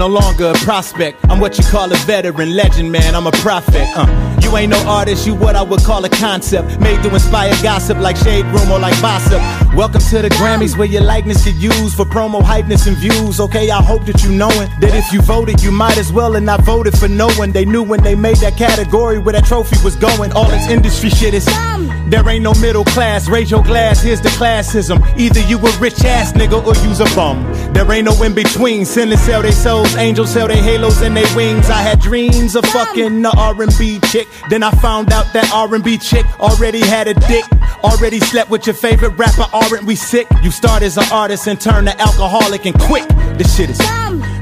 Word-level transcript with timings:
no 0.00 0.06
longer 0.06 0.29
a 0.40 0.54
prospect. 0.54 1.24
I'm 1.28 1.40
what 1.40 1.58
you 1.58 1.64
call 1.64 1.92
a 1.92 1.96
veteran, 1.96 2.56
legend, 2.56 2.90
man. 2.90 3.14
I'm 3.14 3.26
a 3.26 3.32
prophet. 3.32 3.86
Uh. 3.96 4.30
You 4.50 4.56
ain't 4.56 4.70
no 4.70 4.78
artist, 4.88 5.28
you 5.28 5.34
what 5.36 5.54
I 5.54 5.62
would 5.62 5.80
call 5.84 6.04
a 6.04 6.08
concept. 6.08 6.80
Made 6.80 7.02
to 7.04 7.14
inspire 7.14 7.52
gossip 7.62 7.98
like 7.98 8.16
Shade 8.16 8.44
Room 8.46 8.72
or 8.72 8.80
like 8.80 9.00
Gossip. 9.00 9.40
Welcome 9.76 10.00
to 10.00 10.22
the 10.22 10.28
Grammys 10.30 10.76
where 10.76 10.88
your 10.88 11.02
likeness 11.02 11.44
get 11.44 11.54
used 11.54 11.94
for 11.94 12.04
promo 12.04 12.40
hypeness 12.40 12.88
and 12.88 12.96
views. 12.96 13.38
Okay, 13.38 13.70
I 13.70 13.80
hope 13.80 14.06
that 14.06 14.24
you 14.24 14.32
knowin' 14.32 14.68
that 14.80 14.92
if 14.94 15.12
you 15.12 15.22
voted, 15.22 15.62
you 15.62 15.70
might 15.70 15.96
as 15.98 16.12
well 16.12 16.34
and 16.34 16.46
not 16.46 16.62
voted 16.62 16.98
for 16.98 17.06
no 17.06 17.28
one. 17.34 17.52
They 17.52 17.64
knew 17.64 17.82
when 17.82 18.02
they 18.02 18.16
made 18.16 18.38
that 18.38 18.56
category 18.56 19.18
where 19.18 19.34
that 19.34 19.44
trophy 19.44 19.76
was 19.84 19.94
going. 19.94 20.32
All 20.32 20.48
this 20.48 20.68
industry 20.68 21.10
shit 21.10 21.34
is. 21.34 21.46
There 22.10 22.28
ain't 22.28 22.42
no 22.42 22.54
middle 22.54 22.84
class. 22.84 23.28
Raise 23.28 23.52
your 23.52 23.62
glass, 23.62 24.02
here's 24.02 24.20
the 24.20 24.30
classism. 24.30 24.98
Either 25.16 25.40
you 25.42 25.58
a 25.58 25.78
rich 25.78 26.04
ass 26.04 26.32
nigga 26.32 26.58
or 26.66 26.74
you's 26.84 26.98
a 26.98 27.14
bum. 27.14 27.44
There 27.72 27.90
ain't 27.92 28.06
no 28.06 28.22
in 28.24 28.34
between. 28.34 28.84
Sin 28.84 29.12
and 29.12 29.20
sell 29.20 29.42
their 29.42 29.52
souls, 29.52 29.94
angels 29.94 30.29
sell 30.30 30.46
their 30.46 30.62
halos 30.62 31.02
and 31.02 31.16
their 31.16 31.36
wings. 31.36 31.68
I 31.70 31.82
had 31.82 31.98
dreams 31.98 32.54
of 32.54 32.64
fucking 32.66 33.20
the 33.20 33.30
R&B 33.36 33.98
chick. 34.10 34.28
Then 34.48 34.62
I 34.62 34.70
found 34.70 35.12
out 35.12 35.32
that 35.32 35.50
R&B 35.52 35.98
chick 35.98 36.24
already 36.38 36.78
had 36.78 37.08
a 37.08 37.14
dick. 37.14 37.44
Already 37.82 38.20
slept 38.20 38.48
with 38.48 38.64
your 38.64 38.74
favorite 38.74 39.10
rapper, 39.18 39.46
aren't 39.52 39.84
we 39.84 39.96
sick? 39.96 40.28
You 40.42 40.52
start 40.52 40.82
as 40.82 40.96
an 40.98 41.04
artist 41.10 41.48
and 41.48 41.60
turn 41.60 41.86
to 41.86 42.00
alcoholic 42.00 42.64
and 42.64 42.78
quick. 42.78 43.08
This 43.38 43.56
shit 43.56 43.70
is 43.70 43.78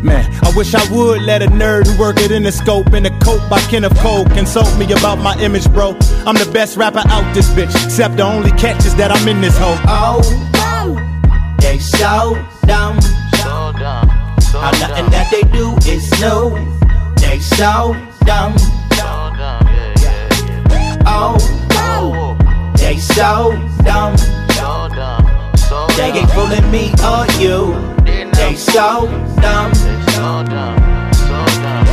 Man, 0.02 0.28
I 0.44 0.52
wish 0.54 0.74
I 0.74 0.92
would 0.92 1.22
let 1.22 1.42
a 1.42 1.46
nerd 1.46 1.86
who 1.86 1.98
work 1.98 2.18
it 2.18 2.32
in 2.32 2.42
the 2.42 2.52
scope 2.52 2.92
in 2.92 3.04
the 3.04 3.10
coat 3.24 3.40
by 3.48 3.58
Kenneth 3.62 3.98
Cole 3.98 4.26
consult 4.26 4.76
me 4.78 4.92
about 4.92 5.18
my 5.18 5.40
image, 5.40 5.68
bro. 5.72 5.96
I'm 6.26 6.36
the 6.36 6.50
best 6.52 6.76
rapper 6.76 7.02
out 7.06 7.34
this 7.34 7.48
bitch, 7.50 7.74
except 7.84 8.16
the 8.18 8.24
only 8.24 8.50
catch 8.52 8.84
is 8.84 8.94
that 8.96 9.10
I'm 9.10 9.26
in 9.26 9.40
this 9.40 9.56
hoe. 9.56 9.76
Oh, 9.88 10.20
they 11.60 11.78
so 11.78 12.36
dumb. 12.66 12.98
So 14.50 14.60
How 14.60 14.70
nothing 14.72 15.04
dumb. 15.04 15.10
that 15.12 15.28
they 15.30 15.42
do 15.52 15.74
is 15.86 16.10
new. 16.20 16.56
They 17.16 17.38
so 17.38 17.94
dumb. 18.24 18.56
So 18.58 19.08
dumb. 19.36 19.66
Yeah, 19.66 19.94
yeah, 20.00 20.68
yeah. 20.70 20.96
Oh, 21.06 21.36
Oh, 21.72 22.72
they 22.76 22.96
so 22.98 23.52
dumb. 23.84 24.16
so 24.56 24.88
dumb. 24.94 25.24
So 25.56 25.86
They 25.96 26.10
ain't 26.12 26.30
fooling 26.30 26.70
me 26.70 26.92
or 27.04 27.26
you. 27.38 27.74
They 28.34 28.54
so 28.54 29.06
dumb. 29.42 29.74
So 29.74 30.44
dumb. 30.48 31.12
So 31.12 31.44
dumb. 31.62 31.86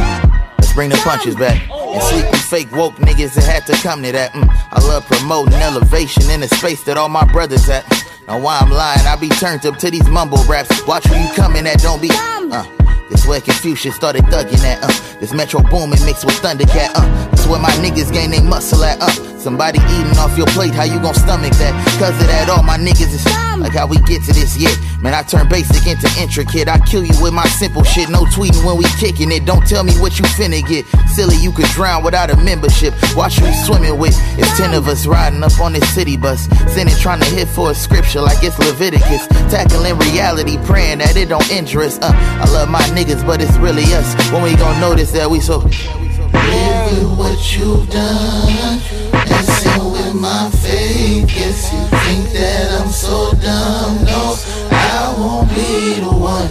Let's 0.57 0.73
bring 0.73 0.89
the 0.89 0.97
punches 0.97 1.35
back. 1.35 1.61
And 1.69 2.01
sleepy 2.03 2.34
fake 2.45 2.71
woke 2.71 2.95
niggas 2.95 3.33
that 3.33 3.43
had 3.43 3.65
to 3.65 3.73
come 3.81 4.03
to 4.03 4.11
that. 4.11 4.31
Mm, 4.33 4.47
I 4.71 4.79
love 4.87 5.05
promoting 5.05 5.55
elevation 5.55 6.29
in 6.29 6.41
the 6.41 6.47
space 6.47 6.83
that 6.83 6.97
all 6.97 7.09
my 7.09 7.25
brothers 7.31 7.67
at. 7.69 7.83
Now 8.27 8.39
why 8.39 8.59
I'm 8.59 8.69
lying, 8.69 9.05
I 9.05 9.15
be 9.15 9.29
turned 9.29 9.65
up 9.65 9.77
to 9.77 9.89
these 9.89 10.07
mumble 10.09 10.43
raps. 10.45 10.85
Watch 10.87 11.09
where 11.09 11.21
you 11.21 11.33
coming 11.33 11.65
at, 11.65 11.79
don't 11.79 12.01
be. 12.01 12.09
Uh, 12.11 12.65
this 13.09 13.25
where 13.27 13.41
Confucius 13.41 13.95
started 13.95 14.23
thugging 14.25 14.63
at. 14.63 14.83
Uh, 14.83 15.19
this 15.19 15.33
Metro 15.33 15.61
Boomin 15.61 16.03
mixed 16.05 16.25
with 16.25 16.35
Thundercat. 16.35 16.91
Uh, 16.95 17.31
this 17.31 17.47
where 17.47 17.59
my 17.59 17.71
niggas 17.83 18.11
gain 18.11 18.31
they 18.31 18.41
muscle 18.41 18.83
at. 18.83 19.01
Uh, 19.01 19.09
somebody 19.37 19.79
eating 19.79 20.17
off 20.17 20.37
your 20.37 20.47
plate, 20.47 20.73
how 20.73 20.83
you 20.83 20.99
gon' 20.99 21.13
stomach 21.13 21.53
that? 21.53 21.73
Cause 21.99 22.19
of 22.19 22.27
that, 22.27 22.49
all 22.49 22.63
my 22.63 22.77
niggas 22.77 23.13
is 23.13 23.25
like 23.59 23.73
how 23.73 23.87
we 23.87 23.97
get 24.05 24.21
to 24.23 24.33
this 24.33 24.57
yet. 24.57 24.77
Man, 25.01 25.13
I 25.13 25.23
turn 25.23 25.47
basic 25.49 25.87
into 25.87 26.09
intricate. 26.19 26.67
I 26.67 26.79
kill 26.79 27.03
you 27.03 27.13
with 27.21 27.33
my 27.33 27.45
simple 27.47 27.83
shit. 27.83 28.09
No 28.09 28.25
tweeting 28.25 28.63
when 28.65 28.77
we 28.77 28.85
kicking 28.99 29.31
it. 29.31 29.45
Don't 29.45 29.65
tell 29.65 29.83
me 29.83 29.93
what 29.97 30.19
you 30.19 30.25
finna 30.37 30.65
get. 30.67 30.85
Silly, 31.09 31.35
you 31.37 31.51
could 31.51 31.65
drown 31.73 32.03
without 32.03 32.29
a 32.29 32.37
membership. 32.37 32.93
Watch 33.15 33.39
who 33.39 33.47
you 33.47 33.53
swimming 33.65 33.97
with. 33.97 34.15
It's 34.37 34.55
ten 34.57 34.73
of 34.73 34.87
us 34.87 35.07
riding 35.07 35.43
up 35.43 35.59
on 35.59 35.73
this 35.73 35.87
city 35.93 36.17
bus. 36.17 36.47
Sitting 36.73 36.93
trying 36.99 37.21
to 37.21 37.29
hit 37.29 37.47
for 37.47 37.71
a 37.71 37.75
scripture 37.75 38.21
like 38.21 38.43
it's 38.43 38.57
Leviticus. 38.59 39.27
Tackling 39.49 39.97
reality, 39.97 40.57
praying 40.65 40.99
that 40.99 41.15
it 41.15 41.29
don't 41.29 41.49
injure 41.49 41.81
us. 41.81 41.97
Uh, 41.99 42.11
I 42.13 42.49
love 42.51 42.69
my 42.69 42.85
niggas, 42.95 43.25
but 43.27 43.41
it's 43.41 43.57
really 43.57 43.83
us. 43.93 44.15
When 44.31 44.41
we 44.41 44.55
gon' 44.55 44.79
notice 44.79 45.11
that 45.11 45.29
we 45.29 45.41
so. 45.41 45.57
Live 45.57 46.91
with 46.91 47.19
what 47.19 47.57
you've 47.57 47.89
done. 47.89 48.79
And 49.11 49.45
sin 49.45 49.91
with 49.91 50.15
my 50.15 50.49
faith. 50.63 51.27
Guess 51.27 51.73
you 51.73 51.83
think 52.05 52.31
that 52.31 52.71
I'm 52.79 52.87
so 52.87 53.31
dumb. 53.33 54.05
No, 54.05 54.35
I 54.71 55.13
won't 55.19 55.49
be 55.49 55.99
the 55.99 56.07
one. 56.07 56.49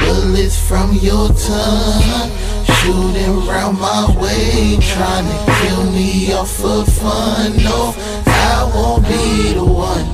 Bullets 0.00 0.56
from 0.56 0.92
your 1.02 1.28
tongue. 1.28 2.30
Shooting 2.78 3.46
round 3.46 3.80
my 3.80 4.14
way. 4.20 4.78
Trying 4.80 5.26
to 5.26 5.38
kill 5.58 5.90
me 5.90 6.32
off 6.32 6.50
for 6.50 6.84
fun. 6.84 7.56
No, 7.58 7.92
I 8.26 8.70
won't 8.72 9.02
be 9.08 9.52
the 9.54 9.64
one. 9.64 10.06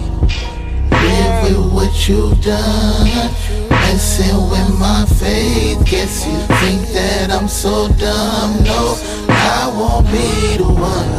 Live 0.91 1.45
with 1.45 1.73
what 1.75 2.09
you've 2.09 2.41
done. 2.43 3.80
Messing 3.93 4.49
with 4.49 4.79
my 4.79 5.05
faith. 5.19 5.85
Guess 5.85 6.25
you 6.25 6.39
think 6.63 6.81
that 6.95 7.33
I'm 7.33 7.49
so 7.49 7.89
dumb. 7.99 8.63
No, 8.63 8.95
I 9.29 9.67
won't 9.77 10.07
be 10.07 10.59
the 10.59 10.71
one. 10.71 11.11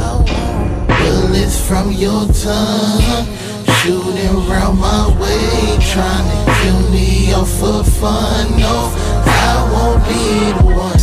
Bullets 0.87 1.59
from 1.67 1.91
your 1.91 2.23
tongue. 2.31 3.27
Shooting 3.75 4.47
round 4.47 4.79
my 4.79 5.03
way. 5.19 5.79
Trying 5.91 6.27
to 6.31 6.39
kill 6.61 6.81
me 6.91 7.33
off 7.33 7.51
for 7.59 7.83
fun. 7.83 8.57
No, 8.57 8.89
I 9.27 9.69
won't 9.73 10.01
be 10.07 10.23
the 10.57 10.73
one. 10.73 11.00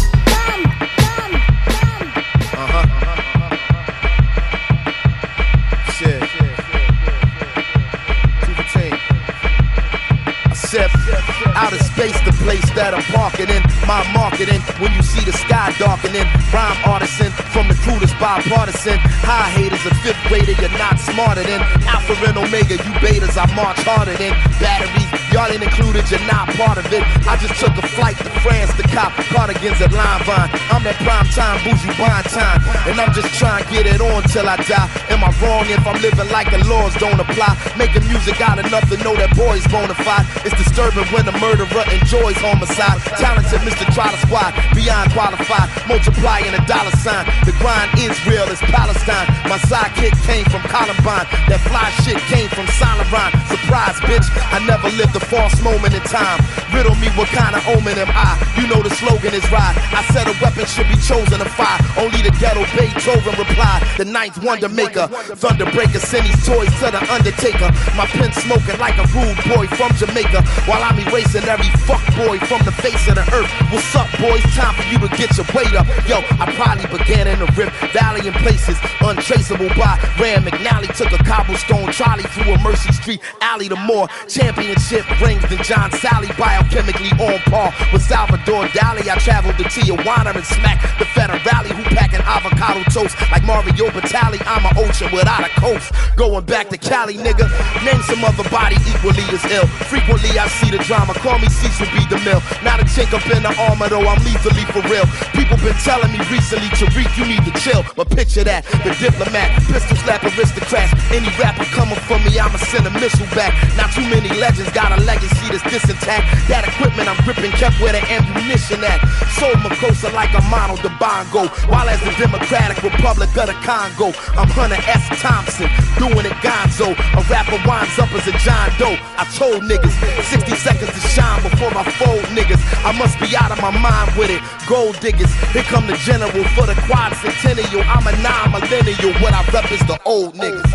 Place 12.49 12.65
that 12.73 12.97
I'm 12.97 13.05
parking 13.13 13.53
in. 13.53 13.61
My 13.85 14.01
marketing, 14.17 14.65
when 14.81 14.89
you 14.97 15.05
see 15.05 15.21
the 15.21 15.37
sky 15.37 15.69
darkening. 15.77 16.25
Rhyme 16.49 16.81
artisan, 16.89 17.29
from 17.53 17.69
the 17.69 17.77
crudest 17.85 18.17
bipartisan. 18.17 18.97
High 19.21 19.53
haters, 19.53 19.85
a 19.85 19.93
fifth 20.01 20.17
grader, 20.33 20.57
you're 20.57 20.73
not 20.81 20.97
smarter 20.97 21.45
than. 21.45 21.61
Alpha 21.85 22.17
and 22.25 22.41
Omega, 22.41 22.81
you 22.81 22.93
betas, 23.05 23.37
I 23.37 23.45
march 23.53 23.85
harder 23.85 24.17
than. 24.17 24.33
Batteries, 24.57 25.13
y'all 25.29 25.53
ain't 25.53 25.61
included, 25.61 26.09
you're 26.09 26.25
not 26.25 26.49
part 26.57 26.81
of 26.81 26.89
it. 26.89 27.05
I 27.29 27.37
just 27.37 27.61
took 27.61 27.77
a 27.77 27.85
flight 27.93 28.17
to 28.17 28.33
France 28.41 28.73
to 28.81 28.85
cop 28.97 29.13
cardigans 29.29 29.85
at 29.85 29.93
Line 29.93 30.25
Vine. 30.25 30.49
I'm 30.73 30.81
that 30.89 30.97
prime 31.05 31.29
time, 31.37 31.61
bougie 31.69 31.93
buying 32.01 32.29
time. 32.33 32.65
And 32.89 32.97
I'm 32.97 33.13
just 33.13 33.29
trying 33.37 33.61
to 33.61 33.69
get 33.69 33.85
it 33.85 34.01
on 34.01 34.25
till 34.33 34.49
I 34.49 34.57
die. 34.65 34.89
Am 35.09 35.25
I 35.25 35.31
wrong 35.41 35.67
if 35.69 35.85
I'm 35.87 36.01
living 36.01 36.29
like 36.31 36.51
the 36.51 36.61
laws 36.69 36.95
don't 36.97 37.19
apply? 37.19 37.57
Making 37.77 38.07
music 38.09 38.41
out 38.41 38.59
enough 38.59 38.89
to 38.93 38.97
know 39.03 39.17
that 39.17 39.35
boy's 39.37 39.65
bona 39.69 39.95
fide. 39.95 40.27
It's 40.45 40.57
disturbing 40.57 41.07
when 41.13 41.25
a 41.29 41.35
murderer 41.41 41.85
enjoys 41.93 42.37
homicide. 42.41 43.01
Talented 43.17 43.61
Mr. 43.65 43.89
Trotter 43.93 44.21
Squad, 44.25 44.53
beyond 44.75 45.13
qualified. 45.13 45.69
Multiplying 45.89 46.53
a 46.53 46.63
dollar 46.69 46.93
sign. 47.01 47.25
The 47.49 47.53
grind 47.61 47.93
is 47.99 48.15
real, 48.29 48.47
it's 48.49 48.61
Palestine. 48.69 49.27
My 49.49 49.59
sidekick 49.69 50.15
came 50.29 50.45
from 50.53 50.63
Columbine. 50.69 51.27
That 51.49 51.61
fly 51.65 51.89
shit 52.05 52.21
came 52.29 52.49
from 52.53 52.69
Rhyme. 53.13 53.33
Surprise, 53.49 53.97
bitch. 54.05 54.27
I 54.53 54.61
never 54.67 54.89
lived 54.97 55.17
a 55.17 55.21
false 55.21 55.61
moment 55.63 55.95
in 55.95 56.03
time. 56.03 56.41
Riddle 56.75 56.95
me 56.97 57.09
what 57.17 57.29
kind 57.29 57.57
of 57.57 57.63
omen 57.69 57.97
am 57.97 58.11
I? 58.13 58.37
You 58.61 58.67
know 58.69 58.83
the 58.83 58.91
slogan 58.91 59.33
is 59.33 59.45
right. 59.51 59.77
I 59.95 60.05
said 60.13 60.29
a 60.29 60.35
weapon 60.43 60.67
should 60.67 60.89
be 60.89 60.97
chosen 61.01 61.39
to 61.41 61.49
fire. 61.49 61.81
Only 61.97 62.21
the 62.21 62.35
ghetto 62.37 62.65
Beethoven 62.77 63.35
replied. 63.39 63.83
The 63.97 64.05
ninth 64.05 64.43
wonder 64.43 64.69
maker. 64.69 64.98
Thunderbreaker 65.07 66.01
send 66.03 66.27
toys 66.43 66.73
to 66.83 66.91
the 66.91 67.03
undertaker. 67.13 67.71
My 67.95 68.07
pen 68.11 68.33
smoking 68.33 68.79
like 68.81 68.99
a 68.99 69.07
rude 69.15 69.39
boy 69.47 69.67
from 69.79 69.95
Jamaica. 69.95 70.43
While 70.67 70.83
I'm 70.83 70.99
erasing 70.99 71.45
every 71.45 71.71
fuck 71.87 72.03
boy 72.19 72.39
from 72.51 72.65
the 72.67 72.73
face 72.83 73.07
of 73.07 73.15
the 73.15 73.27
earth. 73.31 73.51
What's 73.71 73.95
up, 73.95 74.11
boys? 74.19 74.43
Time 74.59 74.75
for 74.75 74.87
you 74.91 74.99
to 74.99 75.09
get 75.15 75.31
your 75.37 75.47
weight 75.55 75.75
up. 75.79 75.87
Yo, 76.09 76.19
I 76.43 76.51
probably 76.59 76.91
began 76.91 77.29
in 77.29 77.39
the 77.39 77.47
Rift 77.55 77.71
Valley 77.95 78.27
in 78.27 78.35
places 78.43 78.79
untraceable 79.01 79.71
by 79.79 79.95
Rand 80.19 80.45
McNally. 80.45 80.91
Took 80.97 81.13
a 81.13 81.23
cobblestone 81.23 81.93
trolley 81.93 82.25
through 82.35 82.55
a 82.55 82.59
Mercy 82.59 82.93
Street 82.93 83.21
alley 83.41 83.69
to 83.69 83.77
more 83.77 84.09
championship 84.27 85.07
rings 85.21 85.47
than 85.49 85.63
John 85.63 85.91
Salley. 85.91 86.27
Biochemically 86.35 87.13
on 87.21 87.39
par 87.51 87.73
with 87.93 88.03
Salvador 88.03 88.67
Dali. 88.75 89.07
I 89.09 89.19
traveled 89.19 89.57
to 89.59 89.65
Tijuana 89.65 90.35
and 90.35 90.45
smacked 90.45 90.99
the 90.99 91.05
Federale 91.15 91.71
who 91.71 91.83
packing 91.95 92.21
avocado 92.25 92.83
toast 92.91 93.15
like 93.31 93.45
Mario 93.45 93.91
Batali. 93.91 94.41
I'm 94.47 94.65
an 94.67 94.88
without 95.13 95.45
a 95.45 95.51
coast. 95.61 95.93
Going 96.17 96.45
back 96.45 96.69
to 96.71 96.79
Cali, 96.79 97.15
nigga. 97.15 97.45
Name 97.85 98.01
some 98.09 98.25
other 98.25 98.49
body 98.49 98.77
equally 98.89 99.23
as 99.29 99.45
ill. 99.53 99.67
Frequently 99.93 100.33
I 100.39 100.49
see 100.49 100.71
the 100.73 100.81
drama. 100.89 101.13
Call 101.15 101.39
me 101.39 101.49
Cecil 101.49 101.87
B. 101.93 102.01
DeMille. 102.09 102.41
Not 102.65 102.81
a 102.81 102.85
chink 102.85 103.13
up 103.13 103.25
in 103.29 103.43
the 103.45 103.53
armor 103.69 103.89
though. 103.89 104.07
I'm 104.09 104.19
lethally 104.25 104.65
for 104.73 104.81
real. 104.89 105.05
People 105.37 105.61
been 105.61 105.77
telling 105.85 106.11
me 106.11 106.19
recently, 106.33 106.69
Tariq, 106.73 107.11
you 107.21 107.25
need 107.29 107.45
to 107.45 107.53
chill. 107.61 107.85
But 107.97 108.09
picture 108.11 108.45
that, 108.45 108.65
the 108.83 108.97
diplomat, 108.97 109.61
pistol 109.69 109.97
slap 110.03 110.25
aristocrats. 110.25 110.97
Any 111.13 111.29
rapper 111.37 111.69
coming 111.77 112.01
for 112.09 112.19
me, 112.25 112.41
I'ma 112.41 112.57
send 112.73 112.89
a 112.89 112.93
missile 112.97 113.29
back. 113.37 113.53
Not 113.77 113.93
too 113.93 114.07
many 114.09 114.33
legends 114.41 114.73
got 114.73 114.97
a 114.97 115.01
legacy 115.05 115.53
that's 115.53 115.65
this 115.69 115.85
intact. 115.85 116.25
That 116.49 116.65
equipment 116.65 117.09
I'm 117.13 117.21
gripping 117.29 117.53
kept 117.61 117.77
where 117.81 117.93
the 117.93 118.03
ammunition 118.09 118.81
at. 118.83 119.05
Soul 119.37 119.55
Makossa 119.61 120.09
like 120.17 120.33
a 120.33 120.43
model 120.49 120.81
to 120.81 120.91
Bongo. 120.97 121.47
While 121.69 121.89
as 121.89 122.01
the 122.01 122.13
Democratic 122.17 122.83
Republic 122.83 123.29
of 123.37 123.47
the 123.53 123.59
Congo, 123.63 124.17
I'm 124.35 124.49
Hunter 124.49 124.78
S. 124.87 125.05
Thompson, 125.21 125.69
doing 125.99 126.27
it 126.27 126.37
gonzo. 126.45 126.95
A 127.17 127.21
rapper 127.31 127.59
winds 127.67 127.99
up 127.99 128.13
as 128.13 128.27
a 128.29 128.35
John 128.39 128.71
Doe. 128.79 128.97
I 129.19 129.25
told 129.35 129.63
niggas 129.65 129.95
60 130.31 130.55
seconds 130.57 130.93
to 130.93 131.01
shine 131.01 131.43
before 131.43 131.73
I 131.75 131.85
fold 131.99 132.25
niggas. 132.37 132.61
I 132.85 132.93
must 132.99 133.19
be 133.19 133.37
out 133.37 133.51
of 133.51 133.61
my 133.61 133.71
mind 133.71 134.15
with 134.17 134.31
it. 134.31 134.43
Gold 134.69 135.01
diggers, 135.01 135.33
here 135.53 135.63
come 135.65 135.87
the 135.87 135.97
general 135.97 136.45
for 136.55 136.67
the 136.67 136.77
quad 136.87 137.15
centennial. 137.17 137.83
I'm 137.87 138.07
a 138.07 138.15
non 138.23 138.53
millennial. 138.53 139.13
What 139.23 139.35
I 139.35 139.43
rep 139.53 139.71
is 139.73 139.81
the 139.87 139.99
old 140.05 140.35
niggas. 140.35 140.71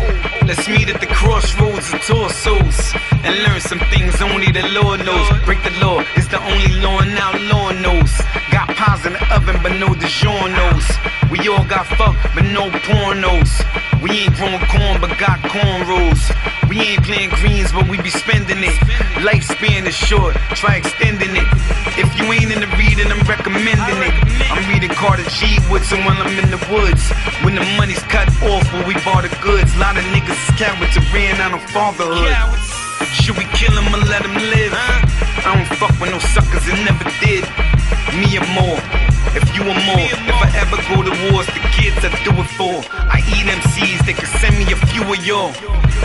Let's 0.46 0.68
meet 0.68 0.88
at 0.88 1.00
the 1.00 1.06
crossroads 1.06 1.92
of 1.94 2.00
torsos 2.02 2.94
and 3.24 3.32
learn 3.44 3.60
some 3.60 3.80
things 3.90 4.20
only 4.20 4.52
the 4.52 4.66
Lord 4.76 5.04
knows. 5.06 5.28
Break 5.44 5.62
the 5.64 5.72
law, 5.80 6.04
it's 6.16 6.28
the 6.28 6.40
only 6.42 6.80
law 6.80 7.00
and 7.00 7.16
outlaw 7.18 7.72
knows. 7.72 8.12
Got 8.52 8.68
pies 8.76 9.06
in 9.06 9.14
the 9.14 9.34
oven, 9.34 9.56
but 9.62 9.72
no 9.80 9.88
DiGiorno's. 9.88 10.86
We 11.30 11.48
all 11.48 11.64
got 11.64 11.86
fucked, 11.86 12.34
but 12.34 12.44
no 12.44 12.70
pornos. 12.70 13.93
We 14.02 14.26
ain't 14.26 14.34
growing 14.34 14.60
corn, 14.70 15.00
but 15.00 15.16
got 15.18 15.40
cornrows. 15.46 16.22
We 16.68 16.80
ain't 16.80 17.04
playing 17.04 17.30
greens, 17.30 17.72
but 17.72 17.88
we 17.88 18.00
be 18.00 18.10
spending 18.10 18.62
it. 18.62 18.76
Lifespan 19.22 19.86
is 19.86 19.94
short, 19.94 20.34
try 20.56 20.76
extending 20.76 21.36
it. 21.36 21.48
If 21.96 22.08
you 22.18 22.24
ain't 22.32 22.50
in 22.50 22.60
the 22.60 22.70
reading, 22.76 23.10
I'm 23.12 23.22
recommending 23.28 24.00
it. 24.02 24.14
I'm 24.50 24.66
reading 24.68 24.90
Carter 24.90 25.24
G. 25.30 25.58
Woodson 25.70 26.04
while 26.04 26.18
I'm 26.18 26.38
in 26.38 26.50
the 26.50 26.60
woods. 26.72 27.04
When 27.44 27.54
the 27.54 27.64
money's 27.78 28.02
cut 28.10 28.28
off, 28.42 28.66
when 28.72 28.86
we 28.86 28.94
bought 29.04 29.22
the 29.22 29.32
goods. 29.42 29.74
A 29.76 29.78
lot 29.78 29.96
of 29.96 30.04
niggas 30.10 30.36
is 30.36 30.50
cowards 30.58 30.96
and 30.96 31.06
ran 31.12 31.40
out 31.40 31.54
of 31.54 31.62
fatherhood. 31.70 32.34
Should 33.14 33.38
we 33.38 33.44
kill 33.54 33.72
him 33.72 33.94
or 33.94 34.02
let 34.10 34.24
him 34.24 34.34
live? 34.34 34.72
I 34.74 35.54
don't 35.54 35.68
fuck 35.78 35.94
with 36.00 36.10
no 36.10 36.18
suckers 36.18 36.66
and 36.68 36.84
never 36.84 37.04
did. 37.20 37.44
Me 38.18 38.36
and 38.36 38.48
more. 38.54 39.13
If 39.32 39.56
you 39.56 39.62
and 39.64 39.80
more, 39.88 40.08
if 40.12 40.36
I 40.36 40.48
ever 40.60 40.76
go 40.92 41.02
to 41.02 41.32
wars, 41.32 41.46
the 41.46 41.62
kids 41.72 41.96
I 42.04 42.12
do 42.24 42.32
it 42.36 42.50
for. 42.58 42.84
I 42.92 43.24
eat 43.32 43.48
MCs, 43.48 44.04
they 44.04 44.12
can 44.12 44.26
send 44.38 44.58
me 44.58 44.70
a 44.72 44.76
few 44.92 45.02
of 45.02 45.24
y'all. 45.24 45.52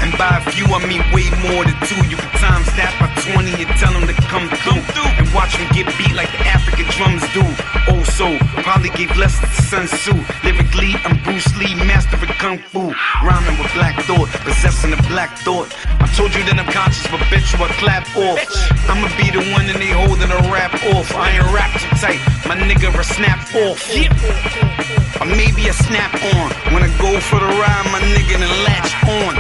And 0.02 0.16
by 0.18 0.38
a 0.38 0.44
few, 0.52 0.66
I 0.70 0.80
mean 0.86 1.04
way 1.12 1.28
more 1.50 1.66
than 1.66 1.78
two. 1.90 2.00
You 2.08 2.18
can 2.18 2.32
times 2.40 2.70
that 2.80 2.94
by 3.02 3.10
20 3.34 3.66
and 3.66 3.72
tell 3.82 3.94
them 3.94 4.08
to 4.08 4.16
come 4.32 4.48
through. 4.64 4.82
And 5.20 5.28
watch 5.34 5.58
them 5.58 5.68
get 5.76 5.90
beat 5.98 6.16
like 6.16 6.32
the 6.32 6.46
African 6.48 6.88
drums 6.96 7.26
do. 7.34 7.44
Oh, 7.92 8.04
so 8.16 8.26
probably 8.64 8.90
gave 8.96 9.12
lessons 9.18 9.50
to 9.56 9.62
Sun 9.68 9.86
Tzu. 9.88 10.16
Lyrically, 10.46 10.96
I'm 11.04 11.18
Bruce 11.24 11.50
Lee, 11.58 11.76
master 11.76 12.16
of 12.16 12.30
Kung 12.40 12.60
Fu. 12.60 12.94
Rhyming 13.26 13.58
with 13.60 13.72
black 13.74 14.00
thought, 14.06 14.30
possessing 14.46 14.94
a 14.94 15.02
black 15.12 15.38
thought. 15.40 15.68
I 16.00 16.08
told 16.16 16.34
you 16.34 16.44
that 16.48 16.58
I'm 16.58 16.72
conscious, 16.72 17.08
but 17.12 17.20
bet 17.30 17.44
you 17.52 17.60
I 17.60 17.68
clap 17.82 18.06
off. 18.16 18.40
I'ma 18.88 19.10
be 19.18 19.32
the 19.32 19.44
one 19.52 19.68
and 19.68 19.80
they 19.80 19.92
holding 19.92 20.32
a 20.32 20.42
rap 20.54 20.74
off. 20.96 21.12
I 21.16 21.38
ain't 21.38 21.50
rap 21.52 21.72
too 21.76 21.92
tight, 22.00 22.22
my 22.48 22.56
nigga 22.56 22.94
a 22.94 23.04
snap 23.04 23.40
off. 23.56 24.99
Or 25.20 25.26
maybe 25.26 25.68
a 25.68 25.74
snap 25.74 26.14
on. 26.36 26.50
When 26.74 26.84
I 26.84 26.90
go 27.02 27.20
for 27.20 27.40
the 27.40 27.48
ride, 27.48 27.86
my 27.92 28.00
nigga 28.14 28.38
then 28.38 28.54
latch 28.64 28.94
on. 29.10 29.34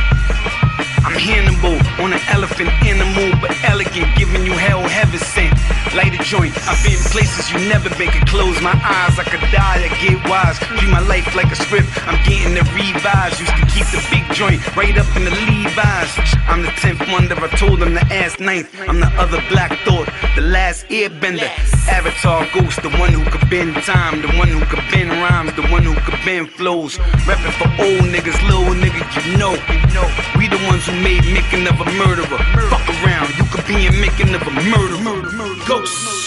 I'm 1.06 1.16
Hannibal 1.16 1.78
on 2.04 2.14
an 2.14 2.20
elephant 2.30 2.70
animal, 2.84 3.32
but 3.40 3.52
elegant, 3.64 4.08
giving 4.18 4.46
you 4.46 4.54
hell 4.54 4.82
heaven 4.82 5.20
sent. 5.20 5.54
Light 5.96 6.14
a 6.14 6.22
joint, 6.24 6.54
I've 6.68 6.82
been 6.84 7.00
places 7.10 7.52
you 7.52 7.60
never 7.70 7.90
been. 7.96 8.12
Could 8.12 8.28
close 8.28 8.62
my 8.62 8.76
eyes, 8.84 9.18
I 9.18 9.24
could 9.24 9.42
die, 9.52 9.86
I 9.86 9.90
get 10.02 10.20
wise. 10.30 10.60
Treat 10.60 10.90
my 10.90 11.00
life 11.00 11.36
like 11.36 11.52
a 11.52 11.56
script, 11.56 11.88
I'm 12.08 12.20
getting 12.28 12.54
the 12.54 12.64
revise. 12.76 13.40
Used 13.40 13.56
to 13.56 13.66
keep 13.72 13.88
the 13.96 14.02
big 14.12 14.26
joint 14.36 14.60
right 14.76 14.98
up 14.98 15.10
in 15.16 15.26
the 15.26 15.32
Levi's. 15.32 16.12
I'm 16.48 16.62
the 16.62 16.74
10th 16.82 17.12
wonder, 17.12 17.36
I 17.36 17.48
told 17.56 17.80
them 17.80 17.94
to 17.96 18.06
ask 18.14 18.40
ninth. 18.40 18.70
I'm 18.88 19.00
the 19.00 19.12
other 19.18 19.42
black 19.50 19.72
thought, 19.86 20.10
the 20.36 20.42
last 20.42 20.88
airbender. 20.90 21.50
Avatar 21.88 22.48
ghost, 22.54 22.82
the 22.82 22.90
one 22.98 23.14
who 23.14 23.24
could 23.30 23.50
bend 23.50 23.76
time, 23.84 24.22
the 24.22 24.32
one 24.38 24.50
who 24.50 24.64
could 24.66 24.84
bend 24.92 25.12
rhymes, 25.12 25.54
the 25.54 25.66
one 25.68 25.84
who 25.84 25.96
could 26.02 26.20
bend 26.26 26.50
flows. 26.52 26.98
Reppin' 27.26 27.54
for 27.58 27.70
old 27.82 28.06
niggas, 28.14 28.40
little 28.48 28.76
niggas, 28.76 29.26
you 29.26 29.38
know, 29.38 29.54
you 29.54 29.94
know. 29.94 30.08
We 30.38 30.48
the 30.48 30.62
ones 30.68 30.89
who 30.90 31.04
made 31.04 31.26
making 31.34 31.68
of 31.68 31.80
a 31.80 31.86
murderer. 31.94 32.40
Fuck 32.70 32.90
around, 33.04 33.30
you 33.38 33.44
could 33.46 33.66
be 33.68 33.88
in 33.88 34.00
making 34.00 34.34
of 34.34 34.42
a 34.42 34.52
murderer. 34.52 35.56
Ghost. 35.68 36.26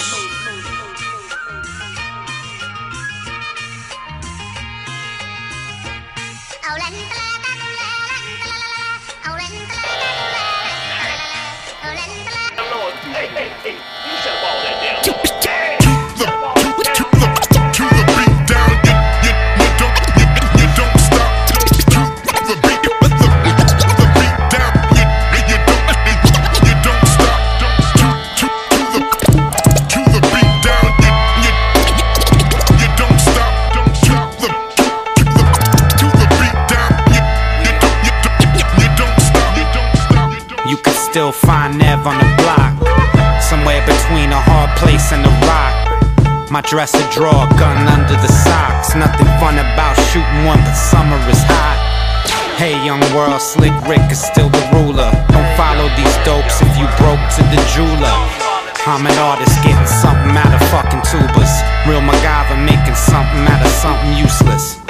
You 6.92 7.21
still 41.12 41.30
find 41.30 41.76
Nev 41.76 42.08
on 42.08 42.16
the 42.16 42.30
block, 42.40 42.72
somewhere 43.44 43.84
between 43.84 44.32
a 44.32 44.40
hard 44.48 44.72
place 44.80 45.12
and 45.12 45.20
a 45.20 45.34
rock. 45.44 45.76
My 46.48 46.64
dresser 46.64 47.04
drawer, 47.12 47.44
gun 47.60 47.84
under 47.84 48.16
the 48.16 48.32
socks. 48.32 48.96
Nothing 48.96 49.28
fun 49.36 49.60
about 49.60 49.92
shooting 50.08 50.48
one, 50.48 50.56
but 50.64 50.72
summer 50.72 51.20
is 51.28 51.44
hot. 51.44 51.76
Hey, 52.56 52.80
young 52.80 53.04
world, 53.12 53.44
Slick 53.44 53.76
Rick 53.84 54.00
is 54.08 54.24
still 54.24 54.48
the 54.48 54.64
ruler. 54.72 55.12
Don't 55.28 55.52
follow 55.52 55.84
these 56.00 56.16
dopes 56.24 56.64
if 56.64 56.72
you 56.80 56.88
broke 56.96 57.20
to 57.36 57.44
the 57.52 57.60
jeweler. 57.76 58.16
I'm 58.88 59.04
an 59.04 59.12
artist 59.20 59.60
getting 59.60 59.84
something 59.84 60.32
out 60.32 60.48
of 60.48 60.64
fucking 60.72 61.04
tubas. 61.12 61.52
Real 61.84 62.00
MacGyver 62.00 62.56
making 62.64 62.96
something 62.96 63.44
out 63.52 63.60
of 63.60 63.72
something 63.84 64.16
useless. 64.16 64.80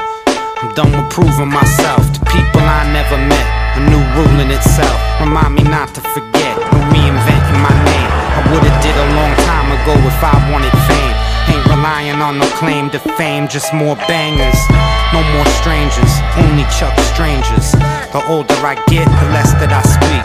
I'm 0.63 0.71
done 0.79 0.95
with 0.95 1.11
proving 1.11 1.51
myself 1.51 1.99
to 2.15 2.21
people 2.31 2.63
I 2.63 2.87
never 2.95 3.19
met. 3.27 3.62
A 3.73 3.81
new 3.89 4.05
rule 4.13 4.39
in 4.41 4.51
itself. 4.51 5.01
Remind 5.21 5.55
me 5.55 5.65
not 5.65 5.95
to 5.97 6.01
forget. 6.13 6.55
No 6.73 6.79
reinventing 6.93 7.61
my 7.65 7.73
name. 7.89 8.11
I 8.37 8.41
would've 8.53 8.79
did 8.85 8.97
a 8.97 9.09
long 9.17 9.33
time 9.49 9.69
ago 9.73 9.97
if 10.05 10.21
I 10.21 10.37
wanted 10.53 10.73
fame. 10.85 11.17
Ain't 11.49 11.65
relying 11.73 12.21
on 12.21 12.39
no 12.39 12.47
claim 12.61 12.91
to 12.91 13.01
fame, 13.17 13.49
just 13.49 13.73
more 13.73 13.97
bangers. 14.09 14.61
No 15.13 15.25
more 15.33 15.49
strangers, 15.61 16.13
only 16.37 16.69
Chuck 16.69 16.93
strangers. 17.13 17.73
The 18.13 18.21
older 18.29 18.61
I 18.61 18.77
get, 18.93 19.09
the 19.09 19.29
less 19.33 19.57
that 19.57 19.73
I 19.73 19.81
speak. 19.85 20.25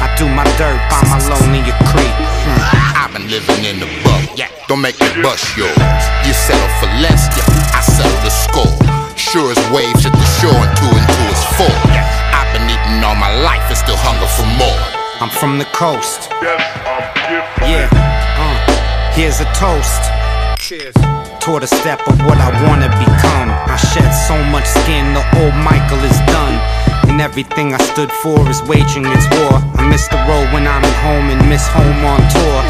I 0.00 0.08
do 0.16 0.24
my 0.24 0.44
dirt 0.56 0.80
by 0.88 1.04
my 1.12 1.20
lonely 1.28 1.60
creek. 1.92 2.16
Hmm. 2.48 2.96
I've 2.96 3.12
been 3.12 3.28
living 3.28 3.64
in 3.68 3.76
the 3.76 3.88
buck, 4.04 4.24
yeah. 4.40 4.48
Don't 4.68 4.80
make 4.80 4.96
me 5.00 5.08
bust 5.20 5.44
yours. 5.56 5.76
You 6.24 6.32
settle 6.32 6.72
for 6.80 6.88
less, 7.04 7.28
yeah. 7.36 7.44
I 7.76 7.80
settle 7.84 8.20
the 8.24 8.32
score. 8.32 8.72
Sure 9.16 9.52
as 9.52 9.60
waves 9.68 10.04
hit 10.04 10.12
the 10.16 10.28
shore 10.40 10.56
and 10.56 10.72
two 10.80 10.88
and 10.88 11.06
two 11.12 11.28
is 11.28 11.44
four. 11.60 11.76
I've 11.92 12.23
eating 12.84 13.04
all 13.04 13.14
my 13.16 13.32
life 13.42 13.64
and 13.68 13.76
still 13.76 13.96
hunger 13.96 14.28
for 14.28 14.46
more. 14.60 14.80
I'm 15.20 15.30
from 15.30 15.58
the 15.58 15.64
coast. 15.72 16.28
Yeah, 17.64 17.88
uh, 17.88 19.12
here's 19.12 19.40
a 19.40 19.48
toast. 19.56 20.02
Cheers. 20.58 20.94
Toward 21.40 21.62
a 21.62 21.66
step 21.66 22.00
of 22.08 22.16
what 22.24 22.38
I 22.38 22.50
wanna 22.68 22.88
become. 23.00 23.48
I 23.52 23.76
shed 23.76 24.10
so 24.28 24.36
much 24.52 24.66
skin, 24.66 25.14
the 25.14 25.24
old 25.40 25.54
Michael 25.64 26.00
is 26.04 26.18
done. 26.28 26.56
And 27.08 27.20
everything 27.20 27.74
I 27.74 27.78
stood 27.92 28.10
for 28.10 28.40
is 28.48 28.62
waging 28.62 29.04
its 29.06 29.26
war. 29.36 29.60
I 29.76 29.86
miss 29.88 30.08
the 30.08 30.20
road 30.28 30.52
when 30.52 30.66
I'm 30.66 30.84
at 30.84 30.98
home 31.04 31.30
and 31.30 31.40
miss 31.48 31.66
home 31.68 32.00
on 32.04 32.20
tour. 32.32 32.60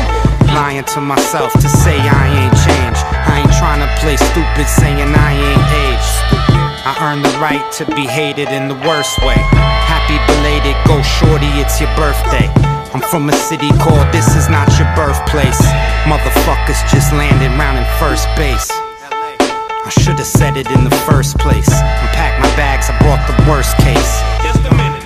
Lying 0.55 0.85
to 0.95 1.01
myself 1.01 1.53
to 1.55 1.69
say 1.69 1.97
I 1.99 2.25
ain't 2.45 2.57
changed. 2.67 3.03
I 3.31 3.43
ain't 3.43 3.55
trying 3.59 3.81
to 3.83 3.91
play 4.03 4.17
stupid 4.17 4.67
saying 4.69 5.11
I 5.15 5.33
ain't 5.33 5.67
aged. 5.87 6.64
I 6.85 6.93
earned 7.01 7.25
the 7.25 7.33
right 7.41 7.65
to 7.81 7.89
be 7.97 8.05
hated 8.05 8.53
in 8.53 8.69
the 8.69 8.77
worst 8.85 9.17
way. 9.25 9.41
Happy 9.89 10.21
belated, 10.29 10.77
go 10.85 11.01
shorty, 11.01 11.49
it's 11.57 11.81
your 11.81 11.89
birthday. 11.97 12.53
I'm 12.93 13.01
from 13.09 13.25
a 13.33 13.33
city 13.33 13.73
called 13.81 14.05
This 14.13 14.37
Is 14.37 14.53
Not 14.53 14.69
Your 14.77 14.85
Birthplace. 14.93 15.57
Motherfuckers 16.05 16.77
just 16.93 17.09
landed 17.17 17.49
round 17.57 17.81
in 17.81 17.89
first 17.97 18.29
base. 18.37 18.69
I 18.69 19.89
should've 19.97 20.29
said 20.29 20.61
it 20.61 20.69
in 20.77 20.85
the 20.85 20.93
first 21.09 21.41
place. 21.41 21.73
Unpacked 21.73 22.45
my 22.45 22.53
bags, 22.53 22.93
I 22.93 22.95
brought 23.01 23.25
the 23.33 23.37
worst 23.49 23.73
case. 23.81 24.21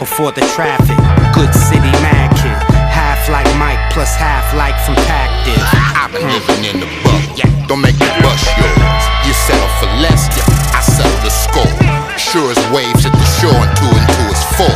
Before 0.03 0.35
the 0.35 0.43
traffic, 0.59 0.99
good 1.31 1.55
city 1.55 1.95
mad 2.03 2.35
kid. 2.43 2.59
Half 2.91 3.31
like 3.31 3.47
Mike 3.55 3.79
plus 3.95 4.19
half 4.19 4.51
like 4.51 4.75
from 4.83 4.99
Pactive. 5.07 5.63
I've 5.95 6.11
been 6.11 6.27
living 6.27 6.75
in 6.75 6.77
the 6.83 6.91
yeah. 7.39 7.47
Don't 7.71 7.79
make 7.79 7.95
me 8.03 8.11
bust 8.19 8.51
yours. 8.59 9.03
You 9.23 9.33
settle 9.47 9.71
for 9.79 9.87
less, 10.03 10.27
yeah. 10.35 10.68
I 10.79 10.81
settle 10.81 11.19
the 11.27 11.35
score. 11.35 11.75
Sure 12.15 12.55
as 12.55 12.61
waves 12.71 13.03
hit 13.03 13.11
the 13.11 13.29
shore 13.43 13.51
and 13.51 13.75
two 13.75 13.91
and 13.91 14.07
two 14.15 14.27
is 14.31 14.43
four. 14.55 14.71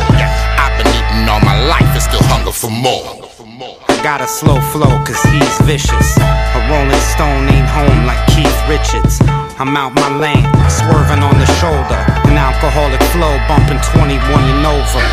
I've 0.59 0.75
been 0.75 0.91
eating 0.91 1.31
all 1.31 1.39
my 1.39 1.55
life 1.63 1.87
and 1.95 2.03
still 2.03 2.19
hunger 2.27 2.51
for 2.51 2.67
more. 2.67 3.23
I 3.87 3.95
got 4.03 4.19
a 4.19 4.27
slow 4.27 4.59
flow, 4.75 4.91
cause 5.07 5.23
he's 5.31 5.55
vicious. 5.63 6.19
A 6.19 6.59
rolling 6.67 7.03
stone 7.15 7.47
ain't 7.47 7.71
home 7.71 8.03
like 8.03 8.19
Keith 8.35 8.51
Richards. 8.67 9.23
I'm 9.55 9.79
out 9.79 9.95
my 9.95 10.11
lane, 10.19 10.43
swerving 10.67 11.23
on 11.23 11.39
the 11.39 11.47
shoulder. 11.63 11.99
An 12.27 12.35
alcoholic 12.35 12.99
flow, 13.15 13.39
bumping 13.47 13.79
21 13.95 14.19
and 14.19 14.67
over. 14.67 15.03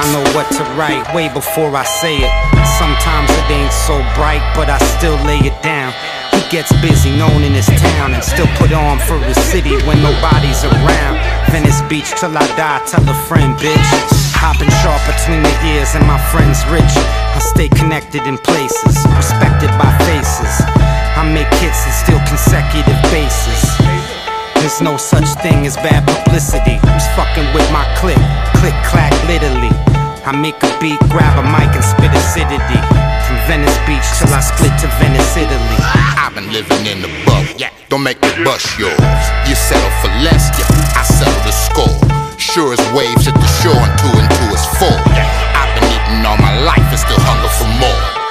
I 0.00 0.08
know 0.08 0.24
what 0.32 0.48
to 0.56 0.64
write 0.80 1.04
way 1.12 1.28
before 1.28 1.76
I 1.76 1.84
say 1.84 2.16
it. 2.24 2.32
Sometimes 2.80 3.28
it 3.28 3.46
ain't 3.52 3.76
so 3.76 4.00
bright, 4.16 4.40
but 4.56 4.72
I 4.72 4.80
still 4.96 5.20
lay 5.28 5.44
it 5.44 5.54
down. 5.60 5.92
He 6.34 6.42
gets 6.50 6.70
busy, 6.82 7.14
known 7.14 7.42
in 7.42 7.54
his 7.54 7.66
town, 7.66 8.14
and 8.14 8.22
still 8.22 8.50
put 8.58 8.72
on 8.72 8.98
for 8.98 9.18
his 9.22 9.38
city 9.38 9.78
when 9.86 10.02
nobody's 10.02 10.62
around. 10.64 11.16
Venice 11.50 11.80
Beach 11.88 12.10
till 12.18 12.36
I 12.36 12.46
die, 12.58 12.82
tell 12.86 13.06
a 13.08 13.14
friend, 13.30 13.54
bitch. 13.56 13.90
Hopping 14.34 14.70
sharp 14.82 15.00
between 15.06 15.42
the 15.42 15.54
ears, 15.74 15.94
and 15.94 16.04
my 16.06 16.18
friend's 16.34 16.60
rich. 16.66 16.94
I 17.34 17.40
stay 17.54 17.68
connected 17.68 18.26
in 18.26 18.36
places, 18.38 18.98
respected 19.14 19.70
by 19.78 19.90
faces. 20.04 20.54
I 21.14 21.22
make 21.22 21.48
hits 21.62 21.86
and 21.86 21.94
still 21.94 22.22
consecutive 22.26 22.98
bases. 23.14 23.62
There's 24.58 24.80
no 24.80 24.96
such 24.96 25.28
thing 25.40 25.66
as 25.66 25.76
bad 25.76 26.02
publicity. 26.02 26.82
Who's 26.82 27.06
fucking 27.14 27.46
with 27.54 27.68
my 27.70 27.86
click? 28.00 28.18
Click, 28.58 28.74
clack, 28.90 29.12
literally. 29.28 30.03
I 30.24 30.32
make 30.32 30.56
a 30.64 30.72
beat, 30.80 30.96
grab 31.12 31.36
a 31.36 31.44
mic, 31.44 31.68
and 31.76 31.84
spit 31.84 32.08
acidity. 32.16 32.80
From 33.28 33.36
Venice 33.44 33.76
Beach 33.84 34.08
till 34.16 34.32
I 34.32 34.40
split 34.40 34.72
to 34.80 34.88
Venice, 34.96 35.36
Italy. 35.36 35.78
I've 36.16 36.32
been 36.32 36.48
living 36.48 36.88
in 36.88 37.04
the 37.04 37.12
bubble. 37.28 37.44
Yeah, 37.60 37.68
don't 37.92 38.02
make 38.02 38.16
me 38.24 38.32
bust 38.40 38.64
yours. 38.80 38.96
You 39.44 39.52
settle 39.52 39.92
for 40.00 40.08
less, 40.24 40.48
yeah, 40.56 40.64
I 40.96 41.04
settle 41.04 41.36
the 41.44 41.52
score. 41.52 41.92
Sure 42.40 42.72
as 42.72 42.80
waves 42.96 43.28
at 43.28 43.36
the 43.36 43.50
shore 43.60 43.76
and 43.76 43.92
two 44.00 44.16
and 44.16 44.28
two 44.32 44.48
is 44.48 44.64
four. 44.80 44.96
Yeah, 45.12 45.28
I've 45.60 45.76
been 45.76 45.92
eating 45.92 46.24
all 46.24 46.40
my 46.40 46.56
life 46.64 46.88
and 46.88 46.98
still 46.98 47.20
hunger 47.20 47.52
for 47.60 47.68
more. 47.76 48.23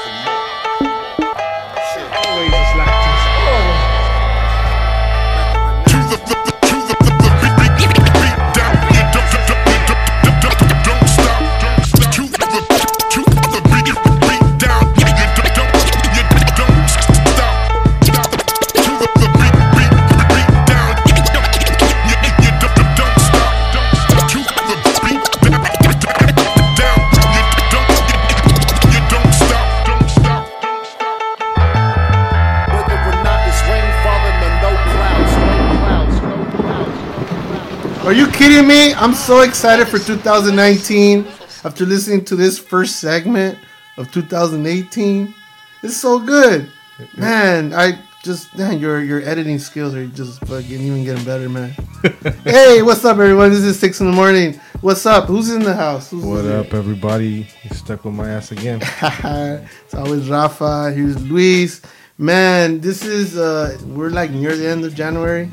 Are 38.14 38.16
you 38.16 38.28
kidding 38.28 38.68
me? 38.68 38.94
I'm 38.94 39.16
so 39.16 39.42
excited 39.42 39.88
for 39.88 39.98
2019 39.98 41.26
after 41.66 41.84
listening 41.84 42.24
to 42.26 42.36
this 42.36 42.60
first 42.60 42.98
segment 42.98 43.58
of 43.98 44.12
2018. 44.12 45.34
It's 45.82 45.98
so 45.98 46.20
good. 46.20 46.72
Man, 47.18 47.74
I 47.74 48.00
just 48.22 48.56
man, 48.56 48.78
your 48.78 49.02
your 49.02 49.24
editing 49.24 49.58
skills 49.58 49.96
are 49.96 50.06
just 50.06 50.42
fucking 50.42 50.80
even 50.80 51.04
getting 51.04 51.26
better, 51.26 51.50
man. 51.50 51.72
hey, 52.44 52.84
what's 52.84 53.04
up 53.04 53.18
everyone? 53.18 53.50
This 53.50 53.64
is 53.64 53.80
six 53.80 54.00
in 54.00 54.06
the 54.06 54.14
morning. 54.16 54.62
What's 54.82 55.08
up? 55.08 55.26
Who's 55.26 55.50
in 55.50 55.64
the 55.64 55.74
house? 55.74 56.12
Who's 56.12 56.24
What 56.24 56.46
up, 56.46 56.72
everybody? 56.76 57.48
You 57.64 57.70
stuck 57.72 58.06
with 58.06 58.14
my 58.14 58.30
ass 58.30 58.52
again. 58.52 58.80
it's 59.02 59.96
always 59.96 60.30
Rafa. 60.30 60.92
Here's 60.92 61.20
Luis. 61.20 61.82
Man, 62.20 62.80
this 62.80 63.04
is 63.04 63.36
uh 63.38 63.76
we're 63.88 64.12
like 64.12 64.30
near 64.30 64.56
the 64.56 64.68
end 64.68 64.86
of 64.86 64.94
January. 64.94 65.52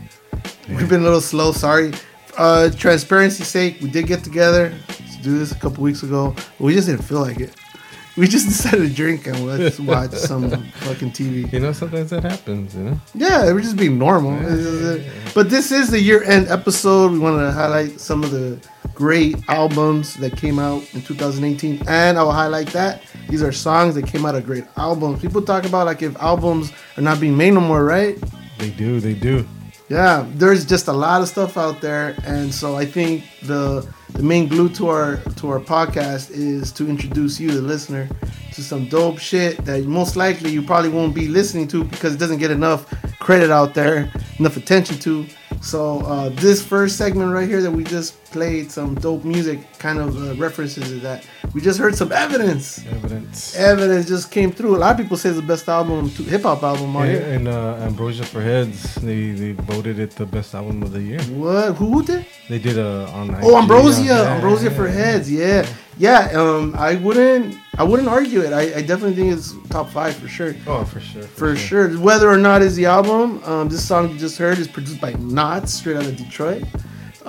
We've 0.69 0.90
been 0.90 1.00
a 1.00 1.05
little 1.05 1.23
slow, 1.23 1.52
sorry. 1.52 1.95
Uh 2.37 2.71
transparency's 2.71 3.49
sake, 3.49 3.81
we 3.81 3.91
did 3.91 4.07
get 4.07 4.23
together 4.25 4.73
to 4.89 5.23
do 5.23 5.39
this 5.39 5.53
a 5.53 5.59
couple 5.59 5.83
weeks 5.83 6.03
ago. 6.03 6.35
But 6.59 6.61
we 6.65 6.75
just 6.75 6.89
didn't 6.89 7.05
feel 7.05 7.21
like 7.21 7.41
it. 7.41 7.55
We 8.17 8.27
just 8.27 8.49
decided 8.55 8.89
to 8.89 8.95
drink 8.95 9.27
and 9.27 9.47
let's 9.47 9.79
watch 9.79 10.13
some 10.13 10.51
fucking 10.73 11.13
TV. 11.13 11.51
You 11.53 11.61
know, 11.61 11.73
sometimes 11.73 12.11
that 12.11 12.25
happens, 12.25 12.75
you 12.75 12.83
know? 12.85 13.01
Yeah, 13.15 13.53
we're 13.53 13.61
just 13.61 13.77
being 13.77 13.99
normal. 13.99 14.37
This 14.41 14.67
is 14.67 15.07
it. 15.07 15.13
But 15.35 15.49
this 15.49 15.71
is 15.73 15.91
the 15.91 16.01
year 16.01 16.23
end 16.25 16.49
episode. 16.49 17.13
We 17.13 17.19
want 17.19 17.39
to 17.39 17.53
highlight 17.53 18.01
some 18.01 18.25
of 18.25 18.31
the 18.31 18.61
great 18.95 19.37
albums 19.49 20.15
that 20.17 20.37
came 20.37 20.59
out 20.59 20.83
in 20.95 21.03
2018. 21.03 21.83
And 21.89 22.19
I 22.19 22.23
will 22.23 22.33
highlight 22.33 22.69
that. 22.69 23.03
These 23.29 23.43
are 23.43 23.53
songs 23.53 23.95
that 23.95 24.07
came 24.07 24.27
out 24.27 24.35
of 24.35 24.45
great 24.45 24.65
albums. 24.77 25.23
People 25.23 25.41
talk 25.41 25.65
about 25.65 25.87
like 25.87 26.03
if 26.03 26.17
albums 26.17 26.73
are 26.97 27.03
not 27.03 27.21
being 27.21 27.37
made 27.37 27.53
no 27.53 27.61
more, 27.61 27.85
right? 27.85 28.19
They 28.59 28.71
do, 28.71 29.01
they 29.01 29.15
do. 29.15 29.47
Yeah, 29.91 30.25
there's 30.37 30.65
just 30.65 30.87
a 30.87 30.93
lot 30.93 31.21
of 31.21 31.27
stuff 31.27 31.57
out 31.57 31.81
there, 31.81 32.15
and 32.25 32.55
so 32.55 32.77
I 32.77 32.87
think 32.87 33.25
the 33.43 33.85
the 34.13 34.23
main 34.23 34.47
glue 34.47 34.69
to 34.69 34.87
our 34.87 35.17
to 35.39 35.51
our 35.51 35.59
podcast 35.59 36.31
is 36.31 36.71
to 36.75 36.89
introduce 36.89 37.41
you, 37.41 37.51
the 37.51 37.61
listener, 37.61 38.09
to 38.53 38.63
some 38.63 38.89
dope 38.89 39.19
shit 39.19 39.65
that 39.65 39.85
most 39.87 40.15
likely 40.15 40.53
you 40.53 40.63
probably 40.63 40.91
won't 40.91 41.13
be 41.13 41.27
listening 41.27 41.67
to 41.69 41.83
because 41.83 42.15
it 42.15 42.19
doesn't 42.19 42.39
get 42.39 42.53
enough 42.53 42.87
credit 43.19 43.51
out 43.51 43.75
there, 43.75 44.13
enough 44.39 44.57
attention 44.57 44.97
to. 45.01 45.27
So 45.61 46.03
uh, 46.03 46.29
this 46.29 46.65
first 46.65 46.97
segment 46.97 47.33
right 47.33 47.49
here 47.49 47.61
that 47.61 47.73
we 47.73 47.83
just 47.83 48.20
played 48.31 48.71
some 48.71 48.95
dope 48.95 49.25
music 49.25 49.59
kind 49.79 49.99
of 49.99 50.17
uh, 50.17 50.35
references 50.37 50.85
to 50.89 50.97
that. 51.01 51.27
We 51.55 51.61
just 51.61 51.79
heard 51.79 51.95
some 51.97 52.13
evidence. 52.13 52.85
Evidence. 52.87 53.57
Evidence 53.57 54.07
just 54.07 54.31
came 54.31 54.53
through. 54.53 54.77
A 54.77 54.79
lot 54.79 54.93
of 54.93 54.99
people 54.99 55.17
say 55.17 55.31
it's 55.31 55.39
the 55.41 55.47
best 55.47 55.69
album, 55.69 56.09
hip 56.09 56.43
hop 56.43 56.63
album 56.63 56.95
on 56.97 57.07
And, 57.07 57.11
here. 57.13 57.35
and 57.35 57.49
uh, 57.49 57.77
Ambrosia 57.87 58.25
for 58.25 58.41
Heads, 58.41 58.95
they, 58.97 59.31
they 59.33 59.53
voted 59.53 59.99
it 59.99 60.13
the 60.13 60.27
best 60.27 60.55
album 60.55 60.83
of 60.83 60.93
the 60.93 61.03
year. 61.03 61.21
What? 61.23 61.75
Who 61.77 62.03
did? 62.05 62.25
They 62.49 62.59
did 62.59 62.79
a 62.79 63.07
on. 63.09 63.37
Oh, 63.43 63.57
Ambrosia, 63.61 64.03
yeah, 64.05 64.35
Ambrosia 64.35 64.71
yeah, 64.71 64.77
for 64.77 64.87
yeah. 64.87 64.93
heads, 64.95 65.31
yeah, 65.33 65.67
yeah. 65.99 66.31
Um, 66.35 66.75
I 66.77 66.95
wouldn't, 66.97 67.57
I 67.79 67.85
wouldn't 67.85 68.09
argue 68.09 68.41
it. 68.41 68.53
I, 68.53 68.79
I 68.79 68.83
definitely 68.83 69.15
think 69.15 69.33
it's 69.33 69.55
top 69.69 69.89
five 69.91 70.15
for 70.17 70.29
sure, 70.29 70.55
Oh, 70.67 70.85
for 70.85 71.01
sure. 71.01 71.23
for 71.23 71.57
sure. 71.57 71.99
Weather 72.01 72.29
or 72.31 72.39
Not 72.39 72.63
is 72.63 72.75
the 72.77 72.87
album, 72.87 73.43
um, 73.45 73.69
this 73.69 73.87
song 73.87 74.11
you 74.11 74.19
just 74.19 74.37
heard 74.39 74.59
is 74.59 74.69
produced 74.69 75.01
by 75.01 75.13
Nottz, 75.15 75.69
straight 75.69 75.97
out 75.97 76.07
of 76.07 76.17
Detroit. 76.17 76.65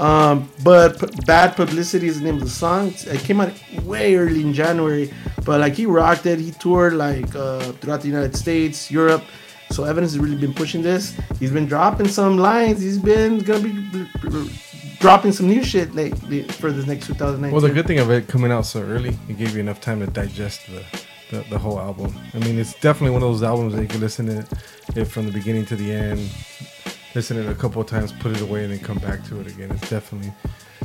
Um, 0.01 0.49
but 0.63 0.99
P- 0.99 1.07
Bad 1.27 1.55
Publicity 1.55 2.07
is 2.07 2.19
the 2.19 2.25
name 2.25 2.37
of 2.37 2.41
the 2.41 2.49
song. 2.49 2.91
It 3.05 3.19
came 3.21 3.39
out 3.39 3.53
way 3.83 4.15
early 4.15 4.41
in 4.41 4.51
January, 4.51 5.13
but 5.45 5.61
like 5.61 5.73
he 5.73 5.85
rocked 5.85 6.25
it. 6.25 6.39
He 6.39 6.49
toured 6.51 6.93
like 6.93 7.35
uh, 7.35 7.71
throughout 7.73 8.01
the 8.01 8.07
United 8.07 8.35
States, 8.35 8.89
Europe. 8.89 9.23
So 9.69 9.83
Evidence 9.83 10.13
has 10.13 10.19
really 10.19 10.35
been 10.35 10.55
pushing 10.55 10.81
this. 10.81 11.15
He's 11.39 11.51
been 11.51 11.67
dropping 11.67 12.07
some 12.07 12.37
lines. 12.37 12.81
He's 12.81 12.97
been 12.97 13.39
gonna 13.39 13.61
be 13.61 14.49
dropping 14.99 15.33
some 15.33 15.47
new 15.47 15.63
shit 15.63 15.93
lately 15.93 16.43
for 16.43 16.71
the 16.71 16.83
next 16.85 17.05
2019. 17.05 17.51
Well, 17.51 17.61
the 17.61 17.69
good 17.69 17.85
thing 17.85 17.99
of 17.99 18.09
it 18.09 18.27
coming 18.27 18.51
out 18.51 18.65
so 18.65 18.81
early, 18.81 19.15
it 19.29 19.37
gave 19.37 19.53
you 19.53 19.59
enough 19.59 19.81
time 19.81 19.99
to 19.99 20.07
digest 20.07 20.61
the, 20.67 20.83
the, 21.29 21.49
the 21.49 21.59
whole 21.59 21.79
album. 21.79 22.13
I 22.33 22.39
mean, 22.39 22.57
it's 22.57 22.73
definitely 22.79 23.11
one 23.11 23.21
of 23.23 23.29
those 23.29 23.43
albums 23.43 23.73
that 23.75 23.81
you 23.83 23.87
can 23.87 24.01
listen 24.01 24.25
to 24.25 24.47
it 24.95 25.05
from 25.05 25.25
the 25.27 25.31
beginning 25.31 25.65
to 25.67 25.75
the 25.75 25.91
end, 25.91 26.29
listen 27.15 27.37
to 27.37 27.43
it 27.47 27.51
a 27.51 27.55
couple 27.55 27.81
of 27.81 27.87
times, 27.87 28.11
put 28.13 28.31
it 28.35 28.41
away, 28.41 28.63
and 28.63 28.73
then 28.73 28.79
come 28.79 28.97
back 28.99 29.23
to 29.25 29.39
it 29.41 29.47
again. 29.47 29.71
It's 29.71 29.89
definitely, 29.89 30.33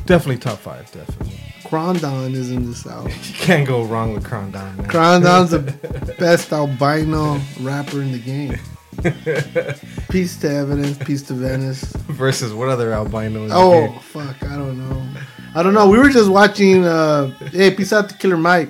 definitely 0.05 0.37
top 0.37 0.59
five. 0.59 0.89
Definitely, 0.91 1.37
Krondon 1.63 2.33
is 2.33 2.51
in 2.51 2.65
the 2.69 2.75
south. 2.75 3.07
you 3.27 3.33
can't 3.35 3.67
go 3.67 3.83
wrong 3.83 4.13
with 4.13 4.23
Krondon. 4.23 4.77
Man. 4.77 4.87
Krondon's 4.87 5.51
the 5.51 6.15
best 6.19 6.51
albino 6.53 7.39
rapper 7.61 8.01
in 8.01 8.11
the 8.11 8.19
game. 8.19 8.57
Peace 10.09 10.37
to 10.37 10.49
Evidence, 10.49 10.97
peace 10.97 11.21
to 11.23 11.33
Venice. 11.33 11.83
Versus 12.07 12.51
what 12.53 12.67
other 12.69 12.91
albino? 12.93 13.45
is 13.45 13.51
Oh 13.53 13.91
fuck, 13.99 14.41
I 14.43 14.55
don't 14.55 14.77
know. 14.77 15.07
I 15.53 15.61
don't 15.61 15.73
know. 15.75 15.87
We 15.87 15.97
were 15.99 16.09
just 16.09 16.29
watching. 16.29 16.83
uh 16.85 17.27
Hey, 17.51 17.71
peace 17.71 17.93
out 17.93 18.09
to 18.09 18.17
Killer 18.17 18.37
Mike. 18.37 18.69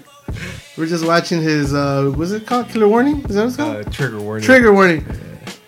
We 0.77 0.83
are 0.83 0.87
just 0.87 1.05
watching 1.05 1.41
his. 1.41 1.73
uh 1.73 2.11
Was 2.17 2.33
it 2.33 2.45
called 2.45 2.67
Killer 2.69 2.87
Warning? 2.89 3.21
Is 3.25 3.35
that 3.35 3.41
what 3.41 3.47
it's 3.47 3.55
called? 3.57 3.75
Uh, 3.77 3.89
trigger 3.89 4.19
warning. 4.19 4.43
Trigger 4.45 4.73
Warning. 4.73 5.05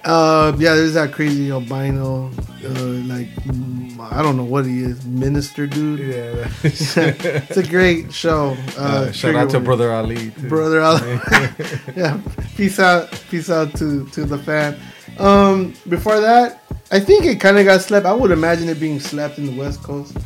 Uh, 0.09 0.55
yeah, 0.57 0.73
there's 0.73 0.93
that 0.95 1.11
crazy 1.11 1.51
albino, 1.51 2.31
uh, 2.65 2.69
like 3.05 3.27
I 4.11 4.23
don't 4.23 4.37
know 4.37 4.43
what 4.43 4.65
he 4.65 4.79
is, 4.81 5.05
minister 5.05 5.67
dude. 5.67 5.99
Yeah. 5.99 6.49
it's 6.63 7.57
a 7.57 7.63
great 7.67 8.11
show. 8.11 8.57
Uh, 8.75 8.81
Uh, 8.81 9.11
shout 9.11 9.35
out 9.35 9.51
to. 9.51 9.59
Brother 9.59 9.91
Ali. 9.91 10.31
too. 10.31 10.49
brother. 10.49 10.81
Ali. 10.81 11.01
yeah, 11.95 12.19
peace 12.57 12.79
out, 12.79 13.11
peace 13.29 13.51
out 13.51 13.75
to 13.75 14.05
to 14.07 14.25
the 14.25 14.37
fan. 14.39 14.79
Um, 15.19 15.73
before 15.87 16.19
that, 16.19 16.63
I 16.91 16.99
think 16.99 17.25
it 17.25 17.39
kind 17.39 17.59
of 17.59 17.65
got 17.65 17.81
slept. 17.81 18.07
I 18.07 18.13
would 18.13 18.31
imagine 18.31 18.67
it 18.67 18.79
being 18.79 18.99
slept 18.99 19.37
in 19.37 19.45
the 19.45 19.55
West 19.59 19.83
Coast, 19.83 20.17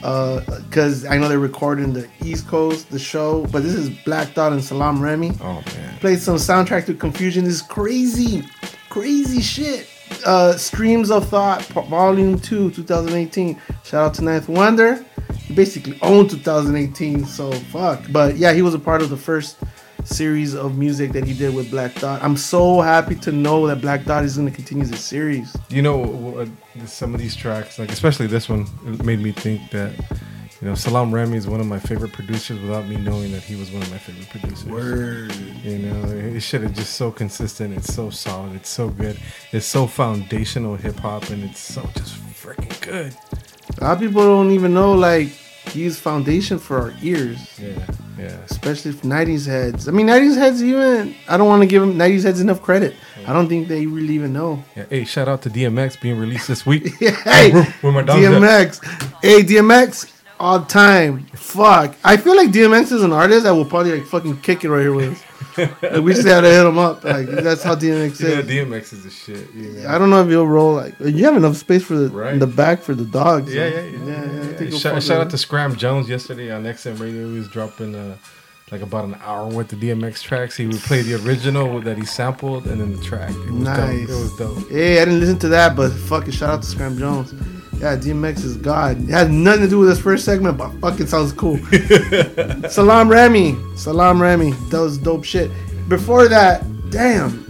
because 0.00 1.04
I 1.04 1.18
know 1.18 1.28
they're 1.28 1.38
recording 1.38 1.92
the 1.92 2.08
East 2.24 2.48
Coast, 2.48 2.90
the 2.90 2.98
show. 2.98 3.46
But 3.52 3.62
this 3.62 3.74
is 3.74 3.90
Black 4.04 4.28
Thought 4.34 4.52
and 4.52 4.64
Salaam 4.64 5.00
Remi. 5.00 5.30
Oh 5.40 5.62
man. 5.76 5.98
Played 6.00 6.18
some 6.18 6.36
soundtrack 6.36 6.86
to 6.86 6.94
Confusion. 6.94 7.44
This 7.44 7.54
is 7.56 7.62
crazy, 7.62 8.42
crazy 8.90 9.40
shit. 9.40 9.88
Uh, 10.26 10.56
Streams 10.56 11.10
of 11.10 11.28
Thought, 11.28 11.62
Volume 11.64 12.38
Two, 12.38 12.70
2018. 12.72 13.58
Shout 13.84 14.04
out 14.04 14.14
to 14.14 14.24
Ninth 14.24 14.48
Wonder. 14.48 15.04
He 15.46 15.54
basically 15.54 15.98
owned 16.02 16.30
2018, 16.30 17.24
so 17.24 17.50
fuck. 17.52 18.02
But 18.10 18.36
yeah, 18.36 18.52
he 18.52 18.60
was 18.60 18.74
a 18.74 18.78
part 18.78 19.00
of 19.00 19.08
the 19.08 19.16
first 19.16 19.56
series 20.04 20.54
of 20.54 20.76
music 20.76 21.12
that 21.12 21.24
he 21.24 21.32
did 21.32 21.54
with 21.54 21.70
Black 21.70 21.92
Thought. 21.92 22.22
I'm 22.22 22.36
so 22.36 22.80
happy 22.80 23.14
to 23.16 23.32
know 23.32 23.66
that 23.68 23.80
Black 23.80 24.02
Thought 24.02 24.24
is 24.24 24.36
going 24.36 24.48
to 24.48 24.54
continue 24.54 24.84
the 24.84 24.96
series. 24.96 25.56
You 25.68 25.82
know, 25.82 26.48
some 26.86 27.14
of 27.14 27.20
these 27.20 27.36
tracks, 27.36 27.78
like 27.78 27.92
especially 27.92 28.26
this 28.26 28.48
one, 28.48 28.66
made 29.04 29.20
me 29.20 29.32
think 29.32 29.70
that 29.70 29.94
you 30.60 30.68
know 30.68 30.74
Salaam 30.74 31.14
Remi 31.14 31.36
is 31.36 31.46
one 31.46 31.60
of 31.60 31.66
my 31.66 31.78
favorite 31.78 32.12
producers 32.12 32.60
without 32.60 32.86
me 32.86 32.96
knowing 32.96 33.32
that 33.32 33.42
he 33.42 33.56
was 33.56 33.70
one 33.70 33.82
of 33.82 33.90
my 33.90 33.98
favorite 33.98 34.28
producers. 34.28 34.66
Word. 34.66 35.34
You 35.64 35.78
know, 35.78 36.02
his 36.02 36.42
shit 36.42 36.62
is 36.62 36.72
just 36.72 36.94
so 36.94 37.10
consistent. 37.10 37.76
It's 37.76 37.92
so 37.94 38.10
solid. 38.10 38.54
It's 38.54 38.68
so 38.68 38.88
good. 38.88 39.18
It's 39.52 39.66
so 39.66 39.86
foundational 39.86 40.76
hip 40.76 40.96
hop, 40.96 41.30
and 41.30 41.44
it's 41.44 41.60
so 41.60 41.82
just 41.94 42.16
freaking 42.34 42.80
good. 42.82 43.16
A 43.78 43.84
lot 43.84 43.92
of 43.94 44.00
people 44.00 44.22
don't 44.22 44.50
even 44.50 44.74
know 44.74 44.92
like 44.92 45.28
he's 45.68 45.98
foundation 45.98 46.58
for 46.58 46.80
our 46.80 46.94
ears. 47.02 47.58
Yeah, 47.58 47.86
yeah. 48.18 48.38
Especially 48.50 48.92
for 48.92 49.06
90s 49.06 49.46
heads. 49.46 49.88
I 49.88 49.92
mean, 49.92 50.06
90s 50.06 50.36
heads 50.36 50.62
even. 50.62 51.14
I 51.28 51.36
don't 51.36 51.48
want 51.48 51.62
to 51.62 51.66
give 51.66 51.82
him 51.82 51.94
90s 51.94 52.24
heads 52.24 52.40
enough 52.40 52.60
credit. 52.60 52.94
I 53.26 53.32
don't 53.32 53.48
think 53.48 53.68
they 53.68 53.86
really 53.86 54.14
even 54.14 54.32
know. 54.32 54.62
Yeah, 54.76 54.84
hey, 54.90 55.04
shout 55.04 55.28
out 55.28 55.42
to 55.42 55.50
DMX 55.50 56.00
being 56.00 56.18
released 56.18 56.48
this 56.48 56.66
week. 56.66 56.94
hey, 56.98 57.52
my 57.82 58.02
dog's 58.02 58.24
at. 58.24 58.32
DMX. 58.32 59.22
Hey, 59.22 59.42
DMX. 59.42 60.19
All 60.40 60.58
the 60.58 60.66
time. 60.66 61.26
Fuck. 61.34 61.94
I 62.02 62.16
feel 62.16 62.34
like 62.34 62.48
DMX 62.48 62.92
is 62.92 63.02
an 63.02 63.12
artist 63.12 63.44
that 63.44 63.50
will 63.50 63.64
probably 63.66 63.92
like 63.98 64.06
fucking 64.08 64.40
kick 64.40 64.64
it 64.64 64.70
right 64.70 64.80
here 64.80 64.94
with 64.94 65.12
us. 65.12 65.22
like, 65.82 66.02
we 66.02 66.14
just 66.14 66.26
had 66.26 66.40
to 66.40 66.48
hit 66.50 66.64
him 66.66 66.78
up. 66.78 67.04
Like 67.04 67.26
that's 67.26 67.62
how 67.62 67.74
DMX 67.74 68.20
Yeah, 68.20 68.28
is. 68.38 68.46
DMX 68.46 68.92
is 68.94 69.04
the 69.04 69.10
shit. 69.10 69.54
Know? 69.54 69.88
I 69.88 69.98
don't 69.98 70.08
know 70.10 70.22
if 70.24 70.30
you'll 70.30 70.46
roll 70.48 70.74
like 70.76 70.98
you 71.00 71.24
have 71.26 71.36
enough 71.36 71.56
space 71.56 71.84
for 71.84 71.96
the 71.96 72.08
Right. 72.08 72.32
in 72.32 72.38
the 72.38 72.46
back 72.46 72.82
for 72.82 72.94
the 72.94 73.04
dogs. 73.04 73.52
Yeah, 73.54 73.68
so- 73.70 73.76
yeah, 73.76 73.82
yeah. 73.82 74.06
yeah, 74.06 74.42
Yeah, 74.52 74.60
you'll 74.62 74.78
shout 74.78 75.02
shout 75.02 75.20
out 75.20 75.30
to 75.30 75.38
Scram 75.38 75.76
Jones 75.76 76.08
yesterday 76.08 76.50
on 76.50 76.64
XM 76.64 76.98
Radio. 76.98 77.28
He 77.30 77.38
was 77.38 77.48
dropping 77.48 77.94
uh, 77.94 78.16
like 78.70 78.80
about 78.80 79.04
an 79.04 79.16
hour 79.22 79.46
worth 79.48 79.72
of 79.74 79.80
DMX 79.80 80.22
tracks. 80.22 80.56
He 80.56 80.66
would 80.66 80.76
play 80.80 81.02
the 81.02 81.16
original 81.26 81.80
that 81.82 81.98
he 81.98 82.06
sampled 82.06 82.66
and 82.66 82.80
then 82.80 82.96
the 82.96 83.02
track. 83.02 83.30
It 83.30 83.36
was 83.52 83.64
Nice. 83.64 83.78
dope. 84.08 84.08
It 84.08 84.22
was 84.22 84.36
dope. 84.36 84.70
Hey, 84.70 85.02
I 85.02 85.04
didn't 85.04 85.20
listen 85.20 85.38
to 85.40 85.48
that, 85.48 85.76
but 85.76 85.90
fucking 85.92 86.32
shout 86.32 86.50
out 86.50 86.62
to 86.62 86.68
Scram 86.68 86.96
Jones. 86.96 87.34
Yeah, 87.80 87.96
DMX 87.96 88.44
is 88.44 88.58
God. 88.58 89.02
It 89.04 89.08
had 89.08 89.30
nothing 89.30 89.62
to 89.62 89.68
do 89.68 89.78
with 89.78 89.88
this 89.88 89.98
first 89.98 90.26
segment, 90.26 90.58
but 90.58 90.70
fucking 90.80 91.06
sounds 91.06 91.32
cool. 91.32 91.56
Salaam 92.68 93.08
Remi. 93.08 93.56
Salaam 93.74 94.20
Remi. 94.20 94.50
That 94.68 94.80
was 94.80 94.98
dope 94.98 95.24
shit. 95.24 95.50
Before 95.88 96.28
that, 96.28 96.62
damn. 96.90 97.42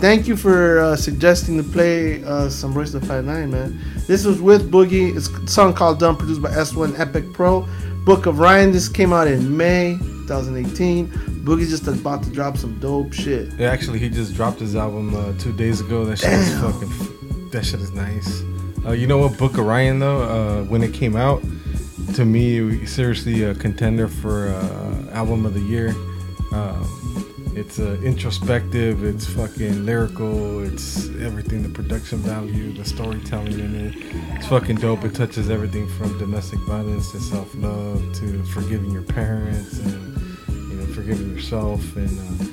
Thank 0.00 0.26
you 0.26 0.34
for 0.34 0.78
uh, 0.78 0.96
suggesting 0.96 1.58
to 1.58 1.62
play 1.62 2.24
uh, 2.24 2.48
some 2.48 2.72
Royce 2.72 2.92
the 2.92 3.00
5'9", 3.00 3.50
man. 3.50 3.78
This 4.06 4.24
was 4.24 4.40
with 4.40 4.70
Boogie. 4.70 5.14
It's 5.14 5.28
a 5.28 5.46
song 5.46 5.74
called 5.74 5.98
Dumb, 6.00 6.16
produced 6.16 6.40
by 6.40 6.50
S1 6.50 6.92
Epikh 6.92 7.34
Pro. 7.34 7.68
Book 8.06 8.24
of 8.24 8.38
Ryan. 8.38 8.72
This 8.72 8.88
came 8.88 9.12
out 9.12 9.28
in 9.28 9.54
May 9.54 9.98
2018. 10.26 11.06
Boogie's 11.44 11.68
just 11.68 11.86
about 11.86 12.22
to 12.22 12.30
drop 12.30 12.56
some 12.56 12.78
dope 12.78 13.12
shit. 13.12 13.52
Yeah, 13.58 13.70
actually, 13.70 13.98
he 13.98 14.08
just 14.08 14.34
dropped 14.34 14.58
his 14.58 14.74
album 14.74 15.14
uh, 15.14 15.34
two 15.38 15.52
days 15.52 15.82
ago. 15.82 16.06
That 16.06 16.18
shit 16.18 16.32
is 16.32 16.60
fucking. 16.60 17.50
That 17.50 17.64
shit 17.64 17.80
is 17.80 17.92
nice. 17.92 18.42
Uh, 18.86 18.92
you 18.92 19.08
know 19.08 19.18
what, 19.18 19.36
Book 19.36 19.58
of 19.58 19.66
Ryan 19.66 19.98
though, 19.98 20.22
uh, 20.22 20.64
when 20.64 20.82
it 20.84 20.94
came 20.94 21.16
out, 21.16 21.42
to 22.14 22.24
me, 22.24 22.86
seriously 22.86 23.42
a 23.42 23.52
contender 23.52 24.06
for 24.06 24.48
uh, 24.48 25.10
album 25.12 25.44
of 25.44 25.54
the 25.54 25.60
year. 25.60 25.88
Um, 26.52 27.52
it's 27.56 27.80
uh, 27.80 27.98
introspective. 28.04 29.02
It's 29.02 29.26
fucking 29.26 29.84
lyrical. 29.84 30.62
It's 30.62 31.08
everything. 31.18 31.64
The 31.64 31.68
production 31.68 32.18
value, 32.18 32.72
the 32.74 32.84
storytelling 32.84 33.58
in 33.58 33.74
it. 33.86 33.94
It's 34.36 34.46
fucking 34.46 34.76
dope. 34.76 35.04
It 35.04 35.16
touches 35.16 35.50
everything 35.50 35.88
from 35.88 36.16
domestic 36.18 36.60
violence 36.60 37.10
to 37.10 37.18
self 37.18 37.52
love 37.56 38.00
to 38.20 38.44
forgiving 38.44 38.92
your 38.92 39.02
parents 39.02 39.80
and 39.80 40.16
you 40.48 40.76
know 40.76 40.86
forgiving 40.94 41.34
yourself. 41.34 41.96
And 41.96 42.20
uh, 42.20 42.44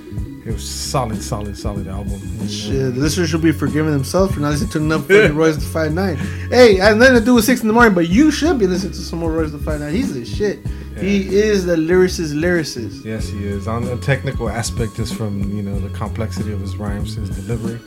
it 0.45 0.51
was 0.51 0.67
solid, 0.67 1.21
solid, 1.21 1.58
solid 1.58 1.88
album. 1.88 2.13
And, 2.13 2.41
uh, 2.41 2.47
Shit, 2.47 2.95
the 2.95 2.99
listeners 2.99 3.29
should 3.29 3.41
be 3.41 3.51
forgiving 3.51 3.91
themselves 3.91 4.34
for 4.34 4.41
not 4.41 4.49
listening 4.49 4.71
to 4.71 4.77
enough 4.79 5.08
fucking 5.08 5.36
Royce 5.36 5.56
the 5.56 5.62
Five 5.62 5.93
Nine. 5.93 6.17
Hey, 6.49 6.82
I 6.82 6.89
had 6.89 6.97
nothing 6.97 7.15
to 7.15 7.21
do 7.25 7.34
with 7.36 7.45
six 7.45 7.62
in 7.62 7.67
the 7.67 7.73
morning, 7.73 7.93
but 7.93 8.10
you 8.10 8.29
should 8.32 8.60
be 8.60 8.67
listening 8.67 8.91
to 8.93 8.99
some 8.99 9.19
more 9.19 9.32
Royce 9.32 9.51
the 9.51 9.60
Five 9.60 9.79
Nine. 9.79 9.93
He's 9.93 10.13
the 10.13 10.25
shit. 10.25 10.60
He 10.97 11.36
is 11.36 11.65
the 11.65 11.75
lyricist 11.75 12.34
lyricist. 12.34 13.03
Yes, 13.03 13.27
he 13.27 13.45
is. 13.45 13.67
On 13.67 13.84
the 13.84 13.97
technical 13.97 14.47
aspect, 14.47 14.95
just 14.95 15.15
from 15.15 15.41
you 15.51 15.63
know 15.63 15.79
the 15.79 15.89
complexity 15.97 16.51
of 16.53 16.62
his 16.62 16.77
rhymes, 16.77 17.15
his 17.15 17.29
delivery, 17.29 17.79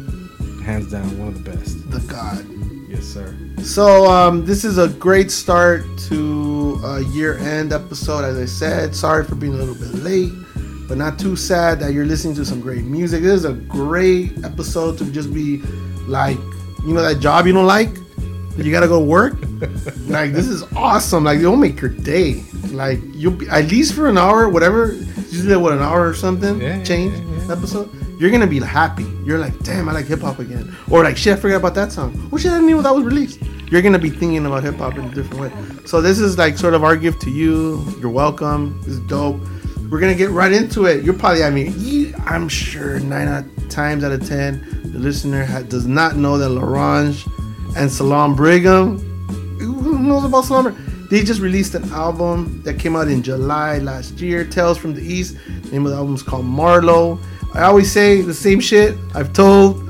hands 0.65 0.91
down 0.91 1.17
one 1.19 1.29
of 1.29 1.45
the 1.45 1.51
best. 1.51 1.89
The 1.91 2.01
God. 2.01 2.45
Yes, 2.89 3.05
sir. 3.05 3.37
So 3.63 4.07
um, 4.11 4.45
this 4.45 4.65
is 4.65 4.79
a 4.79 4.89
great 4.89 5.31
start 5.31 5.85
to 6.09 6.81
a 6.85 7.01
year-end 7.13 7.73
episode. 7.73 8.25
As 8.25 8.39
I 8.39 8.45
said, 8.45 8.95
sorry 8.95 9.25
for 9.25 9.35
being 9.35 9.55
a 9.55 9.57
little 9.57 9.75
bit 9.75 9.95
late, 10.03 10.33
but 10.89 10.97
not 10.99 11.19
too 11.19 11.37
sad 11.37 11.81
that 11.81 11.93
you're 11.93 12.07
listening 12.07 12.35
to 12.37 12.45
some 12.45 12.61
great 12.61 12.85
music. 12.85 13.23
This 13.23 13.33
is 13.35 13.45
a 13.45 13.53
great 13.53 14.33
episode 14.45 14.99
to 14.99 15.11
just 15.11 15.33
be 15.33 15.59
like, 16.07 16.39
you 16.85 16.95
know, 16.95 17.03
that 17.03 17.21
job 17.21 17.47
you 17.47 17.53
don't 17.53 17.67
like, 17.67 17.91
you 18.57 18.71
gotta 18.73 18.89
go 18.89 19.03
work. 19.03 19.35
like 20.07 20.33
this 20.33 20.47
is 20.47 20.63
awesome. 20.75 21.25
Like 21.25 21.39
it'll 21.39 21.57
make 21.57 21.81
your 21.81 21.91
day. 21.91 22.43
Like 22.71 23.01
you'll 23.13 23.33
be 23.33 23.49
at 23.49 23.67
least 23.71 23.95
for 23.95 24.09
an 24.09 24.17
hour, 24.19 24.49
whatever. 24.49 24.93
Usually 24.93 25.57
what 25.57 25.73
an 25.73 25.81
hour 25.81 26.09
or 26.09 26.15
something 26.15 26.61
Yeah, 26.61 26.79
yeah, 26.79 26.85
change 26.85 27.13
yeah, 27.15 27.47
yeah. 27.47 27.53
episode. 27.53 27.91
You're 28.19 28.31
gonna 28.31 28.47
be 28.47 28.61
happy. 28.61 29.05
You're 29.25 29.39
like, 29.39 29.59
damn, 29.61 29.89
I 29.89 29.93
like 29.93 30.07
hip 30.07 30.21
hop 30.21 30.39
again. 30.39 30.75
Or 30.91 31.05
like, 31.05 31.17
shit, 31.19 31.37
I 31.37 31.41
forgot 31.41 31.57
about 31.57 31.75
that 31.75 31.93
song. 31.93 32.29
Oh 32.33 32.39
shit, 32.39 32.51
I 32.51 32.55
didn't 32.55 32.71
even 32.71 32.83
know 32.83 32.89
that 32.89 32.95
was 32.95 33.05
released. 33.05 33.41
You're 33.71 33.83
gonna 33.83 33.99
be 33.99 34.11
thinking 34.11 34.47
about 34.47 34.63
hip 34.63 34.77
hop 34.77 34.97
in 34.97 35.05
a 35.05 35.15
different 35.15 35.41
way. 35.43 35.85
So 35.85 36.01
this 36.01 36.19
is 36.19 36.39
like 36.39 36.57
sort 36.57 36.73
of 36.75 36.83
our 36.85 36.97
gift 36.97 37.21
to 37.23 37.31
you. 37.31 37.85
You're 38.01 38.11
welcome. 38.11 38.81
It's 38.87 38.99
dope. 39.01 39.41
We're 39.91 40.01
gonna 40.01 40.15
get 40.15 40.31
right 40.31 40.53
into 40.53 40.87
it. 40.87 41.05
You're 41.05 41.15
probably, 41.15 41.45
I 41.45 41.51
mean, 41.51 41.73
you, 41.77 42.15
I'm 42.25 42.49
sure 42.49 42.99
nine 43.01 43.29
out 43.29 43.45
times 43.71 44.05
out 44.05 44.13
of 44.13 44.27
ten, 44.27 44.61
the 44.93 44.99
listener 44.99 45.45
ha- 45.45 45.63
does 45.63 45.87
not 45.87 46.17
know 46.17 46.39
that 46.39 46.49
L'Orange 46.49 47.27
and 47.77 47.91
Solemn 47.91 48.35
Brigham. 48.35 48.99
Who 49.59 49.99
knows 49.99 50.25
about 50.25 50.45
Solemn? 50.45 51.07
They 51.09 51.23
just 51.23 51.41
released 51.41 51.75
an 51.77 51.85
album 51.93 52.63
that 52.65 52.81
came 52.81 52.97
out 52.97 53.07
in 53.07 53.23
July 53.23 53.79
last 53.79 54.21
year. 54.21 54.45
Tales 54.45 54.77
from 54.77 54.93
the 54.93 55.03
East. 55.03 55.37
The 55.63 55.71
name 55.71 55.87
of 55.87 55.93
the 55.93 55.99
album 55.99 56.17
is 56.17 56.23
called 56.23 56.45
Marlowe. 56.45 57.21
I 57.55 57.63
always 57.63 57.91
say 57.91 58.23
the 58.23 58.35
same 58.35 58.59
shit 58.59 58.99
I've 59.15 59.33
told 59.33 59.83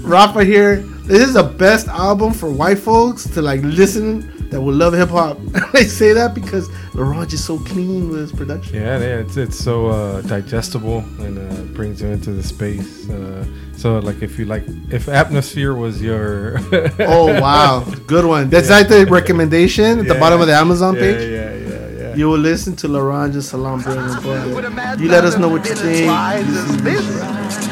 Rafa 0.00 0.44
here. 0.44 0.76
This 1.06 1.28
is 1.28 1.34
the 1.34 1.44
best 1.44 1.86
album 1.86 2.32
for 2.32 2.50
white 2.50 2.78
folks 2.78 3.24
to 3.28 3.40
like 3.40 3.60
listen 3.62 4.41
that 4.52 4.60
will 4.60 4.74
love 4.74 4.92
hip 4.92 5.08
hop. 5.08 5.38
I 5.74 5.82
say 5.84 6.12
that 6.12 6.34
because 6.34 6.68
L'Orange 6.94 7.32
is 7.32 7.42
so 7.44 7.58
clean 7.58 8.08
with 8.10 8.20
his 8.20 8.32
production. 8.32 8.76
Yeah, 8.76 8.98
yeah. 8.98 9.18
It's 9.24 9.36
it's 9.36 9.58
so 9.58 9.86
uh, 9.88 10.20
digestible 10.22 10.98
and 11.24 11.38
uh, 11.38 11.62
brings 11.74 12.00
you 12.02 12.08
into 12.08 12.30
the 12.32 12.42
space. 12.42 13.08
Uh, 13.10 13.44
so 13.76 13.98
like 13.98 14.22
if 14.22 14.38
you 14.38 14.44
like, 14.44 14.64
if 14.90 15.08
atmosphere 15.08 15.74
was 15.74 16.00
your 16.02 16.58
Oh 17.00 17.26
wow, 17.40 17.84
good 18.06 18.24
one. 18.26 18.50
That's 18.50 18.70
like 18.70 18.88
the 18.88 19.06
recommendation 19.06 19.98
at 20.00 20.06
the 20.06 20.14
bottom 20.14 20.40
of 20.40 20.46
the 20.46 20.54
Amazon 20.54 20.94
Yeah, 20.94 21.00
page. 21.00 21.30
yeah, 21.30 21.54
yeah, 21.54 22.08
yeah. 22.10 22.14
You 22.14 22.28
will 22.28 22.38
listen 22.38 22.76
to 22.76 22.88
L'Orange 22.88 23.34
and 23.34 23.42
Solemn 23.42 23.80
Brigham. 23.80 25.00
You 25.00 25.08
let 25.08 25.24
us 25.24 25.38
know 25.38 25.48
what 25.48 25.66
you 25.66 25.74
think. 25.74 26.08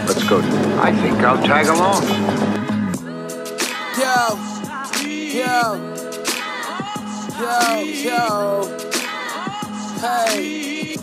Let's 0.09 0.25
go. 0.29 0.39
I 0.81 0.93
think 1.03 1.19
I'll 1.21 1.43
tag 1.45 1.67
along. 1.69 2.03
Yo, 4.01 4.39
yo, 5.39 5.90
yo, 7.41 7.81
yo. 7.81 8.79
Hey, 10.01 10.97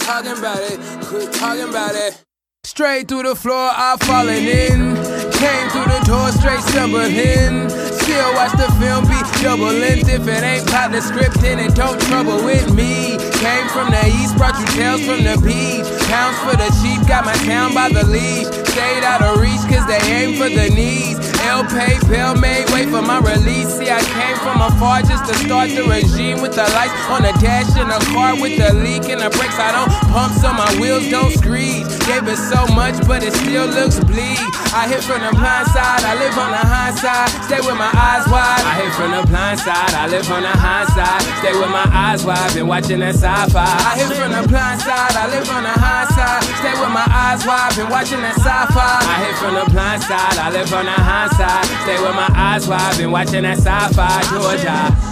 talking 0.00 0.36
about 0.36 0.60
it, 0.60 0.78
quit 1.06 1.32
talking 1.32 1.68
about 1.68 1.94
it. 1.94 2.22
Straight 2.64 3.08
through 3.08 3.24
the 3.24 3.34
floor, 3.34 3.70
I've 3.74 4.00
fallen 4.00 4.44
in. 4.44 4.94
Came 5.32 5.68
through 5.70 5.88
the 5.88 6.02
door, 6.04 6.28
straight 6.32 6.60
stumbling. 6.60 7.68
Still 8.00 8.34
watch 8.34 8.52
the 8.52 8.68
film 8.78 9.04
be 9.08 9.16
double 9.42 9.72
length. 9.72 10.08
If 10.08 10.28
it 10.28 10.42
ain't 10.42 10.66
part 10.68 10.92
the 10.92 11.00
script, 11.00 11.40
then 11.40 11.58
it 11.58 11.74
don't 11.74 12.00
trouble 12.02 12.44
with 12.44 12.72
me. 12.74 13.16
Came 13.40 13.66
from 13.68 13.90
the 13.90 14.04
east, 14.20 14.36
brought 14.36 14.58
you 14.60 14.66
tales 14.66 15.00
from 15.00 15.24
the 15.24 15.40
beach. 15.40 15.88
Pounds 16.08 16.38
for 16.44 16.56
the 16.56 16.68
cheap, 16.82 17.06
got 17.08 17.24
my 17.24 17.34
town 17.48 17.74
by 17.74 17.88
the 17.88 18.04
leash. 18.06 18.46
Stayed 18.68 19.04
out 19.04 19.22
of 19.22 19.40
reach, 19.40 19.60
cause 19.72 19.86
they 19.86 20.00
aim 20.12 20.36
for 20.36 20.48
the 20.48 20.68
knees. 20.68 21.29
Bill 21.50 22.34
made, 22.38 22.70
wait 22.70 22.86
for 22.90 23.02
my 23.02 23.18
release. 23.18 23.74
See, 23.74 23.90
I 23.90 23.98
came 24.14 24.38
from 24.38 24.62
afar 24.62 25.02
just 25.02 25.26
to 25.26 25.34
start 25.34 25.70
the 25.70 25.82
regime 25.82 26.38
with 26.42 26.54
the 26.54 26.62
lights 26.78 26.94
on 27.10 27.26
the 27.26 27.34
dash 27.42 27.74
in 27.74 27.90
a 27.90 27.98
car 28.14 28.38
with 28.38 28.54
the 28.54 28.70
leak 28.70 29.10
and 29.10 29.18
the 29.18 29.30
brakes. 29.34 29.58
I 29.58 29.74
don't 29.74 29.90
pump 30.14 30.30
so 30.38 30.54
my 30.54 30.70
wheels 30.78 31.10
don't 31.10 31.34
screech. 31.34 31.90
Gave 32.06 32.30
it 32.30 32.38
so 32.38 32.70
much, 32.70 32.94
but 33.06 33.26
it 33.26 33.34
still 33.34 33.66
looks 33.66 33.98
bleed. 34.06 34.38
I 34.70 34.86
hit 34.86 35.02
from 35.02 35.26
the 35.26 35.34
blind 35.34 35.66
side, 35.74 36.06
I 36.06 36.14
live 36.22 36.38
on 36.38 36.54
the 36.54 36.62
high 36.62 36.94
side. 36.94 37.30
Stay 37.50 37.58
with 37.58 37.74
my 37.74 37.90
eyes 37.98 38.30
wide. 38.30 38.62
I 38.62 38.74
hit 38.86 38.94
from 38.94 39.10
the 39.10 39.22
blind 39.26 39.58
side, 39.58 39.90
I 39.90 40.06
live 40.06 40.30
on 40.30 40.46
the 40.46 40.54
high 40.54 40.86
side. 40.94 41.22
Stay 41.42 41.54
with 41.58 41.70
my 41.74 41.82
eyes 41.90 42.22
wide, 42.22 42.54
been 42.54 42.70
watching 42.70 43.02
that 43.02 43.18
sci-fi. 43.18 43.58
I 43.58 43.98
hit 43.98 44.14
from 44.14 44.30
the 44.30 44.46
blind 44.46 44.78
side, 44.86 45.18
I 45.18 45.26
live 45.34 45.50
on 45.50 45.66
the 45.66 45.74
high 45.74 46.06
side. 46.14 46.46
Stay 46.62 46.78
with 46.78 46.94
my 46.94 47.06
eyes 47.10 47.42
wide, 47.42 47.74
been 47.74 47.90
watching 47.90 48.22
that 48.22 48.38
sci-fi. 48.38 49.02
I 49.02 49.18
hit 49.26 49.34
from 49.42 49.58
the 49.58 49.66
blind 49.66 50.06
side, 50.06 50.38
I 50.38 50.54
live 50.54 50.70
on 50.70 50.86
the 50.86 50.94
high 50.94 51.26
side. 51.34 51.39
Stay 51.40 51.98
with 52.02 52.14
my 52.14 52.30
eyes 52.34 52.68
wide, 52.68 52.98
been 52.98 53.10
watching 53.10 53.42
that 53.44 53.56
sci-fi. 53.56 54.20
Georgia. 54.28 55.10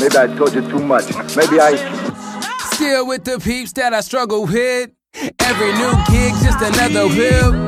Maybe 0.00 0.16
I 0.16 0.26
told 0.36 0.54
you 0.54 0.62
too 0.68 0.80
much. 0.80 1.14
Maybe 1.36 1.60
I. 1.60 1.76
Still 2.72 3.06
with 3.06 3.24
the 3.24 3.38
peeps 3.38 3.72
that 3.74 3.94
I 3.94 4.00
struggle 4.00 4.44
with. 4.46 4.90
Every 5.40 5.72
new 5.72 5.92
gig, 6.10 6.34
just 6.42 6.60
another 6.62 7.06
whip. 7.08 7.67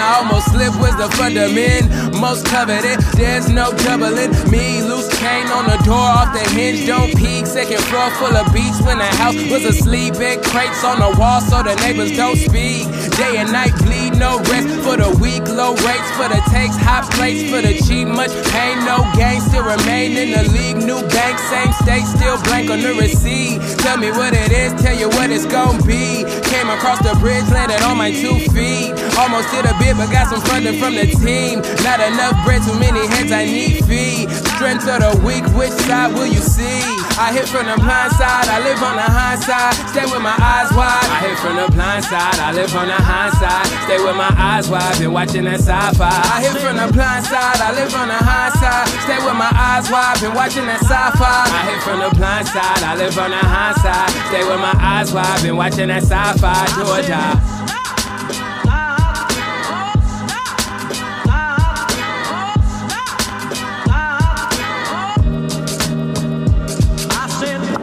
I 0.00 0.18
almost 0.18 0.50
slipped 0.52 0.76
was 0.80 0.96
the 0.96 1.08
fundament. 1.16 1.92
Most 2.16 2.46
coveted, 2.46 2.98
there's 3.14 3.48
no 3.48 3.70
doubling. 3.84 4.32
Me, 4.50 4.82
loose 4.82 5.08
chain 5.20 5.46
on 5.52 5.64
the 5.68 5.76
door, 5.84 6.08
off 6.18 6.32
the 6.32 6.42
hinge, 6.56 6.86
don't 6.86 7.12
peek. 7.16 7.46
Second 7.46 7.80
floor 7.84 8.10
full 8.16 8.34
of 8.36 8.52
beats 8.52 8.80
when 8.82 8.98
the 8.98 9.10
house 9.20 9.36
was 9.52 9.64
asleep. 9.64 10.14
Big 10.16 10.42
crates 10.42 10.82
on 10.84 10.98
the 10.98 11.10
wall 11.20 11.40
so 11.40 11.62
the 11.62 11.74
neighbors 11.84 12.16
don't 12.16 12.36
speak. 12.36 12.88
Day 13.20 13.36
and 13.36 13.52
night 13.52 13.76
bleed, 13.84 14.16
no 14.16 14.40
rest 14.48 14.68
for 14.80 14.96
the 14.96 15.10
weak. 15.20 15.44
Low 15.48 15.76
rates 15.84 16.10
for 16.16 16.28
the 16.32 16.40
takes, 16.48 16.76
hot 16.80 17.04
plates 17.12 17.50
for 17.50 17.60
the 17.60 17.76
cheap. 17.84 18.08
Much 18.08 18.32
pain, 18.50 18.80
no 18.88 19.04
gain, 19.14 19.40
still 19.40 19.64
remain 19.64 20.16
in 20.16 20.32
the 20.32 20.44
league. 20.52 20.80
New 20.80 21.00
bank, 21.12 21.38
same 21.52 21.72
state, 21.84 22.06
still 22.06 22.40
blank 22.48 22.70
on 22.70 22.80
the 22.80 22.94
receipt. 22.94 23.60
Tell 23.84 23.98
me 23.98 24.10
what 24.10 24.32
it 24.32 24.52
is, 24.52 24.72
tell 24.80 24.96
you 24.96 25.08
what 25.10 25.30
it's 25.30 25.46
gonna 25.46 25.82
be. 25.84 26.24
Came 26.48 26.68
across 26.70 26.98
the 27.04 27.14
bridge, 27.20 27.44
landed 27.52 27.82
on 27.82 27.96
my 27.96 28.10
two 28.10 28.38
feet. 28.50 28.96
Almost 29.20 29.50
did 29.52 29.66
a 29.66 29.74
bit, 29.78 29.89
but 29.96 30.10
got 30.10 30.28
some 30.28 30.40
funding 30.42 30.78
from 30.78 30.94
the 30.94 31.06
team. 31.06 31.60
Not 31.82 32.00
enough 32.00 32.36
bread, 32.44 32.62
too 32.62 32.76
many 32.78 33.06
heads 33.06 33.32
I 33.32 33.44
need 33.44 33.84
feed. 33.84 34.30
Strength 34.56 34.86
of 34.88 34.98
the 35.00 35.12
weak, 35.24 35.44
which 35.56 35.72
side 35.88 36.12
will 36.12 36.26
you 36.26 36.40
see? 36.40 36.82
I 37.16 37.32
hit 37.32 37.48
from 37.48 37.66
the 37.66 37.76
blind 37.76 38.12
side, 38.16 38.48
I 38.48 38.60
live 38.64 38.80
on 38.82 38.96
the 38.96 39.08
high 39.08 39.36
side. 39.40 39.74
Stay 39.92 40.04
with 40.04 40.22
my 40.22 40.36
eyes 40.36 40.70
wide. 40.72 41.08
I 41.10 41.18
hit 41.26 41.38
from 41.38 41.56
the 41.56 41.68
blind 41.72 42.04
side, 42.04 42.38
I 42.40 42.52
live 42.52 42.74
on 42.76 42.88
the 42.88 42.96
high 42.96 43.30
side. 43.36 43.66
Stay 43.84 43.98
with 44.00 44.16
my 44.16 44.30
eyes 44.36 44.68
wide, 44.68 44.98
been 44.98 45.12
watching 45.12 45.44
that 45.44 45.60
sci-fi. 45.60 46.08
I 46.08 46.40
hit 46.40 46.56
from 46.60 46.76
the 46.76 46.88
blind 46.92 47.24
side, 47.26 47.60
I 47.60 47.72
live 47.72 47.94
on 47.94 48.08
the 48.08 48.20
high 48.20 48.52
side. 48.56 48.88
Stay 49.04 49.18
with 49.20 49.36
my 49.36 49.50
eyes 49.52 49.90
wide, 49.90 50.20
been 50.20 50.34
watching 50.34 50.66
that 50.66 50.80
sci-fi. 50.80 51.44
I 51.50 51.60
hit 51.68 51.80
from 51.82 51.98
the 52.00 52.10
blind 52.16 52.48
side, 52.48 52.82
I 52.82 52.96
live 52.96 53.16
on 53.18 53.30
the 53.30 53.42
high 53.42 53.74
side. 53.84 54.10
Stay 54.28 54.44
with 54.44 54.60
my 54.60 54.74
eyes 54.80 55.12
wide, 55.12 55.42
been 55.42 55.56
watching 55.56 55.88
that 55.88 56.02
sci-fi. 56.04 56.66
Georgia. 56.76 57.59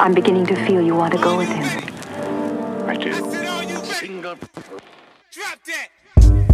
I'm 0.08 0.14
beginning 0.14 0.46
to 0.46 0.56
feel 0.66 0.82
you 0.82 0.96
want 0.96 1.12
to 1.16 1.20
go 1.20 1.36
with 1.36 1.50
him. 1.50 1.66
I 2.88 2.96
do. 2.96 3.12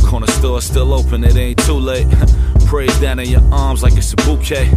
Corner 0.04 0.26
store 0.26 0.60
still 0.60 0.92
open, 0.92 1.24
it 1.24 1.36
ain't 1.36 1.60
too 1.60 1.74
late. 1.76 2.08
Praise 2.66 3.00
down 3.00 3.20
in 3.20 3.30
your 3.30 3.44
arms 3.54 3.84
like 3.84 3.94
it's 3.96 4.12
a 4.12 4.16
bouquet. 4.16 4.72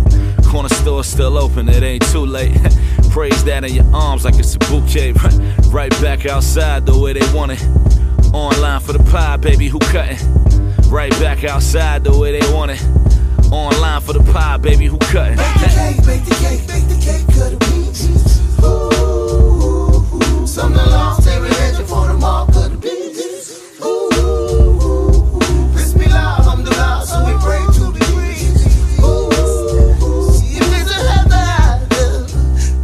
Corner 0.50 0.68
store 0.68 1.04
still 1.04 1.38
open, 1.38 1.70
it 1.70 1.82
ain't 1.82 2.06
too 2.08 2.26
late. 2.26 2.54
Praise 3.12 3.42
down 3.44 3.64
in 3.64 3.72
your 3.72 3.86
arms 3.94 4.26
like 4.26 4.34
it's 4.34 4.56
a 4.56 4.58
bouquet. 4.58 5.14
Right 5.70 5.92
back 6.02 6.26
outside 6.26 6.84
the 6.84 6.98
way 6.98 7.14
they 7.14 7.34
want 7.34 7.52
it. 7.52 8.34
Online 8.34 8.80
for 8.80 8.92
the 8.92 9.02
pie, 9.10 9.38
baby, 9.38 9.68
who 9.68 9.78
cutting? 9.78 10.18
Right 10.90 11.12
back 11.12 11.44
outside 11.44 12.04
the 12.04 12.14
way 12.14 12.38
they 12.38 12.52
want 12.52 12.72
it. 12.72 12.82
Online 13.50 14.02
for 14.02 14.12
the 14.12 14.32
pie, 14.34 14.58
baby, 14.58 14.84
who 14.84 14.98
cutting? 14.98 15.38
Bake 15.38 15.54
the 15.54 15.68
cake, 15.72 16.06
bake 16.06 16.24
the 16.26 16.34
cake, 16.34 16.66
bake 16.68 16.88
the 16.88 17.00
cake, 17.02 17.26
cut 17.38 17.58
the 17.58 18.25
some 20.56 20.72
the 20.72 20.86
long 20.86 21.20
every 21.28 21.50
legend 21.50 21.86
for 21.86 22.06
the 22.08 22.14
mark 22.14 22.48
of 22.48 22.70
the 22.70 22.78
beans. 22.78 23.60
Ooh, 23.84 24.08
Bismillah, 25.74 26.36
alhamdulillah, 26.38 27.04
so 27.04 27.16
we 27.26 27.32
pray 27.44 27.60
to 27.76 27.92
the. 27.92 28.00
Ooh, 29.04 29.28
if 30.58 30.64
there's 30.72 30.90
a 30.96 31.00
heaven, 31.12 32.24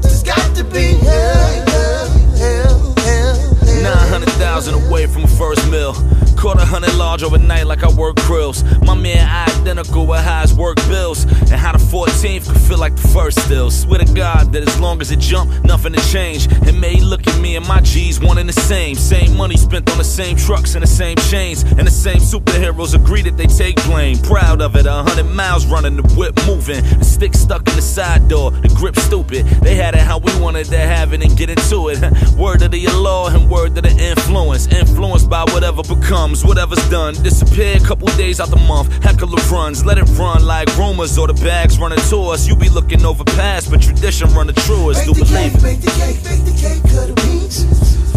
there's 0.02 0.22
got 0.22 0.54
to 0.54 0.64
be 0.64 1.00
hell, 1.00 1.64
hell, 1.72 2.08
hell, 2.37 2.94
hell. 2.98 3.82
900,000 3.82 4.74
away 4.74 5.06
from 5.06 5.26
first 5.26 5.66
mill. 5.70 5.94
Caught 6.42 6.61
a 6.61 6.64
hundred 6.64 6.94
large 6.94 7.22
overnight 7.22 7.66
like 7.66 7.85
I 7.85 7.88
work 7.92 8.16
grills. 8.26 8.64
My 8.83 8.96
man 8.96 9.28
identical 9.62 10.07
with 10.07 10.18
how 10.18 10.44
work 10.57 10.76
bills. 10.88 11.24
And 11.24 11.52
how 11.52 11.72
the 11.72 11.78
14th 11.78 12.50
could 12.50 12.61
feel 12.62 12.78
like 12.78 12.96
the 12.96 13.09
first 13.09 13.40
still. 13.42 13.70
Swear 13.70 14.00
to 14.00 14.12
God 14.12 14.52
that 14.52 14.66
as 14.66 14.81
long 14.81 15.00
as 15.00 15.11
it 15.11 15.20
jump, 15.20 15.50
nothing 15.64 15.92
to 15.92 16.00
change. 16.11 16.46
It 16.66 16.74
may 16.74 16.98
look 17.00 17.26
at 17.26 17.40
me 17.40 17.57
and 17.57 17.66
my 17.66 17.81
G's 17.81 18.18
one 18.20 18.38
and 18.38 18.48
the 18.48 18.61
same. 18.61 18.96
Same 18.96 19.37
money 19.37 19.57
spent 19.57 19.90
on 19.90 19.98
the 19.98 20.05
same 20.05 20.37
trucks 20.37 20.74
and 20.74 20.83
the 20.83 20.88
same 20.88 21.16
chains. 21.31 21.62
And 21.62 21.87
the 21.87 21.90
same 21.90 22.18
superheroes 22.18 22.94
agree 22.94 23.22
that 23.22 23.37
they 23.37 23.46
take 23.46 23.76
blame. 23.85 24.18
Proud 24.18 24.61
of 24.61 24.76
it, 24.76 24.87
a 24.87 24.92
hundred 24.92 25.24
miles 25.24 25.66
running, 25.66 25.96
the 25.96 26.14
whip 26.14 26.35
moving. 26.46 26.83
The 26.98 27.05
stick 27.05 27.35
stuck 27.35 27.68
in 27.68 27.76
the 27.76 27.83
side 27.83 28.28
door, 28.28 28.50
the 28.50 28.68
grip 28.68 28.96
stupid. 28.96 29.46
They 29.62 29.76
had 29.76 29.94
it 29.94 30.00
how 30.00 30.18
we 30.18 30.35
wanted 30.40 30.66
to 30.66 30.78
have 30.78 31.12
it 31.12 31.22
and 31.22 31.37
get 31.37 31.50
into 31.50 31.88
it. 31.88 32.00
Word 32.37 32.62
of 32.62 32.70
the 32.72 32.87
law 32.88 33.28
and 33.28 33.50
word 33.50 33.76
of 33.76 33.85
the 33.85 33.90
influence. 33.90 34.66
Influenced 34.66 35.28
by 35.28 35.44
whatever 35.52 35.83
becomes, 35.83 36.31
whatever's 36.40 36.82
done. 36.88 37.14
Disappear 37.22 37.76
a 37.76 37.80
couple 37.80 38.08
days 38.16 38.40
out 38.40 38.48
the 38.48 38.56
month. 38.56 38.88
Heckler 39.04 39.28
runs, 39.50 39.84
let 39.84 39.98
it 39.98 40.08
run 40.16 40.44
like 40.44 40.68
rumors 40.78 41.18
or 41.18 41.26
the 41.26 41.34
bags 41.34 41.78
running 41.78 42.00
to 42.08 42.18
us. 42.32 42.48
You 42.48 42.56
be 42.56 42.68
looking 42.68 43.04
over 43.04 43.24
past, 43.24 43.70
but 43.70 43.82
tradition 43.82 44.32
run 44.34 44.46
the 44.46 44.54
truest. 44.54 45.04
Do 45.04 45.12
believe 45.12 45.28
cake, 45.28 45.54
it. 45.54 45.62
bake 45.62 45.80
the 45.80 45.90
cake, 45.90 46.22
bake 46.24 46.44
the 46.48 46.54
cake, 46.62 46.82
cut 46.92 47.08
the 47.08 47.14
beans. 47.22 47.64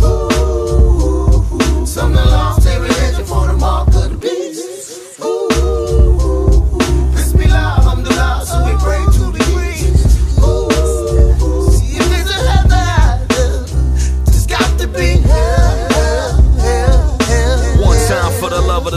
Ooh, 0.04 1.86
some 1.86 2.14
the 2.14 2.24
long 2.26 2.66
every 2.68 2.90
legend 2.90 3.28
for 3.28 3.48
the 3.48 3.54
mark 3.54 3.85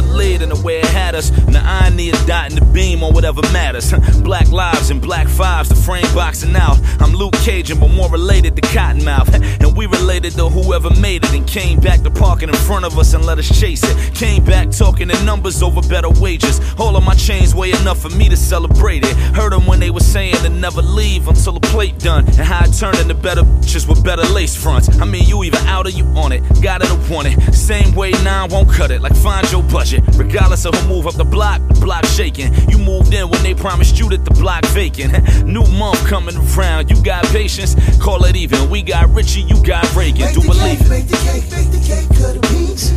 the 0.03 0.13
lead 0.13 0.43
and 0.43 0.53
the 0.53 0.63
way 0.63 0.88
us. 1.19 1.31
And 1.31 1.55
the 1.55 1.61
irony 1.61 2.11
of 2.11 2.27
dotting 2.27 2.59
the 2.59 2.65
beam 2.65 3.03
on 3.03 3.13
whatever 3.13 3.43
matters. 3.53 3.93
Black 4.23 4.49
lives 4.51 4.91
and 4.91 5.03
black 5.03 5.29
fives, 5.29 5.69
the 5.69 5.75
frame 5.75 6.07
boxing 6.15 6.57
out. 6.57 6.79
I'm 7.01 7.13
Luke 7.13 7.35
Cajun, 7.45 7.79
but 7.81 7.89
more 7.89 8.11
related 8.11 8.57
to 8.57 8.63
Cottonmouth. 8.63 9.29
And 9.61 9.77
we 9.77 9.87
related 9.87 10.33
to 10.35 10.49
whoever 10.49 10.91
made 11.01 11.25
it 11.25 11.35
and 11.35 11.47
came 11.47 11.81
back 11.81 12.01
to 12.03 12.11
parking 12.11 12.49
in 12.49 12.55
front 12.55 12.85
of 12.85 12.99
us 12.99 13.13
and 13.13 13.27
let 13.27 13.39
us 13.39 13.49
chase 13.61 13.83
it. 13.85 14.15
Came 14.15 14.45
back 14.45 14.71
talking 14.71 15.11
in 15.11 15.25
numbers 15.27 15.63
over 15.63 15.83
better 15.89 16.09
wages. 16.09 16.61
All 16.79 16.97
of 16.97 17.05
my 17.05 17.15
chains 17.15 17.55
weigh 17.55 17.73
enough 17.73 18.01
for 18.01 18.11
me 18.11 18.29
to 18.29 18.37
celebrate 18.37 19.05
it. 19.05 19.17
Heard 19.35 19.53
them 19.53 19.67
when 19.67 19.81
they 19.81 19.91
were 19.91 20.01
saying 20.01 20.37
to 20.37 20.49
never 20.49 20.81
leave 20.81 21.29
until 21.29 21.55
the 21.55 21.67
plate 21.69 21.99
done. 21.99 22.25
And 22.27 22.47
how 22.47 22.65
it 22.65 22.73
turned 22.73 22.99
into 22.99 23.15
better 23.15 23.43
bitches 23.43 23.89
with 23.89 24.05
better 24.05 24.23
lace 24.33 24.55
fronts. 24.55 24.89
I 25.01 25.05
mean, 25.05 25.25
you 25.25 25.43
either 25.45 25.59
out 25.67 25.87
or 25.87 25.91
you 25.91 26.05
on 26.17 26.33
it. 26.33 26.43
Got 26.63 26.83
it 26.83 26.91
or 26.91 27.13
want 27.13 27.29
it. 27.29 27.55
Same 27.55 27.95
way 27.95 28.13
nine 28.23 28.51
won't 28.51 28.71
cut 28.71 28.91
it. 28.91 29.03
Like 29.03 29.17
find 29.17 29.51
your 29.51 29.63
budget. 29.65 30.05
Regardless 30.15 30.65
of 30.65 30.75
who 30.75 30.89
move 30.89 31.07
up 31.09 31.15
the 31.15 31.25
block, 31.25 31.67
the 31.69 31.81
block 31.81 32.05
shaking. 32.05 32.53
You 32.69 32.77
moved 32.77 33.15
in 33.15 33.31
when 33.31 33.43
they 33.43 33.55
promised 33.55 33.99
you 33.99 34.09
that 34.11 34.25
the 34.25 34.31
block 34.33 34.65
vacant. 34.67 35.45
New 35.45 35.65
month 35.65 36.07
coming 36.07 36.37
around. 36.37 36.91
You 36.91 37.03
got 37.03 37.25
patience, 37.27 37.75
call 37.99 38.25
it 38.25 38.37
even. 38.37 38.69
We 38.69 38.83
got 38.83 39.09
Richie, 39.11 39.41
you 39.43 39.63
got 39.65 39.85
Reagan. 39.97 40.33
Do 40.35 40.43
believe 40.43 40.81
it. 40.81 40.89
bake 40.89 41.09
the 41.09 41.17
cake, 41.17 41.51
bake 41.51 41.71
the 41.71 41.81
cake, 41.81 42.09
cut 42.19 42.35
the 42.35 42.41
beans. 42.53 42.93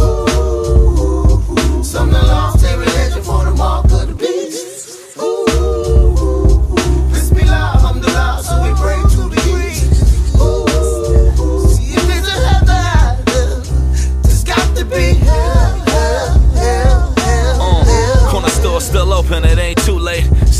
Ooh, 0.00 1.84
some 1.84 2.10
the 2.10 2.22
long 2.22 2.58
every 2.64 2.86
legend 2.86 3.24
for 3.24 3.44
the 3.44 3.52
mark 3.52 3.91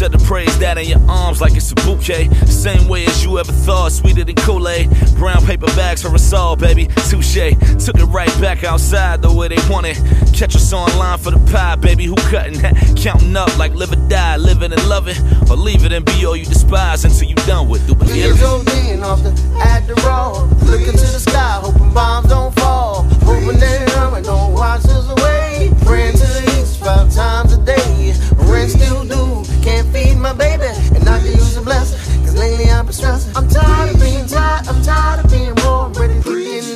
Said 0.02 0.18
to 0.18 0.18
praise 0.18 0.58
that 0.58 0.78
in 0.78 0.88
your 0.88 1.00
arms 1.08 1.40
like 1.40 1.54
it's 1.54 1.70
a 1.70 1.76
bouquet. 1.76 2.28
Same 2.46 2.88
way 2.88 3.06
as 3.06 3.22
you 3.22 3.38
ever 3.38 3.52
thought, 3.52 3.92
sweeter 3.92 4.24
than 4.24 4.34
Kool 4.34 4.66
Aid. 4.66 4.90
Brown 5.14 5.46
paper 5.46 5.66
bags 5.76 6.02
for 6.02 6.12
us 6.12 6.32
all, 6.32 6.56
baby. 6.56 6.88
Touche. 7.08 7.54
Took 7.78 7.98
it 8.00 8.06
right 8.06 8.26
back 8.40 8.64
outside 8.64 9.22
the 9.22 9.32
way 9.32 9.46
they 9.46 9.62
want 9.70 9.86
it. 9.86 9.94
Catch 10.34 10.56
us 10.56 10.72
online 10.72 11.18
for 11.18 11.30
the 11.30 11.38
pie, 11.52 11.76
baby. 11.76 12.06
Who 12.06 12.16
cutting? 12.16 12.58
Counting 12.96 13.36
up 13.36 13.56
like 13.58 13.74
live 13.74 13.92
or 13.92 14.08
die, 14.08 14.38
living 14.38 14.72
and 14.72 14.88
loving. 14.88 15.14
Or 15.48 15.54
leave 15.54 15.84
it 15.84 15.92
and 15.92 16.04
be 16.04 16.26
all 16.26 16.34
you 16.34 16.46
despise 16.46 17.04
until 17.04 17.28
you're 17.28 17.46
done 17.46 17.68
with. 17.68 17.86
Do 17.86 17.94
believe 17.94 18.16
Years 18.16 18.42
it. 18.42 18.44
old 18.44 18.66
being 18.66 19.04
off 19.04 19.22
the 19.22 19.30
Adderall. 19.62 20.50
Looking 20.66 20.98
to 20.98 21.06
the 21.14 21.20
sky, 21.20 21.60
hoping 21.62 21.94
bombs 21.94 22.28
don't 22.28 22.52
fall. 22.56 23.04
Hoping 23.22 23.60
that 23.60 23.88
Herman 23.90 24.24
don't 24.24 24.52
watch 24.52 24.84
us 24.86 25.08
away. 25.08 25.70
Praying 25.86 26.14
to 26.14 26.26
the 26.26 26.58
east 26.58 26.80
five 26.80 27.14
times 27.14 27.52
a 27.52 27.64
day. 27.64 28.16
Rent 28.50 28.72
still 28.72 29.01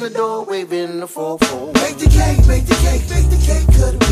the 0.09 0.19
door, 0.19 0.45
waving 0.45 1.01
the 1.01 1.07
4-4. 1.07 1.73
Bake 1.75 1.99
the 1.99 2.09
cake, 2.09 2.47
bake 2.47 2.67
the 2.67 2.75
cake, 2.75 3.09
bake 3.09 3.29
the 3.29 3.43
cake, 3.45 3.67
cut 3.77 4.06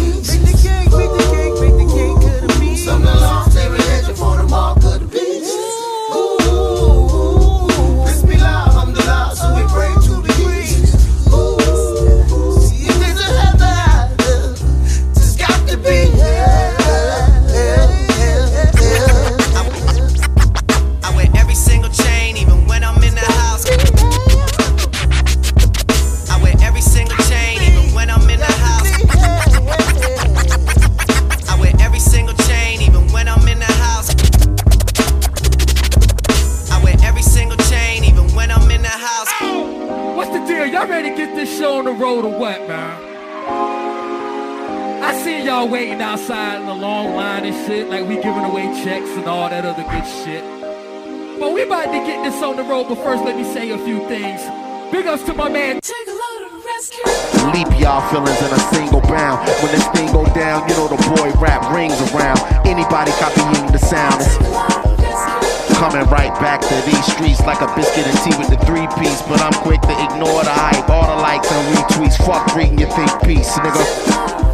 shit, 47.67 47.89
like 47.89 48.07
we 48.07 48.17
giving 48.17 48.45
away 48.45 48.65
checks 48.85 49.09
and 49.17 49.25
all 49.25 49.49
that 49.49 49.65
other 49.65 49.85
good 49.89 50.07
shit. 50.25 50.45
But 51.41 51.53
we 51.53 51.63
about 51.63 51.87
to 51.87 52.01
get 52.05 52.23
this 52.23 52.43
on 52.43 52.57
the 52.57 52.63
road, 52.63 52.89
but 52.89 52.97
first 53.01 53.25
let 53.25 53.37
me 53.37 53.45
say 53.45 53.71
a 53.71 53.79
few 53.79 54.07
things. 54.07 54.41
Big 54.93 55.07
ups 55.07 55.25
to 55.25 55.35
my 55.35 55.49
man. 55.49 55.81
Take 55.81 56.09
a 56.09 56.13
load 56.13 56.53
of 56.53 56.65
rescue. 56.65 57.05
Leap 57.57 57.69
y'all 57.81 58.05
feelings 58.13 58.37
in 58.45 58.53
a 58.53 58.61
single 58.69 59.01
bound. 59.09 59.49
When 59.65 59.73
this 59.73 59.87
thing 59.97 60.13
go 60.13 60.25
down, 60.37 60.69
you 60.69 60.77
know 60.77 60.89
the 60.89 61.01
boy 61.17 61.33
rap 61.41 61.65
rings 61.73 61.97
around. 62.13 62.39
Anybody 62.69 63.13
copying 63.17 63.73
the 63.73 63.81
sound 63.81 64.21
is 64.21 64.37
coming 65.81 66.05
right 66.13 66.33
back 66.45 66.61
to 66.61 66.75
these 66.85 67.05
streets 67.17 67.41
like 67.49 67.61
a 67.61 67.69
biscuit 67.75 68.07
and 68.07 68.19
tea 68.23 68.37
with 68.37 68.53
the 68.53 68.61
three 68.69 68.87
piece. 69.01 69.23
But 69.25 69.41
I'm 69.41 69.57
quick 69.65 69.81
to 69.83 69.95
ignore 70.05 70.45
the 70.45 70.53
hype, 70.53 70.89
all 70.91 71.09
the 71.09 71.23
likes 71.23 71.51
and 71.51 71.65
retweets. 71.77 72.21
Fuck 72.25 72.55
reading 72.55 72.79
your 72.79 72.91
think 72.93 73.11
piece, 73.25 73.51
nigga. 73.57 74.54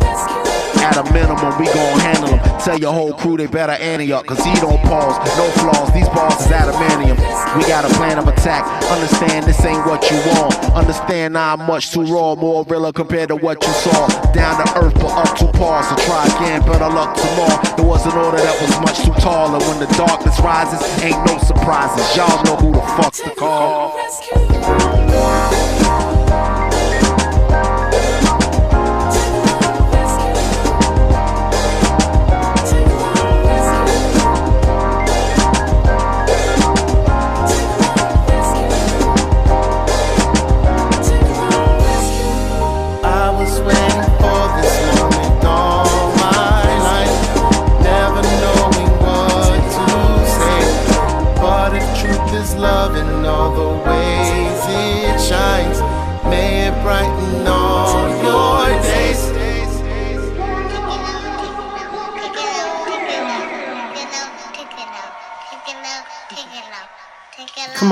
At 0.81 0.97
a 0.97 1.05
minimum, 1.13 1.59
we 1.59 1.67
gon' 1.67 2.01
handle 2.01 2.29
him. 2.29 2.41
Tell 2.61 2.79
your 2.79 2.93
whole 2.93 3.13
crew 3.13 3.37
they 3.37 3.47
better 3.47 3.73
ante 3.73 4.13
up, 4.13 4.27
cause 4.27 4.43
he 4.45 4.53
don't 4.61 4.81
pause. 4.83 5.17
No 5.37 5.49
flaws, 5.61 5.93
these 5.93 6.09
balls 6.09 6.41
is 6.41 6.53
adamantium. 6.53 7.17
We 7.57 7.63
got 7.67 7.85
a 7.85 7.89
plan 7.95 8.19
of 8.19 8.29
attack. 8.29 8.65
Understand 8.91 9.47
this 9.47 9.65
ain't 9.65 9.85
what 9.87 10.11
you 10.11 10.17
want. 10.33 10.55
Understand 10.75 11.37
I'm 11.37 11.61
much 11.67 11.91
too 11.93 12.03
raw, 12.03 12.35
more 12.35 12.65
realer 12.65 12.93
compared 12.93 13.29
to 13.29 13.37
what 13.37 13.63
you 13.63 13.73
saw. 13.73 14.09
Down 14.33 14.65
to 14.65 14.79
earth, 14.79 14.95
but 14.95 15.13
up 15.13 15.37
to 15.39 15.47
par. 15.59 15.83
So 15.83 15.97
try 16.07 16.27
again, 16.27 16.61
better 16.63 16.89
luck 16.89 17.17
tomorrow. 17.17 17.77
There 17.77 17.87
was 17.87 18.07
an 18.07 18.13
order 18.13 18.39
that 18.39 18.61
was 18.61 18.81
much 18.81 18.99
too 19.05 19.15
tall. 19.21 19.55
And 19.55 19.63
when 19.65 19.79
the 19.81 19.87
darkness 19.97 20.39
rises, 20.41 20.81
ain't 21.03 21.25
no 21.27 21.39
surprises. 21.39 22.17
Y'all 22.17 22.43
know 22.45 22.57
who 22.57 22.73
the 22.73 22.81
fuck 22.81 23.13
to 23.15 23.31
call. 23.35 23.97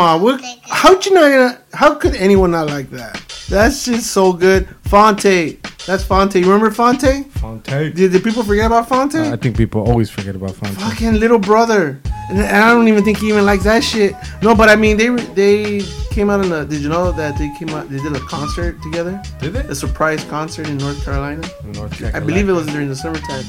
On. 0.00 0.40
How'd 0.62 1.04
you 1.06 1.14
not? 1.14 1.58
How 1.72 1.94
could 1.94 2.14
anyone 2.14 2.50
not 2.50 2.68
like 2.68 2.90
that? 2.90 3.22
That's 3.48 3.84
just 3.86 4.10
so 4.12 4.32
good. 4.32 4.68
Phonte, 4.88 5.58
that's 5.86 6.02
Phonte. 6.02 6.36
You 6.36 6.46
remember 6.46 6.70
Phonte? 6.70 7.26
Phonte. 7.32 7.94
Did, 7.94 8.10
did 8.10 8.24
people 8.24 8.42
forget 8.42 8.66
about 8.66 8.88
Phonte? 8.88 9.16
I 9.16 9.36
think 9.36 9.54
people 9.54 9.86
always 9.86 10.08
forget 10.08 10.34
about 10.34 10.54
Phonte. 10.54 10.74
Fucking 10.76 11.20
little 11.20 11.38
brother, 11.38 12.00
and 12.30 12.40
I 12.40 12.72
don't 12.72 12.88
even 12.88 13.04
think 13.04 13.18
he 13.18 13.28
even 13.28 13.44
likes 13.44 13.64
that 13.64 13.84
shit. 13.84 14.14
No, 14.42 14.54
but 14.54 14.70
I 14.70 14.76
mean, 14.76 14.96
they 14.96 15.08
they 15.34 15.82
came 16.10 16.30
out 16.30 16.42
in 16.42 16.50
a. 16.52 16.64
Did 16.64 16.80
you 16.80 16.88
know 16.88 17.12
that 17.12 17.36
they 17.36 17.50
came 17.58 17.68
out? 17.70 17.90
They 17.90 17.98
did 17.98 18.16
a 18.16 18.20
concert 18.20 18.80
together. 18.82 19.22
Did 19.40 19.52
they? 19.52 19.60
A 19.60 19.74
surprise 19.74 20.24
concert 20.24 20.68
in 20.68 20.78
North 20.78 21.04
Carolina. 21.04 21.46
North 21.64 21.92
Carolina. 21.92 22.16
I 22.16 22.20
believe 22.26 22.48
it 22.48 22.52
was 22.52 22.66
during 22.68 22.88
the 22.88 22.96
summertime. 22.96 23.44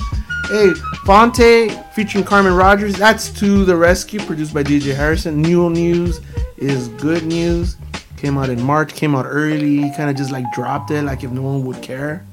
Hey, 0.50 0.74
Phonte 1.06 1.72
featuring 1.94 2.26
Carmen 2.26 2.54
Rodgers. 2.54 2.96
That's 2.96 3.30
to 3.40 3.64
the 3.64 3.78
rescue, 3.78 4.20
produced 4.20 4.54
by 4.54 4.64
DJ 4.64 4.94
Harrison. 4.94 5.42
New 5.42 5.70
news 5.70 6.20
is 6.58 6.90
good 6.90 7.24
news. 7.24 7.78
Came 8.20 8.38
out 8.38 8.50
in 8.50 8.62
March. 8.62 8.94
Came 8.94 9.16
out 9.16 9.26
early. 9.26 9.90
Kind 9.96 10.10
of 10.10 10.16
just 10.18 10.30
like 10.32 10.44
dropped 10.54 10.92
it, 10.92 11.04
like 11.04 11.24
if 11.24 11.32
no 11.32 11.42
one 11.42 11.64
would 11.66 11.82
care. 11.82 12.26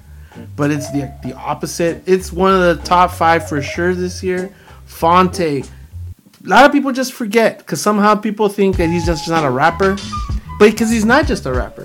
But 0.57 0.71
it's 0.71 0.91
the 0.91 1.13
the 1.23 1.35
opposite. 1.37 2.03
It's 2.07 2.33
one 2.33 2.53
of 2.53 2.61
the 2.61 2.83
top 2.85 3.13
five 3.13 3.49
for 3.49 3.63
sure 3.63 3.95
this 3.95 4.23
year. 4.23 4.53
Phonte. 4.87 5.41
A 5.41 5.65
lot 6.43 6.65
of 6.65 6.73
people 6.73 6.93
just 6.93 7.13
forget 7.13 7.59
because 7.59 7.81
somehow 7.81 8.15
people 8.17 8.49
think 8.49 8.77
that 8.77 8.89
he's 8.91 9.07
just 9.07 9.29
not 9.29 9.45
a 9.45 9.51
rapper, 9.51 9.97
but 10.59 10.71
because 10.73 10.91
he's 10.91 11.05
not 11.05 11.27
just 11.27 11.47
a 11.47 11.53
rapper, 11.53 11.85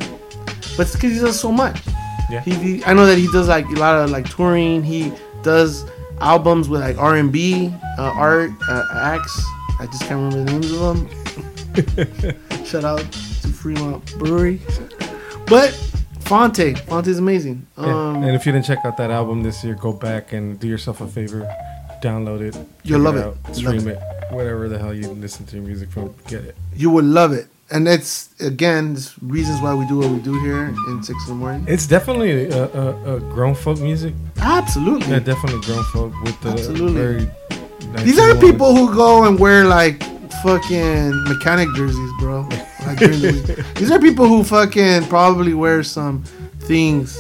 but 0.78 0.82
it's 0.88 0.94
because 0.94 1.14
he 1.14 1.20
does 1.20 1.40
so 1.40 1.52
much. 1.52 1.80
Yeah. 2.30 2.42
He, 2.42 2.54
he- 2.56 2.86
I 2.86 2.94
know 2.94 3.06
that 3.06 3.18
he 3.18 3.28
does 3.32 3.48
like 3.48 3.66
a 3.66 3.80
lot 3.80 3.96
of 4.04 4.10
like 4.12 4.30
touring. 4.30 4.84
He 4.84 5.14
does 5.44 5.86
albums 6.20 6.70
with 6.70 6.82
like 6.82 6.98
R 6.98 7.16
and 7.18 7.32
B, 7.32 7.74
uh, 7.98 8.12
art, 8.16 8.52
uh, 8.70 8.84
acts. 8.96 9.44
I 9.80 9.86
just 9.88 10.04
can't 10.04 10.34
remember 10.34 10.44
the 10.44 10.52
names 10.52 10.72
of 10.72 12.40
them. 12.50 12.66
Shout 12.66 12.84
out 12.84 13.06
to 13.42 13.48
Fremont 13.50 14.18
Brewery. 14.18 14.60
But 15.48 15.72
Phonte, 16.22 16.78
Phonte 16.88 17.08
is 17.08 17.20
amazing. 17.20 17.66
Um, 17.78 18.24
and 18.24 18.36
if 18.36 18.46
you 18.46 18.52
didn't 18.52 18.66
check 18.66 18.80
out 18.86 18.98
that 18.98 19.12
album 19.12 19.44
this 19.44 19.64
year, 19.64 19.76
go 19.76 19.92
back 19.92 20.34
and 20.34 20.60
do 20.60 20.68
yourself 20.68 21.02
a 21.02 21.08
favor, 21.08 21.42
download 22.02 22.42
it. 22.42 22.58
You'll 22.84 23.02
love 23.02 23.18
it. 23.18 23.26
out, 23.26 23.38
Love 23.46 23.56
stream 23.56 23.88
it. 23.88 23.98
it. 23.98 24.32
whatever 24.34 24.70
the 24.70 24.80
hell 24.80 24.94
you 24.94 25.08
listen 25.10 25.46
to 25.48 25.56
your 25.58 25.66
music 25.66 25.90
from, 25.92 26.14
get 26.28 26.46
it. 26.46 26.56
you 26.74 26.90
will 26.90 27.04
love 27.04 27.34
it, 27.34 27.48
and 27.70 27.88
it's 27.88 28.30
again 28.40 28.94
it's 28.94 29.22
reasons 29.22 29.60
why 29.62 29.74
we 29.74 29.86
do 29.88 29.98
what 30.00 30.10
we 30.10 30.20
do 30.20 30.40
here 30.42 30.74
in 30.88 31.04
six 31.04 31.22
in 31.28 31.34
the 31.34 31.40
morning. 31.40 31.66
It's 31.68 31.86
definitely 31.88 32.46
a, 32.50 32.66
a, 32.68 33.16
a 33.16 33.20
grown 33.20 33.54
folk 33.56 33.80
music. 33.80 34.14
Absolutely. 34.38 35.08
Yeah, 35.10 35.20
definitely 35.20 35.62
grown 35.62 35.84
folk 35.86 36.14
with 36.24 36.40
the 36.42 36.50
Absolutely. 36.52 36.94
very. 36.94 37.30
These 38.06 38.18
are 38.20 38.34
1901 38.36 38.40
people 38.40 38.74
who 38.76 38.96
go 38.96 39.26
and 39.26 39.38
wear 39.38 39.66
like 39.66 40.02
fucking 40.44 41.24
mechanic 41.26 41.68
jerseys, 41.76 42.12
bro. 42.20 42.48
During 42.98 43.22
the 43.22 43.56
week. 43.58 43.76
These 43.76 43.92
are 43.92 44.00
people 44.00 44.28
who 44.28 44.44
fucking 44.44 45.06
probably 45.06 45.54
wear 45.54 45.84
some 45.84 46.24
things 46.62 47.18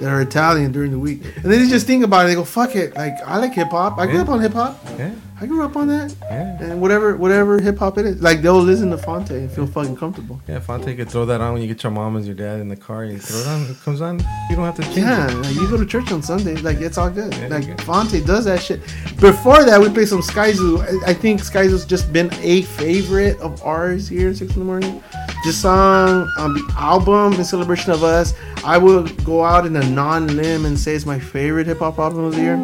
that 0.00 0.04
are 0.10 0.20
Italian 0.22 0.72
during 0.72 0.90
the 0.90 0.98
week, 0.98 1.22
and 1.36 1.44
then 1.44 1.62
they 1.62 1.68
just 1.68 1.86
think 1.86 2.04
about 2.04 2.24
it. 2.24 2.28
They 2.28 2.34
go, 2.34 2.44
"Fuck 2.44 2.74
it!" 2.76 2.94
Like 2.96 3.16
I 3.26 3.38
like 3.38 3.52
hip 3.52 3.68
hop. 3.70 3.98
I 3.98 4.06
grew 4.06 4.16
Yeah. 4.16 4.22
up 4.22 4.28
on 4.28 4.40
hip 4.40 4.52
hop. 4.52 4.84
Yeah. 4.98 5.10
I 5.40 5.46
grew 5.46 5.64
up 5.64 5.74
on 5.74 5.88
that. 5.88 6.14
Yeah. 6.30 6.62
And 6.62 6.80
whatever, 6.80 7.16
whatever 7.16 7.58
hip 7.60 7.78
hop 7.78 7.98
it 7.98 8.06
is, 8.06 8.22
like 8.22 8.42
they'll 8.42 8.60
listen 8.62 8.90
to 8.90 8.96
Phonte 8.98 9.30
and 9.30 9.50
feel 9.50 9.66
fucking 9.66 9.96
comfortable. 9.96 10.40
Yeah, 10.46 10.60
Phonte 10.60 10.94
could 10.96 11.10
throw 11.10 11.24
that 11.26 11.40
on 11.40 11.54
when 11.54 11.62
you 11.62 11.66
get 11.68 11.82
your 11.82 11.90
mom 11.90 12.14
and 12.14 12.24
your 12.24 12.36
dad 12.36 12.60
in 12.60 12.68
the 12.68 12.76
car. 12.76 13.04
You 13.04 13.18
throw 13.18 13.40
it 13.40 13.46
on, 13.48 13.62
it 13.62 13.76
comes 13.84 14.00
on. 14.00 14.20
You 14.50 14.54
don't 14.54 14.64
have 14.64 14.76
to 14.76 14.82
change 14.84 14.98
Yeah, 14.98 15.28
it. 15.28 15.34
like 15.42 15.54
you 15.56 15.68
go 15.68 15.76
to 15.76 15.84
church 15.86 16.12
on 16.12 16.22
Sunday, 16.22 16.54
like 16.56 16.80
it's 16.80 16.96
all 16.96 17.10
good. 17.10 17.34
Yeah, 17.34 17.48
like. 17.48 17.80
Phonte 17.80 18.24
does 18.24 18.44
that 18.44 18.60
shit. 18.62 18.82
Before 19.20 19.64
that, 19.64 19.80
we 19.80 19.88
played 19.88 20.06
some 20.06 20.20
Skyzoo. 20.22 20.78
I, 21.06 21.10
I 21.10 21.14
think 21.14 21.40
Skyzoo's 21.40 21.86
just 21.86 22.12
been 22.12 22.30
a 22.40 22.62
favorite 22.62 23.40
of 23.40 23.60
ours 23.64 24.06
here 24.06 24.28
at 24.30 24.36
six 24.36 24.52
in 24.54 24.60
the 24.60 24.64
morning. 24.64 25.02
This 25.44 25.60
song 25.60 26.30
on 26.38 26.54
the 26.54 26.72
album 26.78 27.32
in 27.32 27.44
celebration 27.44 27.90
of 27.90 28.04
us, 28.04 28.32
I 28.64 28.78
will 28.78 29.02
go 29.24 29.44
out 29.44 29.66
in 29.66 29.74
a 29.74 29.90
non-limb 29.90 30.64
and 30.64 30.78
say 30.78 30.94
it's 30.94 31.04
my 31.04 31.18
favorite 31.18 31.66
hip 31.66 31.80
hop 31.80 31.98
album 31.98 32.26
of 32.26 32.36
the 32.36 32.42
year. 32.42 32.54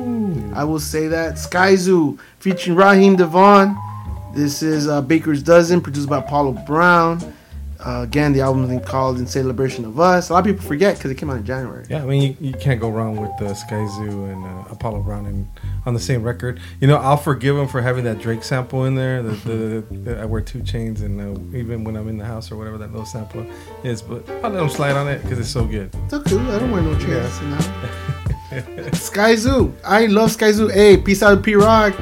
I 0.54 0.62
will 0.62 0.78
say 0.78 1.08
that 1.08 1.34
Skyzoo 1.34 2.20
featuring 2.38 2.76
Raheem 2.76 3.16
DeVaughn. 3.16 3.76
This 4.32 4.62
is 4.62 4.86
uh, 4.86 5.02
Baker's 5.02 5.42
Dozen, 5.42 5.80
produced 5.80 6.08
by 6.08 6.18
Apollo 6.18 6.52
Brown. 6.68 7.34
Uh, 7.88 8.02
again, 8.02 8.34
the 8.34 8.42
album 8.42 8.70
is 8.70 8.86
called 8.86 9.18
"In 9.18 9.26
Celebration 9.26 9.86
of 9.86 9.98
Us." 9.98 10.28
A 10.28 10.34
lot 10.34 10.40
of 10.40 10.44
people 10.44 10.62
forget 10.62 10.96
because 10.96 11.10
it 11.10 11.14
came 11.14 11.30
out 11.30 11.38
in 11.38 11.46
January. 11.46 11.86
Yeah, 11.88 12.02
I 12.02 12.04
mean, 12.04 12.36
you, 12.38 12.48
you 12.48 12.52
can't 12.52 12.78
go 12.78 12.90
wrong 12.90 13.16
with 13.16 13.30
uh, 13.40 13.54
Sky 13.54 13.86
Zoo 13.96 14.26
and 14.26 14.44
uh, 14.44 14.64
Apollo 14.70 15.00
Brown 15.04 15.24
in, 15.24 15.48
on 15.86 15.94
the 15.94 16.00
same 16.00 16.22
record. 16.22 16.60
You 16.80 16.86
know, 16.88 16.96
I'll 16.96 17.16
forgive 17.16 17.56
him 17.56 17.66
for 17.66 17.80
having 17.80 18.04
that 18.04 18.18
Drake 18.18 18.44
sample 18.44 18.84
in 18.84 18.94
there. 18.94 19.22
The, 19.22 19.30
the, 19.30 19.96
the 19.96 20.20
I 20.20 20.26
wear 20.26 20.42
two 20.42 20.62
chains, 20.62 21.00
and 21.00 21.18
uh, 21.18 21.56
even 21.56 21.82
when 21.82 21.96
I'm 21.96 22.08
in 22.08 22.18
the 22.18 22.26
house 22.26 22.52
or 22.52 22.58
whatever 22.58 22.76
that 22.76 22.90
little 22.90 23.06
sample 23.06 23.46
is, 23.82 24.02
but 24.02 24.28
I'll 24.44 24.50
let 24.50 24.62
him 24.62 24.68
slide 24.68 24.94
on 24.94 25.08
it 25.08 25.22
because 25.22 25.38
it's 25.38 25.48
so 25.48 25.64
good. 25.64 25.90
It's 26.04 26.12
okay. 26.12 26.36
I 26.36 26.58
don't 26.58 26.70
wear 26.70 26.82
no 26.82 26.92
chains. 26.98 27.38
Skyzoo. 28.98 29.72
I 29.82 30.04
love 30.06 30.36
Skyzoo. 30.36 30.70
Hey, 30.70 30.98
peace 30.98 31.22
out, 31.22 31.42
Pete 31.42 31.56
Rock. 31.56 31.94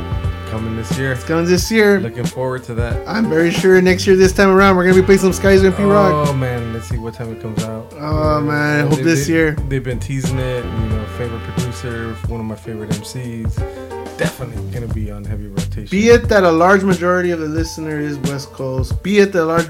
Coming 0.56 0.76
this 0.76 0.96
year. 0.98 1.12
It's 1.12 1.22
coming 1.24 1.44
this 1.44 1.70
year. 1.70 2.00
Looking 2.00 2.24
forward 2.24 2.64
to 2.64 2.74
that. 2.76 3.06
I'm 3.06 3.28
very 3.28 3.50
sure 3.50 3.78
next 3.82 4.06
year, 4.06 4.16
this 4.16 4.32
time 4.32 4.48
around, 4.48 4.74
we're 4.76 4.84
gonna 4.84 4.96
be 5.00 5.04
playing 5.04 5.20
some 5.20 5.32
Skyzoo 5.32 5.66
and 5.66 5.76
Pete 5.76 5.84
Rock. 5.84 6.28
Oh 6.28 6.32
man, 6.32 6.72
let's 6.72 6.88
see 6.88 6.96
what 6.96 7.12
time 7.12 7.30
it 7.30 7.42
comes 7.42 7.62
out. 7.62 7.92
Oh, 7.98 8.40
man, 8.40 8.86
I 8.86 8.88
hope 8.88 8.96
They- 8.98 9.02
this 9.04 9.26
they- 9.26 9.34
year. 9.34 9.52
They've 9.68 9.84
been 9.84 9.98
teasing 10.00 10.38
it. 10.38 10.64
You 10.64 10.88
know, 10.88 11.04
favorite 11.18 11.42
producer, 11.42 12.14
one 12.28 12.40
of 12.40 12.46
my 12.46 12.54
favorite 12.54 12.88
MCs. 12.94 13.54
Definitely 14.16 14.62
gonna 14.72 14.92
be 14.94 15.10
on 15.10 15.24
heavy 15.24 15.48
rotation. 15.48 15.88
Be 15.90 16.08
it 16.08 16.26
that 16.30 16.42
a 16.42 16.50
large 16.50 16.82
majority 16.84 17.32
of 17.32 17.40
the 17.40 17.48
listener 17.48 18.00
is 18.00 18.16
West 18.20 18.50
Coast, 18.54 19.02
be 19.02 19.18
it 19.18 19.32
that 19.32 19.42
a 19.42 19.44
large 19.44 19.68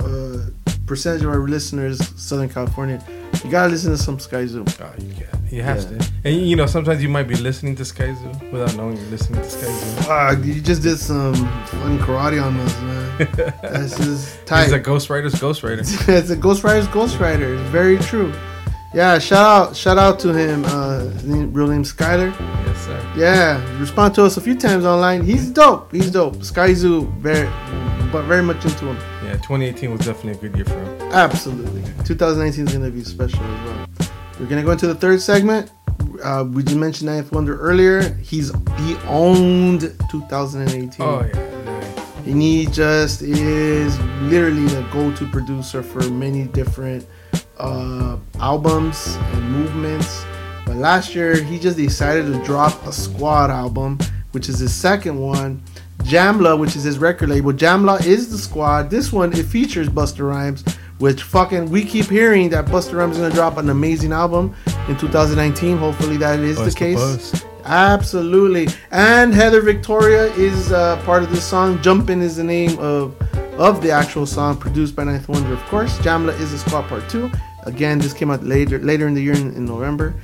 uh, 0.00 0.38
percentage 0.86 1.24
of 1.24 1.28
our 1.28 1.40
listeners 1.46 2.00
Southern 2.16 2.48
California, 2.48 3.04
you 3.44 3.50
gotta 3.50 3.68
listen 3.68 3.90
to 3.90 3.98
some 3.98 4.16
Skyzoo. 4.16 4.66
Oh, 4.80 5.02
you 5.02 5.12
can. 5.14 5.41
You 5.52 5.62
have 5.62 5.82
Yeah. 5.82 5.98
to. 5.98 6.10
And 6.24 6.34
you 6.48 6.56
know, 6.56 6.66
sometimes 6.66 7.02
you 7.02 7.10
might 7.10 7.28
be 7.28 7.36
listening 7.36 7.76
to 7.76 7.82
Skyzoo 7.82 8.50
without 8.52 8.74
knowing 8.76 8.96
you're 8.96 9.06
listening 9.10 9.42
to 9.42 9.46
Skyzoo. 9.48 10.08
Uh, 10.08 10.40
you 10.42 10.60
just 10.62 10.82
did 10.82 10.98
some 10.98 11.34
fucking 11.34 11.98
karate 11.98 12.42
on 12.42 12.56
us, 12.58 12.80
man. 12.80 13.28
That's 13.62 13.96
just 13.98 14.46
tight. 14.46 14.64
He's 14.64 14.72
a 14.72 14.78
Ghost 14.78 15.08
ghostwriter. 15.08 16.08
It's 16.08 16.30
a 16.30 16.36
Ghost 16.36 16.62
ghostwriter. 16.62 17.60
It's 17.60 17.70
very 17.70 17.98
true. 17.98 18.32
Yeah, 18.94 19.18
shout 19.18 19.44
out, 19.68 19.76
shout 19.76 19.98
out 19.98 20.18
to 20.20 20.32
him. 20.32 20.64
Uh, 20.66 21.00
his 21.00 21.24
name, 21.24 21.52
real 21.52 21.68
name 21.68 21.82
Skyler. 21.82 22.30
Yes, 22.66 22.84
sir. 22.86 23.12
Yeah, 23.16 23.78
respond 23.78 24.14
to 24.16 24.24
us 24.24 24.36
a 24.38 24.40
few 24.40 24.54
times 24.54 24.84
online. 24.86 25.22
He's 25.22 25.50
dope. 25.50 25.92
He's 25.92 26.10
dope. 26.10 26.36
Skyzoo, 26.36 27.10
very, 27.18 27.48
but 28.10 28.22
very 28.24 28.42
much 28.42 28.64
into 28.64 28.86
him. 28.86 28.96
Yeah, 29.24 29.34
2018 29.34 29.90
was 29.92 30.00
definitely 30.06 30.32
a 30.32 30.42
good 30.50 30.56
year 30.56 30.64
for 30.66 30.78
him. 30.82 31.12
Absolutely. 31.12 31.82
2019 32.04 32.66
is 32.68 32.72
gonna 32.74 32.90
be 32.90 33.02
special 33.04 33.42
as 33.42 33.66
well. 33.66 33.86
We're 34.42 34.48
gonna 34.48 34.64
go 34.64 34.72
into 34.72 34.88
the 34.88 34.94
third 34.96 35.22
segment. 35.22 35.70
Uh, 36.20 36.44
we 36.50 36.64
just 36.64 36.76
mentioned 36.76 37.08
9th 37.08 37.30
Wonder 37.30 37.60
earlier. 37.60 38.12
He's 38.14 38.50
he 38.80 38.96
owned 39.06 39.82
2018. 40.10 40.90
Oh 40.98 41.20
yeah. 41.20 41.38
And 42.26 42.42
he 42.42 42.66
just 42.66 43.22
is 43.22 43.96
literally 44.22 44.66
the 44.66 44.82
go-to 44.92 45.28
producer 45.28 45.80
for 45.80 46.02
many 46.10 46.46
different 46.48 47.06
uh, 47.56 48.16
albums 48.40 49.14
and 49.16 49.52
movements. 49.52 50.24
But 50.66 50.74
last 50.74 51.14
year, 51.14 51.40
he 51.40 51.60
just 51.60 51.76
decided 51.76 52.26
to 52.26 52.42
drop 52.44 52.84
a 52.84 52.92
Squad 52.92 53.48
album, 53.48 53.96
which 54.32 54.48
is 54.48 54.58
his 54.58 54.74
second 54.74 55.20
one. 55.20 55.62
Jamla, 55.98 56.58
which 56.58 56.74
is 56.74 56.82
his 56.82 56.98
record 56.98 57.28
label. 57.28 57.52
Jamla 57.52 58.04
is 58.04 58.28
the 58.28 58.38
Squad. 58.38 58.90
This 58.90 59.12
one 59.12 59.32
it 59.34 59.46
features 59.46 59.88
Busta 59.88 60.28
Rhymes, 60.28 60.64
which 61.02 61.24
fucking 61.24 61.68
we 61.68 61.84
keep 61.84 62.06
hearing 62.06 62.48
that 62.48 62.64
Busta 62.66 62.94
Rhymes 62.94 63.16
is 63.16 63.22
gonna 63.22 63.34
drop 63.34 63.56
an 63.56 63.70
amazing 63.70 64.12
album 64.12 64.54
in 64.88 64.96
2019. 64.96 65.76
Hopefully 65.76 66.16
that 66.18 66.38
is 66.38 66.56
Bust 66.56 66.70
the 66.70 66.78
case. 66.78 66.96
bust. 66.96 67.46
Absolutely. 67.64 68.68
And 68.92 69.34
Heather 69.34 69.62
Victoria 69.62 70.26
is 70.34 70.70
uh, 70.70 71.02
part 71.04 71.24
of 71.24 71.30
this 71.30 71.42
song. 71.42 71.82
Jumpin' 71.82 72.22
is 72.22 72.36
the 72.36 72.44
name 72.44 72.78
of 72.78 73.16
of 73.58 73.82
the 73.82 73.90
actual 73.90 74.26
song, 74.26 74.56
produced 74.56 74.94
by 74.94 75.02
9th 75.02 75.26
Wonder, 75.26 75.52
of 75.52 75.60
course. 75.64 75.98
Jamla 75.98 76.38
is 76.38 76.52
a 76.52 76.58
squad 76.58 76.82
part 76.82 77.08
two. 77.08 77.28
Again, 77.64 77.98
this 77.98 78.12
came 78.12 78.30
out 78.30 78.44
later 78.44 78.78
later 78.78 79.08
in 79.08 79.14
the 79.14 79.22
year 79.22 79.34
in, 79.34 79.52
in 79.54 79.64
November. 79.64 80.14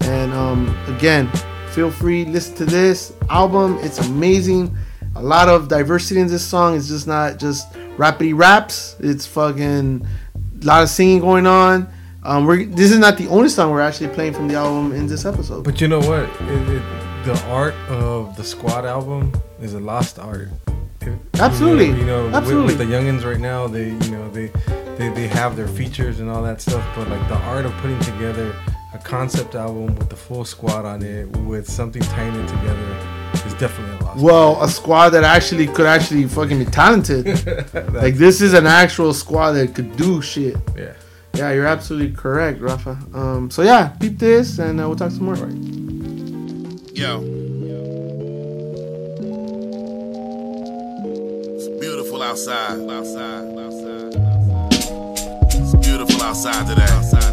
And 0.00 0.34
um, 0.34 0.76
again, 0.86 1.30
feel 1.70 1.90
free 1.90 2.26
listen 2.26 2.54
to 2.56 2.66
this 2.66 3.14
album. 3.30 3.78
It's 3.80 4.00
amazing. 4.00 4.76
A 5.14 5.22
lot 5.22 5.48
of 5.48 5.68
diversity 5.68 6.20
in 6.20 6.26
this 6.26 6.44
song. 6.44 6.76
It's 6.76 6.88
just 6.88 7.06
not 7.06 7.38
just 7.38 7.72
rapidy 7.96 8.36
raps. 8.36 8.96
It's 9.00 9.26
fucking 9.26 10.06
a 10.62 10.66
lot 10.66 10.82
of 10.82 10.88
singing 10.88 11.20
going 11.20 11.46
on. 11.46 11.88
Um, 12.22 12.44
we're, 12.44 12.64
this 12.64 12.90
is 12.90 12.98
not 12.98 13.16
the 13.18 13.28
only 13.28 13.48
song 13.48 13.70
we're 13.70 13.80
actually 13.80 14.08
playing 14.08 14.34
from 14.34 14.48
the 14.48 14.54
album 14.54 14.92
in 14.92 15.06
this 15.06 15.24
episode. 15.24 15.62
But 15.64 15.80
you 15.80 15.86
know 15.88 16.00
what? 16.00 16.24
It, 16.42 16.68
it, 16.68 16.82
the 17.24 17.40
art 17.48 17.74
of 17.88 18.36
the 18.36 18.42
Squad 18.44 18.84
album 18.84 19.32
is 19.60 19.74
a 19.74 19.80
lost 19.80 20.18
art. 20.18 20.48
It- 21.02 21.18
Absolutely. 21.38 21.86
You 21.86 21.92
know, 21.92 21.98
you 21.98 22.04
know, 22.06 22.24
with- 22.24 22.34
Absolutely. 22.34 22.74
With, 22.76 22.78
the 22.88 22.94
youngins 22.94 23.24
right 23.24 23.38
now, 23.40 23.68
they 23.68 23.90
you 23.90 24.10
know 24.10 24.28
they, 24.30 24.48
they 24.98 25.08
they 25.10 25.28
have 25.28 25.54
their 25.54 25.68
features 25.68 26.18
and 26.18 26.28
all 26.28 26.42
that 26.42 26.60
stuff. 26.60 26.84
But 26.96 27.08
like 27.08 27.28
the 27.28 27.36
art 27.36 27.64
of 27.64 27.72
putting 27.78 28.00
together 28.00 28.56
a 28.92 28.98
concept 28.98 29.54
album 29.54 29.94
with 29.94 30.08
the 30.08 30.16
full 30.16 30.44
squad 30.44 30.84
on 30.84 31.02
it, 31.02 31.28
with 31.36 31.70
something 31.70 32.02
tying 32.02 32.34
it 32.34 32.48
together, 32.48 32.96
is 33.46 33.54
definitely 33.54 33.96
a 33.96 34.04
lost. 34.04 34.22
Well, 34.22 34.62
a 34.62 34.68
squad 34.68 35.10
that 35.10 35.24
actually 35.24 35.66
could 35.66 35.86
actually 35.86 36.26
fucking 36.26 36.58
be 36.58 36.64
talented. 36.64 37.26
like 37.94 38.14
this 38.14 38.40
is 38.40 38.52
an 38.54 38.66
actual 38.66 39.14
squad 39.14 39.52
that 39.52 39.74
could 39.74 39.96
do 39.96 40.20
shit. 40.20 40.56
Yeah. 40.76 40.92
Yeah, 41.34 41.52
you're 41.52 41.66
absolutely 41.66 42.16
correct, 42.16 42.60
Rafa. 42.60 42.98
Um, 43.12 43.50
so 43.50 43.62
yeah, 43.62 43.88
peep 43.88 44.18
this, 44.18 44.58
and 44.58 44.80
uh, 44.80 44.88
we'll 44.88 44.96
talk 44.96 45.10
some 45.10 45.24
more. 45.26 45.36
Yo. 46.94 47.20
It's 51.56 51.68
beautiful 51.78 52.22
outside. 52.22 52.80
Outside. 52.88 53.58
Outside. 53.58 54.14
It's 55.52 55.74
beautiful 55.86 56.22
outside 56.22 56.66
today. 56.66 56.86
Outside 56.88 57.25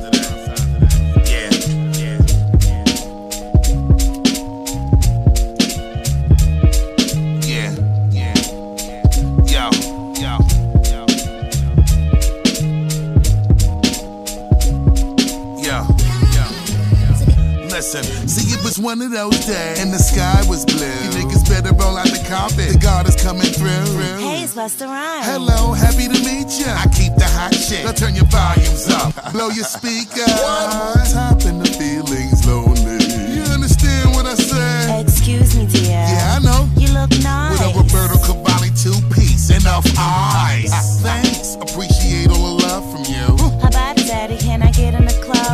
Listen, 17.84 18.30
see, 18.30 18.56
it 18.56 18.64
was 18.64 18.80
one 18.80 19.02
of 19.02 19.12
those 19.12 19.44
days, 19.46 19.78
and 19.84 19.92
the 19.92 20.00
sky 20.00 20.40
was 20.48 20.64
blue. 20.64 20.88
You 20.88 21.20
niggas 21.20 21.44
better 21.44 21.76
roll 21.76 22.00
out 22.00 22.08
the 22.08 22.24
carpet. 22.32 22.72
The 22.72 22.80
God 22.80 23.10
is 23.12 23.20
coming 23.20 23.52
through. 23.52 24.00
Hey, 24.24 24.48
it's 24.48 24.56
Busta 24.56 24.88
Rhymes. 24.88 25.28
Hello, 25.28 25.76
happy 25.76 26.08
to 26.08 26.16
meet 26.24 26.48
ya. 26.64 26.80
I 26.80 26.88
keep 26.96 27.12
the 27.20 27.28
hot 27.36 27.52
shit. 27.52 27.84
Now 27.84 27.92
turn 27.92 28.16
your 28.16 28.24
volumes 28.32 28.88
up, 28.88 29.12
blow 29.36 29.52
your 29.52 29.68
speaker. 29.68 30.24
I'm 30.24 30.96
on 30.96 31.04
top 31.12 31.44
and 31.44 31.60
the 31.60 31.68
feelings 31.76 32.48
lonely. 32.48 33.04
You 33.36 33.44
understand 33.52 34.16
what 34.16 34.32
I 34.32 34.40
say? 34.40 35.04
Excuse 35.04 35.52
me, 35.60 35.68
dear. 35.68 36.08
Yeah, 36.08 36.40
I 36.40 36.40
know. 36.40 36.64
You 36.80 36.88
look 36.96 37.12
nice. 37.20 37.60
With 37.60 37.68
a 37.68 37.84
Roberto 37.84 38.16
Cavalli 38.24 38.72
two 38.80 38.96
piece, 39.12 39.52
enough 39.52 39.84
eyes. 40.00 40.72
Thanks, 41.04 41.60
appreciate 41.60 41.93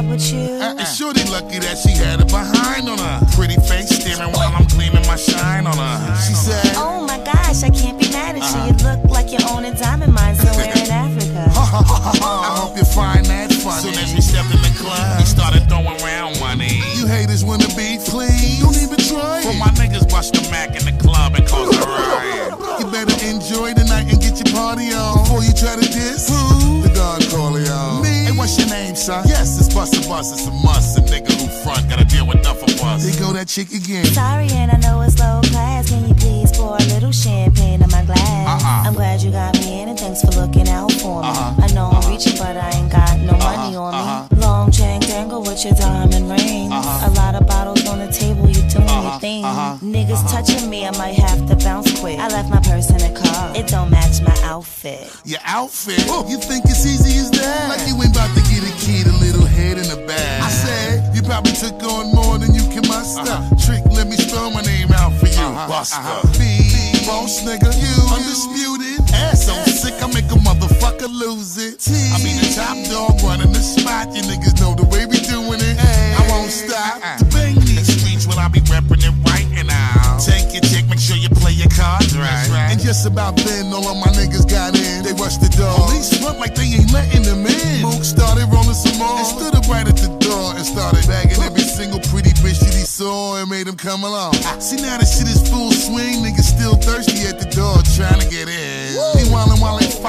with 0.10 0.34
you? 0.34 0.58
Uh, 0.60 0.76
and 0.78 0.88
Shorty 0.88 1.24
lucky 1.30 1.60
that 1.60 1.78
she 1.78 1.91
had 1.95 2.19
it 2.19 2.28
behind 2.30 2.89
on 2.89 2.98
her. 2.98 3.22
Pretty 3.36 3.56
face 3.69 3.89
staring 3.89 4.32
while 4.34 4.52
I'm 4.56 4.65
gleaming 4.67 5.06
my 5.08 5.15
shine 5.15 5.67
on 5.67 5.78
her. 5.78 5.98
She 6.28 6.34
said, 6.34 6.74
Oh 6.76 7.06
my 7.06 7.17
gosh, 7.24 7.63
I 7.63 7.69
can't 7.69 8.00
be 8.00 8.10
mad 8.10 8.36
at 8.36 8.43
you. 8.43 8.74
You 8.74 8.76
look 8.84 9.06
like 9.10 9.32
you 9.32 9.39
own 9.50 9.65
a 9.65 9.74
diamond 9.74 10.13
mine 10.13 10.36
somewhere 10.36 10.74
in 10.74 10.89
Africa. 11.06 11.45
I 11.54 12.52
hope 12.58 12.78
you 12.78 12.86
find 12.86 13.26
that 13.28 13.54
funny. 13.54 13.93
Soon 13.93 13.98
as 14.04 14.13
we 14.13 14.22
stepped 14.22 14.52
in 14.52 14.62
the 14.62 14.74
club, 14.82 15.19
we 15.19 15.26
started 15.26 15.67
throwing 15.69 16.02
around 16.02 16.39
money. 16.39 16.82
You 16.98 17.06
haters 17.08 17.45
wanna 17.45 17.67
be 17.78 18.00
please? 18.04 18.60
Don't 18.60 18.78
even 18.78 18.98
try. 18.98 19.43
For 19.43 19.54
my 19.54 19.69
niggas 19.78 20.10
bust 20.10 20.34
the 20.34 20.41
Mac 20.50 20.76
in 20.76 20.84
the 20.86 20.95
club 21.04 21.36
and 21.36 21.48
cause 21.48 21.69
a 21.78 21.82
riot. 21.86 22.56
You 22.80 22.86
better 22.89 23.12
enjoy 23.28 23.74
the 23.74 23.84
night 23.84 24.08
and 24.08 24.22
get 24.22 24.39
your 24.39 24.56
party 24.56 24.93
on 24.93 25.24
before 25.24 25.43
you 25.43 25.52
try 25.52 25.76
to 25.76 25.82
diss. 25.84 26.30
Who? 26.30 26.82
The 26.82 26.89
Don 26.95 27.19
Corleone. 27.28 28.02
Me. 28.02 28.18
Hey, 28.39 28.43
what's 28.43 28.58
your 28.58 28.69
name, 28.69 28.95
son? 28.95 29.28
Yes, 29.28 29.60
it's 29.60 29.67
Busta 29.67 30.08
Bus. 30.08 30.32
It's 30.32 30.47
a 30.47 30.52
must. 30.63 30.97
A 30.97 31.02
nigga 31.02 31.34
who 31.36 31.47
front 31.62 31.89
gotta 31.89 32.06
deal 32.06 32.25
with 32.25 32.39
enough 32.39 32.63
of 32.63 32.69
us. 32.82 33.04
They 33.04 33.19
go 33.19 33.34
that 33.34 33.49
chick 33.49 33.73
again. 33.73 34.06
Sorry, 34.06 34.47
and 34.52 34.71
I 34.71 34.78
know 34.78 35.02
it's 35.02 35.19
low 35.19 35.41
class. 35.52 35.89
Can 35.89 36.08
you 36.08 36.15
please 36.15 36.49
pour 36.56 36.78
a 36.78 36.86
little 36.95 37.12
champagne 37.12 37.84
in 37.84 37.89
my 37.91 38.06
glass? 38.06 38.63
Uh-uh. 38.63 38.88
I'm 38.88 38.93
glad 38.93 39.21
you 39.21 39.32
got 39.32 39.56
me 39.60 39.82
in, 39.82 39.89
and 39.89 39.99
thanks 39.99 40.21
for 40.21 40.32
looking 40.39 40.69
out 40.69 40.89
for 40.93 41.21
me. 41.21 41.28
Uh-huh. 41.28 41.65
I 41.65 41.67
know 41.73 41.88
I'm 41.88 41.97
uh-huh. 41.97 42.10
reaching, 42.10 42.38
but 42.38 42.56
I 42.56 42.69
ain't 42.80 42.89
got 42.89 43.19
no 43.19 43.34
uh-huh. 43.34 43.58
money 43.58 43.75
on 43.75 43.91
me. 43.91 43.99
Uh-huh. 43.99 44.28
Long 44.39 44.71
chain 44.71 45.02
dangle 45.02 45.41
with 45.41 45.65
your 45.65 45.73
diamond 45.73 46.32
rings. 46.32 46.71
A 46.71 47.12
lot 47.19 47.36
of 47.36 47.45
bottles 47.45 47.86
on 47.89 47.99
the 47.99 48.08
table, 48.08 48.47
you 48.47 48.62
doing 48.69 48.88
your 48.88 49.19
thing. 49.19 49.44
Niggas 49.44 50.31
touching 50.31 50.69
me, 50.69 50.87
I 50.87 50.92
might 50.98 51.15
have 51.15 51.46
to 51.50 51.56
bounce 51.58 52.00
quick. 52.00 52.17
I 52.19 52.29
left 52.29 52.50
my 52.50 52.62
purse 52.62 52.90
in 52.90 53.00
the 53.00 53.19
car. 53.19 53.56
It 53.56 53.67
don't 53.67 53.90
match 53.90 54.21
my 54.21 54.35
outfit. 54.44 55.12
Your 55.25 55.40
outfit? 55.44 56.06
Oh, 56.08 56.25
You 56.29 56.37
think 56.37 56.65
it's 56.65 56.85
easy 56.85 57.19
as 57.19 57.31
that? 57.31 57.69
Like 57.69 57.87
you 57.87 57.96
ain't 58.02 58.15
about 58.15 58.29
to 58.36 58.42
get 58.50 58.62
a 58.63 58.73
kid 58.77 59.08
a 59.08 59.15
little 59.17 59.46
head 59.46 59.77
in 59.77 59.88
the 59.88 60.00
bag. 60.08 60.42
I 60.44 60.50
said, 60.50 61.15
you 61.15 61.21
probably 61.21 61.54
took 61.54 61.82
on 61.84 62.13
more 62.13 62.38
than 62.38 62.54
you 62.54 62.63
can 62.69 62.88
muster. 62.88 63.21
Uh-huh. 63.21 63.56
Trick, 63.65 63.84
let 63.92 64.08
me 64.08 64.15
spell 64.17 64.52
my 64.52 64.62
name 64.62 64.92
out 64.92 65.13
for 65.13 65.27
you. 65.27 65.40
Uh-huh. 65.40 65.67
Uh-huh. 65.67 65.67
Buster. 65.67 66.40
B, 66.40 67.06
boss 67.06 67.44
nigga. 67.44 67.69
You, 67.73 67.96
undisputed. 68.13 69.13
Ass 69.13 69.46
so 69.46 69.54
sick, 69.65 69.96
I 70.02 70.08
make 70.13 70.30
a 70.32 70.40
motherfucker 70.80 71.12
lose 71.12 71.58
it. 71.58 71.80
I 72.13 72.17
be 72.23 72.32
the 72.40 72.48
top 72.56 72.77
dog 72.88 73.21
running 73.23 73.52
the 73.52 73.60
spot. 73.60 74.15
You 74.15 74.23
niggas 74.23 74.60
know 74.60 74.75
the 74.75 74.88
way 74.88 75.06
we 75.06 75.19
doing 75.19 75.60
it. 75.60 75.77
I 75.80 76.21
won't 76.30 76.52
stop. 76.52 77.02
The 77.19 77.25
bang 77.32 77.56
these 77.60 77.88
streets 77.88 78.27
when 78.27 78.40
I 78.40 78.48
be 78.48 78.60
repping 78.71 79.04
it 79.04 79.13
right 79.27 79.48
and 79.60 79.69
out. 79.69 80.19
Take 80.19 80.54
your 80.54 80.63
chick, 80.63 80.88
make 80.90 81.00
sure 81.00 81.17
you 81.17 81.30
play 81.30 81.52
your 81.52 81.69
cards 81.69 82.15
right. 82.17 82.48
And 82.71 82.80
just 82.80 83.06
about 83.06 83.36
then, 83.38 83.71
all 83.73 83.88
of 83.88 83.98
my 83.98 84.12
niggas 84.15 84.50
got 84.50 84.75
in. 84.75 85.04
They 85.04 85.13
rushed 85.13 85.42
the 85.42 85.52
door. 85.56 85.75
Police 85.88 86.17
front 86.19 86.40
like 86.40 86.56
they 86.56 86.80
ain't 86.80 86.92
letting 86.92 87.23
them 87.23 87.46
in. 87.46 87.82
Mook 87.84 88.04
started 88.04 88.48
rolling 88.48 88.77
some 88.77 88.98
more. 89.00 89.19
And 89.19 89.27
stood 89.27 89.56
up 89.56 89.67
right 89.67 89.88
at 89.88 89.98
the 89.98 90.12
door 90.19 90.56
and 90.56 90.65
started 90.65 91.06
bagging 91.08 91.42
every 91.44 91.63
single 91.63 92.00
pretty 92.12 92.32
bitch 92.40 92.60
that 92.60 92.73
he 92.73 92.86
saw 92.88 93.38
and 93.40 93.50
made 93.50 93.67
him 93.67 93.75
come 93.75 94.04
along. 94.04 94.34
See 94.63 94.80
now 94.80 94.98
the 94.98 95.06
shit 95.06 95.27
is 95.27 95.44
full 95.50 95.71
swing. 95.71 96.23
Niggas 96.23 96.56
still 96.56 96.75
thirsty 96.75 97.27
at 97.27 97.40
the 97.40 97.50
door 97.52 97.80
trying 97.96 98.19
to 98.19 98.27
get 98.30 98.48
in. 98.48 98.69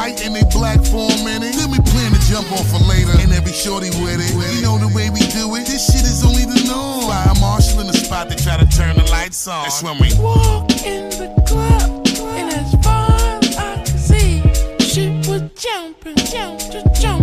Meanwhile, 0.01 0.23
while 0.23 0.33
they 0.33 0.45
black 0.51 0.81
for 0.85 1.13
a 1.13 1.25
minute. 1.25 1.55
Then 1.55 1.71
we 1.71 1.79
plan 1.79 2.13
to 2.13 2.21
jump 2.29 2.51
off 2.53 2.69
for 2.71 2.79
later. 2.89 3.13
And 3.21 3.33
every 3.33 3.53
shorty 3.53 3.91
with 4.01 4.21
it. 4.21 4.33
You 4.57 4.63
know 4.63 4.79
the 4.79 4.89
way 4.95 5.11
we 5.11 5.21
do 5.29 5.55
it. 5.57 5.67
This 5.67 5.93
shit 5.93 6.03
is 6.03 6.25
only 6.25 6.45
the 6.45 6.65
norm. 6.67 7.11
Fire 7.11 7.35
marshal 7.41 7.81
in 7.81 7.87
the 7.87 7.93
spot, 7.93 8.29
they 8.29 8.37
try 8.37 8.57
to 8.57 8.67
turn 8.67 8.97
the 8.97 9.05
lights 9.11 9.47
on. 9.47 9.65
That's 9.65 9.83
when 9.83 9.99
we 9.99 10.09
Walk 10.19 10.71
in 10.85 11.11
the 11.11 11.29
club, 11.47 12.07
and 12.37 12.53
as 12.53 12.73
far 12.85 13.11
as 13.11 13.57
I 13.57 13.77
can 13.85 13.99
see, 13.99 14.43
shit 14.81 15.27
was 15.27 15.43
jumping, 15.55 16.17
jump, 16.17 16.61
just 16.61 17.01
jumping, 17.01 17.20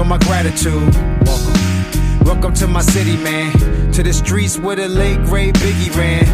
show 0.00 0.04
my 0.04 0.18
gratitude. 0.18 0.94
Welcome. 1.26 2.24
Welcome 2.24 2.54
to 2.54 2.66
my 2.66 2.80
city, 2.80 3.16
man. 3.16 3.52
To 3.92 4.02
the 4.02 4.12
streets 4.12 4.58
where 4.58 4.76
the 4.76 4.88
late 4.88 5.22
great 5.24 5.54
Biggie 5.56 5.94
ran. 5.94 6.26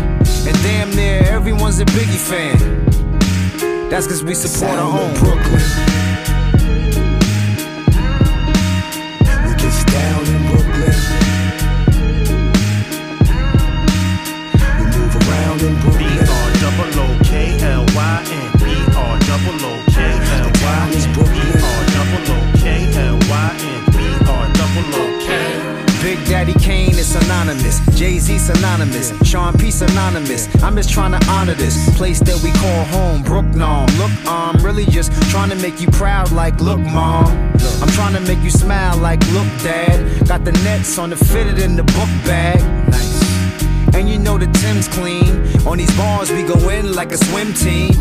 And 0.47 0.57
damn 0.63 0.91
near 0.95 1.23
everyone's 1.25 1.81
a 1.81 1.85
Biggie 1.87 2.21
fan. 2.31 3.89
That's 3.91 4.07
cause 4.07 4.23
we 4.23 4.35
support 4.35 4.79
our 4.79 4.91
home. 4.91 5.15
Brooklyn. 5.15 6.06
Synonymous. 28.47 29.13
Sean 29.29 29.53
P 29.59 29.71
synonymous. 29.73 30.47
I'm 30.63 30.77
just 30.77 30.91
trying 30.91 31.19
to 31.19 31.27
honor 31.29 31.55
this 31.55 31.77
place 31.97 32.21
that 32.21 32.41
we 32.45 32.53
call 32.53 32.85
home. 32.85 33.25
Brooknom. 33.25 33.87
Look, 33.99 34.13
I'm 34.27 34.65
really 34.65 34.85
just 34.87 35.11
trying 35.31 35.51
to 35.51 35.57
make 35.57 35.81
you 35.81 35.89
proud. 35.89 36.31
Like, 36.31 36.61
look, 36.61 36.79
mom. 36.79 37.27
I'm 37.83 37.89
trying 37.89 38.15
to 38.15 38.21
make 38.21 38.39
you 38.45 38.51
smile. 38.51 38.97
Like, 38.99 39.21
look, 39.33 39.49
dad. 39.65 40.29
Got 40.29 40.45
the 40.45 40.53
nets 40.65 40.97
on 40.99 41.11
the 41.11 41.17
fitted 41.17 41.59
in 41.59 41.75
the 41.75 41.83
book 41.83 42.11
bag. 42.25 42.61
Nice. 42.89 43.95
And 43.95 44.09
you 44.09 44.19
know 44.19 44.39
the 44.39 44.47
Tim's 44.61 44.87
clean. 44.89 45.35
On 45.67 45.79
these 45.79 45.95
bars, 45.97 46.31
we 46.31 46.43
go 46.45 46.69
in 46.69 46.95
like 46.95 47.11
a 47.13 47.19
swim 47.19 47.53
team. 47.53 47.95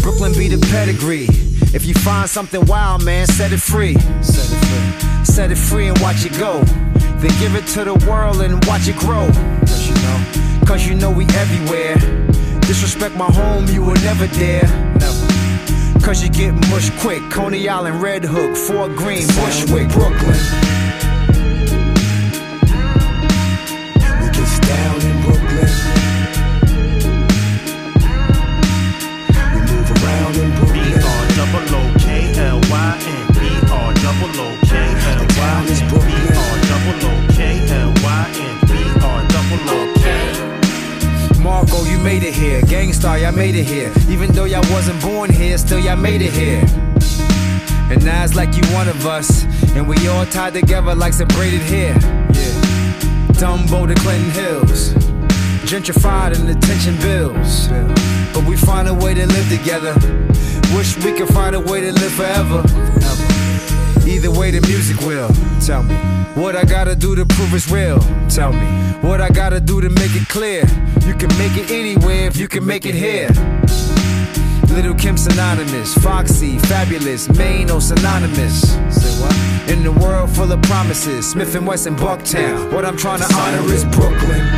Brooklyn 0.00 0.32
be 0.32 0.48
the 0.48 0.66
pedigree. 0.72 1.28
If 1.74 1.84
you 1.84 1.94
find 1.94 2.28
something 2.28 2.64
wild, 2.66 3.04
man, 3.04 3.26
set 3.26 3.52
it 3.52 3.60
free. 3.60 3.94
Set 4.22 4.46
it 4.50 4.60
free. 4.66 5.24
Set 5.24 5.52
it 5.52 5.58
free 5.58 5.88
and 5.88 5.98
watch 5.98 6.24
it 6.24 6.32
go. 6.38 6.64
Then 7.20 7.38
give 7.38 7.54
it 7.54 7.66
to 7.74 7.84
the 7.84 7.94
world 8.08 8.40
and 8.40 8.64
watch 8.64 8.88
it 8.88 8.96
grow. 8.96 9.28
Cause 9.60 9.86
you 9.86 9.94
know, 9.94 10.64
cause 10.66 10.86
you 10.86 10.94
know 10.94 11.10
we 11.10 11.26
everywhere. 11.26 11.96
Disrespect 12.62 13.14
my 13.14 13.30
home, 13.30 13.66
you 13.66 13.82
will 13.82 14.00
never 14.02 14.26
dare. 14.28 14.66
Never. 14.98 16.00
Cause 16.00 16.22
you 16.22 16.30
get 16.30 16.54
mush 16.70 16.88
quick. 17.00 17.20
Coney 17.30 17.68
Island, 17.68 18.00
Red 18.00 18.24
Hook, 18.24 18.56
Fort 18.56 18.96
Greene, 18.96 19.26
Bushwick, 19.26 19.90
Brooklyn. 19.90 20.89
Made 42.02 42.22
it 42.22 42.34
here. 42.34 42.62
Gang 42.62 42.92
Starr, 42.92 43.18
y'all 43.18 43.32
made 43.32 43.54
it 43.54 43.66
here. 43.66 43.92
Even 44.08 44.32
though 44.32 44.44
y'all 44.44 44.64
wasn't 44.72 45.00
born 45.02 45.30
here, 45.30 45.58
still 45.58 45.78
y'all 45.78 45.96
made 45.96 46.22
it 46.22 46.32
here. 46.32 46.60
And 47.90 48.04
now 48.04 48.24
it's 48.24 48.34
like 48.34 48.56
you 48.56 48.62
one 48.74 48.88
of 48.88 49.06
us. 49.06 49.44
And 49.74 49.86
we 49.86 50.08
all 50.08 50.24
tied 50.26 50.54
together 50.54 50.94
like 50.94 51.12
some 51.12 51.28
braided 51.28 51.60
hair. 51.60 51.92
Yeah. 51.92 52.70
Dumbo 53.36 53.86
to 53.86 53.94
Clinton 54.00 54.30
Hills. 54.30 54.94
Gentrified 55.68 56.38
and 56.38 56.48
attention 56.48 56.96
bills. 56.96 57.68
But 58.32 58.44
we 58.44 58.56
find 58.56 58.88
a 58.88 58.94
way 58.94 59.12
to 59.14 59.26
live 59.26 59.48
together. 59.48 59.94
Wish 60.74 60.96
we 61.04 61.12
could 61.12 61.28
find 61.28 61.54
a 61.54 61.60
way 61.60 61.80
to 61.80 61.92
live 61.92 62.12
forever. 62.12 62.62
Either 64.10 64.30
way, 64.30 64.50
the 64.50 64.60
music 64.66 65.00
will. 65.06 65.30
Tell 65.64 65.84
me 65.84 65.94
what 66.34 66.56
I 66.56 66.64
gotta 66.64 66.96
do 66.96 67.14
to 67.14 67.24
prove 67.24 67.54
it's 67.54 67.70
real. 67.70 68.00
Tell 68.28 68.52
me 68.52 68.66
what 69.06 69.20
I 69.20 69.28
gotta 69.28 69.60
do 69.60 69.80
to 69.80 69.88
make 69.88 70.14
it 70.16 70.28
clear. 70.28 70.62
You 71.06 71.14
can 71.14 71.30
make 71.38 71.56
it 71.56 71.70
anywhere 71.70 72.26
if 72.26 72.36
you 72.36 72.48
can 72.48 72.66
make 72.66 72.86
it 72.86 72.94
here. 72.94 73.28
Lil' 74.74 74.94
Kim 74.94 75.16
synonymous, 75.16 75.94
Foxy, 75.94 76.56
Fabolous, 76.58 77.28
Maine, 77.38 77.70
oh 77.70 77.78
synonymous. 77.78 78.72
Say 78.90 79.12
what? 79.22 79.70
In 79.70 79.84
the 79.84 79.92
world 79.92 80.28
full 80.30 80.50
of 80.50 80.60
promises, 80.62 81.32
Smif 81.32 81.54
N 81.54 81.64
Wessun, 81.64 81.96
Bucktown. 81.96 82.72
What 82.72 82.84
I'm 82.84 82.96
trying 82.96 83.20
to 83.20 83.32
honor 83.34 83.72
is 83.72 83.84
Brooklyn. 83.84 84.49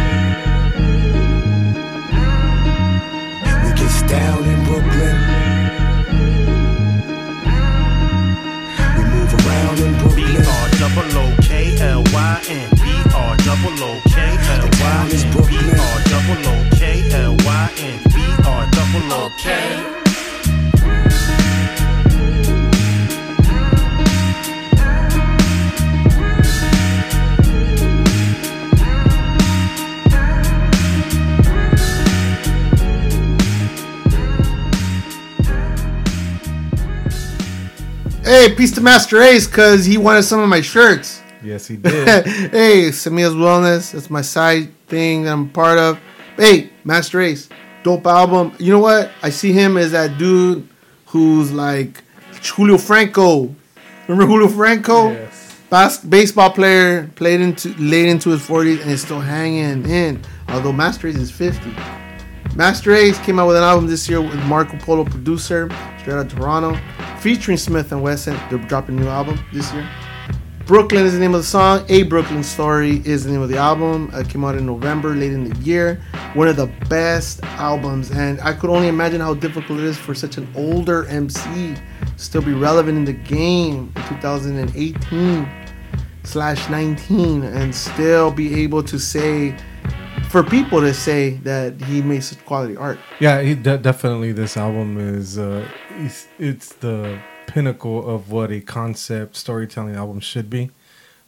Double 10.83 11.17
O 11.17 11.37
K 11.43 11.77
L 11.79 12.03
Y 12.13 12.43
N. 12.49 12.69
B 12.83 13.15
R 13.15 13.37
double 13.37 13.85
O 13.85 14.01
K 14.09 14.19
L 14.19 14.69
Y 14.81 15.09
N. 15.13 15.31
B 15.47 15.55
R 15.79 15.99
double 16.11 16.49
O 16.51 16.71
K 16.77 17.09
L 17.13 17.37
Y 17.37 17.71
N. 17.79 18.01
B 18.13 18.19
R 18.45 18.67
double 18.73 19.13
O 19.13 19.31
K. 19.39 20.02
Hey, 38.33 38.55
peace 38.55 38.73
to 38.77 38.81
Masta 38.81 39.21
Ace, 39.21 39.47
cause 39.47 39.85
he 39.85 39.99
wanted 39.99 40.23
some 40.23 40.41
of 40.41 40.49
my 40.49 40.63
shirts. 40.63 41.21
Yes, 41.45 41.67
he 41.67 41.77
did. 41.77 42.27
hey, 42.51 42.89
Samia's 42.91 43.35
Wellness. 43.35 43.93
That's 43.93 44.09
my 44.09 44.23
side 44.23 44.73
thing 44.87 45.25
that 45.25 45.35
I'm 45.35 45.51
part 45.51 45.77
of. 45.77 46.01
Hey, 46.39 46.71
Masta 46.83 47.21
Ace, 47.21 47.51
dope 47.83 48.07
album. 48.07 48.55
You 48.59 48.73
know 48.73 48.79
what? 48.79 49.11
I 49.23 49.29
see 49.29 49.53
him 49.53 49.77
as 49.77 49.93
that 49.93 50.17
dude 50.17 50.67
who's 51.05 51.53
like 51.53 52.03
Julio 52.43 52.79
Franco. 52.79 53.55
Remember 54.09 54.25
Julio 54.25 54.49
Franco? 54.49 55.11
Yes. 55.11 55.61
Bas- 55.69 56.03
baseball 56.03 56.53
player, 56.53 57.09
played 57.17 57.43
into 57.43 57.75
late 57.75 58.09
into 58.09 58.31
his 58.31 58.41
40s 58.41 58.81
and 58.81 58.91
is 58.93 59.03
still 59.03 59.21
hanging 59.21 59.85
in. 59.85 60.25
Although 60.49 60.73
Masta 60.73 61.07
Ace 61.07 61.17
is 61.17 61.31
50. 61.31 61.71
Masta 62.57 62.95
Ace 62.95 63.19
came 63.19 63.39
out 63.39 63.49
with 63.49 63.59
an 63.59 63.63
album 63.63 63.89
this 63.89 64.09
year 64.09 64.23
with 64.23 64.43
Marco 64.47 64.79
Polo 64.79 65.05
producer, 65.05 65.69
straight 65.99 66.15
out 66.15 66.25
of 66.25 66.35
Toronto, 66.35 66.81
featuring 67.23 67.57
Smif 67.57 67.93
N 67.93 68.03
Wessun. 68.03 68.37
They're 68.51 68.59
dropping 68.67 68.99
a 68.99 69.03
new 69.03 69.09
album 69.09 69.39
this 69.53 69.73
year. 69.73 69.89
Brooklyn 70.67 71.07
is 71.07 71.13
the 71.13 71.21
name 71.21 71.35
of 71.35 71.41
the 71.41 71.47
song. 71.47 71.85
A 71.89 72.05
Breukelen 72.05 72.43
Story 72.43 73.01
is 73.05 73.25
the 73.25 73.31
name 73.31 73.43
of 73.43 73.49
the 73.49 73.59
album. 73.59 74.11
It 74.13 74.29
came 74.29 74.45
out 74.45 74.57
in 74.57 74.67
November, 74.67 75.15
late 75.15 75.33
in 75.33 75.49
the 75.49 75.57
year. 75.61 76.03
One 76.35 76.49
of 76.49 76.57
the 76.57 76.67
best 76.89 77.45
albums, 77.45 78.11
and 78.11 78.41
I 78.41 78.53
could 78.53 78.71
only 78.71 78.89
imagine 78.89 79.21
how 79.21 79.35
difficult 79.35 79.79
it 79.79 79.85
is 79.85 79.97
for 79.97 80.15
such 80.15 80.37
an 80.37 80.49
older 80.57 81.07
MC 81.07 81.75
to 81.75 81.83
still 82.17 82.43
be 82.43 82.55
relevant 82.55 82.99
in 82.99 83.05
the 83.05 83.13
game 83.13 83.93
in 83.95 84.03
2018 84.09 85.49
slash 86.25 86.69
19 86.69 87.45
and 87.45 87.73
still 87.73 88.33
be 88.33 88.63
able 88.63 88.83
to 88.83 88.99
say 88.99 89.57
for 90.29 90.43
people 90.43 90.81
to 90.81 90.95
say 90.95 91.35
that 91.45 91.81
he 91.83 92.01
made 92.03 92.25
such 92.25 92.45
quality 92.47 92.77
art. 92.77 92.99
Yeah, 93.21 93.43
he 93.43 93.55
de- 93.55 93.79
definitely. 93.79 94.33
This 94.33 94.57
album 94.57 94.97
is 94.99 95.39
uh, 95.39 95.69
it's, 95.99 96.29
it's 96.39 96.73
the 96.75 97.19
pinnacle 97.47 98.09
of 98.09 98.31
what 98.31 98.51
a 98.51 98.61
concept 98.61 99.37
storytelling 99.37 99.95
album 99.97 100.21
should 100.21 100.49
be. 100.51 100.71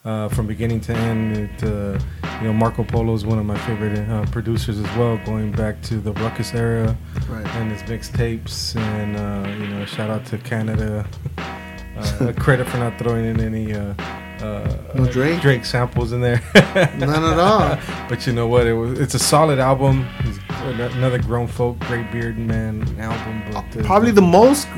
uh, 0.05 0.29
from 0.29 0.47
beginning 0.47 0.81
to 0.83 0.93
end. 0.93 1.35
It, 1.37 1.65
uh, 1.65 1.99
you 2.41 2.47
know, 2.49 2.53
Marco 2.53 2.85
Polo 2.85 3.15
is 3.15 3.25
one 3.25 3.39
of 3.39 3.47
my 3.47 3.57
favorite 3.61 3.99
uh, 4.09 4.27
producers 4.27 4.79
as 4.79 4.97
well, 4.99 5.17
going 5.25 5.51
back 5.51 5.81
to 5.83 5.99
the 5.99 6.13
Rawkus 6.13 6.55
era 6.55 6.95
Right. 7.27 7.47
and 7.57 7.73
his 7.73 7.83
mixtapes. 7.85 8.77
And 8.77 9.17
uh, 9.17 9.49
you 9.59 9.67
know, 9.69 9.85
shout 9.87 10.11
out 10.11 10.27
to 10.27 10.37
Canada. 10.39 11.07
uh, 11.97 12.33
credit 12.39 12.67
for 12.69 12.77
not 12.79 12.99
throwing 12.99 13.25
in 13.25 13.41
any. 13.41 13.73
Uh, 14.41 14.77
No 14.95 15.07
Drake? 15.07 15.41
Drake 15.41 15.65
samples 15.65 16.13
in 16.13 16.21
there. 16.21 16.43
None 16.99 17.25
at 17.25 17.39
all. 17.39 17.79
But 18.09 18.27
you 18.27 18.33
know 18.33 18.47
what? 18.47 18.67
It 18.67 18.75
was. 18.75 18.99
It's 19.01 19.15
a 19.15 19.19
solid 19.19 19.59
album. 19.59 20.07
It's 20.21 20.39
another 20.95 21.19
grown 21.19 21.47
folk, 21.47 21.79
great 21.81 22.11
beard 22.13 22.37
man 22.39 22.83
album. 23.01 23.43
But 23.53 23.81
uh, 23.81 23.83
Probably 23.85 24.11
the 24.11 24.23
most 24.23 24.69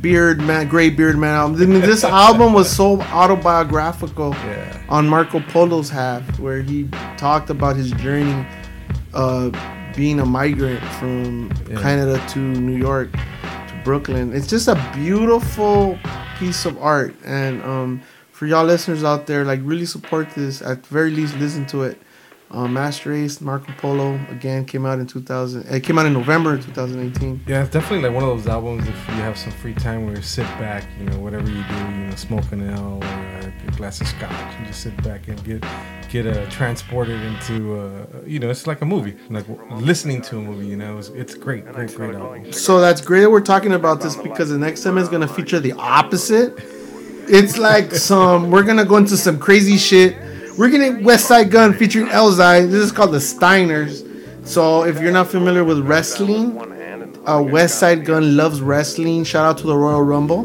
beard 0.00 0.40
man, 0.40 0.68
gray 0.68 0.88
beard 0.90 1.18
man 1.18 1.34
album. 1.34 1.60
I 1.62 1.66
mean, 1.66 1.80
this 1.82 2.02
album 2.04 2.52
was 2.54 2.70
so 2.70 3.00
autobiographical 3.02 4.34
on 4.88 5.08
Marco 5.08 5.40
Polo's 5.40 5.90
half, 5.90 6.22
where 6.38 6.62
he 6.62 6.88
talked 7.18 7.50
about 7.50 7.76
his 7.76 7.90
journey, 7.92 8.46
uh, 9.14 9.50
being 9.94 10.20
a 10.20 10.26
migrant 10.26 10.82
from 10.98 11.50
Yeah. 11.68 11.80
Canada 11.80 12.22
to 12.30 12.38
New 12.38 12.76
York 12.76 13.12
to 13.12 13.80
Brooklyn. 13.84 14.32
It's 14.32 14.46
just 14.46 14.68
a 14.68 14.76
beautiful 14.94 15.98
piece 16.38 16.64
of 16.64 16.78
art, 16.78 17.14
and 17.24 17.62
um, 17.62 18.00
for 18.42 18.48
y'all 18.48 18.64
listeners 18.64 19.04
out 19.04 19.28
there, 19.28 19.44
like 19.44 19.60
really 19.62 19.86
support 19.86 20.28
this. 20.30 20.62
At 20.62 20.82
the 20.82 20.88
very 20.88 21.12
least, 21.12 21.36
listen 21.36 21.64
to 21.66 21.84
it. 21.84 21.96
Um, 22.50 22.72
Masta 22.72 23.12
Ace, 23.12 23.40
Marco 23.40 23.72
Polo, 23.78 24.18
again 24.30 24.64
came 24.64 24.84
out 24.84 24.98
in 24.98 25.06
2000. 25.06 25.64
It 25.72 25.84
came 25.84 25.96
out 25.96 26.06
in 26.06 26.12
November 26.12 26.58
2018. 26.58 27.42
Yeah, 27.46 27.62
it's 27.62 27.70
definitely 27.70 28.08
like 28.08 28.12
one 28.12 28.28
of 28.28 28.36
those 28.36 28.48
albums. 28.48 28.88
If 28.88 28.96
you 29.10 29.14
have 29.14 29.38
some 29.38 29.52
free 29.52 29.74
time 29.74 30.06
where 30.06 30.16
you 30.16 30.22
sit 30.22 30.42
back, 30.58 30.88
you 30.98 31.04
know, 31.04 31.20
whatever 31.20 31.48
you 31.48 31.62
do, 31.62 31.74
you 31.74 32.06
know, 32.08 32.14
smoke 32.16 32.50
an 32.50 32.68
L 32.68 32.98
or 33.00 33.52
a 33.68 33.70
glass 33.76 34.00
of 34.00 34.08
scotch, 34.08 34.32
and 34.56 34.66
just 34.66 34.80
sit 34.80 35.00
back 35.04 35.28
and 35.28 35.44
get 35.44 35.64
get 36.10 36.26
uh, 36.26 36.44
transported 36.50 37.20
into, 37.20 37.78
uh, 37.78 38.06
you 38.26 38.40
know, 38.40 38.50
it's 38.50 38.66
like 38.66 38.80
a 38.80 38.84
movie, 38.84 39.16
like 39.30 39.46
listening 39.70 40.20
to 40.22 40.38
a 40.38 40.42
movie. 40.42 40.66
You 40.66 40.76
know, 40.76 40.98
it's, 40.98 41.10
it's 41.10 41.36
great, 41.36 41.64
great, 41.66 41.94
great 41.94 42.16
album. 42.16 42.52
So 42.52 42.80
that's 42.80 43.00
great 43.00 43.20
that 43.20 43.30
we're 43.30 43.40
talking 43.40 43.72
about 43.72 44.00
this 44.00 44.16
because 44.16 44.48
the 44.48 44.58
next 44.58 44.82
time 44.82 44.98
is 44.98 45.08
gonna 45.08 45.28
feature 45.28 45.60
the 45.60 45.74
opposite. 45.74 46.81
It's 47.32 47.56
like 47.56 47.92
some 47.94 48.50
we're 48.50 48.62
gonna 48.62 48.84
go 48.84 48.98
into 48.98 49.16
some 49.16 49.38
crazy 49.38 49.78
shit. 49.78 50.18
We're 50.58 50.68
getting 50.68 51.02
Westside 51.02 51.50
Gunn 51.50 51.72
featuring 51.72 52.08
Elzhi. 52.08 52.70
This 52.70 52.84
is 52.84 52.92
called 52.92 53.12
the 53.12 53.18
Steiners. 53.20 54.06
So 54.46 54.84
if 54.84 55.00
you're 55.00 55.12
not 55.12 55.28
familiar 55.28 55.64
with 55.64 55.78
wrestling, 55.78 56.58
uh, 57.24 57.38
Westside 57.38 58.04
Gunn 58.04 58.36
loves 58.36 58.60
wrestling. 58.60 59.24
Shout 59.24 59.46
out 59.46 59.56
to 59.58 59.66
the 59.66 59.74
Royal 59.74 60.02
Rumble. 60.02 60.44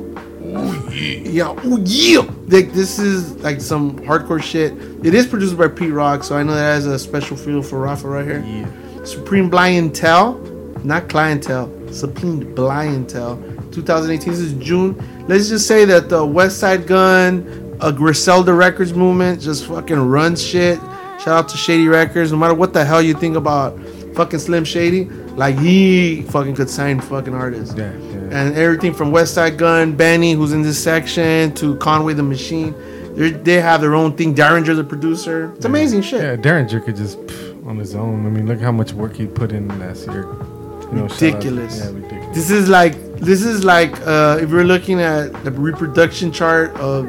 Yeah, 0.90 1.52
ooh, 1.66 1.84
yeah. 1.84 2.22
Like 2.48 2.72
this 2.72 3.00
is 3.00 3.36
like 3.44 3.60
some 3.60 4.00
hardcore 4.06 4.42
shit. 4.42 4.72
It 5.06 5.14
is 5.14 5.28
produced 5.28 5.58
by 5.58 5.68
Pete 5.68 5.92
Rock, 5.92 6.24
so 6.24 6.38
I 6.38 6.44
know 6.44 6.54
that 6.54 6.74
has 6.76 6.86
a 6.86 6.98
special 6.98 7.36
feel 7.36 7.62
for 7.62 7.80
Rafa 7.80 8.08
right 8.08 8.26
here. 8.26 8.42
Yeah. 8.48 9.04
Supreme 9.04 9.52
Blientele, 9.52 10.86
not 10.86 11.10
clientele. 11.10 11.70
Supreme 11.92 12.56
Blientele, 12.56 13.74
2018. 13.74 14.32
This 14.32 14.40
is 14.40 14.54
June. 14.54 14.96
Let's 15.28 15.50
just 15.50 15.68
say 15.68 15.84
that 15.86 16.08
the 16.10 16.20
Westside 16.20 16.88
Gunn, 16.88 17.78
a 17.82 17.92
Griselda 17.92 18.54
Records 18.54 18.94
movement, 18.94 19.42
just 19.42 19.66
fucking 19.66 20.00
runs 20.00 20.42
shit. 20.42 20.80
Shout 21.20 21.28
out 21.28 21.50
to 21.50 21.58
Shady 21.58 21.88
Records. 21.88 22.32
No 22.32 22.38
matter 22.38 22.54
what 22.54 22.74
the 22.74 22.86
hell 22.86 23.02
you 23.02 23.14
think 23.14 23.36
about 23.36 23.78
fucking 24.16 24.40
Slim 24.40 24.64
Shady, 24.64 25.06
like 25.36 25.58
he 25.60 26.22
fucking 26.24 26.56
could 26.56 26.70
sign 26.70 27.02
fucking 27.02 27.34
artists. 27.34 27.76
Yeah, 27.76 27.92
yeah. 27.92 28.18
And 28.32 28.56
everything 28.56 28.94
from 28.94 29.12
Westside 29.12 29.58
Gunn, 29.58 29.96
Benny, 29.96 30.32
who's 30.32 30.54
in 30.54 30.62
this 30.62 30.82
section, 30.82 31.54
to 31.56 31.76
Conway 31.78 32.14
the 32.14 32.24
Machine. 32.24 32.74
They're, 33.16 33.32
they 33.32 33.60
have 33.60 33.82
their 33.82 33.96
own 33.96 34.16
thing. 34.16 34.34
Daringer, 34.34 34.76
the 34.76 34.84
producer. 34.84 35.52
It's 35.56 35.66
amazing 35.66 36.04
shit. 36.04 36.22
Yeah, 36.22 36.36
Daringer 36.36 36.86
could 36.86 36.96
just 36.96 37.20
pff, 37.20 37.68
on 37.68 37.78
his 37.78 37.96
own. 37.96 38.26
I 38.26 38.30
mean, 38.30 38.48
look 38.48 38.62
how 38.62 38.72
much 38.72 38.94
work 38.94 39.16
he 39.16 39.28
put 39.28 39.52
in 39.52 39.68
last 39.80 40.08
year. 40.08 40.24
You 40.24 40.90
know, 40.94 41.08
ridiculous. 41.08 41.80
Yeah, 41.80 41.92
ridiculous. 41.92 42.36
This 42.36 42.50
is 42.50 42.70
like 42.70 42.96
this 43.20 43.44
is 43.44 43.64
like 43.64 44.00
uh, 44.02 44.38
if 44.42 44.50
you're 44.50 44.64
looking 44.64 45.02
at 45.02 45.44
the 45.44 45.52
reproduction 45.52 46.32
chart 46.32 46.76
of 46.78 47.08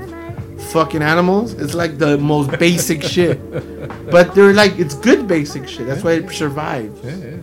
fucking 0.72 1.02
animals, 1.02 1.54
it's 1.54 1.74
like 1.74 1.98
the 1.98 2.18
most 2.18 2.58
basic 2.58 3.02
shit. 3.14 3.38
But 4.10 4.34
they're 4.34 4.52
like 4.52 4.78
it's 4.78 4.94
good 4.94 5.28
basic 5.28 5.68
shit. 5.68 5.86
That's 5.86 6.02
why 6.02 6.12
it 6.12 6.30
survived. 6.30 7.04
Yeah, 7.04 7.16
yeah. 7.16 7.36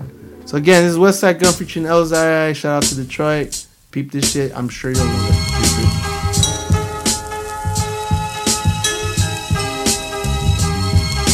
So 0.45 0.57
again, 0.57 0.83
this 0.83 0.93
is 0.93 0.97
Westside 0.97 1.39
Gunn 1.39 1.53
featuring 1.53 1.85
Elzhi. 1.85 2.55
Shout 2.55 2.83
out 2.83 2.89
to 2.89 2.95
Detroit. 2.95 3.65
Peep 3.91 4.11
this 4.11 4.31
shit. 4.33 4.55
I'm 4.55 4.69
sure 4.69 4.91
you'll 4.91 5.05
love 5.05 5.29
it. 5.29 5.35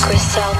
Griselda, 0.03 0.50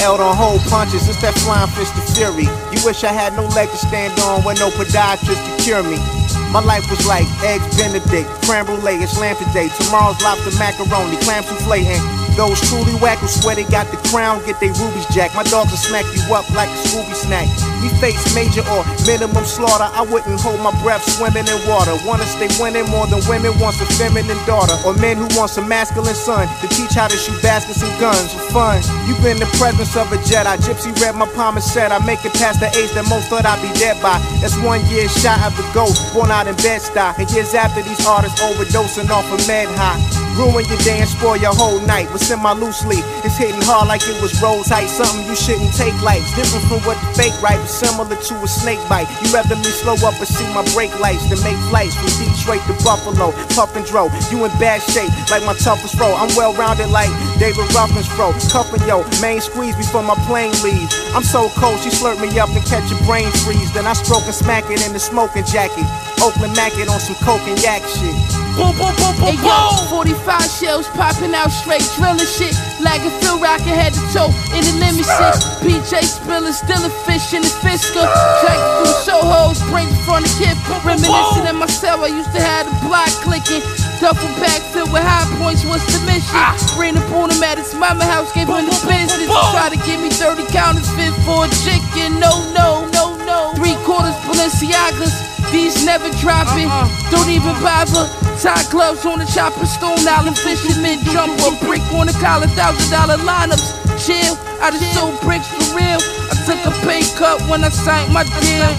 Held 0.00 0.18
on 0.18 0.34
hold 0.34 0.64
punches, 0.72 1.06
it's 1.08 1.20
that 1.20 1.36
flying 1.44 1.68
fist 1.76 1.92
of 1.92 2.08
fury. 2.16 2.48
You 2.72 2.80
wish 2.88 3.04
I 3.04 3.12
had 3.12 3.36
no 3.36 3.44
leg 3.52 3.68
to 3.68 3.76
stand 3.76 4.18
on 4.20 4.42
with 4.48 4.58
no 4.58 4.72
podiatrist 4.72 5.36
to 5.36 5.52
cure 5.60 5.84
me. 5.84 6.00
My 6.48 6.64
life 6.64 6.88
was 6.88 7.04
like 7.04 7.28
eggs 7.44 7.68
benedict, 7.76 8.24
creme 8.48 8.64
brulee, 8.64 9.04
it's 9.04 9.20
lamb 9.20 9.36
today. 9.36 9.68
Tomorrow's 9.76 10.16
lobster 10.24 10.56
macaroni, 10.56 11.20
clam 11.20 11.44
souffle, 11.44 11.84
and 11.84 12.19
those 12.36 12.60
truly 12.68 12.94
whack 13.00 13.18
who 13.18 13.28
swear 13.28 13.54
they 13.54 13.64
got 13.64 13.90
the 13.90 13.98
crown, 14.10 14.44
get 14.46 14.60
they 14.60 14.70
rubies 14.76 15.06
jack. 15.14 15.34
My 15.34 15.44
dogs 15.44 15.70
will 15.70 15.80
smack 15.80 16.04
you 16.14 16.22
up 16.34 16.48
like 16.54 16.68
a 16.68 16.78
Scooby 16.84 17.14
snack. 17.14 17.48
We 17.82 17.88
face 18.00 18.20
major 18.34 18.64
or 18.68 18.84
minimum 19.06 19.44
slaughter. 19.44 19.88
I 19.92 20.02
wouldn't 20.02 20.40
hold 20.40 20.60
my 20.60 20.74
breath 20.82 21.02
swimming 21.04 21.48
in 21.48 21.60
water. 21.68 21.96
Wanna 22.04 22.26
stay 22.26 22.48
winning 22.60 22.88
more 22.90 23.06
than 23.06 23.24
women 23.28 23.56
wants 23.58 23.80
a 23.80 23.86
feminine 23.96 24.40
daughter. 24.44 24.76
Or 24.84 24.94
men 25.00 25.16
who 25.16 25.28
wants 25.38 25.56
a 25.56 25.62
masculine 25.62 26.14
son 26.14 26.48
to 26.60 26.66
teach 26.68 26.94
how 26.94 27.08
to 27.08 27.16
shoot 27.16 27.40
baskets 27.42 27.82
and 27.82 27.92
guns 28.00 28.32
for 28.32 28.44
fun. 28.52 28.82
You've 29.08 29.22
been 29.22 29.38
the 29.38 29.50
presence 29.56 29.96
of 29.96 30.12
a 30.12 30.18
Jedi. 30.28 30.56
Gypsy 30.60 30.92
read 31.00 31.16
my 31.16 31.26
palm 31.32 31.56
and 31.56 31.64
said 31.64 31.92
I 31.92 32.04
make 32.04 32.24
it 32.24 32.34
past 32.34 32.60
the 32.60 32.68
age 32.76 32.92
that 32.92 33.08
most 33.08 33.28
thought 33.28 33.46
I'd 33.46 33.60
be 33.62 33.72
dead 33.78 34.00
by. 34.02 34.18
That's 34.40 34.56
one 34.60 34.84
year 34.92 35.08
shy 35.08 35.34
of 35.46 35.56
the 35.56 35.64
ghost, 35.72 36.12
born 36.12 36.30
out 36.30 36.46
in 36.46 36.56
Bed-Stuy. 36.56 37.18
And 37.18 37.30
years 37.30 37.54
after 37.54 37.82
these 37.82 38.04
artists 38.06 38.40
overdosing 38.42 39.08
off 39.10 39.30
of 39.32 39.40
med 39.48 39.68
high. 39.76 40.29
Ruin 40.38 40.64
your 40.66 40.78
and 40.94 41.08
spoil 41.08 41.36
your 41.36 41.54
whole 41.54 41.80
night. 41.80 42.10
What's 42.10 42.30
in 42.30 42.40
my 42.40 42.52
loose 42.52 42.84
leaf? 42.86 43.04
It's 43.24 43.36
hitting 43.36 43.60
hard 43.62 43.88
like 43.88 44.02
it 44.06 44.20
was 44.22 44.34
rose 44.42 44.68
height. 44.68 44.88
Something 44.88 45.26
you 45.26 45.36
shouldn't 45.36 45.74
take. 45.74 45.94
It's 46.00 46.34
different 46.34 46.64
from 46.66 46.80
what 46.88 46.96
the 47.00 47.08
fake 47.14 47.36
right, 47.42 47.58
but 47.58 47.68
similar 47.68 48.16
to 48.16 48.34
a 48.42 48.48
snake 48.48 48.80
bite. 48.88 49.08
You 49.22 49.32
rather 49.34 49.56
me 49.56 49.70
slow 49.70 49.94
up 50.06 50.16
and 50.16 50.28
see 50.28 50.46
my 50.54 50.64
brake 50.72 50.94
lights 50.98 51.28
than 51.28 51.38
make 51.44 51.58
flights 51.68 51.94
from 51.98 52.10
Detroit 52.16 52.62
to 52.70 52.74
Buffalo. 52.82 53.32
Puff 53.54 53.76
and 53.76 53.84
dro, 53.84 54.08
you 54.30 54.44
in 54.44 54.52
bad 54.58 54.80
shape 54.80 55.12
like 55.30 55.44
my 55.44 55.54
toughest 55.54 55.98
row. 56.00 56.14
I'm 56.14 56.30
well 56.36 56.54
rounded 56.54 56.90
like 56.90 57.10
David 57.38 57.68
Ruffins 57.74 58.08
bro. 58.16 58.32
Cuffing 58.50 58.86
yo, 58.86 59.04
main 59.20 59.40
squeeze 59.40 59.76
before 59.76 60.02
my 60.02 60.16
plane 60.24 60.54
leaves. 60.62 60.94
I'm 61.14 61.24
so 61.26 61.48
cold, 61.60 61.78
she 61.80 61.90
slurp 61.90 62.20
me 62.20 62.32
up 62.38 62.50
and 62.50 62.64
catch 62.64 62.90
a 62.90 62.98
brain 63.04 63.30
freeze. 63.44 63.72
Then 63.72 63.86
I 63.86 63.92
stroke 63.92 64.24
and 64.24 64.34
smack 64.34 64.70
it 64.70 64.84
in 64.86 64.92
the 64.92 65.00
smoking 65.00 65.44
jacket. 65.44 65.86
Oakland 66.20 66.54
Mac 66.56 66.76
it 66.76 66.88
on 66.88 67.00
some 67.00 67.16
coke 67.24 67.40
and 67.48 67.56
yak 67.64 67.80
shit. 67.88 68.12
Boom, 68.58 68.76
boom, 68.76 68.92
boom, 69.00 69.14
boom, 69.16 69.36
hey, 69.40 69.40
yo, 69.40 69.88
45 69.88 70.44
shells 70.44 70.86
popping 70.92 71.32
out 71.32 71.48
straight, 71.48 71.84
drilling 71.96 72.28
shit. 72.28 72.52
Like 72.84 73.00
a 73.00 73.10
Phil 73.22 73.40
Rocker 73.40 73.72
head 73.72 73.96
to 73.96 74.04
toe 74.12 74.28
in 74.52 74.60
the 74.60 74.74
limousine. 74.76 75.36
PJ 75.64 76.04
spilling, 76.04 76.52
still 76.52 76.82
a 76.84 76.92
fish 77.08 77.32
in 77.32 77.40
the 77.40 77.52
fisker. 77.64 78.04
Drag 78.44 78.60
through 78.84 78.96
Soho's, 79.00 79.62
brains 79.72 79.96
from 80.04 80.20
the 80.20 80.32
kid. 80.36 80.60
Reminiscing 80.84 81.48
in 81.48 81.56
my 81.56 81.66
cell, 81.66 82.04
I 82.04 82.12
used 82.12 82.32
to 82.36 82.42
have 82.42 82.68
the 82.68 82.76
block 82.84 83.08
clicking. 83.24 83.64
Duffel 83.96 84.28
bag 84.40 84.60
filled 84.76 84.92
with 84.92 85.04
high 85.04 85.24
points, 85.40 85.64
what's 85.64 85.86
the 85.88 86.00
mission? 86.04 86.36
Bring 86.76 87.00
the 87.00 87.04
boom 87.08 87.30
him 87.32 87.42
at 87.44 87.56
his 87.56 87.72
mama 87.72 88.04
house, 88.04 88.28
gave 88.32 88.48
him 88.48 88.68
the 88.68 88.76
business. 88.84 89.28
Try 89.56 89.72
to 89.72 89.80
give 89.88 90.00
me 90.00 90.10
30 90.10 90.44
counterfeit 90.52 91.16
for 91.24 91.46
a 91.46 91.50
chicken. 91.64 92.20
No, 92.20 92.44
no, 92.52 92.84
no, 92.92 93.16
no. 93.24 93.52
Three 93.56 93.76
quarters 93.88 94.16
Balenciagas. 94.28 95.29
These 95.52 95.84
never 95.84 96.08
dropping, 96.22 96.70
don't 97.10 97.28
even 97.28 97.58
bother. 97.58 98.06
Tie 98.38 98.64
gloves 98.70 99.04
on 99.04 99.18
the 99.18 99.26
chopper, 99.26 99.66
Stone 99.66 100.06
Island 100.06 100.38
fisherman 100.46 101.02
jump 101.10 101.34
a 101.42 101.50
brick 101.66 101.82
on 101.92 102.06
the 102.06 102.16
collar, 102.22 102.46
thousand 102.54 102.86
dollar 102.90 103.18
lineups. 103.18 103.74
Chill, 103.98 104.38
I 104.62 104.70
just 104.70 104.94
sold 104.94 105.20
bricks 105.20 105.50
for 105.50 105.76
real. 105.76 106.00
I 106.30 106.34
took 106.46 106.62
a 106.64 106.72
pay 106.86 107.02
cut 107.18 107.42
when 107.50 107.64
I 107.64 107.68
signed 107.68 108.14
my 108.14 108.24
deal. 108.40 108.70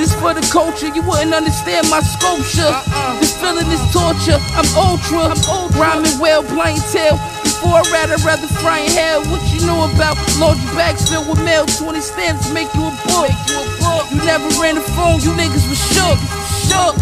This 0.00 0.10
for 0.16 0.32
the 0.32 0.42
culture, 0.50 0.88
you 0.88 1.02
wouldn't 1.02 1.34
understand 1.34 1.86
my 1.90 2.00
sculpture. 2.00 2.72
This 3.20 3.36
feeling 3.36 3.68
is 3.68 3.84
torture. 3.92 4.40
I'm 4.56 4.66
ultra, 4.74 5.30
I'm 5.30 5.42
old, 5.46 5.76
rhyming 5.76 6.18
well, 6.18 6.42
blind 6.42 6.82
tail. 6.90 7.20
Before 7.44 7.84
rat, 7.92 8.10
I 8.10 8.18
rather 8.24 8.48
rather 8.48 8.48
fry 8.64 8.80
in 8.80 8.90
hell. 8.92 9.20
What 9.30 9.44
you 9.52 9.66
know 9.66 9.84
about 9.84 10.16
laundry 10.40 10.66
bags 10.74 11.06
filled 11.08 11.28
with 11.28 11.44
mail? 11.44 11.66
20 11.66 12.00
stamps 12.00 12.50
make 12.50 12.72
you 12.74 12.88
a 12.88 12.94
book. 13.06 13.77
You 14.10 14.16
never 14.24 14.48
ran 14.60 14.74
the 14.74 14.80
phone, 14.80 15.20
you 15.20 15.32
niggas 15.32 15.68
was 15.68 15.78
shook, 15.92 16.18
shook. 16.66 16.96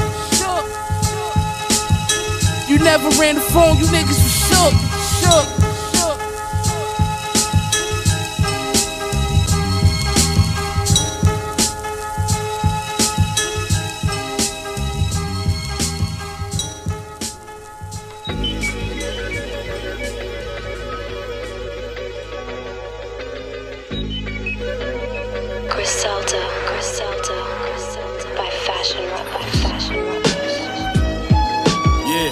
You 2.68 2.78
never 2.78 3.08
ran 3.20 3.36
the 3.36 3.40
phone, 3.40 3.78
you 3.78 3.86
niggas 3.86 4.08
was 4.08 4.34
shook, 4.48 4.74
shook. 5.20 5.66
Griselda. 25.70 26.65
Griselda 26.76 27.38
by 28.36 28.50
Fashion 28.66 29.02
Rock 29.08 29.26
by 29.32 29.42
Fashion 29.62 29.96
Rock. 30.04 30.26
Yeah. 32.12 32.30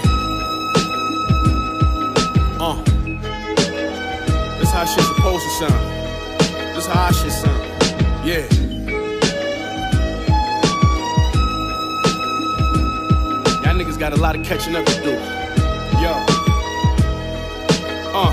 Uh. 2.61 2.76
That's 4.59 4.70
how 4.70 4.84
shit's 4.84 5.07
supposed 5.07 5.45
to 5.45 5.51
sound. 5.61 5.80
That's 6.74 6.84
how 6.84 7.05
I 7.05 7.11
should 7.12 7.32
sound. 7.32 7.62
Yeah. 8.22 8.45
Y'all 13.62 13.74
niggas 13.80 13.99
got 13.99 14.12
a 14.12 14.16
lot 14.16 14.36
of 14.36 14.45
catching 14.45 14.76
up 14.76 14.84
to 14.84 15.03
do. 15.03 15.12
Yo. 16.03 16.12
Uh. 18.12 18.30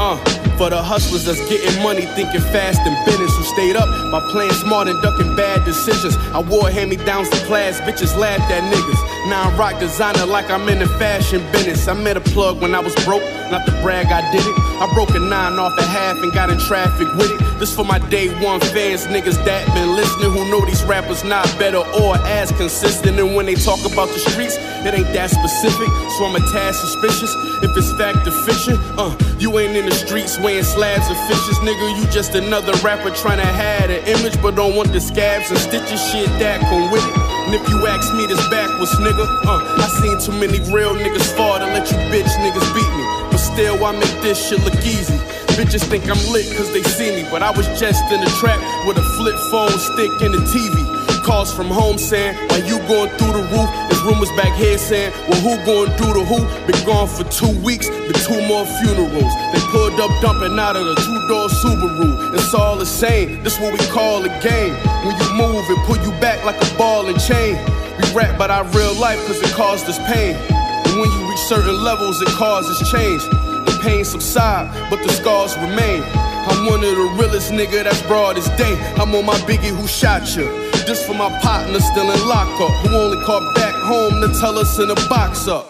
Uh. 0.00 0.39
For 0.60 0.68
the 0.68 0.82
hustlers 0.82 1.24
that's 1.24 1.40
getting 1.48 1.82
money, 1.82 2.04
thinking 2.04 2.42
fast 2.52 2.80
and 2.84 2.92
business, 3.06 3.34
who 3.34 3.44
stayed 3.44 3.76
up 3.76 3.88
by 4.12 4.20
playing 4.28 4.52
smart 4.52 4.88
and 4.88 5.00
ducking 5.00 5.34
bad 5.34 5.64
decisions. 5.64 6.14
I 6.36 6.40
wore 6.40 6.68
hand 6.68 6.90
me 6.90 6.96
downs 6.96 7.30
to 7.30 7.36
class, 7.46 7.80
bitches 7.80 8.14
laughed 8.14 8.52
at 8.52 8.62
niggas. 8.70 9.30
Now 9.30 9.44
I'm 9.48 9.58
rock 9.58 9.80
designer 9.80 10.26
like 10.26 10.50
I'm 10.50 10.68
in 10.68 10.80
the 10.80 10.86
fashion 11.00 11.40
business. 11.50 11.88
I 11.88 11.94
met 11.94 12.18
a 12.18 12.20
plug 12.20 12.60
when 12.60 12.74
I 12.74 12.80
was 12.80 12.94
broke, 13.06 13.22
not 13.50 13.64
to 13.64 13.72
brag, 13.80 14.08
I 14.12 14.20
did 14.32 14.44
it. 14.44 14.58
I 14.84 14.86
broke 14.92 15.14
a 15.14 15.18
nine 15.18 15.58
off 15.58 15.78
a 15.78 15.82
half 15.82 16.22
and 16.22 16.30
got 16.30 16.50
in 16.50 16.58
traffic 16.58 17.08
with 17.16 17.30
it. 17.30 17.58
This 17.58 17.74
for 17.74 17.86
my 17.86 17.98
day 18.10 18.28
one 18.44 18.60
fans, 18.60 19.06
niggas 19.06 19.42
that 19.46 19.66
been 19.72 19.96
listening 19.96 20.30
who 20.30 20.50
know 20.50 20.64
these 20.66 20.84
rappers 20.84 21.24
not 21.24 21.46
better 21.58 21.78
or 22.02 22.16
as 22.28 22.52
consistent. 22.52 23.18
And 23.18 23.34
when 23.34 23.46
they 23.46 23.54
talk 23.54 23.80
about 23.90 24.08
the 24.08 24.18
streets, 24.18 24.58
it 24.86 24.94
ain't 24.94 25.12
that 25.12 25.30
specific. 25.30 25.88
So 26.16 26.24
I'm 26.24 26.36
a 26.36 26.44
tad 26.52 26.74
suspicious 26.74 27.32
if 27.62 27.76
it's 27.76 27.92
fact 27.94 28.26
or 28.26 28.32
fiction. 28.46 28.76
Uh, 28.96 29.12
you 29.38 29.58
ain't 29.58 29.76
in 29.76 29.86
the 29.86 29.94
streets 29.94 30.38
weighing 30.38 30.64
slabs 30.64 31.08
of 31.10 31.18
fishes, 31.28 31.58
nigga. 31.60 31.98
You 31.98 32.06
just 32.10 32.34
another 32.34 32.72
rapper 32.84 33.10
trying 33.10 33.38
to 33.38 33.46
hide 33.46 33.90
an 33.90 34.04
image, 34.06 34.40
but 34.40 34.56
don't 34.56 34.76
want 34.76 34.92
the 34.92 35.00
scabs 35.00 35.50
and 35.50 35.58
stitches. 35.58 36.00
Shit 36.10 36.28
that 36.40 36.60
come 36.60 36.90
with 36.90 37.04
it. 37.04 37.16
And 37.46 37.54
if 37.54 37.68
you 37.68 37.86
ask 37.86 38.12
me 38.14 38.26
this 38.26 38.40
backwards, 38.48 38.94
nigga, 38.96 39.26
uh, 39.44 39.82
I 39.82 39.86
seen 40.00 40.16
too 40.20 40.32
many 40.38 40.60
real 40.72 40.94
niggas 40.94 41.34
fall 41.36 41.58
to 41.58 41.66
let 41.66 41.90
you 41.90 41.98
bitch 42.08 42.30
niggas 42.40 42.68
beat 42.74 42.92
me. 42.96 43.04
But 43.30 43.38
still, 43.38 43.84
I 43.84 43.92
make 43.92 44.22
this 44.22 44.38
shit 44.48 44.62
look 44.64 44.76
easy. 44.84 45.18
Bitches 45.58 45.84
think 45.84 46.04
I'm 46.08 46.20
lit 46.32 46.46
cause 46.56 46.72
they 46.72 46.82
see 46.82 47.10
me, 47.10 47.28
but 47.30 47.42
I 47.42 47.50
was 47.50 47.66
just 47.78 48.00
in 48.12 48.20
the 48.20 48.30
trap 48.40 48.60
with 48.86 48.96
a 48.96 49.06
flip 49.18 49.36
phone 49.50 49.76
stick 49.78 50.10
and 50.22 50.34
a 50.34 50.42
TV. 50.48 51.19
Calls 51.24 51.52
from 51.52 51.66
home 51.66 51.98
saying, 51.98 52.34
Why 52.48 52.58
you 52.64 52.78
going 52.88 53.10
through 53.18 53.32
the 53.32 53.44
roof? 53.52 53.68
There's 53.88 54.02
rumors 54.02 54.30
back 54.40 54.56
here 54.56 54.78
saying, 54.78 55.12
Well, 55.28 55.40
who 55.40 55.52
going 55.66 55.92
through 55.98 56.14
the 56.14 56.24
who? 56.24 56.40
Been 56.66 56.86
gone 56.86 57.08
for 57.08 57.24
two 57.28 57.52
weeks, 57.60 57.88
been 57.88 58.16
two 58.24 58.40
more 58.48 58.64
funerals. 58.80 59.32
They 59.52 59.60
pulled 59.68 60.00
up 60.00 60.10
dumping 60.22 60.58
out 60.58 60.76
of 60.76 60.86
the 60.86 60.94
two 60.96 61.28
door 61.28 61.48
Subaru. 61.60 62.34
It's 62.34 62.54
all 62.54 62.76
the 62.76 62.86
same, 62.86 63.42
this 63.44 63.60
what 63.60 63.72
we 63.72 63.78
call 63.88 64.24
a 64.24 64.32
game. 64.40 64.72
When 65.04 65.14
you 65.20 65.28
move, 65.36 65.68
it 65.68 65.78
pull 65.86 66.00
you 66.00 66.10
back 66.20 66.42
like 66.44 66.56
a 66.56 66.74
ball 66.76 67.06
and 67.06 67.20
chain. 67.20 67.56
We 68.00 68.12
rap 68.16 68.34
about 68.36 68.50
our 68.50 68.64
real 68.72 68.94
life 68.98 69.20
cause 69.26 69.40
it 69.42 69.52
caused 69.52 69.86
us 69.86 69.98
pain. 70.08 70.34
And 70.34 71.00
when 71.00 71.10
you 71.12 71.28
reach 71.28 71.40
certain 71.40 71.84
levels, 71.84 72.20
it 72.22 72.28
causes 72.28 72.78
change. 72.90 73.22
The 73.68 73.78
pain 73.82 74.04
subside, 74.04 74.72
but 74.88 75.02
the 75.02 75.12
scars 75.12 75.56
remain. 75.58 76.02
I'm 76.48 76.66
one 76.66 76.82
of 76.82 76.96
the 76.96 77.16
realest 77.20 77.52
nigga 77.52 77.84
that's 77.84 78.02
broad 78.02 78.38
as 78.38 78.48
day. 78.56 78.74
I'm 78.96 79.14
on 79.14 79.26
my 79.26 79.36
biggie 79.44 79.76
who 79.76 79.86
shot 79.86 80.34
you. 80.34 80.69
Just 80.86 81.06
for 81.06 81.14
my 81.14 81.28
partner 81.40 81.78
still 81.80 82.10
in 82.10 82.28
lockup, 82.28 82.70
who 82.82 82.96
only 82.96 83.22
caught 83.24 83.54
back 83.54 83.74
home 83.74 84.20
to 84.22 84.40
tell 84.40 84.58
us 84.58 84.78
in 84.78 84.90
a 84.90 84.94
box 85.08 85.46
up. 85.46 85.66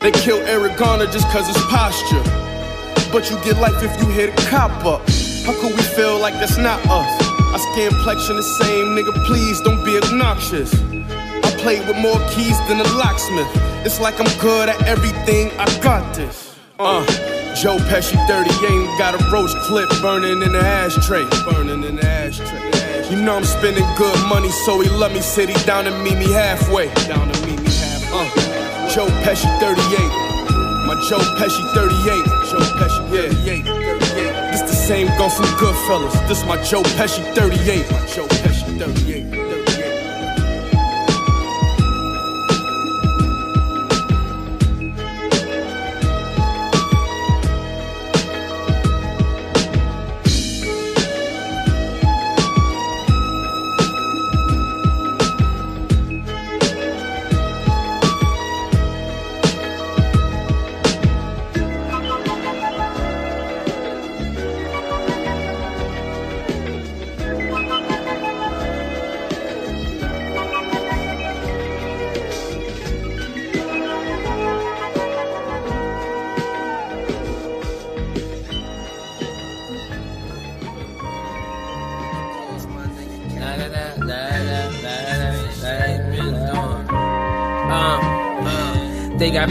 They 0.00 0.10
killed 0.10 0.42
Eric 0.42 0.76
Garner 0.76 1.06
just 1.06 1.28
cause 1.28 1.46
his 1.46 1.56
posture. 1.66 2.22
But 3.12 3.30
you 3.30 3.36
get 3.44 3.58
life 3.58 3.82
if 3.82 4.00
you 4.00 4.08
hit 4.08 4.28
a 4.28 4.50
cop 4.50 4.72
up. 4.84 5.02
How 5.46 5.54
could 5.60 5.76
we 5.76 5.82
feel 5.82 6.18
like 6.18 6.34
that's 6.34 6.58
not 6.58 6.80
us? 6.88 7.26
Our 7.52 7.58
skin 7.72 7.90
complexion 7.90 8.36
the 8.36 8.42
same, 8.42 8.96
nigga, 8.96 9.12
please 9.26 9.60
don't 9.60 9.84
be 9.84 9.96
obnoxious. 9.96 10.74
I 10.74 11.50
play 11.58 11.78
with 11.86 11.96
more 11.98 12.18
keys 12.30 12.58
than 12.68 12.80
a 12.80 12.88
locksmith. 12.98 13.48
It's 13.86 14.00
like 14.00 14.18
I'm 14.18 14.40
good 14.40 14.68
at 14.68 14.82
everything, 14.86 15.52
I 15.58 15.66
got 15.80 16.14
this. 16.14 16.56
Uh, 16.78 17.04
Joe 17.56 17.78
Pesci 17.88 18.16
38 18.28 18.98
got 18.98 19.14
a 19.14 19.30
roach 19.30 19.50
clip 19.62 19.88
burning 20.02 20.42
in 20.42 20.52
the 20.52 20.60
ashtray. 20.60 21.24
Burning 21.50 21.84
in 21.84 21.96
the 21.96 22.04
ashtray. 22.04 23.08
You 23.08 23.22
know 23.22 23.34
I'm 23.34 23.44
spending 23.44 23.86
good 23.96 24.18
money, 24.28 24.50
so 24.50 24.78
he 24.80 24.90
let 24.90 25.10
me 25.10 25.22
sit 25.22 25.48
he 25.48 25.64
down 25.64 25.86
and 25.86 26.04
meet 26.04 26.18
me 26.18 26.30
halfway. 26.30 26.92
Down 27.08 27.32
to 27.32 27.46
meet 27.46 27.58
me 27.58 27.70
halfway. 27.70 28.28
Uh, 28.28 28.90
Joe 28.90 29.06
Pesci 29.24 29.48
38. 29.58 29.80
My 30.84 31.00
Joe 31.08 31.18
Pesci 31.40 31.64
38. 31.72 32.24
Joe 32.50 32.58
Pesci 32.76 33.08
38. 33.08 33.64
This 34.52 34.60
the 34.60 34.76
same 34.76 35.06
gun 35.16 35.30
from 35.30 35.46
Goodfellas. 35.56 36.28
This 36.28 36.44
my 36.44 36.62
Joe 36.62 36.82
Pesci 37.00 37.24
38. 37.34 37.90
My 37.90 38.06
Joe 38.06 38.26
Pesci 38.26 38.78
38. 38.78 39.35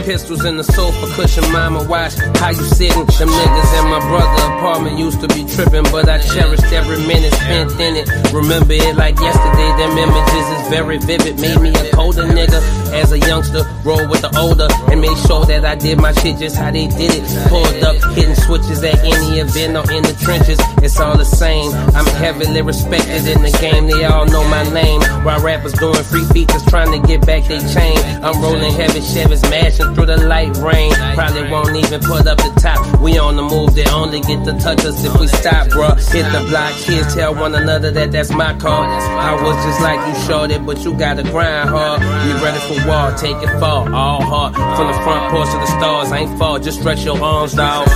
Pistols 0.06 0.45
in 0.45 0.56
the 0.56 0.64
sofa 0.64 1.08
cushion, 1.16 1.43
mama. 1.51 1.84
Watch 1.84 2.14
how 2.38 2.49
you 2.49 2.64
sitting. 2.64 3.06
Them 3.18 3.30
niggas 3.30 3.72
in 3.80 3.89
my 3.89 3.99
brother 4.08 4.43
apartment 4.53 4.97
used 4.97 5.20
to 5.22 5.28
be 5.28 5.43
tripping, 5.43 5.84
but 5.91 6.08
I 6.08 6.20
cherished 6.20 6.72
every 6.72 6.99
minute 7.06 7.34
spent 7.34 7.72
in 7.82 7.95
it. 7.97 8.08
Remember 8.32 8.74
it 8.74 8.95
like 8.95 9.20
yesterday. 9.20 9.70
Them 9.82 9.97
images 9.97 10.47
is 10.56 10.68
very 10.70 10.97
vivid. 10.99 11.39
Made 11.41 11.60
me 11.60 11.70
a 11.74 11.91
colder 11.91 12.24
nigga 12.24 12.62
as 12.93 13.12
a 13.12 13.20
youngster. 13.20 13.66
Roll 13.86 14.09
with 14.09 14.21
the 14.21 14.33
older 14.39 14.67
and 14.89 14.99
made 14.99 15.15
sure 15.29 15.45
that 15.45 15.63
I 15.63 15.75
did 15.75 16.01
my 16.01 16.11
shit 16.11 16.39
just 16.39 16.57
how 16.57 16.71
they 16.71 16.88
did 16.88 17.21
it. 17.21 17.23
Pulled 17.53 17.83
up, 17.86 17.93
hitting 18.17 18.33
switches 18.33 18.81
at 18.83 18.97
any 19.05 19.38
event 19.38 19.77
or 19.77 19.86
in 19.93 20.01
the 20.01 20.17
trenches. 20.17 20.57
It's 20.81 20.99
all 20.99 21.15
the 21.15 21.23
same. 21.23 21.71
I'm 21.93 22.05
heavily 22.17 22.63
respected 22.63 23.29
in 23.29 23.43
the 23.45 23.53
game. 23.61 23.86
They 23.86 24.03
all 24.05 24.25
know 24.25 24.43
my 24.49 24.63
name. 24.73 25.01
While 25.23 25.39
rappers 25.41 25.73
doing 25.73 26.01
free 26.01 26.25
features 26.33 26.65
trying 26.65 26.99
to 26.99 27.07
get 27.07 27.25
back 27.27 27.45
they 27.45 27.61
chain. 27.77 27.97
I'm 28.25 28.41
rolling 28.41 28.73
heavy 28.73 29.01
Chevys, 29.05 29.45
mashing 29.51 29.93
through 29.93 30.07
the 30.07 30.17
light 30.17 30.57
rain. 30.57 30.91
Probably 31.13 31.45
won't 31.51 31.75
even 31.77 32.01
put 32.01 32.25
up 32.25 32.41
the 32.41 32.55
top. 32.66 32.99
We 32.99 33.20
on 33.20 33.36
the 33.36 33.43
move, 33.43 33.76
they 33.76 33.86
only 33.91 34.22
get 34.22 34.43
to 34.45 34.53
touch 34.57 34.84
us 34.86 35.03
if 35.05 35.13
we 35.20 35.28
stop, 35.28 35.68
bruh. 35.68 35.93
Hit 36.11 36.26
the 36.34 36.41
block, 36.49 36.74
kids 36.86 37.13
tell 37.13 37.36
one 37.36 37.53
another 37.53 37.91
that 37.91 38.11
that's 38.11 38.32
my 38.32 38.57
call. 38.57 38.84
I 38.84 39.34
was 39.43 39.55
just 39.66 39.82
like 39.82 40.01
you 40.07 40.16
shorty, 40.26 40.57
but 40.57 40.80
you 40.84 40.97
gotta 40.97 41.24
grind 41.24 41.70
hard. 41.70 42.01
Be 42.01 42.32
ready 42.43 42.61
for 42.68 42.78
war, 42.89 43.13
take 43.18 43.38
it 43.45 43.53
fall, 43.59 43.86
all 43.93 44.22
hard. 44.22 44.55
From 44.76 44.88
the 44.88 44.97
front 45.05 45.32
porch 45.32 45.49
to 45.53 45.57
the 45.57 45.72
stars, 45.78 46.11
I 46.11 46.20
ain't 46.26 46.39
fall, 46.39 46.59
just 46.59 46.80
stretch 46.80 47.05
your 47.05 47.22
arms, 47.22 47.53
dog. 47.53 47.88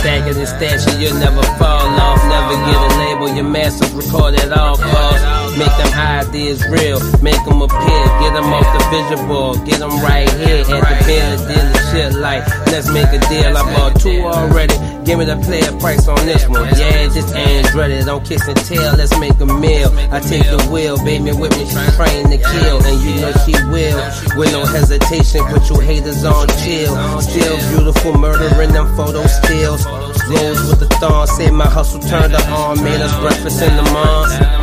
Stagger 0.00 0.38
and 0.38 0.48
stasher, 0.48 0.94
you'll 1.00 1.20
never 1.20 1.42
fall 1.60 1.88
off. 2.06 2.20
Never 2.34 2.56
get 2.66 2.78
a 2.86 2.90
label, 3.02 3.28
your 3.36 3.44
masters 3.44 3.92
record 3.92 4.34
at 4.40 4.52
all 4.52 4.76
costs. 4.76 5.39
Make 5.58 5.76
them 5.76 5.92
ideas 5.92 6.64
real, 6.68 7.00
make 7.20 7.42
them 7.44 7.60
appear. 7.62 8.04
Get 8.20 8.32
them 8.32 8.52
off 8.52 8.68
the 8.72 8.82
vision 8.90 9.28
board, 9.28 9.64
get 9.66 9.78
them 9.80 9.90
right 10.00 10.30
here 10.40 10.62
at 10.62 10.66
the 10.66 10.96
bill. 11.04 11.36
Dealing 11.48 11.80
shit 11.90 12.12
like, 12.14 12.46
let's 12.66 12.90
make 12.90 13.08
a 13.08 13.18
deal. 13.28 13.56
I 13.56 13.62
bought 13.74 14.00
two 14.00 14.22
already, 14.22 14.74
give 15.04 15.18
me 15.18 15.24
the 15.24 15.36
player 15.44 15.72
price 15.80 16.06
on 16.08 16.24
this 16.24 16.48
one. 16.48 16.64
Yeah, 16.78 17.08
this 17.08 17.32
ain't 17.34 17.66
dreaded, 17.68 18.06
don't 18.06 18.24
kiss 18.24 18.46
and 18.48 18.56
tell, 18.64 18.96
let's 18.96 19.16
make 19.18 19.38
a 19.40 19.46
meal. 19.46 19.90
I 20.10 20.20
take 20.20 20.44
the 20.48 20.68
wheel, 20.72 20.96
baby 21.04 21.32
with 21.32 21.52
me, 21.58 21.66
she 21.66 21.80
train 21.96 22.30
to 22.30 22.38
kill. 22.38 22.78
And 22.86 22.96
you 23.02 23.20
know 23.20 23.32
she 23.44 23.52
will, 23.68 24.00
with 24.38 24.52
no 24.52 24.64
hesitation, 24.64 25.44
put 25.50 25.68
you 25.68 25.80
haters 25.80 26.24
on 26.24 26.48
chill. 26.62 26.94
Still 27.20 27.58
beautiful, 27.74 28.14
murdering 28.16 28.72
them 28.72 28.86
photo 28.96 29.26
stills. 29.26 29.84
Rose 30.30 30.70
with 30.70 30.80
the 30.80 30.88
thorn, 31.00 31.26
say 31.26 31.50
my 31.50 31.66
hustle 31.66 32.00
turned 32.00 32.32
her 32.32 32.54
on, 32.54 32.82
made 32.84 33.00
us 33.00 33.14
breakfast 33.18 33.60
in 33.62 33.76
the 33.76 33.82
morning. 33.90 34.59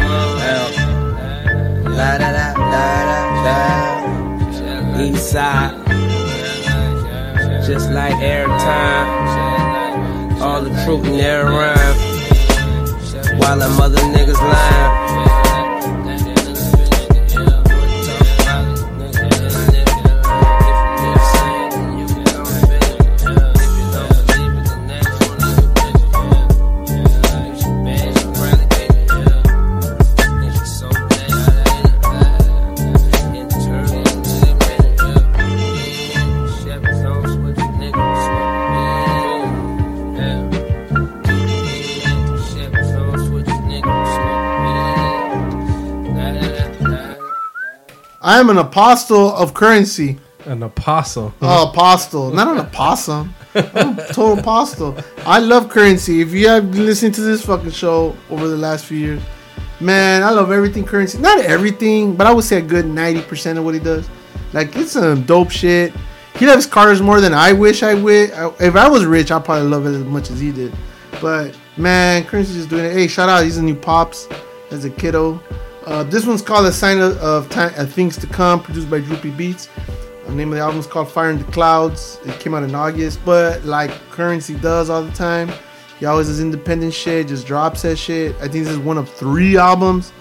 La 1.98 2.16
da 2.16 2.32
da 2.32 2.54
da 2.54 2.86
da. 3.45 3.58
East 5.02 5.32
side, 5.32 5.74
just 7.66 7.89
like 7.89 8.14
every 8.22 8.58
time. 8.60 9.10
All 10.39 10.62
the 10.62 10.70
truth 10.86 11.06
in 11.08 11.20
every 11.20 11.50
rhyme. 11.50 11.98
While 13.39 13.58
them 13.58 13.82
other 13.82 14.02
niggas 14.14 14.39
lying. 14.39 15.27
I 48.28 48.42
am 48.42 48.50
an 48.50 48.58
apostle 48.58 49.34
of 49.36 49.54
Curren$y. 49.54 50.18
An 50.48 50.62
apostle. 50.62 51.34
Oh, 51.42 51.70
apostle, 51.70 52.30
not 52.30 52.50
an 52.50 52.60
opossum. 52.60 53.34
I'm 53.56 53.98
a 53.98 54.08
total 54.08 54.38
apostle. 54.38 54.98
I 55.26 55.40
love 55.40 55.70
Curren$y. 55.70 56.16
If 56.16 56.34
you 56.34 56.50
have 56.50 56.70
been 56.70 56.86
listening 56.86 57.14
to 57.14 57.22
this 57.22 57.46
fucking 57.46 57.72
show 57.72 58.18
over 58.30 58.50
the 58.50 58.58
last 58.58 58.84
few 58.84 58.98
years, 58.98 59.22
man, 59.80 60.24
I 60.24 60.32
love 60.32 60.52
everything 60.52 60.84
Curren$y. 60.84 61.22
Not 61.22 61.40
everything, 61.40 62.18
but 62.18 62.28
I 62.28 62.34
would 62.34 62.44
say 62.44 62.58
a 62.58 62.62
good 62.62 62.86
ninety 62.86 63.22
percent 63.22 63.60
of 63.60 63.64
what 63.64 63.74
he 63.76 63.80
does. 63.80 64.10
Like 64.52 64.76
it's 64.76 64.92
some 64.92 65.24
dope 65.24 65.50
shit. 65.50 65.94
He 66.36 66.46
loves 66.46 66.66
cars 66.66 67.02
more 67.02 67.22
than 67.22 67.34
I 67.34 67.54
wish 67.54 67.82
I 67.82 67.94
would. 67.94 68.32
If 68.60 68.76
I 68.76 68.90
was 68.90 69.06
rich, 69.06 69.32
I'd 69.32 69.46
probably 69.46 69.70
love 69.70 69.86
it 69.86 69.96
as 69.96 70.04
much 70.04 70.32
as 70.32 70.42
he 70.42 70.52
did. 70.52 70.74
But 71.22 71.58
man, 71.78 72.26
Curren$y's 72.26 72.54
just 72.54 72.70
doing 72.70 72.84
it. 72.84 72.92
Hey, 72.92 73.08
shout 73.08 73.30
out! 73.30 73.46
He's 73.46 73.56
a 73.56 73.64
new 73.64 73.74
pops 73.74 74.28
as 74.70 74.84
a 74.84 74.90
kiddo. 74.90 75.42
Uh, 75.88 76.04
this 76.04 76.26
one's 76.26 76.42
called 76.42 76.66
"A 76.66 76.72
Sign 76.74 77.00
of, 77.00 77.18
of, 77.20 77.50
time, 77.50 77.74
of 77.78 77.94
Things 77.94 78.18
to 78.18 78.28
Come," 78.28 78.62
produced 78.62 78.90
by 78.90 79.00
Droopy 79.00 79.32
Beats. 79.32 79.70
The 80.26 80.34
name 80.34 80.50
of 80.50 80.56
the 80.56 80.62
album 80.62 80.82
is 80.82 80.86
called 80.86 81.10
Fire 81.10 81.30
in 81.30 81.38
the 81.38 81.46
Clouds. 81.46 82.20
It 82.26 82.38
came 82.42 82.54
out 82.54 82.64
in 82.64 82.76
August, 82.76 83.22
but 83.24 83.64
like 83.64 83.92
Curren$y 84.12 84.56
does 84.56 84.90
all 84.90 85.02
the 85.02 85.14
time, 85.14 85.50
he 85.98 86.06
always 86.06 86.28
does 86.28 86.42
independent 86.42 86.94
shit, 86.94 87.30
just 87.30 87.48
drops 87.48 87.84
that 87.84 87.96
shit. 87.96 88.36
I 88.36 88.50
think 88.50 88.66
this 88.66 88.68
is 88.68 88.80
one 88.80 88.98
of 88.98 89.10
three 89.10 89.56
albums, 89.56 90.12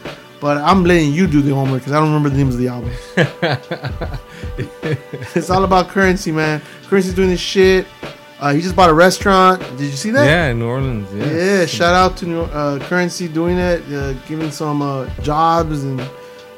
but 0.40 0.56
I'm 0.58 0.84
letting 0.84 1.12
you 1.12 1.26
do 1.26 1.42
the 1.42 1.52
homework 1.52 1.80
because 1.80 1.94
I 1.94 1.96
don't 1.96 2.14
remember 2.14 2.28
the 2.28 2.36
names 2.36 2.54
of 2.54 2.60
the 2.60 2.68
albums. 2.68 2.96
it's 5.34 5.50
all 5.50 5.64
about 5.64 5.88
Curren$y, 5.88 6.30
man. 6.30 6.62
Curren$y's 6.84 7.12
doing 7.12 7.30
this 7.30 7.40
shit. 7.40 7.88
Uh, 8.38 8.52
he 8.52 8.60
just 8.60 8.76
bought 8.76 8.90
a 8.90 8.94
restaurant. 8.94 9.60
Did 9.78 9.90
you 9.90 9.96
see 9.96 10.10
that? 10.10 10.26
Yeah, 10.26 10.48
in 10.48 10.58
New 10.58 10.66
Orleans. 10.66 11.08
Yes. 11.14 11.32
Yeah, 11.32 11.66
shout 11.66 11.94
out 11.94 12.16
to 12.18 12.26
New, 12.26 12.42
uh, 12.42 12.78
Curren$y 12.80 13.26
doing 13.28 13.56
it, 13.56 13.82
uh, 13.92 14.12
giving 14.28 14.50
some 14.50 14.82
uh, 14.82 15.08
jobs 15.22 15.84
and 15.84 16.00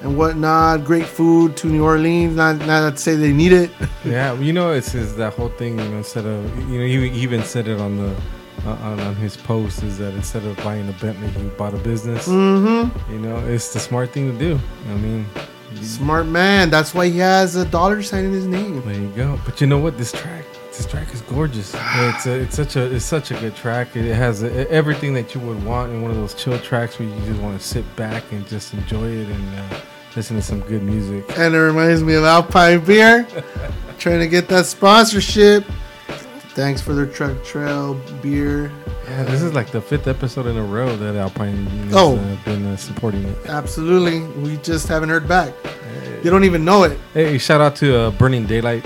and 0.01 0.17
whatnot. 0.17 0.85
Great 0.85 1.07
food 1.07 1.57
to 1.59 1.69
New 1.69 1.85
Orleans. 1.85 2.37
Not 2.37 2.59
not 2.67 2.97
to 2.97 2.99
say 2.99 3.15
they 3.15 3.33
need 3.33 3.53
it. 3.53 3.71
yeah, 4.05 4.33
you 4.35 4.53
know, 4.53 4.73
it's, 4.73 4.95
it's 4.95 5.13
that 5.15 5.35
whole 5.35 5.51
thing. 5.51 5.79
You 5.79 5.89
know, 5.89 5.99
instead 5.99 6.27
of 6.27 6.71
you 6.71 6.79
know, 6.79 6.87
he, 6.87 7.09
he 7.09 7.21
even 7.21 7.43
said 7.43 7.69
it 7.69 7.81
on 7.81 7.97
the 7.97 8.17
uh, 8.67 8.71
on, 8.83 9.01
on 9.01 9.15
his 9.15 9.37
post 9.37 9.83
is 9.83 9.99
that 9.99 10.15
instead 10.15 10.45
of 10.45 10.57
buying 10.59 10.89
a 10.89 10.93
Bentley, 10.95 11.29
he 11.29 11.49
bought 11.51 11.75
a 11.75 11.79
business. 11.79 12.27
Mm-hmm. 12.27 13.13
You 13.13 13.19
know, 13.21 13.39
it's 13.47 13.73
the 13.73 13.81
smart 13.81 14.11
thing 14.11 14.33
to 14.33 14.39
do. 14.39 14.59
I 14.89 14.95
mean, 14.97 15.27
smart 15.81 16.27
man. 16.27 16.71
That's 16.71 16.95
why 16.95 17.09
he 17.09 17.19
has 17.19 17.57
a 17.57 17.65
dollar 17.65 18.03
sign 18.03 18.25
in 18.25 18.33
his 18.33 18.47
name. 18.47 18.83
There 18.85 18.95
you 18.95 19.09
go. 19.09 19.39
But 19.45 19.61
you 19.61 19.67
know 19.67 19.79
what? 19.79 19.97
This 19.97 20.13
track, 20.13 20.45
this 20.79 20.87
track 20.87 21.13
is 21.13 21.21
gorgeous. 21.23 21.75
it's 21.77 22.27
a, 22.27 22.41
it's 22.41 22.57
such 22.57 22.77
a 22.77 22.95
it's 22.95 23.05
such 23.05 23.31
a 23.31 23.35
good 23.35 23.55
track. 23.55 23.95
It, 23.97 24.15
has 24.15 24.43
a, 24.43 24.71
everything 24.71 25.13
that 25.15 25.35
you 25.35 25.41
would 25.43 25.63
want 25.65 25.93
in 25.93 26.01
one 26.03 26.11
of 26.11 26.17
those 26.17 26.35
chill 26.35 26.59
tracks 26.61 26.99
where 26.99 27.09
you 27.09 27.15
just 27.27 27.41
want 27.41 27.61
to 27.61 27.67
sit 27.67 27.85
back 27.97 28.23
and 28.33 28.47
just 28.49 28.73
enjoy 28.75 29.09
it 29.09 29.29
and 29.29 29.59
uh, 29.59 29.81
listen 30.17 30.37
to 30.37 30.43
some 30.43 30.61
good 30.61 30.83
music. 30.83 31.25
And 31.39 31.55
it 31.55 31.59
reminds 31.59 32.03
me 32.03 32.15
of 32.15 32.25
Alpine 32.25 32.85
Beer, 32.85 33.27
trying 33.99 34.21
to 34.21 34.29
get 34.29 34.49
that 34.49 34.67
sponsorship. 34.67 35.65
Thanks 36.55 36.81
for 36.81 36.93
their 36.95 37.07
truck 37.07 37.45
trail 37.45 37.95
beer. 38.23 38.73
Yeah, 39.09 39.25
this 39.25 39.43
is 39.43 39.55
like 39.55 39.71
the 39.71 39.81
fifth 39.81 40.07
episode 40.07 40.47
in 40.47 40.57
a 40.57 40.63
row 40.63 40.95
that 40.97 41.17
Alpine 41.17 41.65
has 41.67 41.95
Oh. 41.95 42.17
uh, 42.17 42.37
been 42.45 42.67
uh, 42.67 42.77
supporting 42.77 43.25
it. 43.25 43.37
Absolutely, 43.47 44.21
we 44.43 44.57
just 44.59 44.87
haven't 44.89 45.09
heard 45.09 45.27
back. 45.29 45.53
You 46.23 46.31
don't 46.31 46.43
even 46.45 46.65
know 46.65 46.83
it. 46.83 46.99
Hey, 47.15 47.39
shout 47.39 47.61
out 47.61 47.77
to 47.77 47.97
uh, 47.97 48.11
Burning 48.11 48.45
Daylight. 48.45 48.85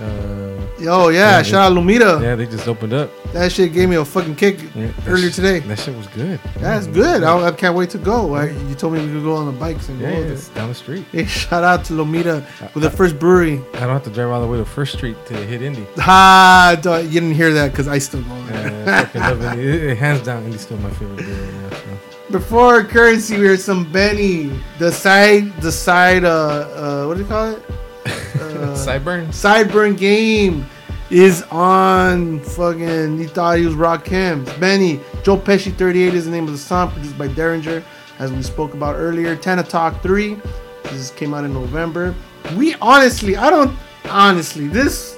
Uh, 0.00 0.43
Oh 0.88 1.08
yeah, 1.08 1.42
they- 1.42 1.48
shout 1.48 1.70
out 1.72 1.76
Lomita. 1.76 2.20
Yeah, 2.22 2.34
they 2.34 2.46
just 2.46 2.66
opened 2.68 2.92
up. 2.92 3.10
That 3.32 3.50
shit 3.50 3.72
gave 3.72 3.88
me 3.88 3.96
a 3.96 4.04
fucking 4.04 4.36
kick 4.36 4.60
Yeah, 4.74 4.90
earlier 5.08 5.30
sh- 5.30 5.34
today. 5.36 5.58
That 5.60 5.78
shit 5.78 5.96
was 5.96 6.06
good. 6.08 6.38
That's 6.58 6.86
good. 6.86 7.24
I, 7.24 7.48
I 7.48 7.50
can't 7.52 7.74
wait 7.76 7.90
to 7.90 7.98
go. 7.98 8.34
I, 8.34 8.50
you 8.50 8.74
told 8.76 8.92
me 8.92 9.00
we 9.04 9.12
could 9.12 9.24
go 9.24 9.34
on 9.34 9.46
the 9.46 9.52
bikes 9.58 9.88
and 9.88 10.00
Yeah, 10.00 10.12
go. 10.12 10.20
yeah, 10.34 10.40
down 10.54 10.68
the 10.68 10.74
street. 10.74 11.04
Hey, 11.10 11.24
shout 11.24 11.64
out 11.64 11.84
to 11.86 11.94
Lomita 11.94 12.44
with 12.74 12.84
the 12.84 12.90
first 12.90 13.18
brewery. 13.18 13.60
I 13.74 13.80
don't 13.80 13.88
have 13.90 14.04
to 14.04 14.10
drive 14.10 14.30
all 14.30 14.40
the 14.40 14.46
way 14.46 14.58
to 14.58 14.64
First 14.64 14.94
Street 14.94 15.16
to 15.26 15.34
hit 15.34 15.62
Indy. 15.62 15.84
Ha! 15.96 16.76
don't- 16.80 17.04
You 17.06 17.20
didn't 17.20 17.34
hear 17.34 17.52
that 17.54 17.72
because 17.72 17.88
I 17.88 17.98
still 17.98 18.22
go. 18.22 18.34
Yeah, 18.50 19.08
I 19.14 19.30
love 19.32 19.42
Indy. 19.42 19.62
It, 19.68 19.82
it- 19.90 19.98
hands 19.98 20.22
down, 20.22 20.44
Indy's 20.44 20.60
still 20.60 20.78
my 20.78 20.90
favorite 20.90 21.16
beer 21.18 21.34
right 21.34 21.52
now. 21.72 21.76
So. 21.76 21.84
Before 22.30 22.82
Curren$y, 22.84 23.38
we 23.38 23.46
heard 23.46 23.60
some 23.60 23.90
Benny. 23.92 24.50
The 24.78 24.90
side, 24.92 25.52
the 25.60 25.70
side. 25.72 26.24
Uh, 26.24 26.30
uh 26.30 27.06
what 27.06 27.14
do 27.16 27.22
you 27.22 27.28
call 27.28 27.50
it? 27.50 27.62
Uh, 28.34 28.74
Sideburn. 28.76 29.28
Sideburn 29.28 29.96
game 29.96 30.66
is 31.14 31.42
on. 31.50 32.40
Fucking, 32.40 33.18
he 33.18 33.26
thought 33.26 33.58
he 33.58 33.66
was. 33.66 33.76
Benny. 33.76 35.00
Joe 35.22 35.36
Pesci 35.36 35.74
38 35.74 36.14
is 36.14 36.24
the 36.24 36.30
name 36.30 36.44
of 36.44 36.52
the 36.52 36.58
song, 36.58 36.90
produced 36.90 37.16
by 37.16 37.28
Daringer, 37.28 37.84
as 38.18 38.32
we 38.32 38.42
spoke 38.42 38.74
about 38.74 38.96
earlier. 38.96 39.36
Tana 39.36 39.62
Talk 39.62 40.02
3. 40.02 40.36
This 40.84 41.10
came 41.10 41.32
out 41.32 41.44
in 41.44 41.54
November. 41.54 42.14
We 42.56 42.74
honestly, 42.74 43.36
I 43.36 43.48
don't 43.48 43.76
honestly 44.10 44.66
this 44.66 45.16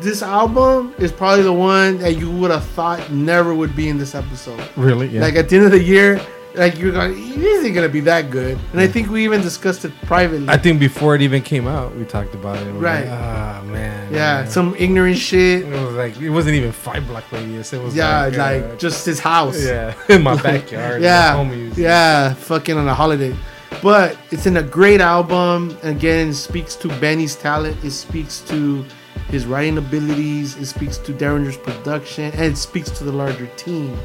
this 0.00 0.22
album 0.22 0.94
is 0.98 1.12
probably 1.12 1.42
the 1.42 1.52
one 1.52 1.98
that 1.98 2.16
you 2.18 2.30
would 2.30 2.50
have 2.50 2.64
thought 2.64 3.10
never 3.10 3.54
would 3.54 3.76
be 3.76 3.88
in 3.88 3.98
this 3.98 4.14
episode. 4.14 4.62
Really? 4.76 5.08
Yeah. 5.08 5.22
Like 5.22 5.36
at 5.36 5.48
the 5.48 5.56
end 5.56 5.66
of 5.66 5.72
the 5.72 5.82
year, 5.82 6.20
like 6.54 6.78
you're 6.78 6.92
going, 6.92 7.12
it 7.12 7.38
isn't 7.38 7.72
gonna 7.74 7.88
be 7.88 8.00
that 8.00 8.30
good. 8.30 8.58
And 8.72 8.80
I 8.80 8.86
think 8.86 9.10
we 9.10 9.24
even 9.24 9.40
discussed 9.40 9.84
it 9.84 9.92
privately. 10.02 10.48
I 10.48 10.56
think 10.56 10.80
before 10.80 11.14
it 11.14 11.22
even 11.22 11.42
came 11.42 11.66
out, 11.66 11.94
we 11.96 12.04
talked 12.04 12.34
about 12.34 12.56
it. 12.58 12.66
we're 12.72 12.80
Right. 12.80 13.06
like, 13.06 13.18
Ah, 13.20 13.62
man. 13.66 14.12
yeah, 14.12 14.42
man." 14.42 14.50
some 14.50 14.74
ignorant 14.78 15.18
shit. 15.18 15.66
It 15.66 15.70
was 15.86 15.94
like 15.94 16.20
it 16.20 16.30
wasn't 16.30 16.56
even 16.56 16.72
five 16.72 17.06
block 17.06 17.24
radius. 17.32 17.72
It 17.72 17.82
was 17.82 17.94
Yeah, 17.94 18.26
like, 18.26 18.36
like, 18.36 18.62
uh, 18.64 18.76
just 18.76 19.06
his 19.06 19.20
house. 19.20 19.62
Yeah, 19.64 19.94
in 20.08 20.22
my 20.22 20.40
backyard. 20.40 21.02
yeah, 21.08 21.34
homies. 21.36 21.76
yeah, 21.76 22.34
fucking 22.34 22.76
on 22.76 22.88
a 22.88 22.94
holiday. 22.94 23.34
But 23.82 24.18
it's 24.30 24.46
in 24.46 24.56
a 24.56 24.62
great 24.62 25.00
album. 25.00 25.76
Again, 25.82 26.34
speaks 26.34 26.74
to 26.76 26.88
Benny's 27.00 27.36
talent. 27.36 27.76
It 27.84 27.92
speaks 27.92 28.40
to 28.48 28.84
his 29.28 29.46
writing 29.46 29.78
abilities. 29.78 30.56
It 30.56 30.66
speaks 30.66 30.98
to 30.98 31.12
Daringer's 31.12 31.56
production, 31.56 32.32
and 32.32 32.42
it 32.42 32.56
speaks 32.58 32.90
to 32.90 33.04
the 33.04 33.12
larger 33.12 33.46
team. 33.56 33.96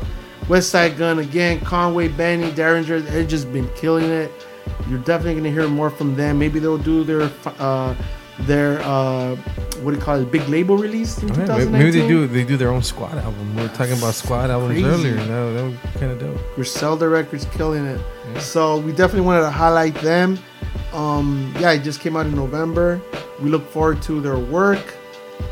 Westside 0.47 0.97
Gunn 0.97 1.19
again, 1.19 1.59
Conway, 1.61 2.07
Benny, 2.07 2.51
Daringer. 2.51 3.03
They've 3.03 3.27
just 3.27 3.51
been 3.51 3.67
killing 3.75 4.09
it. 4.09 4.31
You're 4.89 4.99
definitely 4.99 5.35
gonna 5.35 5.51
hear 5.51 5.67
more 5.67 5.89
from 5.89 6.15
them. 6.15 6.37
Maybe 6.39 6.59
they'll 6.59 6.77
do 6.77 7.03
their 7.03 7.29
uh, 7.59 7.95
their 8.41 8.79
uh, 8.81 9.35
what 9.81 9.91
do 9.91 9.97
you 9.97 10.03
call 10.03 10.19
it? 10.21 10.31
Big 10.31 10.47
label 10.47 10.77
release 10.77 11.17
in 11.19 11.29
Oh, 11.31 11.33
yeah, 11.33 11.45
2019. 11.45 11.71
maybe 11.71 11.91
they 11.99 12.07
do. 12.07 12.27
They 12.27 12.43
do 12.43 12.57
their 12.57 12.69
own 12.69 12.83
squad 12.83 13.17
album. 13.17 13.55
We 13.55 13.63
were 13.63 13.67
talking 13.69 13.97
about 13.97 14.13
squad 14.13 14.49
albums 14.51 14.73
Crazy. 14.81 14.87
earlier. 15.09 15.15
No, 15.27 15.53
that 15.53 15.63
was 15.63 15.93
kind 15.99 16.11
of 16.11 16.19
dope. 16.19 16.37
Griselda 16.55 17.07
Records 17.09 17.45
killing 17.51 17.85
it. 17.85 18.01
So 18.39 18.77
we 18.79 18.91
definitely 18.91 19.21
wanted 19.21 19.41
to 19.41 19.49
highlight 19.51 19.95
them. 19.95 20.37
Um, 20.93 21.53
yeah, 21.59 21.71
it 21.71 21.83
just 21.83 22.01
came 22.01 22.15
out 22.15 22.25
in 22.25 22.35
November. 22.35 23.01
We 23.41 23.49
look 23.49 23.69
forward 23.71 24.01
to 24.03 24.21
their 24.21 24.37
work. 24.37 24.95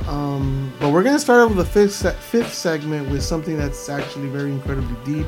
Um, 0.08 0.74
but 0.80 0.92
we're 0.92 1.04
gonna 1.04 1.20
start 1.20 1.42
off 1.42 1.56
with 1.56 1.66
the 1.66 1.72
fifth 1.72 1.94
se- 1.94 2.18
fifth 2.20 2.54
segment 2.54 3.10
with 3.10 3.24
something 3.24 3.58
that's 3.58 3.88
actually 3.90 4.28
very 4.28 4.52
incredibly 4.52 4.96
deep, 5.06 5.28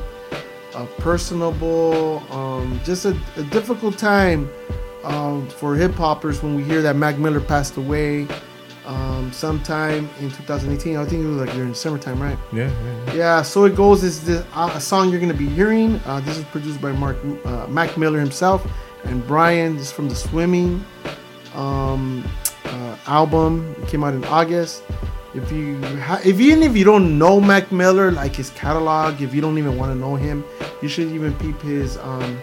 uh, 0.74 0.86
personable. 0.98 2.22
Um, 2.30 2.80
just 2.84 3.04
a, 3.06 3.18
a 3.36 3.42
difficult 3.44 3.96
time 3.98 4.50
um, 5.04 5.48
for 5.48 5.74
hip 5.76 5.94
hoppers 5.94 6.42
when 6.42 6.54
we 6.54 6.62
hear 6.62 6.82
that 6.82 6.96
Mac 6.96 7.18
Miller 7.18 7.40
passed 7.40 7.76
away 7.76 8.26
um, 8.84 9.32
sometime 9.32 10.08
in 10.20 10.30
2018. 10.30 10.96
I 10.96 11.04
think 11.06 11.24
it 11.24 11.26
was 11.26 11.38
like 11.38 11.52
during 11.52 11.74
summertime, 11.74 12.20
right? 12.22 12.38
Yeah, 12.52 12.70
yeah, 13.06 13.12
Yeah, 13.14 13.42
so 13.42 13.64
it 13.64 13.74
goes 13.74 14.04
is 14.04 14.24
the 14.24 14.46
uh, 14.54 14.70
a 14.74 14.80
song 14.80 15.10
you're 15.10 15.20
gonna 15.20 15.34
be 15.34 15.48
hearing. 15.48 16.00
Uh, 16.04 16.20
this 16.20 16.36
is 16.38 16.44
produced 16.44 16.80
by 16.80 16.92
Mark 16.92 17.16
uh, 17.44 17.66
Mac 17.68 17.96
Miller 17.96 18.20
himself 18.20 18.66
and 19.04 19.26
Brion. 19.26 19.76
This 19.76 19.86
is 19.86 19.92
from 19.92 20.08
the 20.08 20.14
Swimming 20.14 20.84
um, 21.54 22.24
uh, 22.66 22.96
album. 23.06 23.74
It 23.82 23.88
came 23.88 24.04
out 24.04 24.14
in 24.14 24.24
August. 24.24 24.82
If 25.34 25.52
you 25.52 25.78
ha- 25.98 26.20
if 26.24 26.40
even 26.40 26.62
if 26.62 26.76
you 26.76 26.84
don't 26.84 27.18
know 27.18 27.40
Mac 27.40 27.70
Miller, 27.70 28.10
like 28.10 28.34
his 28.34 28.50
catalog, 28.50 29.20
if 29.20 29.34
you 29.34 29.40
don't 29.40 29.58
even 29.58 29.76
want 29.76 29.92
to 29.92 29.98
know 29.98 30.16
him, 30.16 30.44
you 30.82 30.88
should 30.88 31.08
even 31.12 31.34
peep 31.34 31.60
his 31.60 31.98
um, 31.98 32.38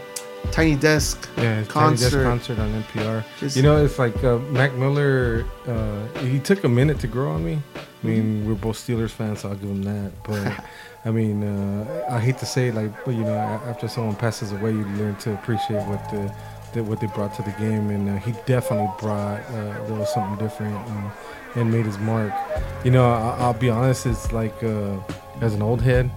Tiny 0.51 0.75
Desk 0.75 1.27
Yeah, 1.37 1.63
concert. 1.63 2.23
concert. 2.23 2.23
concert 2.23 2.59
on 2.59 2.83
NPR. 2.83 3.23
It's- 3.37 3.55
you 3.55 3.63
know, 3.63 3.83
it's 3.83 3.97
like 3.97 4.23
uh, 4.23 4.37
Mac 4.51 4.73
Miller. 4.75 5.45
Uh, 5.67 6.05
he 6.19 6.39
took 6.39 6.63
a 6.63 6.69
minute 6.69 6.99
to 6.99 7.07
grow 7.07 7.31
on 7.31 7.43
me. 7.43 7.59
I 7.75 8.05
mean, 8.05 8.45
we're 8.45 8.55
both 8.55 8.77
Steelers 8.77 9.11
fans, 9.11 9.39
so 9.41 9.49
I'll 9.49 9.55
give 9.55 9.69
him 9.69 9.81
that. 9.83 10.11
But 10.23 10.63
I 11.05 11.09
mean, 11.11 11.41
uh, 11.43 12.05
I 12.11 12.19
hate 12.19 12.37
to 12.39 12.45
say, 12.45 12.67
it, 12.67 12.75
like, 12.75 12.91
but 13.05 13.15
you 13.15 13.23
know, 13.23 13.33
after 13.33 13.87
someone 13.87 14.15
passes 14.15 14.51
away, 14.51 14.71
you 14.71 14.85
learn 14.99 15.15
to 15.23 15.33
appreciate 15.33 15.81
what 15.87 16.07
the, 16.11 16.31
the 16.73 16.83
what 16.83 16.99
they 16.99 17.07
brought 17.07 17.33
to 17.35 17.41
the 17.41 17.51
game, 17.51 17.89
and 17.89 18.09
uh, 18.09 18.17
he 18.17 18.33
definitely 18.45 18.91
brought 18.99 19.41
uh, 19.45 19.85
there 19.85 19.95
was 19.95 20.13
something 20.13 20.37
different 20.43 20.75
and, 20.75 21.11
and 21.55 21.71
made 21.71 21.85
his 21.85 21.97
mark. 21.99 22.33
You 22.83 22.91
know, 22.91 23.11
I, 23.11 23.37
I'll 23.39 23.53
be 23.53 23.69
honest, 23.69 24.05
it's 24.05 24.31
like 24.31 24.63
uh, 24.63 24.97
as 25.41 25.53
an 25.53 25.61
old 25.61 25.81
head. 25.81 26.09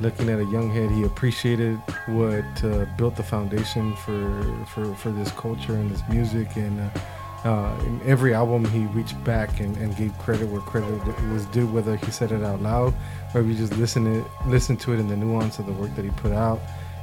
Looking 0.00 0.28
at 0.28 0.40
a 0.40 0.44
young 0.46 0.70
head, 0.70 0.90
he 0.90 1.04
appreciated 1.04 1.76
what 2.08 2.64
uh, 2.64 2.84
built 2.98 3.14
the 3.14 3.22
foundation 3.22 3.94
for, 3.94 4.66
for, 4.74 4.92
for 4.96 5.10
this 5.10 5.30
culture 5.32 5.74
and 5.74 5.88
this 5.88 6.02
music. 6.10 6.56
And 6.56 6.80
uh, 6.80 7.48
uh, 7.48 7.80
in 7.86 8.00
every 8.04 8.34
album, 8.34 8.64
he 8.64 8.86
reached 8.86 9.22
back 9.22 9.60
and, 9.60 9.76
and 9.76 9.96
gave 9.96 10.16
credit 10.18 10.48
where 10.48 10.60
credit 10.62 10.90
was 11.30 11.46
due, 11.46 11.68
whether 11.68 11.94
he 11.94 12.10
said 12.10 12.32
it 12.32 12.42
out 12.42 12.60
loud 12.60 12.92
or 13.34 13.40
if 13.40 13.46
you 13.46 13.54
just 13.54 13.76
listen 13.76 14.06
it, 14.06 14.24
listen 14.46 14.76
to 14.76 14.92
it 14.92 15.00
in 15.00 15.08
the 15.08 15.16
nuance 15.16 15.58
of 15.58 15.66
the 15.66 15.72
work 15.72 15.94
that 15.96 16.04
he 16.04 16.10
put 16.12 16.32
out. 16.32 16.60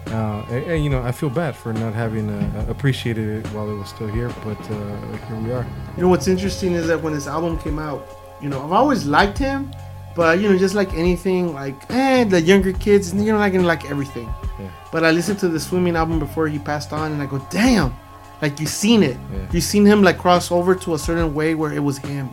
Uh, 0.08 0.46
and, 0.50 0.64
and, 0.66 0.84
you 0.84 0.90
know, 0.90 1.02
I 1.02 1.12
feel 1.12 1.30
bad 1.30 1.56
for 1.56 1.72
not 1.72 1.94
having 1.94 2.30
uh, 2.30 2.66
appreciated 2.68 3.46
it 3.46 3.48
while 3.54 3.70
it 3.70 3.76
was 3.76 3.90
still 3.90 4.08
here, 4.08 4.30
but 4.44 4.60
uh, 4.70 5.18
here 5.28 5.40
we 5.40 5.52
are. 5.52 5.66
You 5.96 6.04
know 6.04 6.10
what's 6.10 6.28
interesting 6.28 6.74
is 6.74 6.88
that 6.88 7.02
when 7.02 7.14
this 7.14 7.28
album 7.28 7.58
came 7.60 7.80
out, 7.80 8.08
you 8.42 8.50
know, 8.50 8.62
I've 8.64 8.72
always 8.72 9.06
liked 9.06 9.38
him, 9.38 9.72
but 10.16 10.40
you 10.40 10.50
know, 10.50 10.58
just 10.58 10.76
like 10.76 10.94
anything, 10.96 11.54
like 11.54 11.76
eh, 11.92 12.24
the 12.26 12.42
younger 12.42 12.74
kids, 12.74 13.14
you're 13.14 13.38
not 13.38 13.52
gonna 13.52 13.66
like 13.66 13.90
everything. 13.90 14.28
Yeah. 14.60 14.70
But 14.92 15.06
I 15.06 15.12
listened 15.12 15.40
to 15.40 15.48
the 15.48 15.60
swimming 15.60 15.96
album 15.96 16.20
before 16.20 16.48
he 16.48 16.60
passed 16.60 16.92
on, 16.92 17.14
and 17.14 17.22
I 17.22 17.26
go, 17.26 17.38
damn, 17.50 17.96
like 18.42 18.60
you 18.60 18.66
seen 18.66 19.04
it. 19.04 19.18
You 19.54 19.62
seen 19.62 19.86
him 19.86 20.02
like 20.02 20.18
cross 20.18 20.52
over 20.52 20.76
to 20.76 20.96
a 20.96 21.00
certain 21.00 21.34
way 21.34 21.56
where 21.56 21.72
it 21.72 21.80
was 21.80 22.00
him, 22.00 22.30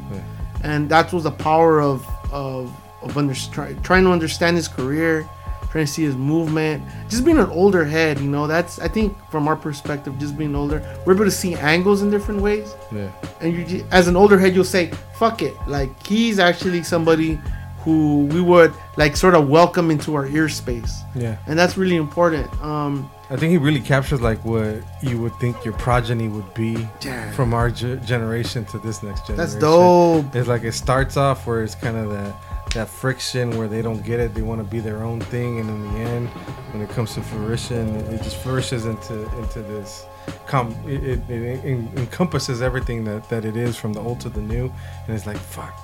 and 0.64 0.88
that 0.88 1.12
was 1.12 1.24
the 1.24 1.30
power 1.30 1.80
of 1.80 2.06
of 2.32 2.74
of 3.02 3.16
under, 3.16 3.34
try, 3.34 3.74
trying 3.84 4.04
to 4.04 4.10
understand 4.10 4.56
his 4.56 4.66
career, 4.66 5.28
trying 5.70 5.84
to 5.86 5.92
see 5.92 6.02
his 6.02 6.16
movement, 6.16 6.82
just 7.08 7.24
being 7.24 7.38
an 7.38 7.50
older 7.50 7.84
head. 7.84 8.18
You 8.20 8.28
know, 8.28 8.46
that's 8.46 8.78
I 8.78 8.88
think 8.88 9.16
from 9.30 9.48
our 9.48 9.56
perspective, 9.56 10.18
just 10.18 10.36
being 10.38 10.54
older, 10.54 10.82
we're 11.04 11.14
able 11.14 11.24
to 11.24 11.30
see 11.30 11.54
angles 11.54 12.02
in 12.02 12.10
different 12.10 12.40
ways. 12.40 12.74
Yeah. 12.92 13.10
And 13.40 13.68
you, 13.70 13.84
as 13.90 14.08
an 14.08 14.16
older 14.16 14.38
head, 14.38 14.54
you'll 14.54 14.64
say, 14.64 14.90
"Fuck 15.14 15.42
it!" 15.42 15.54
Like 15.66 15.90
he's 16.06 16.38
actually 16.38 16.82
somebody 16.82 17.38
who 17.84 18.26
we 18.32 18.40
would 18.40 18.72
like 18.96 19.16
sort 19.16 19.34
of 19.34 19.48
welcome 19.48 19.90
into 19.90 20.14
our 20.14 20.26
ear 20.26 20.48
space. 20.48 21.00
Yeah. 21.14 21.36
And 21.46 21.58
that's 21.58 21.76
really 21.76 21.96
important. 21.96 22.50
Um, 22.62 23.08
I 23.30 23.36
think 23.36 23.50
he 23.52 23.58
really 23.58 23.80
captures 23.80 24.20
like 24.20 24.42
what 24.44 24.82
you 25.02 25.18
would 25.20 25.34
think 25.38 25.64
your 25.64 25.74
progeny 25.74 26.28
would 26.28 26.52
be 26.54 26.88
Yeah. 27.02 27.30
from 27.32 27.54
our 27.54 27.70
ge- 27.70 28.02
generation 28.04 28.64
to 28.66 28.78
this 28.78 29.02
next 29.02 29.26
generation. 29.26 29.36
That's 29.36 29.54
dope. 29.54 30.34
It's 30.34 30.48
like 30.48 30.64
it 30.64 30.72
starts 30.72 31.16
off 31.16 31.46
where 31.46 31.62
it's 31.62 31.74
kind 31.76 31.96
of 31.96 32.10
that 32.10 32.34
that 32.74 32.88
friction 32.88 33.56
where 33.56 33.68
they 33.68 33.82
don't 33.82 34.04
get 34.04 34.20
it, 34.20 34.34
they 34.34 34.42
want 34.42 34.60
to 34.60 34.64
be 34.64 34.80
their 34.80 35.02
own 35.02 35.20
thing, 35.20 35.60
and 35.60 35.70
in 35.70 35.92
the 35.92 35.98
end, 36.00 36.28
when 36.72 36.82
it 36.82 36.90
comes 36.90 37.14
to 37.14 37.22
fruition, 37.22 37.96
it 37.96 38.22
just 38.22 38.36
flourishes 38.36 38.86
into 38.86 39.22
into 39.38 39.62
this. 39.62 40.06
Com- 40.46 40.76
it, 40.86 41.02
it, 41.02 41.30
it 41.30 41.64
en- 41.64 41.90
encompasses 41.96 42.60
everything 42.60 43.02
that, 43.04 43.26
that 43.30 43.46
it 43.46 43.56
is 43.56 43.76
from 43.76 43.94
the 43.94 44.00
old 44.00 44.20
to 44.20 44.28
the 44.28 44.40
new, 44.40 44.72
and 45.06 45.16
it's 45.16 45.26
like 45.26 45.38
fuck, 45.38 45.74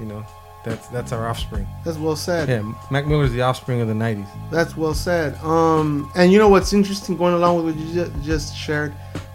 you 0.00 0.06
know, 0.06 0.24
that's 0.64 0.88
that's 0.88 1.12
our 1.12 1.28
offspring. 1.28 1.66
That's 1.84 1.98
well 1.98 2.16
said. 2.16 2.48
Yeah, 2.48 2.72
Mac 2.90 3.06
Miller's 3.06 3.32
the 3.32 3.42
offspring 3.42 3.80
of 3.80 3.88
the 3.88 3.94
'90s. 3.94 4.26
That's 4.50 4.76
well 4.76 4.94
said. 4.94 5.36
Um, 5.44 6.10
and 6.16 6.32
you 6.32 6.38
know 6.38 6.48
what's 6.48 6.72
interesting 6.72 7.16
going 7.16 7.34
along 7.34 7.64
with 7.64 7.76
what 7.76 7.84
you 7.84 8.22
just 8.22 8.56
shared 8.56 8.92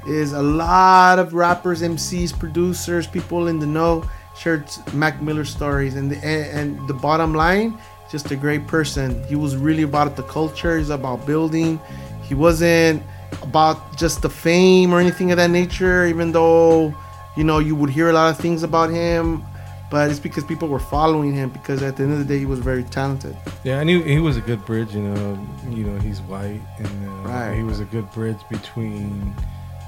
is 0.08 0.34
a 0.34 0.42
lot 0.42 1.20
of 1.20 1.34
rappers, 1.34 1.82
MCs, 1.82 2.38
producers, 2.38 3.06
people 3.06 3.48
in 3.48 3.60
the 3.60 3.68
know 3.68 4.04
shared 4.40 4.64
Mac 4.94 5.22
Miller 5.22 5.46
stories, 5.46 5.96
and 5.96 6.10
the 6.12 6.18
and, 6.26 6.60
and 6.80 6.88
the 6.88 6.94
bottom 6.94 7.34
line, 7.34 7.78
just 8.10 8.32
a 8.32 8.36
great 8.36 8.66
person. 8.68 9.22
He 9.28 9.36
was 9.36 9.56
really 9.56 9.84
about 9.84 10.16
the 10.16 10.24
culture. 10.24 10.78
He's 10.78 10.90
about 10.90 11.26
building. 11.26 11.80
He 12.24 12.36
wasn't 12.36 13.04
about 13.44 13.78
just 13.98 14.22
the 14.22 14.30
fame 14.30 14.94
or 14.94 15.00
anything 15.00 15.32
of 15.32 15.38
that 15.38 15.52
nature. 15.52 16.06
Even 16.06 16.32
though 16.32 16.94
you 17.36 17.44
know 17.44 17.60
you 17.60 17.76
would 17.76 17.90
hear 17.90 18.10
a 18.10 18.14
lot 18.14 18.30
of 18.32 18.38
things 18.40 18.64
about 18.64 18.90
him. 18.90 19.44
But 19.92 20.12
it's 20.12 20.20
because 20.20 20.44
people 20.44 20.68
were 20.68 20.78
following 20.98 21.34
him 21.34 21.50
because 21.50 21.82
at 21.82 21.98
the 21.98 22.04
end 22.04 22.14
of 22.14 22.20
the 22.20 22.26
day 22.26 22.38
he 22.38 22.46
was 22.46 22.60
very 22.60 22.84
talented. 22.84 23.36
Yeah, 23.64 23.80
I 23.80 23.84
knew 23.84 24.04
he 24.04 24.20
was 24.20 24.38
a 24.38 24.42
good 24.42 24.64
bridge. 24.64 24.94
You 24.94 25.02
know, 25.02 25.48
you 25.68 25.84
know 25.84 26.00
he's 26.00 26.22
white, 26.22 26.62
and 26.78 27.10
uh, 27.10 27.30
Right. 27.30 27.56
he 27.58 27.64
was 27.64 27.80
a 27.80 27.86
good 27.86 28.08
bridge 28.12 28.38
between, 28.52 29.34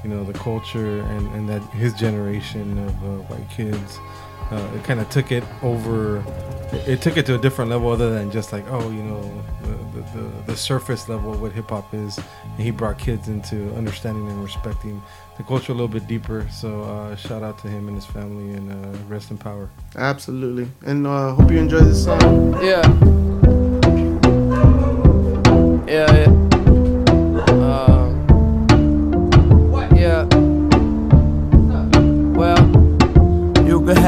you 0.03 0.09
know, 0.09 0.23
the 0.23 0.33
culture 0.33 1.01
and, 1.01 1.27
and 1.35 1.47
that 1.49 1.61
his 1.83 1.93
generation 1.93 2.79
of 2.87 2.93
uh, 3.03 3.07
white 3.29 3.47
kids. 3.51 3.99
Uh, 4.51 4.69
it 4.75 4.83
kind 4.83 4.99
of 4.99 5.09
took 5.09 5.31
it 5.31 5.43
over. 5.63 6.17
It, 6.73 6.87
it 6.87 7.01
took 7.01 7.15
it 7.17 7.25
to 7.27 7.35
a 7.35 7.37
different 7.37 7.71
level, 7.71 7.89
other 7.89 8.13
than 8.13 8.29
just 8.31 8.51
like, 8.51 8.65
oh, 8.69 8.89
you 8.89 9.03
know, 9.03 9.21
the 9.63 9.71
the, 9.91 10.01
the, 10.19 10.43
the 10.47 10.57
surface 10.57 11.07
level 11.09 11.33
of 11.33 11.41
what 11.41 11.51
hip 11.53 11.69
hop 11.69 11.93
is. 11.93 12.17
And 12.17 12.59
he 12.59 12.71
brought 12.71 12.97
kids 12.97 13.27
into 13.27 13.73
understanding 13.75 14.27
and 14.27 14.43
respecting 14.43 15.01
the 15.37 15.43
culture 15.43 15.71
a 15.71 15.75
little 15.75 15.87
bit 15.87 16.07
deeper. 16.07 16.47
So 16.51 16.81
uh, 16.81 17.15
shout 17.15 17.43
out 17.43 17.59
to 17.59 17.67
him 17.67 17.87
and 17.87 17.95
his 17.95 18.05
family, 18.05 18.53
and 18.55 18.71
uh, 18.71 18.97
rest 19.07 19.31
in 19.31 19.37
power. 19.37 19.69
Absolutely. 19.95 20.69
And 20.85 21.07
uh, 21.07 21.35
hope 21.35 21.49
you 21.49 21.57
enjoy 21.57 21.79
this 21.79 22.03
song. 22.03 22.53
Yeah. 22.63 22.81
Yeah, 25.87 26.13
yeah. 26.13 26.50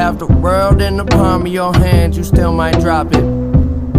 Have 0.04 0.18
the 0.18 0.26
world 0.26 0.82
in 0.82 0.98
the 0.98 1.04
palm 1.06 1.46
of 1.46 1.48
your 1.48 1.72
hands, 1.72 2.14
you 2.14 2.24
still 2.24 2.52
might 2.52 2.78
drop 2.78 3.06
it. 3.14 3.24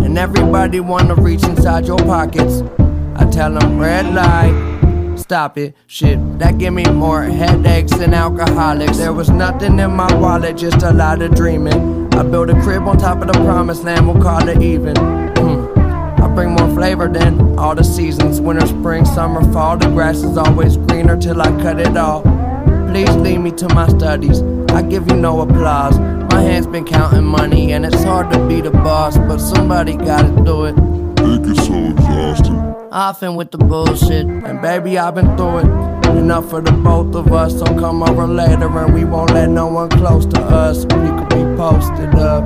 And 0.05 0.19
everybody 0.19 0.79
wanna 0.79 1.15
reach 1.15 1.43
inside 1.43 1.87
your 1.87 1.97
pockets. 1.97 2.61
I 3.15 3.25
tell 3.31 3.51
them 3.51 3.79
red 3.79 4.13
light, 4.13 5.17
stop 5.17 5.57
it. 5.57 5.73
Shit, 5.87 6.19
that 6.37 6.59
give 6.59 6.75
me 6.75 6.83
more 6.83 7.23
headaches 7.23 7.91
than 7.97 8.13
alcoholics. 8.13 8.97
There 8.97 9.13
was 9.13 9.31
nothing 9.31 9.79
in 9.79 9.91
my 9.93 10.13
wallet, 10.19 10.57
just 10.57 10.83
a 10.83 10.91
lot 10.93 11.23
of 11.23 11.33
dreaming. 11.33 12.13
I 12.13 12.21
built 12.21 12.51
a 12.51 12.61
crib 12.61 12.83
on 12.87 12.99
top 12.99 13.21
of 13.23 13.27
the 13.27 13.39
promised 13.43 13.83
land, 13.83 14.07
we'll 14.07 14.21
call 14.21 14.47
it 14.47 14.61
even. 14.61 14.95
Hmm. 14.95 16.21
I 16.21 16.27
bring 16.35 16.51
more 16.51 16.69
flavor 16.75 17.07
than 17.07 17.57
all 17.57 17.73
the 17.73 17.83
seasons. 17.83 18.39
Winter, 18.39 18.67
spring, 18.67 19.05
summer, 19.05 19.41
fall. 19.51 19.75
The 19.77 19.89
grass 19.89 20.17
is 20.17 20.37
always 20.37 20.77
greener 20.77 21.17
till 21.17 21.41
I 21.41 21.49
cut 21.63 21.79
it 21.79 21.97
all. 21.97 22.34
Please 22.95 23.15
lead 23.17 23.39
me 23.39 23.51
to 23.51 23.67
my 23.75 23.89
studies. 23.89 24.41
I 24.69 24.81
give 24.81 25.11
you 25.11 25.17
no 25.17 25.41
applause. 25.41 25.99
My 26.31 26.41
hands 26.41 26.65
been 26.65 26.85
counting 26.85 27.25
money, 27.25 27.73
and 27.73 27.85
it's 27.85 28.01
hard 28.05 28.31
to 28.31 28.47
be 28.47 28.61
the 28.61 28.71
boss, 28.71 29.17
but 29.17 29.39
somebody 29.39 29.97
gotta 29.97 30.29
do 30.45 30.63
it. 30.63 30.75
It 31.19 31.43
gets 31.43 31.67
so 31.67 31.73
exhausting. 31.73 32.55
Often 32.93 33.35
with 33.35 33.51
the 33.51 33.57
bullshit, 33.57 34.25
and 34.27 34.61
baby, 34.61 34.97
I've 34.97 35.13
been 35.13 35.35
through 35.35 35.57
it. 35.57 35.65
Enough 36.17 36.49
for 36.49 36.61
the 36.61 36.71
both 36.71 37.13
of 37.15 37.33
us, 37.33 37.59
so 37.59 37.65
come 37.65 38.01
over 38.01 38.25
later, 38.27 38.69
and 38.79 38.93
we 38.93 39.03
won't 39.03 39.31
let 39.31 39.49
no 39.49 39.67
one 39.67 39.89
close 39.89 40.25
to 40.27 40.39
us. 40.39 40.85
We 40.85 41.09
could 41.17 41.29
be 41.31 41.43
posted 41.57 42.15
up. 42.15 42.45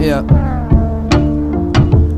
Yeah. 0.00 0.22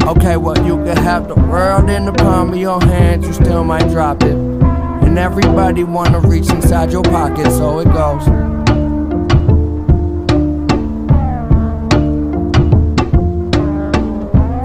Okay, 0.06 0.36
well, 0.36 0.62
you 0.66 0.76
could 0.84 0.98
have 0.98 1.28
the 1.28 1.36
world 1.36 1.88
in 1.88 2.04
the 2.04 2.12
palm 2.12 2.50
of 2.50 2.58
your 2.58 2.82
hands, 2.82 3.26
you 3.26 3.32
still 3.32 3.64
might 3.64 3.88
drop 3.88 4.22
it. 4.22 4.51
And 5.12 5.18
everybody 5.18 5.84
wanna 5.84 6.20
reach 6.20 6.48
inside 6.48 6.90
your 6.90 7.02
pocket, 7.02 7.44
so 7.52 7.80
it 7.80 7.84
goes. 7.92 8.22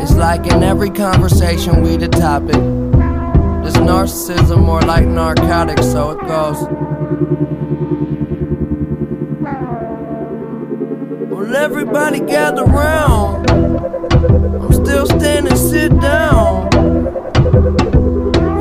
It's 0.01 0.13
like 0.13 0.47
in 0.47 0.63
every 0.63 0.89
conversation, 0.89 1.81
we 1.81 1.97
the 1.97 2.07
topic. 2.07 2.55
This 3.65 3.75
narcissism 3.75 4.65
more 4.65 4.79
like 4.83 5.05
narcotics, 5.05 5.85
so 5.91 6.11
it 6.11 6.19
goes. 6.25 6.61
Well, 11.29 11.55
everybody 11.57 12.21
gather 12.21 12.63
round. 12.63 13.51
I'm 13.51 14.71
still 14.71 15.07
standing, 15.07 15.57
sit 15.57 15.89
down. 15.99 16.71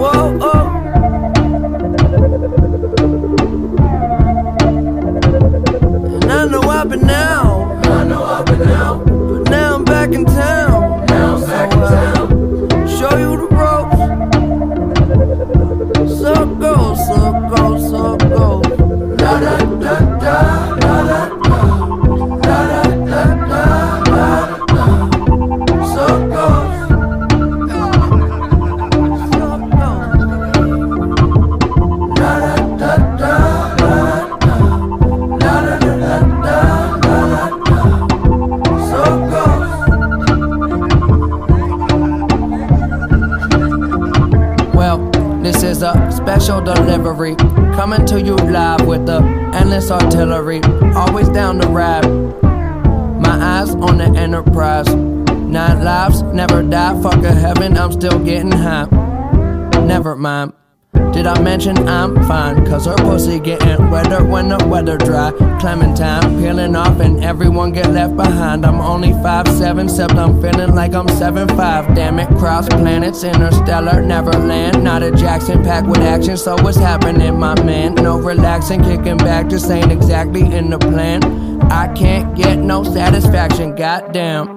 Whoa, 0.00 0.38
oh. 0.42 0.65
Know 6.86 6.92
I've 6.92 7.00
out. 7.10 7.86
I 7.88 8.04
know 8.04 8.22
I've 8.22 8.46
been 8.46 8.62
out. 8.68 9.04
But 9.06 9.50
now 9.50 9.74
I'm 9.74 9.84
back 9.84 10.12
in 10.12 10.24
town. 10.24 10.65
Dry. 64.96 65.32
Clementine 65.60 66.38
peeling 66.38 66.76
off 66.76 67.00
and 67.00 67.22
everyone 67.22 67.72
get 67.72 67.90
left 67.90 68.16
behind. 68.16 68.64
I'm 68.64 68.80
only 68.80 69.10
5'7, 69.10 69.84
except 69.84 70.14
I'm 70.14 70.40
feeling 70.40 70.74
like 70.74 70.94
I'm 70.94 71.06
7'5. 71.06 71.94
Damn 71.94 72.18
it, 72.18 72.28
cross 72.38 72.68
planets, 72.68 73.24
interstellar, 73.24 74.02
Neverland. 74.02 74.82
Not 74.82 75.02
a 75.02 75.10
Jackson 75.10 75.62
packed 75.62 75.86
with 75.86 75.98
action, 75.98 76.36
so 76.36 76.56
what's 76.62 76.76
happening, 76.76 77.38
my 77.38 77.60
man? 77.62 77.94
No 77.94 78.18
relaxing, 78.18 78.82
kicking 78.82 79.16
back, 79.16 79.48
just 79.48 79.70
ain't 79.70 79.92
exactly 79.92 80.42
in 80.54 80.70
the 80.70 80.78
plan. 80.78 81.22
I 81.70 81.92
can't 81.94 82.36
get 82.36 82.58
no 82.58 82.84
satisfaction, 82.84 83.74
goddamn. 83.74 84.56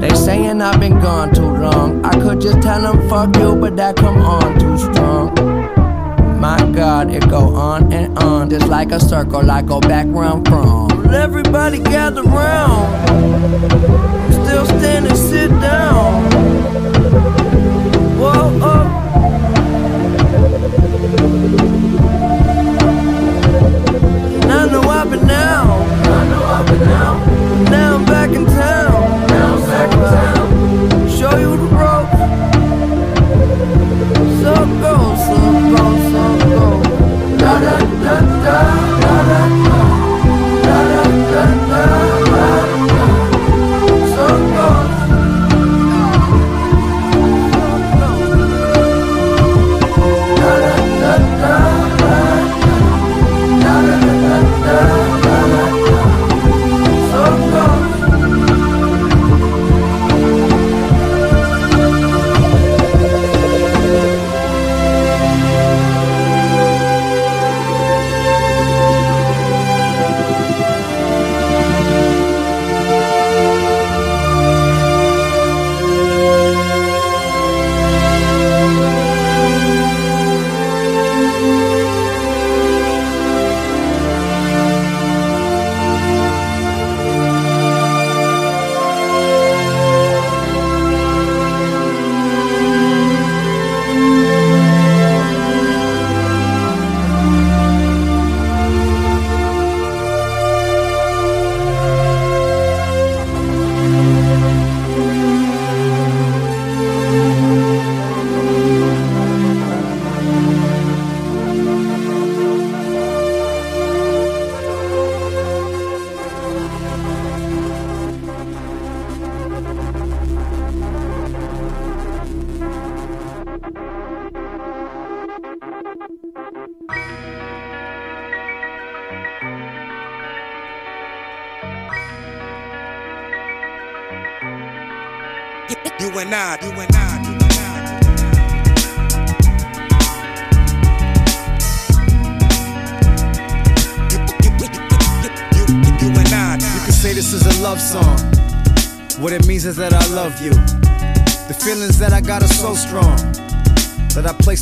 They 0.00 0.10
saying 0.10 0.62
I've 0.62 0.78
been 0.78 1.00
gone 1.00 1.34
too 1.34 1.42
long. 1.42 2.04
I 2.04 2.12
could 2.20 2.40
just 2.40 2.62
tell 2.62 2.80
them 2.80 3.08
fuck 3.08 3.36
you, 3.36 3.56
but 3.56 3.76
that 3.76 3.96
come 3.96 4.18
on 4.18 4.58
too 4.58 4.78
strong. 4.78 5.47
My 6.38 6.56
God, 6.72 7.10
it 7.10 7.28
go 7.28 7.54
on 7.56 7.92
and 7.92 8.16
on, 8.20 8.48
just 8.48 8.68
like 8.68 8.92
a 8.92 9.00
circle. 9.00 9.50
I 9.50 9.60
go 9.60 9.80
back 9.80 10.06
where 10.06 10.24
I'm 10.24 10.44
from. 10.44 11.12
Everybody 11.12 11.78
gather 11.80 12.22
round. 12.22 13.08
Still 14.32 14.64
standing, 14.66 15.16
sit 15.16 15.50
down. 15.60 16.22
Whoa, 18.20 18.60
oh. 18.62 18.94
I 24.48 24.68
know 24.70 24.82
I've 24.82 25.10
been 25.10 25.26
down. 25.26 25.88
Down. 26.04 27.64
Now 27.64 27.96
I'm 27.96 28.04
back 28.04 28.30
in 28.30 28.46
town. 28.46 29.26
Now 29.26 29.54
I'm 29.56 29.60
back 29.66 29.92
in 29.92 29.98
town. 29.98 31.08
Show 31.08 31.36
you 31.36 31.56
the 31.56 31.77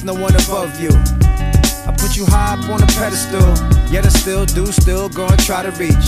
no 0.06 0.14
one 0.14 0.34
above 0.36 0.78
you. 0.78 0.90
I 1.82 1.92
put 1.98 2.16
you 2.16 2.24
high 2.26 2.54
up 2.54 2.70
on 2.70 2.80
a 2.80 2.86
pedestal, 2.94 3.42
yet 3.90 4.06
I 4.06 4.08
still 4.08 4.46
do, 4.46 4.66
still 4.70 5.08
gonna 5.08 5.36
try 5.36 5.64
to 5.64 5.72
reach. 5.82 6.06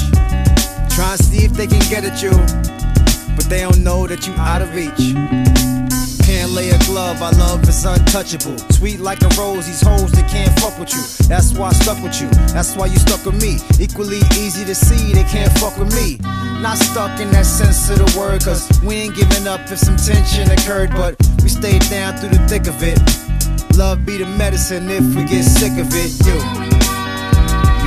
Try 0.94 1.18
and 1.18 1.20
see 1.20 1.44
if 1.44 1.52
they 1.54 1.66
can 1.66 1.82
get 1.90 2.04
at 2.04 2.22
you, 2.22 2.30
but 3.34 3.50
they 3.50 3.62
don't 3.62 3.82
know 3.82 4.06
that 4.06 4.24
you 4.24 4.32
out 4.34 4.62
of 4.62 4.72
reach. 4.72 5.18
Can't 6.22 6.52
lay 6.52 6.70
a 6.70 6.78
glove, 6.86 7.20
our 7.22 7.32
love 7.42 7.68
is 7.68 7.84
untouchable. 7.84 8.56
Sweet 8.70 9.00
like 9.00 9.20
a 9.22 9.28
rose, 9.34 9.66
these 9.66 9.82
hoes 9.82 10.12
they 10.12 10.22
can't 10.30 10.54
fuck 10.60 10.78
with 10.78 10.94
you. 10.94 11.02
That's 11.26 11.52
why 11.58 11.70
I 11.70 11.72
stuck 11.72 12.00
with 12.00 12.20
you, 12.22 12.28
that's 12.54 12.76
why 12.76 12.86
you 12.86 12.98
stuck 12.98 13.26
with 13.26 13.42
me. 13.42 13.58
Equally 13.82 14.22
easy 14.38 14.64
to 14.64 14.76
see, 14.76 15.12
they 15.12 15.24
can't 15.24 15.50
fuck 15.58 15.76
with 15.76 15.90
me. 15.98 16.18
Not 16.62 16.78
stuck 16.78 17.18
in 17.18 17.32
that 17.32 17.46
sense 17.46 17.90
of 17.90 17.98
the 17.98 18.08
word, 18.16 18.44
cause 18.44 18.70
we 18.80 18.94
ain't 18.94 19.16
giving 19.16 19.48
up 19.48 19.60
if 19.66 19.78
some 19.78 19.96
tension 19.96 20.48
occurred, 20.52 20.90
but 20.92 21.16
we 21.42 21.48
stayed 21.48 21.82
down 21.90 22.16
through 22.18 22.30
the 22.30 22.46
thick 22.46 22.68
of 22.68 22.80
it. 22.80 23.27
Love 23.78 24.04
be 24.04 24.18
the 24.18 24.26
medicine 24.26 24.90
if 24.90 25.04
we 25.14 25.22
get 25.22 25.44
sick 25.44 25.70
of 25.78 25.86
it, 25.92 26.10
you. 26.26 26.34
You 26.34 26.40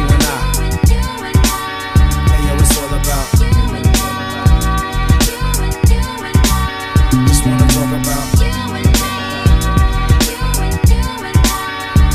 and 0.08 0.24
I. 0.24 0.40
Hey, 2.32 2.42
yo, 2.48 2.54
all 2.80 2.94
about. 2.96 3.28
Just 7.28 7.42
wanna 7.46 7.68
talk 7.68 7.92
about. 8.00 8.26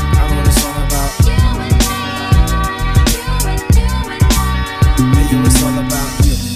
I 0.09 0.25
know 0.27 0.37
what 0.37 0.47
it's 0.47 0.63
all 0.65 0.77
about. 0.81 1.11
Hey, 5.13 5.25
yo, 5.31 5.37
all 5.63 5.77
about. 5.85 6.09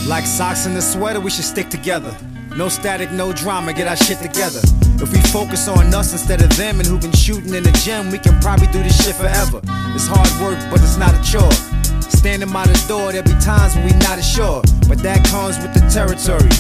Like 0.08 0.26
socks 0.26 0.66
in 0.66 0.74
the 0.74 0.82
sweater, 0.82 1.20
we 1.20 1.30
should 1.30 1.46
stick 1.46 1.70
together. 1.70 2.18
No 2.58 2.68
static, 2.68 3.12
no 3.12 3.32
drama, 3.32 3.74
get 3.74 3.88
our 3.88 3.96
shit 3.96 4.20
together. 4.20 4.60
If 5.00 5.12
we 5.14 5.22
focus 5.32 5.68
on 5.68 5.94
us 5.94 6.12
instead 6.12 6.42
of 6.42 6.56
them 6.58 6.80
and 6.80 6.88
who 6.88 7.00
been 7.00 7.14
shooting 7.14 7.54
in 7.56 7.64
the 7.64 7.72
gym, 7.84 8.12
we 8.12 8.20
can 8.20 8.38
probably 8.42 8.68
do 8.68 8.84
this 8.84 9.04
shit 9.04 9.16
forever. 9.16 9.62
It's 9.96 10.06
hard 10.06 10.30
work, 10.44 10.60
but 10.70 10.84
it's 10.84 10.98
not 10.98 11.16
a 11.16 11.22
chore. 11.24 11.52
Standing 12.12 12.52
by 12.52 12.68
the 12.68 12.78
door, 12.88 13.12
there'll 13.14 13.24
be 13.24 13.40
times 13.40 13.74
when 13.76 13.86
we 13.86 13.94
not 14.04 14.20
as 14.20 14.28
sure, 14.28 14.62
but 14.88 15.00
that 15.00 15.24
comes 15.32 15.58
with 15.64 15.74
the 15.74 15.82
territory. 15.88 16.52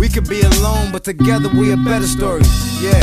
We 0.00 0.08
could 0.08 0.28
be 0.28 0.40
alone, 0.40 0.90
but 0.90 1.04
together 1.04 1.50
we 1.54 1.72
a 1.72 1.76
better 1.76 2.06
story. 2.06 2.42
Yeah, 2.80 2.98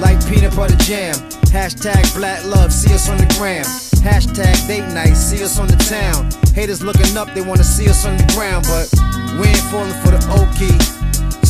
like 0.00 0.20
peanut 0.28 0.54
butter 0.54 0.76
jam. 0.84 1.16
Hashtag 1.48 2.14
black 2.14 2.44
love, 2.44 2.72
see 2.72 2.92
us 2.92 3.08
on 3.08 3.16
the 3.16 3.26
gram. 3.38 3.64
Hashtag 4.04 4.68
date 4.68 4.86
night, 4.92 5.14
see 5.14 5.42
us 5.42 5.58
on 5.58 5.66
the 5.66 5.80
town. 5.88 6.28
Haters 6.54 6.82
looking 6.82 7.16
up, 7.16 7.32
they 7.34 7.40
wanna 7.40 7.64
see 7.64 7.88
us 7.88 8.04
on 8.04 8.16
the 8.16 8.28
ground, 8.36 8.68
but 8.68 8.86
we 9.40 9.48
ain't 9.48 9.64
falling 9.72 9.96
for 10.04 10.12
the 10.12 10.20
old 10.36 10.46
key. 10.54 10.99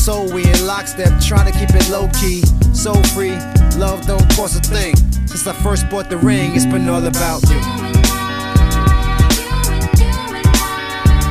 So 0.01 0.24
we 0.32 0.42
in 0.44 0.66
lockstep, 0.66 1.20
trying 1.20 1.53
to 1.53 1.59
keep 1.59 1.68
it 1.74 1.90
low 1.90 2.09
key. 2.18 2.42
So 2.72 2.94
free, 3.12 3.36
love 3.76 4.07
don't 4.07 4.26
cost 4.30 4.57
a 4.57 4.61
thing. 4.66 4.96
Since 5.26 5.46
I 5.46 5.53
first 5.53 5.90
bought 5.90 6.09
the 6.09 6.16
ring, 6.16 6.57
it's 6.57 6.64
been 6.64 6.88
all 6.88 7.05
about 7.05 7.42
you. 7.51 7.57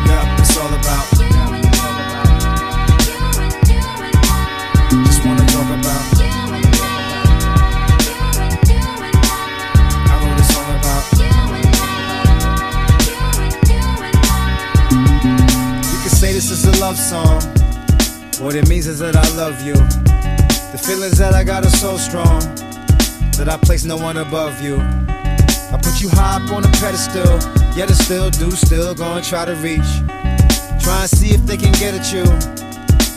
Yeah, 0.06 0.40
it's 0.40 0.56
all 0.56 0.68
about. 0.68 1.19
What 18.50 18.56
it 18.56 18.68
means 18.68 18.88
is 18.88 18.98
that 18.98 19.16
I 19.16 19.30
love 19.38 19.62
you. 19.62 19.76
The 19.76 20.82
feelings 20.84 21.20
that 21.20 21.36
I 21.36 21.44
got 21.44 21.64
are 21.68 21.70
so 21.70 21.98
strong 21.98 22.40
that 23.38 23.48
I 23.48 23.58
place 23.58 23.86
no 23.86 23.96
one 23.96 24.18
above 24.18 24.60
you. 24.60 24.78
I 24.80 25.78
put 25.80 26.02
you 26.02 26.10
high 26.10 26.42
up 26.42 26.52
on 26.52 26.66
a 26.66 26.72
pedestal, 26.82 27.30
yet 27.78 27.92
I 27.92 27.94
still 27.94 28.32
do, 28.32 28.50
still 28.50 28.96
gonna 28.96 29.22
try 29.22 29.46
to 29.46 29.54
reach. 29.62 29.86
Try 30.82 31.02
and 31.02 31.10
see 31.12 31.30
if 31.30 31.46
they 31.46 31.58
can 31.58 31.74
get 31.74 31.94
at 31.94 32.12
you, 32.12 32.26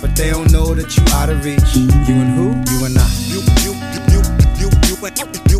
but 0.02 0.14
they 0.14 0.28
don't 0.28 0.52
know 0.52 0.74
that 0.74 0.94
you 0.98 1.02
out 1.16 1.30
of 1.30 1.42
reach. 1.42 1.76
You 1.80 2.12
and 2.12 2.36
who? 2.36 2.52
You 2.68 2.84
and 2.84 2.98
I. 2.98 3.08
You, 3.24 3.40
you, 3.64 3.72
you, 4.12 4.20
you, 4.60 4.68
you, 4.68 4.68
you, 4.92 5.32
you, 5.48 5.51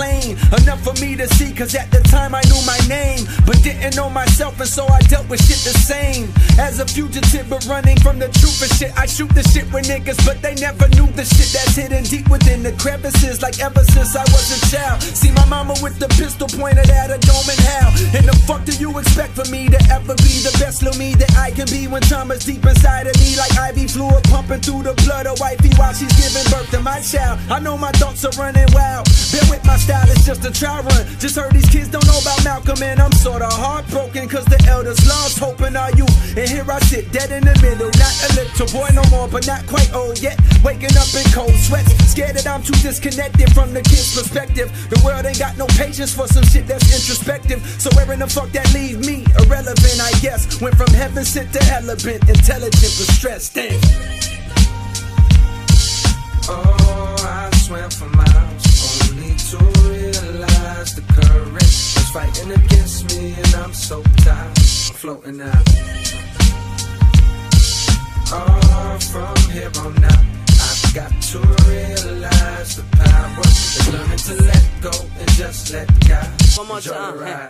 plain 0.00 0.32
enough 0.56 0.80
for 0.80 0.94
me 1.04 1.14
to 1.14 1.28
see. 1.36 1.52
Cause 1.52 1.74
at 1.74 1.90
the 1.90 2.00
time 2.00 2.34
I 2.34 2.40
knew 2.48 2.62
my 2.64 2.80
name, 2.88 3.28
but 3.44 3.62
didn't 3.62 3.96
know 3.96 4.08
myself, 4.08 4.58
and 4.58 4.68
so 4.68 4.86
I 4.86 5.00
dealt 5.12 5.28
with 5.28 5.40
shit 5.44 5.60
the 5.68 5.76
same. 5.78 6.32
As 6.58 6.80
a 6.80 6.86
fugitive, 6.86 7.46
but 7.50 7.66
running 7.66 7.98
from 8.00 8.18
the 8.18 8.28
and 8.62 8.72
shit. 8.76 8.92
I 8.96 9.06
shoot 9.06 9.28
the 9.34 9.42
shit 9.42 9.66
with 9.72 9.88
niggas, 9.88 10.20
but 10.26 10.42
they 10.42 10.54
never 10.54 10.88
knew 10.92 11.06
the 11.16 11.24
shit 11.24 11.50
that's 11.52 11.76
hidden 11.76 12.04
deep 12.04 12.28
within 12.28 12.62
the 12.62 12.72
crevices. 12.76 13.42
Like 13.42 13.58
ever 13.60 13.82
since 13.92 14.14
I 14.16 14.24
was 14.32 14.46
a 14.52 14.60
child. 14.68 15.02
See 15.02 15.32
my 15.32 15.44
mama 15.46 15.74
with 15.82 15.98
the 15.98 16.08
pistol 16.20 16.48
pointed 16.48 16.90
at 16.90 17.10
a 17.10 17.18
dome 17.18 17.48
and 17.48 17.60
how. 17.72 17.88
And 18.16 18.24
the 18.28 18.36
fuck 18.46 18.64
do 18.64 18.72
you 18.76 18.96
expect 18.98 19.32
for 19.32 19.48
me 19.50 19.68
to 19.68 19.80
ever 19.90 20.14
be 20.20 20.44
the 20.44 20.54
best 20.60 20.82
little 20.82 20.98
me 20.98 21.14
that 21.14 21.32
I 21.36 21.50
can 21.50 21.66
be 21.66 21.88
when 21.88 22.02
time 22.02 22.30
is 22.30 22.44
deep 22.44 22.64
inside 22.64 23.06
of 23.06 23.16
me? 23.18 23.36
Like 23.36 23.52
IV 23.72 23.90
fluid 23.90 24.22
pumping 24.28 24.60
through 24.60 24.84
the 24.84 24.94
blood 25.04 25.26
of 25.26 25.40
wifey 25.40 25.72
while 25.80 25.94
she's 25.94 26.12
giving 26.20 26.44
birth 26.52 26.70
to 26.76 26.80
my 26.80 27.00
child. 27.00 27.40
I 27.50 27.60
know 27.60 27.76
my 27.78 27.92
thoughts 27.96 28.24
are 28.24 28.34
running 28.36 28.68
wild. 28.76 29.08
Bear 29.32 29.46
with 29.48 29.64
my 29.64 29.76
style, 29.76 30.04
it's 30.10 30.26
just 30.26 30.44
a 30.44 30.52
trial 30.52 30.82
run. 30.82 31.06
Just 31.18 31.36
heard 31.36 31.52
these 31.52 31.68
kids 31.70 31.88
don't 31.88 32.04
know 32.06 32.18
about 32.20 32.42
Malcolm, 32.44 32.82
and 32.82 33.00
I'm 33.00 33.12
sorta 33.12 33.48
heartbroken 33.48 34.28
cause 34.28 34.44
the 34.44 34.60
elders 34.68 35.00
lost 35.08 35.38
hope 35.38 35.60
in 35.62 35.76
our 35.76 35.90
youth. 35.96 36.36
And 36.36 36.48
here 36.48 36.66
I 36.68 36.78
sit, 36.80 37.10
dead 37.12 37.30
in 37.30 37.44
the 37.44 37.56
middle. 37.62 37.90
Not 37.96 38.14
a 38.26 38.28
little 38.34 38.49
boy 38.72 38.88
no 38.92 39.02
more, 39.10 39.28
but 39.28 39.46
not 39.46 39.66
quite 39.66 39.92
old 39.94 40.20
yet. 40.22 40.38
Waking 40.62 40.96
up 40.96 41.08
in 41.14 41.24
cold 41.32 41.54
sweats, 41.54 41.92
scared 42.10 42.36
that 42.36 42.46
I'm 42.46 42.62
too 42.62 42.76
disconnected 42.82 43.52
from 43.52 43.72
the 43.72 43.82
kid's 43.82 44.14
perspective. 44.14 44.70
The 44.90 45.00
world 45.04 45.26
ain't 45.26 45.38
got 45.38 45.56
no 45.56 45.66
patience 45.78 46.12
for 46.14 46.26
some 46.26 46.44
shit 46.44 46.66
that's 46.66 46.86
introspective. 46.92 47.64
So 47.78 47.90
where 47.96 48.10
in 48.12 48.20
the 48.20 48.28
fuck 48.28 48.50
that 48.52 48.72
leave 48.74 49.00
me? 49.00 49.24
Irrelevant, 49.38 50.00
I 50.00 50.12
guess. 50.20 50.60
Went 50.60 50.76
from 50.76 50.92
heaven 50.94 51.24
sent 51.24 51.52
to 51.52 51.64
hell, 51.64 51.86
been 52.04 52.20
intelligent 52.28 52.92
but 52.98 53.08
stressed. 53.14 53.54
Damn. 53.54 53.80
Oh, 56.48 57.16
I 57.20 57.50
swam 57.56 57.90
for 57.90 58.08
miles 58.08 59.10
only 59.10 59.36
to 59.50 59.58
realize 59.88 60.94
the 60.94 61.02
current 61.14 61.62
is 61.62 62.10
fighting 62.10 62.52
against 62.52 63.16
me, 63.16 63.34
and 63.36 63.54
I'm 63.54 63.72
so 63.72 64.02
tired 64.24 64.58
floating 64.58 65.40
out. 65.40 65.66
From 69.50 69.58
here 69.58 69.70
on 69.82 70.04
out, 70.04 70.24
I've 70.62 70.94
got 70.94 71.10
to 71.10 71.38
realize 71.66 72.76
the 72.76 72.84
power 72.96 73.40
is 73.42 73.92
learning 73.92 74.18
to 74.18 74.44
let 74.44 74.64
go 74.80 74.92
and 75.18 75.28
just 75.30 75.72
let 75.72 75.88
God 76.06 76.28
One 76.56 76.68
more 76.68 76.76
enjoy 76.76 76.92
time, 76.92 77.18
the 77.18 77.24
hey. 77.24 77.32
ride. 77.32 77.48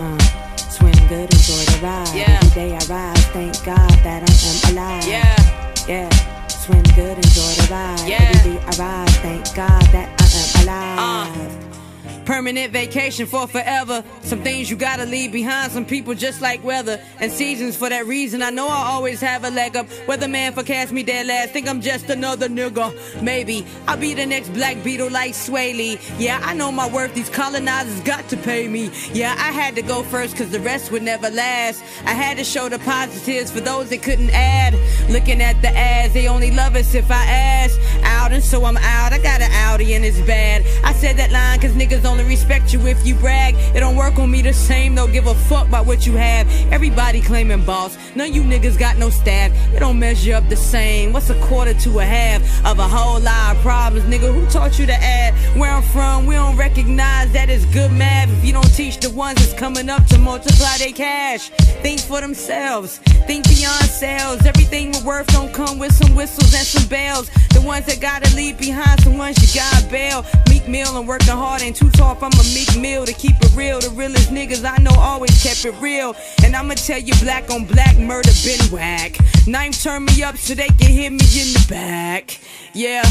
Uh, 0.00 0.18
swim 0.58 0.92
good, 1.08 1.30
enjoy 1.32 1.62
the 1.70 1.78
ride. 1.84 2.14
Yeah. 2.16 2.40
Every 2.42 2.50
day 2.50 2.74
I 2.74 2.84
rise, 2.90 3.26
thank 3.26 3.64
God 3.64 3.90
that 4.02 4.22
I 4.26 4.34
am 4.42 4.74
alive. 4.74 5.06
Yeah. 5.06 5.86
Yeah. 5.86 6.48
Swim 6.48 6.82
good, 6.98 7.16
enjoy 7.16 7.52
the 7.62 7.68
ride. 7.70 8.08
Yeah. 8.08 8.22
Every 8.22 8.50
day 8.54 8.58
I 8.66 8.70
rise, 8.82 9.16
thank 9.18 9.54
God 9.54 9.82
that 9.94 10.08
I 10.18 10.26
am 10.34 10.64
alive. 10.66 11.85
Permanent 12.26 12.72
vacation 12.72 13.24
for 13.24 13.46
forever. 13.46 14.02
Some 14.22 14.42
things 14.42 14.68
you 14.68 14.76
gotta 14.76 15.06
leave 15.06 15.30
behind. 15.30 15.70
Some 15.70 15.84
people 15.84 16.12
just 16.12 16.42
like 16.42 16.62
weather 16.64 17.00
and 17.20 17.30
seasons. 17.30 17.76
For 17.76 17.88
that 17.88 18.04
reason, 18.06 18.42
I 18.42 18.50
know 18.50 18.66
I 18.66 18.82
always 18.86 19.20
have 19.20 19.44
a 19.44 19.50
leg 19.50 19.76
up. 19.76 19.86
Weatherman 20.08 20.52
forecast 20.52 20.90
me 20.90 21.04
dead 21.04 21.28
last. 21.28 21.50
Think 21.52 21.68
I'm 21.68 21.80
just 21.80 22.10
another 22.10 22.48
nigga. 22.48 22.92
Maybe 23.22 23.64
I'll 23.86 23.96
be 23.96 24.12
the 24.12 24.26
next 24.26 24.48
black 24.48 24.82
beetle 24.82 25.08
like 25.08 25.34
Swae 25.34 25.76
Lee. 25.76 26.00
Yeah, 26.18 26.40
I 26.42 26.52
know 26.52 26.72
my 26.72 26.90
worth. 26.90 27.14
These 27.14 27.30
colonizers 27.30 28.00
got 28.00 28.28
to 28.30 28.36
pay 28.36 28.66
me. 28.66 28.90
Yeah, 29.12 29.32
I 29.38 29.52
had 29.52 29.76
to 29.76 29.82
go 29.82 30.02
first 30.02 30.36
cause 30.36 30.50
the 30.50 30.58
rest 30.58 30.90
would 30.90 31.04
never 31.04 31.30
last. 31.30 31.84
I 32.06 32.12
had 32.12 32.38
to 32.38 32.44
show 32.44 32.68
the 32.68 32.80
positives 32.80 33.52
for 33.52 33.60
those 33.60 33.90
that 33.90 34.02
couldn't 34.02 34.30
add. 34.30 34.74
Looking 35.08 35.40
at 35.40 35.62
the 35.62 35.68
ads, 35.68 36.12
they 36.12 36.26
only 36.26 36.50
love 36.50 36.74
us 36.74 36.92
if 36.92 37.08
I 37.08 37.24
ask. 37.24 37.78
Out 38.02 38.32
and 38.32 38.42
so 38.42 38.64
I'm 38.64 38.76
out. 38.78 39.12
I 39.12 39.18
got 39.18 39.40
an 39.40 39.52
Audi 39.52 39.94
and 39.94 40.04
it's 40.04 40.20
bad. 40.22 40.64
I 40.82 40.92
said 40.92 41.16
that 41.18 41.30
line 41.30 41.60
cause 41.60 41.70
niggas 41.70 42.04
only 42.04 42.15
respect 42.24 42.72
you 42.72 42.86
if 42.86 43.06
you 43.06 43.14
brag. 43.14 43.54
It 43.74 43.80
don't 43.80 43.96
work 43.96 44.18
on 44.18 44.30
me 44.30 44.42
the 44.42 44.52
same, 44.52 44.94
don't 44.94 45.12
give 45.12 45.26
a 45.26 45.34
fuck 45.34 45.68
about 45.68 45.86
what 45.86 46.06
you 46.06 46.14
have. 46.14 46.48
Everybody 46.72 47.20
claiming 47.20 47.64
boss. 47.64 47.96
None 48.14 48.32
you 48.32 48.42
niggas 48.42 48.78
got 48.78 48.96
no 48.98 49.10
staff. 49.10 49.52
It 49.74 49.80
don't 49.80 49.98
measure 49.98 50.34
up 50.34 50.48
the 50.48 50.56
same. 50.56 51.12
What's 51.12 51.30
a 51.30 51.40
quarter 51.42 51.74
to 51.74 51.98
a 52.00 52.04
half 52.04 52.42
of 52.64 52.78
a 52.78 52.88
whole 52.88 53.20
lot 53.20 53.56
of 53.56 53.62
problems, 53.62 54.06
nigga? 54.06 54.32
Who 54.32 54.46
taught 54.46 54.78
you 54.78 54.86
to 54.86 54.94
add? 54.94 55.34
Where 55.58 55.70
I'm 55.70 55.82
from, 55.82 56.26
we 56.26 56.34
don't 56.34 56.56
recognize 56.56 57.32
that 57.32 57.50
it's 57.50 57.64
good 57.66 57.92
math. 57.92 58.30
If 58.30 58.44
you 58.44 58.52
don't 58.52 58.74
teach 58.74 58.98
the 58.98 59.10
ones 59.10 59.38
that's 59.38 59.58
coming 59.58 59.88
up 59.88 60.06
to 60.06 60.18
multiply 60.18 60.76
their 60.78 60.92
cash, 60.92 61.50
think 61.82 62.00
for 62.00 62.20
themselves. 62.20 62.98
Think 63.26 63.44
beyond 63.48 63.84
sales. 63.84 64.44
Everything 64.46 64.90
with 64.90 65.04
worth 65.04 65.26
don't 65.28 65.52
come 65.52 65.78
with 65.78 65.92
some 65.92 66.14
whistles 66.14 66.54
and 66.54 66.66
some 66.66 66.88
bells. 66.88 67.28
The 67.50 67.60
ones 67.60 67.86
that 67.86 68.00
gotta 68.00 68.34
leave 68.36 68.58
behind, 68.58 69.00
some 69.02 69.18
ones 69.18 69.36
you 69.42 69.60
gotta 69.60 69.86
bail. 69.88 70.24
Meek 70.48 70.68
Mill 70.68 70.96
and 70.96 71.08
working 71.08 71.28
hard 71.28 71.62
ain't 71.62 71.76
too 71.76 71.90
tall 71.90 72.05
from 72.14 72.32
a 72.32 72.44
meek 72.54 72.76
meal 72.78 73.04
to 73.04 73.12
keep 73.12 73.36
it 73.40 73.54
real. 73.56 73.80
The 73.80 73.90
realest 73.90 74.30
niggas 74.30 74.64
I 74.64 74.80
know 74.82 74.94
always 74.98 75.42
kept 75.42 75.64
it 75.64 75.74
real. 75.80 76.14
And 76.44 76.54
I'ma 76.54 76.74
tell 76.74 76.98
you, 76.98 77.14
black 77.22 77.50
on 77.50 77.64
black 77.64 77.98
murder 77.98 78.30
been 78.44 78.60
whack. 78.70 79.18
Ninth 79.46 79.82
turn 79.82 80.04
me 80.04 80.22
up 80.22 80.36
so 80.36 80.54
they 80.54 80.68
can 80.68 80.92
hit 80.92 81.10
me 81.10 81.26
in 81.40 81.52
the 81.52 81.66
back. 81.68 82.38
Yeah. 82.74 83.04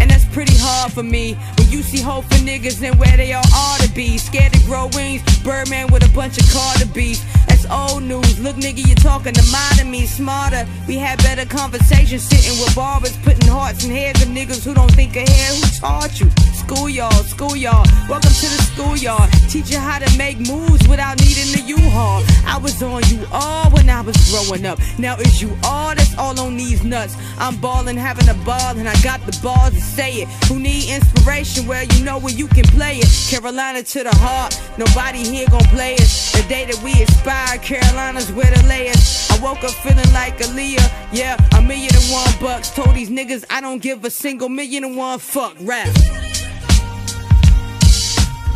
And 0.00 0.10
that's 0.10 0.24
pretty 0.26 0.54
hard 0.56 0.92
for 0.92 1.02
me 1.02 1.34
when 1.58 1.68
you 1.70 1.82
see 1.82 2.00
hope 2.00 2.24
for 2.26 2.38
niggas 2.46 2.82
and 2.82 2.98
where 3.00 3.16
they 3.16 3.32
all 3.32 3.42
ought 3.52 3.80
to 3.80 3.90
be. 3.92 4.16
Scared 4.16 4.52
to 4.52 4.60
grow 4.66 4.88
wings, 4.94 5.22
Birdman 5.42 5.90
with 5.90 6.04
a 6.04 6.14
bunch 6.14 6.38
of 6.38 6.48
car 6.50 6.74
to 6.74 6.86
beef. 6.86 7.18
That's 7.58 7.92
old 7.92 8.04
news. 8.04 8.38
Look, 8.38 8.56
nigga, 8.56 8.86
you're 8.86 8.94
talking 8.96 9.32
to 9.32 9.42
modern 9.50 9.90
me, 9.90 10.06
smarter. 10.06 10.66
We 10.86 10.96
had 10.96 11.18
better 11.18 11.44
conversations 11.44 12.22
sitting 12.22 12.58
with 12.60 12.74
barbers, 12.74 13.16
putting 13.18 13.48
hearts 13.48 13.84
in 13.84 13.90
heads 13.90 14.22
of 14.22 14.28
niggas 14.28 14.64
who 14.64 14.74
don't 14.74 14.92
think 14.92 15.16
ahead. 15.16 15.56
Who 15.56 15.80
taught 15.80 16.20
you? 16.20 16.30
schoolyard, 16.68 17.24
schoolyard. 17.24 17.88
Welcome 18.08 18.30
to 18.30 18.48
the 18.52 18.62
schoolyard. 18.72 19.30
Teach 19.48 19.70
you 19.70 19.78
how 19.78 19.98
to 19.98 20.18
make 20.18 20.38
moves 20.38 20.86
without 20.86 21.18
needing 21.20 21.50
the 21.52 21.62
U-Haul. 21.66 22.22
I 22.46 22.58
was 22.58 22.82
on 22.82 23.02
you 23.08 23.24
all 23.32 23.70
when 23.70 23.88
I 23.88 24.02
was 24.02 24.16
growing 24.30 24.66
up. 24.66 24.78
Now 24.98 25.16
it's 25.18 25.40
you 25.40 25.56
all 25.64 25.94
that's 25.94 26.16
all 26.18 26.38
on 26.38 26.56
these 26.56 26.84
nuts. 26.84 27.16
I'm 27.38 27.56
ballin', 27.56 27.96
having 27.96 28.28
a 28.28 28.34
ball, 28.44 28.76
and 28.76 28.88
I 28.88 29.00
got 29.02 29.20
the 29.24 29.38
balls 29.42 29.70
to 29.70 29.80
say 29.80 30.12
it. 30.22 30.28
Who 30.48 30.58
need 30.58 30.90
inspiration? 30.90 31.66
Well, 31.66 31.84
you 31.84 32.04
know 32.04 32.18
where 32.18 32.34
you 32.34 32.48
can 32.48 32.64
play 32.64 32.98
it. 32.98 33.08
Carolina 33.30 33.82
to 33.82 34.04
the 34.04 34.14
heart, 34.16 34.60
nobody 34.76 35.24
here 35.24 35.48
gon' 35.48 35.64
play 35.72 35.94
it. 35.94 36.08
The 36.36 36.44
day 36.48 36.66
that 36.66 36.80
we 36.82 37.00
expire, 37.00 37.47
Carolina's 37.56 38.30
where 38.32 38.50
the 38.50 38.62
layers. 38.66 39.28
I 39.30 39.38
woke 39.40 39.64
up 39.64 39.70
feeling 39.70 40.12
like 40.12 40.38
Aaliyah, 40.38 40.90
yeah, 41.12 41.36
a 41.56 41.62
million 41.62 41.94
and 41.94 42.12
one 42.12 42.30
bucks. 42.40 42.70
Told 42.70 42.94
these 42.94 43.08
niggas 43.08 43.44
I 43.48 43.60
don't 43.60 43.80
give 43.80 44.04
a 44.04 44.10
single 44.10 44.48
million 44.48 44.84
and 44.84 44.96
one 44.96 45.18
fuck 45.18 45.56
rap. 45.60 45.88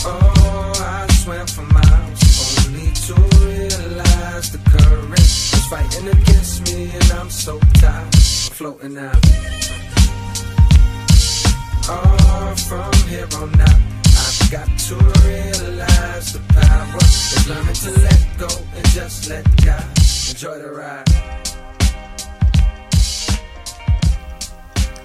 Oh, 0.04 0.72
I 0.76 1.06
swam 1.12 1.46
for 1.46 1.62
miles, 1.62 2.66
only 2.66 2.92
to 3.06 3.14
realize 3.40 4.50
the 4.50 4.58
current 4.70 5.18
is 5.18 5.64
fighting 5.70 6.08
against 6.08 6.66
me, 6.66 6.90
and 6.92 7.12
I'm 7.12 7.30
so 7.30 7.58
tired, 7.74 8.14
floating 8.14 8.98
out. 8.98 9.16
Oh, 11.88 12.54
from 12.68 12.92
here 13.08 13.28
on 13.36 13.60
out, 13.60 13.80
got 14.52 14.68
to 14.78 14.94
realize 14.96 16.34
the 16.34 16.40
power 16.52 16.98
is 16.98 17.48
learning 17.48 17.72
to 17.72 17.90
let 18.02 18.28
go 18.36 18.48
and 18.76 18.86
just 18.88 19.30
let 19.30 19.44
God 19.64 19.82
enjoy 20.28 20.58
the 20.58 20.70
ride. 20.70 21.08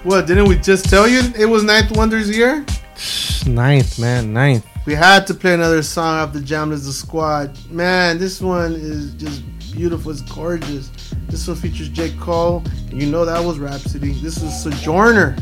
What 0.04 0.26
didn't 0.26 0.50
we 0.50 0.56
just 0.56 0.90
tell 0.90 1.08
you 1.08 1.22
it 1.34 1.46
was 1.46 1.62
9th 1.62 1.96
Wonder's 1.96 2.28
year? 2.28 2.66
Ninth, 3.46 3.98
man, 3.98 4.34
ninth. 4.34 4.66
We 4.84 4.92
had 4.92 5.26
to 5.28 5.34
play 5.34 5.54
another 5.54 5.82
song 5.82 6.18
off 6.18 6.34
the 6.34 6.40
JAMLA 6.40 6.74
Is 6.74 6.84
The 6.84 6.92
Squad. 6.92 7.56
Man, 7.70 8.18
this 8.18 8.42
one 8.42 8.74
is 8.74 9.14
just 9.14 9.42
beautiful. 9.72 10.10
It's 10.10 10.20
gorgeous. 10.20 10.90
This 11.28 11.48
one 11.48 11.56
features 11.56 11.88
J. 11.88 12.10
Cole. 12.20 12.62
You 12.92 13.06
know 13.06 13.24
that 13.24 13.42
was 13.42 13.58
Rapsody. 13.58 14.12
This 14.20 14.42
is 14.42 14.62
Sojourner. 14.62 15.36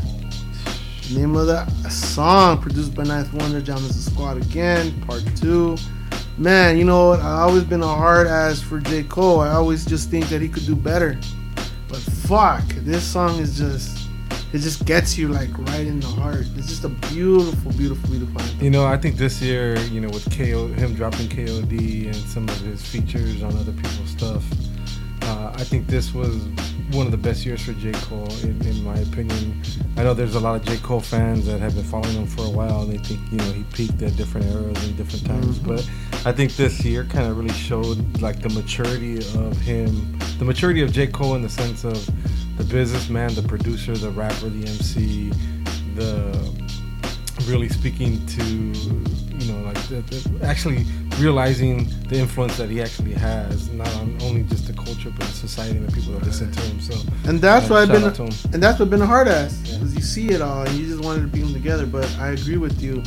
Name 1.09 1.37
of 1.37 1.47
the 1.47 1.65
song 1.89 2.61
produced 2.61 2.93
by 2.93 3.03
9th 3.03 3.31
Wonder, 3.33 3.61
JAMLA 3.61 3.89
Is 3.89 4.05
The 4.05 4.11
Squad 4.11 4.37
again, 4.37 4.99
part 5.03 5.23
two. 5.37 5.77
Man, 6.37 6.77
you 6.77 6.83
know? 6.83 7.13
I've 7.13 7.23
always 7.23 7.63
been 7.63 7.81
a 7.81 7.87
hard 7.87 8.27
ass 8.27 8.59
for 8.59 8.81
J. 8.81 9.03
Cole. 9.03 9.39
I 9.39 9.51
always 9.51 9.85
just 9.85 10.09
think 10.09 10.27
that 10.27 10.41
he 10.41 10.49
could 10.49 10.65
do 10.65 10.75
better. 10.75 11.17
But 11.87 11.99
fuck, 11.99 12.65
this 12.83 13.03
song 13.03 13.39
is 13.39 13.57
just 13.57 14.09
it 14.51 14.59
just 14.59 14.85
gets 14.85 15.17
you 15.17 15.29
like 15.29 15.57
right 15.57 15.87
in 15.87 16.01
the 16.01 16.07
heart. 16.07 16.45
It's 16.57 16.67
just 16.67 16.83
a 16.83 16.89
beautiful, 16.89 17.71
beautiful, 17.71 18.09
beautiful. 18.09 18.41
Anthem. 18.41 18.63
You 18.63 18.69
know, 18.69 18.85
I 18.85 18.97
think 18.97 19.15
this 19.15 19.41
year, 19.41 19.77
you 19.85 20.01
know, 20.01 20.09
with 20.09 20.25
KO, 20.37 20.67
him 20.67 20.93
dropping 20.93 21.27
KOD 21.29 22.07
and 22.07 22.15
some 22.15 22.49
of 22.49 22.59
his 22.61 22.81
features 22.85 23.43
on 23.43 23.55
other 23.55 23.71
people's 23.71 24.09
stuff, 24.09 24.43
uh, 25.21 25.53
I 25.55 25.63
think 25.63 25.87
this 25.87 26.13
was 26.13 26.45
one 26.91 27.05
of 27.05 27.11
the 27.11 27.17
best 27.17 27.45
years 27.45 27.61
for 27.61 27.73
J. 27.73 27.91
Cole, 27.93 28.31
in, 28.43 28.61
in 28.65 28.83
my 28.83 28.97
opinion. 28.99 29.61
I 29.97 30.03
know 30.03 30.13
there's 30.13 30.35
a 30.35 30.39
lot 30.39 30.55
of 30.55 30.65
J. 30.65 30.77
Cole 30.77 31.01
fans 31.01 31.45
that 31.45 31.59
have 31.59 31.75
been 31.75 31.83
following 31.83 32.13
him 32.15 32.27
for 32.27 32.45
a 32.45 32.49
while, 32.49 32.83
and 32.83 32.91
they 32.93 32.97
think, 32.97 33.19
you 33.31 33.37
know, 33.37 33.51
he 33.51 33.63
peaked 33.73 34.01
at 34.01 34.15
different 34.15 34.47
eras 34.47 34.83
and 34.87 34.95
different 34.95 35.25
times. 35.25 35.59
Mhm. 35.59 35.67
But 35.67 35.89
I 36.25 36.31
think 36.31 36.55
this 36.55 36.83
year 36.85 37.03
kind 37.05 37.27
of 37.29 37.37
really 37.37 37.53
showed 37.53 38.21
like 38.21 38.41
the 38.41 38.49
maturity 38.49 39.17
of 39.17 39.57
him, 39.59 40.17
the 40.39 40.45
maturity 40.45 40.81
of 40.81 40.91
J. 40.91 41.07
Cole 41.07 41.35
in 41.35 41.41
the 41.41 41.49
sense 41.49 41.83
of 41.83 41.97
the 42.57 42.63
businessman, 42.63 43.33
the 43.35 43.43
producer, 43.43 43.95
the 43.95 44.09
rapper, 44.11 44.49
the 44.49 44.67
MC, 44.67 45.31
the 45.95 46.67
really 47.47 47.69
speaking 47.69 48.25
to 48.25 48.43
you 48.43 49.51
know 49.51 49.61
like 49.61 49.81
the, 49.87 50.01
the, 50.01 50.45
actually 50.45 50.85
realizing 51.19 51.87
the 52.09 52.17
influence 52.17 52.57
that 52.57 52.69
he 52.69 52.81
actually 52.81 53.13
has 53.13 53.69
not 53.69 53.87
on 53.95 54.17
only 54.21 54.43
just 54.43 54.67
the 54.67 54.73
culture 54.73 55.09
but 55.09 55.25
the 55.27 55.33
society 55.33 55.77
and 55.77 55.87
the 55.87 55.91
people 55.91 56.13
that 56.13 56.23
listen 56.23 56.51
to 56.51 56.61
him 56.61 56.79
so 56.79 56.95
And 57.25 57.39
that's 57.39 57.65
uh, 57.69 57.73
why 57.73 57.81
I've 57.81 57.89
been, 57.91 58.03
out 58.03 58.15
to 58.15 58.23
him. 58.23 58.33
and 58.53 58.61
that's 58.61 58.79
what 58.79 58.89
been 58.89 59.01
a 59.01 59.05
hard 59.05 59.27
ass 59.27 59.57
because 59.61 59.95
you 59.95 60.01
see 60.01 60.29
it 60.29 60.41
all 60.41 60.63
and 60.63 60.73
you 60.77 60.85
just 60.87 61.03
wanted 61.03 61.21
to 61.21 61.27
bring 61.27 61.43
them 61.43 61.53
together. 61.53 61.85
But 61.85 62.09
I 62.19 62.29
agree 62.29 62.57
with 62.57 62.81
you, 62.81 63.03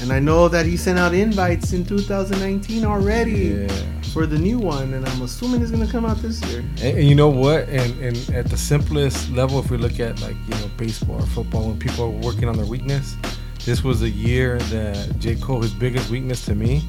and 0.00 0.12
I 0.12 0.18
know 0.18 0.48
that 0.48 0.66
he 0.66 0.76
sent 0.76 0.98
out 0.98 1.14
invites 1.14 1.72
in 1.72 1.84
2019 1.84 2.84
already 2.84 3.66
for 4.12 4.26
the 4.26 4.38
new 4.38 4.58
one, 4.58 4.94
and 4.94 5.06
I'm 5.06 5.22
assuming 5.22 5.60
it's 5.62 5.70
gonna 5.70 5.86
come 5.86 6.04
out 6.04 6.16
this 6.18 6.42
year. 6.46 6.60
And, 6.82 6.98
and 6.98 7.08
you 7.08 7.14
know 7.14 7.28
what? 7.28 7.68
And, 7.68 7.92
and 8.02 8.30
at 8.34 8.46
the 8.46 8.56
simplest 8.56 9.30
level, 9.30 9.58
if 9.58 9.70
we 9.70 9.76
look 9.76 10.00
at 10.00 10.20
like 10.20 10.36
you 10.46 10.54
know 10.54 10.70
baseball 10.76 11.16
or 11.22 11.26
football, 11.26 11.68
when 11.68 11.78
people 11.78 12.04
are 12.04 12.08
working 12.10 12.48
on 12.48 12.56
their 12.56 12.66
weakness, 12.66 13.16
this 13.64 13.82
was 13.84 14.02
a 14.02 14.08
year 14.10 14.58
that 14.58 15.18
J 15.18 15.34
Cole, 15.36 15.62
his 15.62 15.72
biggest 15.74 16.10
weakness 16.10 16.44
to 16.46 16.54
me, 16.54 16.82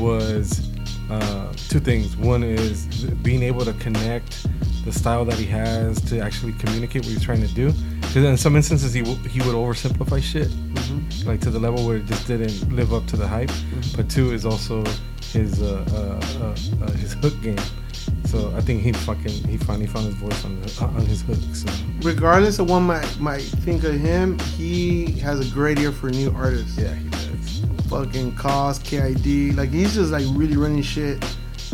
was 0.00 0.68
uh, 1.10 1.52
two 1.68 1.80
things. 1.80 2.16
One 2.16 2.42
is 2.42 2.86
being 3.22 3.42
able 3.42 3.64
to 3.64 3.72
connect 3.74 4.46
the 4.84 4.92
style 4.92 5.24
that 5.26 5.38
he 5.38 5.46
has 5.46 6.00
to 6.02 6.20
actually 6.20 6.52
communicate 6.54 7.02
what 7.02 7.12
he's 7.12 7.22
trying 7.22 7.42
to 7.46 7.52
do. 7.54 7.72
Because 8.00 8.24
in 8.24 8.36
some 8.36 8.56
instances, 8.56 8.92
he 8.94 9.02
w- 9.02 9.22
he 9.28 9.40
would 9.40 9.54
oversimplify 9.54 10.22
shit, 10.22 10.48
Mhm. 10.74 11.26
like 11.26 11.40
to 11.42 11.50
the 11.50 11.58
level 11.60 11.86
where 11.86 11.98
it 11.98 12.06
just 12.06 12.26
didn't 12.26 12.72
live 12.74 12.92
up 12.94 13.06
to 13.08 13.16
the 13.16 13.26
hype. 13.28 13.50
But 13.96 14.08
two 14.08 14.32
is 14.32 14.44
also 14.46 14.84
his 15.32 15.60
uh, 15.62 15.84
uh, 15.92 16.44
uh, 16.44 16.84
uh, 16.86 16.90
his 16.92 17.12
hook 17.14 17.40
game. 17.42 17.58
So 18.26 18.52
I 18.56 18.60
think 18.60 18.82
he 18.82 18.92
fucking 18.92 19.32
he 19.48 19.56
finally 19.56 19.86
found 19.88 20.06
his 20.06 20.14
voice 20.14 20.44
on 20.44 20.60
the, 20.60 20.84
on 20.84 21.04
his 21.06 21.22
hook. 21.22 21.36
So 21.52 21.68
Regardless 22.02 22.58
of 22.60 22.70
what 22.70 22.80
might 22.80 23.18
might 23.18 23.42
think 23.42 23.82
of 23.84 23.94
him, 23.94 24.38
he 24.56 25.12
has 25.20 25.40
a 25.40 25.52
great 25.52 25.78
ear 25.80 25.90
for 25.92 26.10
new 26.10 26.30
artists. 26.36 26.78
Yeah, 26.78 26.94
he 26.94 27.08
does. 27.08 27.62
Fucking 27.88 28.32
Cozz, 28.36 28.78
KID, 28.84 29.56
like 29.56 29.70
he's 29.70 29.94
just 29.94 30.12
like 30.12 30.24
really 30.30 30.56
running 30.56 30.82
shit. 30.82 31.24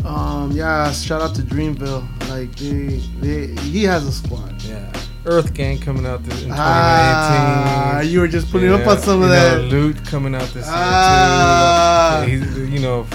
Um, 0.03 0.51
yeah, 0.51 0.91
shout 0.91 1.21
out 1.21 1.35
to 1.35 1.41
Dreamville. 1.43 2.03
Like 2.29 2.55
they, 2.55 2.97
they, 3.21 3.47
he 3.61 3.83
has 3.83 4.05
a 4.07 4.11
squad. 4.11 4.61
Yeah. 4.63 4.91
Earth 5.25 5.53
Gang 5.53 5.77
coming 5.77 6.05
out 6.05 6.23
this, 6.23 6.35
in 6.41 6.49
2019. 6.49 6.57
Ah, 6.57 7.99
you 8.01 8.19
were 8.21 8.27
just 8.29 8.49
putting 8.51 8.71
up 8.71 8.87
on 8.87 8.97
some 8.99 9.21
of 9.21 9.27
know, 9.29 9.33
that. 9.35 9.61
Lute 9.65 10.03
coming 10.05 10.33
out 10.33 10.47
this 10.53 10.65
Ah. 10.69 12.23
year 12.25 12.39
too. 12.39 12.45
He's, 12.45 12.69
you 12.73 12.79
know, 12.79 13.05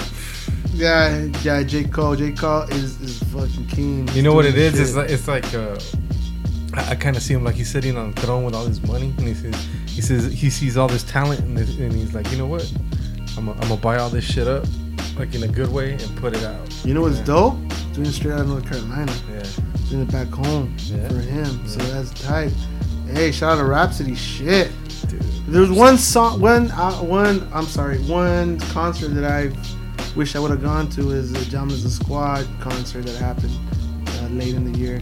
Yeah, 0.73 1.27
yeah, 1.43 1.61
J 1.63 1.83
Cole. 1.83 2.15
J 2.15 2.31
Cole 2.31 2.63
is 2.63 2.99
is 3.01 3.21
fucking 3.31 3.67
king. 3.67 4.07
you 4.13 4.21
know 4.23 4.33
what 4.33 4.45
it 4.45 4.55
He's 4.55 4.79
is? 4.79 4.93
doing 4.93 5.05
It's 5.09 5.27
like 5.27 5.43
it's 5.43 5.53
like 5.53 5.53
uh, 5.53 5.79
I, 6.81 6.91
I 6.91 6.95
kind 6.95 7.15
of 7.15 7.21
see 7.21 7.33
him 7.33 7.43
like 7.43 7.55
he's 7.55 7.69
sitting 7.69 7.95
on 7.97 8.09
a 8.09 8.13
throne 8.13 8.43
with 8.43 8.55
all 8.55 8.65
his 8.65 8.81
money, 8.83 9.13
and 9.17 9.27
he 9.27 9.33
says 9.35 9.67
he 9.87 10.01
says 10.01 10.31
he 10.33 10.49
sees 10.49 10.75
all 10.77 10.87
this 10.87 11.03
talent, 11.03 11.41
and, 11.41 11.55
this- 11.57 11.77
and 11.77 11.93
he's 11.93 12.13
like, 12.13 12.29
you 12.31 12.37
know 12.37 12.47
what? 12.47 12.71
I'm 13.37 13.45
gonna 13.53 13.77
buy 13.77 13.97
all 13.97 14.09
this 14.09 14.23
shit 14.23 14.47
up, 14.47 14.65
like 15.17 15.33
in 15.35 15.43
a 15.43 15.47
good 15.47 15.71
way, 15.71 15.93
and 15.93 16.17
put 16.17 16.35
it 16.35 16.43
out. 16.43 16.59
You 16.85 16.93
know 16.95 17.01
what's 17.01 17.17
Yeah. 17.19 17.25
dope? 17.25 17.55
Doing 17.93 18.07
it 18.07 18.11
straight 18.13 18.33
out 18.33 18.41
of 18.41 18.47
North 18.49 18.67
Carolina. 18.67 19.13
Yeah. 19.31 19.43
Doing 19.89 20.01
it 20.03 20.11
back 20.11 20.27
home 20.29 20.75
Yeah. 20.85 21.07
for 21.07 21.19
him. 21.19 21.67
So 21.67 21.79
that's 21.79 22.09
tight. 22.23 22.51
Hey, 23.11 23.31
shout 23.31 23.53
out 23.53 23.57
to 23.57 23.65
Rapsody. 23.65 24.15
Shit. 24.15 24.71
Dude. 25.07 25.21
There's 25.47 25.69
one 25.69 25.97
song, 25.99 26.39
one, 26.41 26.71
uh, 26.71 26.93
one. 26.95 27.47
I'm 27.53 27.65
sorry, 27.65 27.99
one 27.99 28.59
concert 28.71 29.09
that 29.09 29.25
I 29.25 29.51
wish 30.15 30.35
I 30.35 30.39
would 30.39 30.51
have 30.51 30.61
gone 30.61 30.89
to 30.91 31.11
is 31.11 31.31
the 31.31 31.39
JAMLA 31.39 31.71
Is 31.71 31.83
The 31.83 31.89
Squad 31.89 32.47
concert 32.59 33.05
that 33.05 33.15
happened 33.15 33.51
uh, 34.07 34.27
late 34.29 34.53
in 34.53 34.71
the 34.71 34.77
year. 34.77 35.01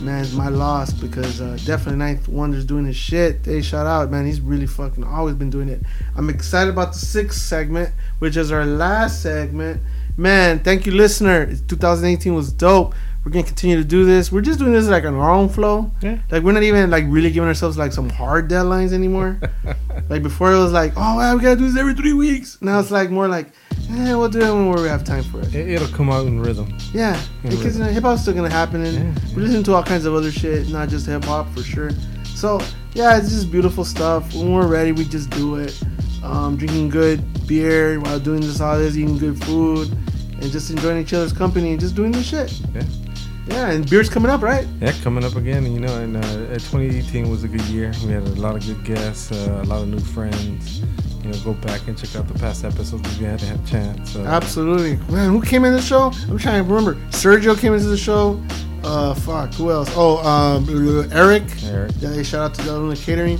Man, 0.00 0.22
it's 0.22 0.32
my 0.32 0.48
loss 0.48 0.92
because 0.92 1.40
uh, 1.40 1.58
definitely 1.64 2.00
9th 2.00 2.28
Wonder's 2.28 2.64
doing 2.64 2.86
his 2.86 2.96
shit. 2.96 3.44
Hey, 3.44 3.60
shout 3.62 3.86
out, 3.86 4.10
man. 4.10 4.26
He's 4.26 4.40
really 4.40 4.66
fucking 4.66 5.04
always 5.04 5.34
been 5.34 5.50
doing 5.50 5.68
it. 5.68 5.82
I'm 6.16 6.30
excited 6.30 6.70
about 6.70 6.92
the 6.92 6.98
sixth 6.98 7.40
segment, 7.40 7.92
which 8.18 8.36
is 8.36 8.50
our 8.50 8.64
last 8.64 9.22
segment. 9.22 9.80
Man, 10.16 10.60
thank 10.60 10.86
you, 10.86 10.92
listener. 10.92 11.46
2018 11.46 12.34
was 12.34 12.50
dope. 12.52 12.94
We're 13.24 13.32
gonna 13.32 13.44
continue 13.44 13.76
to 13.76 13.84
do 13.84 14.04
this. 14.04 14.30
We're 14.30 14.40
just 14.40 14.58
doing 14.58 14.72
this 14.72 14.86
like 14.86 15.04
on 15.04 15.14
our 15.14 15.30
own 15.30 15.48
flow. 15.48 15.90
Yeah. 16.00 16.18
Like 16.30 16.42
we're 16.42 16.52
not 16.52 16.62
even 16.62 16.90
like 16.90 17.04
really 17.08 17.30
giving 17.30 17.48
ourselves 17.48 17.76
like 17.76 17.92
some 17.92 18.08
hard 18.08 18.48
deadlines 18.48 18.92
anymore. 18.92 19.40
like 20.08 20.22
before 20.22 20.52
it 20.52 20.58
was 20.58 20.72
like, 20.72 20.92
oh, 20.96 21.16
wow, 21.16 21.34
we 21.34 21.42
gotta 21.42 21.56
do 21.56 21.68
this 21.68 21.76
every 21.76 21.94
three 21.94 22.12
weeks. 22.12 22.58
Now 22.62 22.78
it's 22.80 22.90
like 22.90 23.10
more 23.10 23.28
like, 23.28 23.48
eh, 23.90 24.14
we'll 24.14 24.28
do 24.28 24.40
it 24.40 24.52
when 24.52 24.70
we 24.70 24.88
have 24.88 25.04
time 25.04 25.22
for 25.24 25.40
it. 25.40 25.54
It, 25.54 25.68
it'll 25.70 25.88
come 25.88 26.10
out 26.10 26.26
in 26.26 26.40
rhythm. 26.40 26.76
Yeah, 26.92 27.20
In 27.44 27.50
because 27.50 27.76
hip 27.76 28.02
hop's 28.02 28.22
still 28.22 28.34
gonna 28.34 28.50
happen, 28.50 28.84
and 28.84 29.18
we 29.30 29.42
listen 29.42 29.62
to 29.64 29.74
all 29.74 29.82
kinds 29.82 30.04
of 30.04 30.14
other 30.14 30.30
shit, 30.30 30.68
not 30.68 30.88
just 30.88 31.06
hip 31.06 31.24
hop 31.24 31.48
for 31.54 31.62
sure. 31.62 31.90
So 32.24 32.60
yeah, 32.94 33.16
it's 33.18 33.30
just 33.30 33.50
beautiful 33.50 33.84
stuff. 33.84 34.34
When 34.34 34.52
we're 34.52 34.66
ready, 34.66 34.92
we 34.92 35.04
just 35.04 35.30
do 35.30 35.56
it. 35.56 35.78
Um, 36.22 36.56
drinking 36.56 36.88
good 36.88 37.22
beer 37.46 38.00
while 38.00 38.18
doing 38.18 38.40
this 38.40 38.60
all 38.60 38.78
this, 38.78 38.96
eating 38.96 39.18
good 39.18 39.42
food, 39.44 39.90
and 39.90 40.50
just 40.50 40.70
enjoying 40.70 41.00
each 41.00 41.12
other's 41.12 41.32
company 41.32 41.70
and 41.70 41.80
just 41.80 41.94
doing 41.94 42.10
this 42.10 42.26
shit. 42.26 42.60
Yeah. 42.74 42.82
Yeah, 43.48 43.70
and 43.70 43.88
beer's 43.88 44.08
coming 44.08 44.30
up, 44.30 44.42
right? 44.42 44.66
Yeah, 44.80 44.92
coming 45.04 45.22
up 45.24 45.36
again. 45.36 45.72
You 45.72 45.78
know, 45.78 45.96
and 46.00 46.16
uh, 46.16 46.22
2018 46.58 47.30
was 47.30 47.44
a 47.44 47.48
good 47.48 47.62
year. 47.62 47.92
We 48.04 48.10
had 48.10 48.24
a 48.24 48.30
lot 48.40 48.56
of 48.56 48.66
good 48.66 48.82
guests, 48.84 49.30
uh, 49.30 49.60
a 49.62 49.66
lot 49.66 49.82
of 49.82 49.88
new 49.88 50.00
friends. 50.00 50.82
You 51.26 51.32
know, 51.32 51.38
go 51.40 51.54
back 51.54 51.86
and 51.88 51.98
check 51.98 52.14
out 52.14 52.28
the 52.28 52.38
past 52.38 52.64
episodes 52.64 53.02
if 53.12 53.20
you 53.20 53.26
hadn't 53.26 53.48
had 53.48 53.58
a 53.60 53.66
chance. 53.66 54.14
Uh, 54.14 54.20
Absolutely. 54.24 54.96
Man, 55.12 55.30
who 55.30 55.42
came 55.42 55.64
in 55.64 55.72
the 55.72 55.82
show? 55.82 56.12
I'm 56.28 56.38
trying 56.38 56.62
to 56.64 56.70
remember. 56.72 56.94
Sergio 57.10 57.58
came 57.58 57.72
into 57.74 57.86
the 57.86 57.96
show. 57.96 58.40
Uh, 58.84 59.12
fuck. 59.14 59.52
Who 59.54 59.72
else? 59.72 59.90
Oh, 59.96 60.18
um, 60.24 60.68
Eric. 61.12 61.42
Eric. 61.64 61.92
Yeah, 61.98 62.22
shout 62.22 62.50
out 62.50 62.54
to 62.54 62.62
Deluna 62.62 62.96
Catering. 63.04 63.38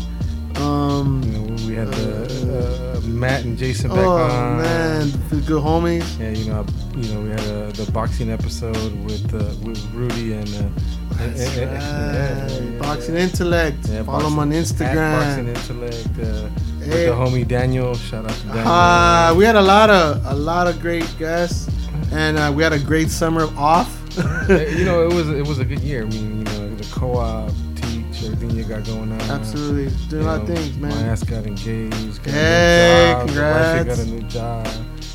Um, 0.56 1.22
You 1.22 1.32
know, 1.32 1.66
we 1.68 1.74
had 1.74 1.88
the 1.88 2.96
uh, 2.96 3.00
Matt 3.06 3.44
and 3.44 3.56
Jason 3.58 3.90
back 3.90 3.98
Oh 3.98 4.16
on. 4.16 4.56
man, 4.62 5.10
the 5.28 5.36
good 5.46 5.62
homies. 5.62 6.18
Yeah, 6.18 6.30
you 6.30 6.46
know, 6.50 6.66
you 6.96 7.14
know, 7.14 7.20
we 7.20 7.28
had 7.28 7.40
uh, 7.40 7.70
the 7.72 7.88
boxing 7.92 8.30
episode 8.30 8.74
with 9.04 9.32
uh, 9.34 9.54
with 9.64 9.78
Rudy 9.92 10.32
and. 10.32 10.48
Uh, 10.48 11.20
and- 11.20 11.36
yeah, 11.36 11.54
yeah, 11.54 12.58
yeah. 12.58 12.78
Boxing 12.80 13.16
Intellect. 13.16 13.86
Follow 14.06 14.26
him 14.26 14.38
on 14.38 14.50
Instagram. 14.50 15.20
Boxing 15.20 15.48
Intellect. 15.48 16.08
With 16.86 16.94
Hey. 16.94 17.06
the 17.06 17.12
homie 17.12 17.46
Daniel. 17.46 17.94
Shout 17.94 18.24
out 18.24 18.30
to 18.36 18.46
Daniel. 18.46 18.68
Uh, 18.68 19.34
we 19.36 19.44
had 19.44 19.56
a 19.56 19.62
lot 19.62 19.90
of 19.90 20.24
a 20.26 20.34
lot 20.34 20.66
of 20.68 20.80
great 20.80 21.06
guests, 21.18 21.68
and 22.12 22.38
uh, 22.38 22.52
we 22.54 22.62
had 22.62 22.72
a 22.72 22.78
great 22.78 23.10
summer 23.10 23.48
off. 23.56 23.90
you 24.48 24.84
know, 24.84 25.02
it 25.06 25.12
was 25.12 25.28
it 25.28 25.46
was 25.46 25.58
a 25.58 25.64
good 25.64 25.80
year. 25.80 26.02
I 26.02 26.06
mean, 26.06 26.38
you 26.38 26.44
know, 26.44 26.74
the 26.74 26.88
co-op, 26.94 27.50
teach, 27.74 28.24
everything 28.24 28.50
you 28.52 28.64
got 28.64 28.84
going 28.84 29.12
on. 29.12 29.20
Absolutely. 29.22 29.92
Doing 30.08 30.22
a 30.24 30.26
lot 30.26 30.40
of 30.42 30.46
things, 30.46 30.76
man. 30.78 30.90
My 30.90 31.02
ass 31.10 31.22
got 31.22 31.44
engaged. 31.44 32.22
Got 32.24 32.32
Hey, 32.34 33.12
a 33.12 33.18
new 33.18 33.18
job. 33.18 33.26
Congrats. 33.28 33.84
got 33.88 33.98
a 33.98 34.10
new 34.10 34.22
job. 34.22 34.66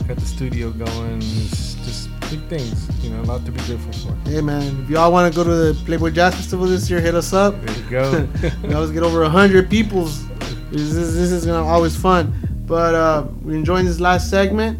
Got 0.08 0.18
the 0.18 0.26
studio 0.26 0.72
going. 0.72 1.18
It's 1.22 1.76
just 1.86 2.10
big 2.30 2.42
things. 2.48 2.90
You 3.04 3.12
know, 3.12 3.22
a 3.22 3.24
lot 3.24 3.46
to 3.46 3.52
be 3.52 3.60
grateful 3.62 3.94
for. 3.94 4.30
Hey 4.30 4.42
man, 4.42 4.84
if 4.84 4.90
y'all 4.90 5.12
want 5.12 5.32
to 5.32 5.36
go 5.36 5.44
to 5.44 5.50
the 5.74 5.86
Playboy 5.86 6.12
Jazz 6.12 6.36
Festival 6.36 6.66
this 6.68 6.90
year, 6.90 7.00
hit 7.00 7.16
us 7.16 7.34
up. 7.34 7.56
There 7.66 7.78
you 7.78 7.90
go. 7.90 8.28
we 8.68 8.74
always 8.74 8.92
get 8.92 9.04
over 9.04 9.24
hundred 9.30 9.70
peoples. 9.70 10.26
This 10.72 10.96
is, 10.96 11.16
this 11.16 11.32
is 11.32 11.46
gonna 11.46 11.68
always 11.68 11.96
fun. 11.96 12.34
But 12.66 12.96
uh, 12.96 13.28
we're 13.42 13.58
enjoying 13.58 13.86
this 13.86 14.00
last 14.00 14.30
segment. 14.30 14.80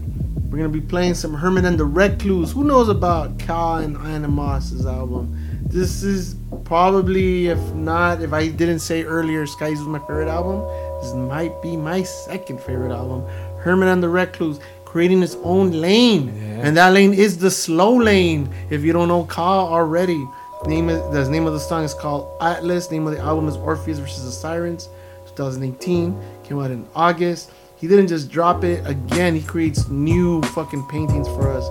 We're 0.50 0.58
gonna 0.58 0.70
be 0.70 0.80
playing 0.80 1.16
some 1.16 1.34
Hermit 1.34 1.66
and 1.66 1.78
the 1.78 1.86
Recluse. 1.86 2.52
Who 2.54 2.64
knows 2.64 2.88
about 2.88 3.38
Ka 3.40 3.78
and 3.78 3.98
Animoss's 3.98 4.86
album? 4.86 5.38
This 5.66 6.04
is 6.04 6.36
probably, 6.64 7.48
if 7.48 7.60
not, 7.74 8.22
if 8.22 8.32
I 8.34 8.48
didn't 8.48 8.80
say 8.80 9.04
earlier, 9.04 9.46
Skies 9.46 9.80
was 9.80 9.88
my 9.88 10.00
favorite 10.00 10.30
album. 10.30 10.62
This 11.02 11.14
might 11.14 11.62
be 11.62 11.76
my 11.76 12.04
second 12.04 12.62
favorite 12.62 12.94
album. 12.94 13.26
Hermit 13.60 13.90
and 13.90 14.02
the 14.02 14.10
Recluse 14.10 14.60
creating 14.86 15.24
its 15.24 15.36
own 15.44 15.72
lane, 15.72 16.30
and 16.62 16.76
that 16.76 16.94
lane 16.94 17.14
is 17.14 17.38
the 17.38 17.52
slow 17.52 17.96
lane. 17.96 18.54
If 18.70 18.84
you 18.84 18.92
don't 18.92 19.08
know 19.08 19.24
Ka 19.26 19.66
already, 19.66 20.26
name 20.66 20.90
is, 20.90 21.02
the 21.12 21.30
name 21.30 21.48
of 21.48 21.54
the 21.54 21.60
song 21.60 21.84
is 21.84 21.94
called 21.94 22.30
Atlas. 22.42 22.92
Name 22.92 23.08
of 23.08 23.14
the 23.14 23.20
album 23.20 23.48
is 23.48 23.56
Orpheus 23.56 24.00
versus 24.00 24.26
the 24.26 24.32
Sirens, 24.32 24.90
2018. 25.36 26.20
Came 26.44 26.60
out 26.60 26.72
in 26.72 26.88
August. 26.96 27.52
He 27.78 27.88
didn't 27.88 28.08
just 28.08 28.30
drop 28.30 28.64
it 28.64 28.86
again. 28.86 29.34
He 29.34 29.42
creates 29.42 29.88
new 29.88 30.42
fucking 30.54 30.88
paintings 30.88 31.28
for 31.30 31.50
us. 31.52 31.68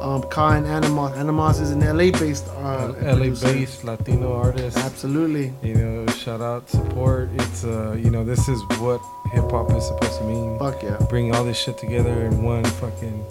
Um, 0.00 0.22
Ka 0.30 0.50
and 0.50 0.64
Animoss. 0.64 1.14
Animoss 1.16 1.60
is 1.60 1.72
an 1.72 1.80
LA-based 1.80 2.46
uh, 2.48 2.94
LA-based 3.02 3.82
Latino 3.82 4.32
artist. 4.32 4.78
Absolutely. 4.78 5.52
You 5.62 5.74
know, 5.74 6.06
shout 6.12 6.40
out, 6.40 6.70
support. 6.70 7.30
It's 7.34 7.64
uh, 7.64 7.96
you 7.98 8.10
know, 8.10 8.24
this 8.24 8.48
is 8.48 8.62
what 8.78 9.00
hip 9.32 9.50
hop 9.50 9.72
is 9.72 9.86
supposed 9.86 10.18
to 10.18 10.24
mean. 10.24 10.58
Fuck 10.60 10.82
yeah. 10.84 10.96
Bring 11.10 11.34
all 11.34 11.42
this 11.42 11.58
shit 11.58 11.76
together 11.78 12.26
in 12.26 12.44
one 12.44 12.64
fucking 12.64 13.26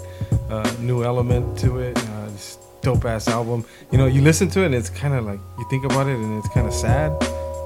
uh, 0.49 0.69
new 0.79 1.05
element 1.05 1.57
to 1.59 1.79
it. 1.79 1.97
Uh, 1.97 2.25
this 2.25 2.57
dope 2.81 3.05
ass 3.05 3.27
album. 3.27 3.65
You 3.91 3.97
know, 3.97 4.05
you 4.05 4.21
listen 4.21 4.49
to 4.49 4.61
it 4.61 4.67
and 4.67 4.75
it's 4.75 4.89
kind 4.89 5.13
of 5.13 5.25
like 5.25 5.39
you 5.57 5.65
think 5.69 5.85
about 5.85 6.07
it 6.07 6.17
and 6.17 6.37
it's 6.39 6.53
kind 6.53 6.67
of 6.67 6.73
sad, 6.73 7.11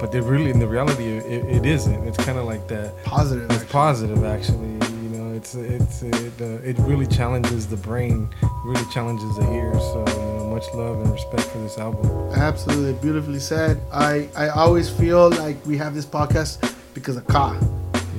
but 0.02 0.10
they 0.10 0.20
really, 0.20 0.50
in 0.50 0.58
the 0.58 0.66
reality, 0.66 1.04
it, 1.04 1.44
it 1.44 1.64
isn't. 1.64 2.08
It's 2.08 2.16
kind 2.24 2.36
of 2.36 2.44
like 2.44 2.66
that 2.66 2.92
positive. 3.04 3.48
It's 3.52 3.70
positive 3.70 4.24
actually. 4.24 4.72
You 5.00 5.10
know, 5.14 5.32
it's 5.32 5.54
it's 5.54 6.02
it, 6.02 6.32
uh, 6.40 6.70
it 6.70 6.76
really 6.80 7.06
challenges 7.06 7.68
the 7.68 7.76
brain, 7.76 8.28
really 8.64 8.84
challenges 8.90 9.36
the 9.36 9.48
ear. 9.52 9.72
So 9.74 10.04
you 10.08 10.14
know, 10.16 10.50
much 10.50 10.64
love 10.74 11.00
and 11.02 11.12
respect 11.12 11.42
for 11.42 11.58
this 11.58 11.78
album. 11.78 12.04
Absolutely, 12.32 12.94
beautifully 12.94 13.38
said. 13.38 13.80
I 13.92 14.28
I 14.34 14.48
always 14.48 14.90
feel 14.90 15.30
like 15.30 15.64
we 15.64 15.76
have 15.78 15.94
this 15.94 16.04
podcast 16.04 16.58
because 16.94 17.16
of 17.16 17.24
Ka. 17.28 17.56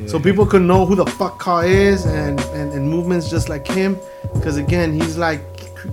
So 0.07 0.19
people 0.19 0.45
can 0.45 0.65
know 0.65 0.85
who 0.85 0.95
the 0.95 1.05
fuck 1.05 1.37
Ka 1.37 1.61
is 1.61 2.05
and, 2.05 2.39
and, 2.57 2.71
and 2.73 2.89
movements 2.89 3.29
just 3.29 3.47
like 3.47 3.67
him. 3.67 3.97
Because 4.33 4.57
again, 4.57 4.91
he's 4.93 5.17
like, 5.17 5.41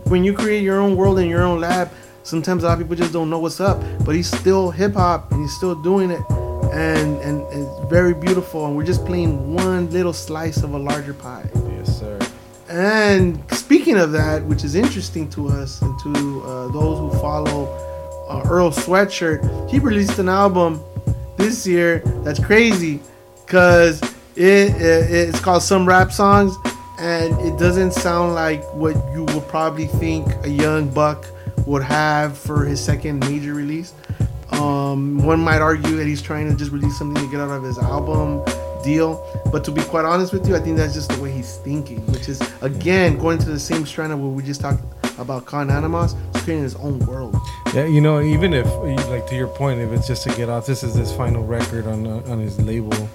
when 0.04 0.24
you 0.24 0.34
create 0.34 0.62
your 0.62 0.80
own 0.80 0.96
world 0.96 1.18
in 1.18 1.28
your 1.28 1.42
own 1.42 1.60
lab, 1.60 1.90
sometimes 2.22 2.64
a 2.64 2.68
lot 2.68 2.72
of 2.74 2.78
people 2.80 2.96
just 2.96 3.12
don't 3.12 3.30
know 3.30 3.38
what's 3.38 3.60
up. 3.60 3.82
But 4.04 4.14
he's 4.14 4.30
still 4.30 4.70
hip 4.70 4.94
hop 4.94 5.30
and 5.32 5.42
he's 5.42 5.54
still 5.54 5.74
doing 5.74 6.10
it. 6.10 6.22
And, 6.72 7.18
and 7.18 7.42
it's 7.52 7.90
very 7.90 8.14
beautiful. 8.14 8.66
And 8.66 8.76
we're 8.76 8.84
just 8.84 9.04
playing 9.04 9.54
one 9.54 9.90
little 9.90 10.12
slice 10.12 10.62
of 10.62 10.74
a 10.74 10.78
larger 10.78 11.14
pie. 11.14 11.48
Yes, 11.76 11.98
sir. 11.98 12.18
And 12.68 13.42
speaking 13.52 13.96
of 13.96 14.12
that, 14.12 14.44
which 14.44 14.62
is 14.62 14.76
interesting 14.76 15.28
to 15.30 15.48
us 15.48 15.82
and 15.82 15.98
to 16.00 16.42
uh, 16.42 16.68
those 16.68 16.98
who 16.98 17.18
follow 17.18 17.66
uh, 18.28 18.48
Earl 18.48 18.70
Sweatshirt, 18.70 19.68
he 19.68 19.80
released 19.80 20.18
an 20.20 20.28
album 20.28 20.80
this 21.36 21.66
year 21.66 22.00
that's 22.22 22.38
crazy 22.38 23.00
because 23.44 24.00
it, 24.36 24.70
it 24.76 25.10
it's 25.10 25.40
called 25.40 25.62
Some 25.62 25.86
Rap 25.86 26.12
Songs, 26.12 26.54
and 26.98 27.34
it 27.40 27.58
doesn't 27.58 27.92
sound 27.92 28.34
like 28.34 28.62
what 28.72 28.94
you 29.12 29.24
would 29.24 29.48
probably 29.48 29.86
think 29.86 30.28
a 30.44 30.48
young 30.48 30.88
buck 30.88 31.26
would 31.66 31.82
have 31.82 32.36
for 32.36 32.64
his 32.64 32.82
second 32.82 33.20
major 33.20 33.54
release. 33.54 33.94
Um, 34.52 35.24
one 35.24 35.40
might 35.40 35.60
argue 35.60 35.96
that 35.96 36.06
he's 36.06 36.20
trying 36.20 36.50
to 36.50 36.56
just 36.56 36.72
release 36.72 36.98
something 36.98 37.22
to 37.22 37.30
get 37.30 37.40
out 37.40 37.50
of 37.50 37.62
his 37.62 37.78
album 37.78 38.44
deal. 38.82 39.24
But 39.52 39.64
to 39.64 39.70
be 39.70 39.82
quite 39.82 40.04
honest 40.04 40.32
with 40.32 40.46
you, 40.48 40.56
I 40.56 40.60
think 40.60 40.76
that's 40.76 40.94
just 40.94 41.10
the 41.10 41.22
way 41.22 41.30
he's 41.30 41.56
thinking, 41.58 42.04
which 42.06 42.28
is 42.28 42.40
again 42.60 43.18
going 43.18 43.38
to 43.38 43.48
the 43.48 43.60
same 43.60 43.86
strand 43.86 44.12
of 44.12 44.18
what 44.18 44.30
we 44.30 44.42
just 44.42 44.60
talked 44.60 44.82
about 45.18 45.44
Ka 45.46 45.60
and 45.60 45.70
Animoss, 45.70 46.16
creating 46.32 46.62
his 46.62 46.76
own 46.76 46.98
world. 47.00 47.36
Yeah, 47.74 47.86
you 47.86 48.00
know, 48.00 48.20
even 48.20 48.52
if 48.52 48.66
like 49.08 49.26
to 49.28 49.36
your 49.36 49.48
point, 49.48 49.80
if 49.80 49.92
it's 49.92 50.06
just 50.06 50.24
to 50.24 50.34
get 50.36 50.48
out, 50.48 50.66
this 50.66 50.82
is 50.82 50.94
his 50.94 51.12
final 51.12 51.44
record 51.44 51.86
on 51.86 52.06
uh, 52.06 52.22
on 52.26 52.38
his 52.38 52.60
label 52.60 53.08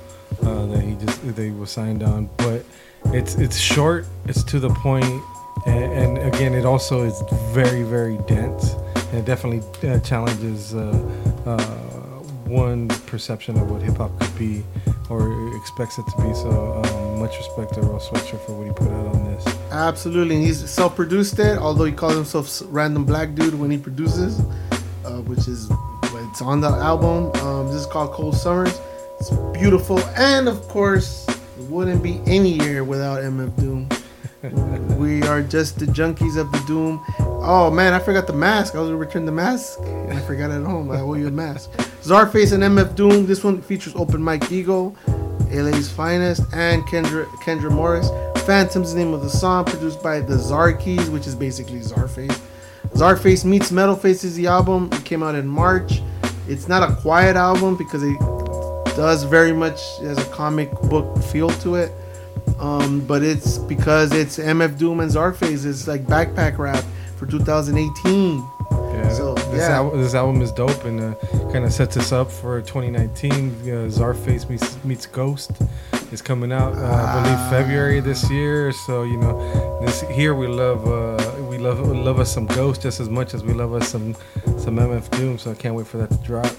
uh, 0.43 0.65
that 0.67 0.81
he 0.81 0.95
just 0.95 1.35
they 1.35 1.45
he 1.45 1.51
was 1.51 1.71
signed 1.71 2.03
on. 2.03 2.29
But 2.37 2.65
it's 3.07 3.35
it's 3.35 3.57
short, 3.57 4.05
it's 4.25 4.43
to 4.45 4.59
the 4.59 4.69
point, 4.69 5.21
and, 5.65 6.17
and 6.17 6.33
again, 6.33 6.53
it 6.53 6.65
also 6.65 7.03
is 7.03 7.21
very 7.53 7.83
very 7.83 8.17
dense, 8.27 8.73
and 8.95 9.15
it 9.19 9.25
definitely 9.25 9.63
uh, 9.89 9.99
challenges 9.99 10.73
uh, 10.73 10.91
uh, 11.45 11.61
one 12.47 12.87
perception 13.07 13.57
of 13.57 13.69
what 13.69 13.81
hip 13.81 13.97
hop 13.97 14.17
could 14.19 14.37
be 14.37 14.63
or 15.09 15.55
expects 15.55 15.97
it 15.97 16.05
to 16.07 16.21
be. 16.21 16.33
So 16.33 16.81
um, 16.83 17.19
much 17.19 17.37
respect 17.37 17.73
to 17.75 17.81
Earl 17.81 17.99
Sweatshirt 17.99 18.45
for 18.45 18.53
what 18.53 18.67
he 18.67 18.73
put 18.73 18.87
out 18.87 19.15
on 19.15 19.23
this. 19.25 19.45
Absolutely, 19.71 20.35
and 20.35 20.45
he's 20.45 20.69
self-produced 20.69 21.39
it. 21.39 21.57
Although 21.57 21.85
he 21.85 21.91
calls 21.91 22.15
himself 22.15 22.61
random 22.67 23.05
black 23.05 23.35
dude 23.35 23.57
when 23.59 23.71
he 23.71 23.77
produces, 23.77 24.39
uh, 25.05 25.21
which 25.21 25.47
is 25.47 25.69
it's 26.35 26.41
on 26.41 26.59
the 26.59 26.67
album. 26.67 27.31
Um, 27.45 27.67
this 27.67 27.77
is 27.77 27.85
called 27.85 28.11
Cold 28.11 28.35
Summers. 28.35 28.81
It's 29.19 29.29
beautiful, 29.57 29.99
and 30.17 30.49
of 30.49 30.61
course, 30.67 31.25
it 31.29 31.63
wouldn't 31.69 32.03
be 32.03 32.19
any 32.25 32.61
year 32.61 32.83
without 32.83 33.21
MF 33.21 33.55
Doom. 33.57 33.87
we 34.97 35.23
are 35.23 35.41
just 35.41 35.79
the 35.79 35.85
junkies 35.85 36.37
of 36.37 36.51
the 36.51 36.61
Doom. 36.67 37.03
Oh 37.19 37.71
man, 37.71 37.93
I 37.93 37.99
forgot 37.99 38.27
the 38.27 38.33
mask. 38.33 38.75
I 38.75 38.79
was 38.79 38.89
gonna 38.89 38.97
return 38.97 39.25
the 39.25 39.31
mask, 39.31 39.79
and 39.83 40.13
I 40.13 40.21
forgot 40.21 40.51
at 40.51 40.63
home. 40.63 40.91
I 40.91 40.99
owe 40.99 41.13
you 41.15 41.27
a 41.27 41.31
mask. 41.31 41.71
Czarface 42.03 42.53
and 42.53 42.63
MF 42.63 42.95
Doom. 42.95 43.25
This 43.25 43.43
one 43.43 43.61
features 43.61 43.95
Open 43.95 44.21
Mike 44.21 44.51
Eagle, 44.51 44.95
LA's 45.49 45.91
finest, 45.91 46.43
and 46.53 46.83
Kendra 46.83 47.25
Kendra 47.43 47.71
Morris. 47.71 48.09
Phantom's 48.45 48.93
the 48.93 48.99
name 48.99 49.13
of 49.13 49.21
the 49.21 49.29
song, 49.29 49.65
produced 49.65 50.03
by 50.03 50.19
the 50.19 50.35
Zarkeys, 50.35 51.09
which 51.09 51.25
is 51.25 51.35
basically 51.35 51.79
Czarface. 51.79 52.39
Czarface 52.93 53.43
meets 53.43 53.71
Metalface 53.71 54.23
is 54.23 54.35
the 54.35 54.47
album. 54.47 54.89
It 54.93 55.03
came 55.03 55.23
out 55.23 55.35
in 55.35 55.47
March. 55.47 56.01
It's 56.47 56.67
not 56.67 56.89
a 56.89 56.95
quiet 56.95 57.35
album 57.35 57.75
because 57.75 58.03
it 58.03 58.19
does 58.95 59.23
very 59.23 59.51
much 59.51 59.97
has 59.99 60.17
a 60.17 60.25
comic 60.25 60.71
book 60.83 61.21
feel 61.23 61.49
to 61.49 61.75
it. 61.75 61.91
Um, 62.59 63.01
but 63.01 63.21
it's 63.23 63.57
because 63.57 64.13
it's 64.13 64.37
MF 64.37 64.77
Doom 64.77 64.99
and 65.01 65.11
Czarface. 65.11 65.65
It's 65.65 65.87
like 65.87 66.05
backpack 66.05 66.57
rap 66.57 66.83
for 67.17 67.25
2018. 67.25 68.37
Yeah, 68.71 69.09
So, 69.09 69.33
this, 69.35 69.59
yeah. 69.59 69.75
Al- 69.75 69.91
this 69.91 70.13
album 70.15 70.41
is 70.41 70.51
dope 70.51 70.83
and 70.85 70.99
uh, 71.01 71.15
kind 71.51 71.65
of 71.65 71.73
sets 71.73 71.97
us 71.97 72.11
up 72.11 72.31
for 72.31 72.61
2019. 72.61 73.33
Uh, 73.33 73.65
Czarface 73.89 74.49
meets, 74.49 74.83
meets 74.85 75.05
Ghost 75.05 75.51
is 76.11 76.21
coming 76.21 76.51
out, 76.51 76.73
uh, 76.75 76.85
I 76.85 77.23
believe 77.23 77.49
February 77.49 77.99
this 77.99 78.29
year. 78.31 78.71
So 78.71 79.03
you 79.03 79.17
know, 79.17 79.79
this 79.81 80.01
here 80.01 80.33
we 80.35 80.47
love 80.47 80.87
uh, 80.87 81.43
we 81.43 81.57
love 81.57 81.79
we 81.89 81.97
love 81.97 82.19
us 82.19 82.33
some 82.33 82.45
Ghost 82.45 82.81
just 82.81 82.99
as 82.99 83.09
much 83.09 83.33
as 83.33 83.43
we 83.43 83.53
love 83.53 83.73
us 83.73 83.89
some 83.89 84.15
some 84.57 84.77
MF 84.77 85.09
Doom. 85.17 85.37
So 85.37 85.51
I 85.51 85.55
can't 85.55 85.75
wait 85.75 85.87
for 85.87 85.97
that 85.97 86.09
to 86.11 86.17
drop. 86.17 86.51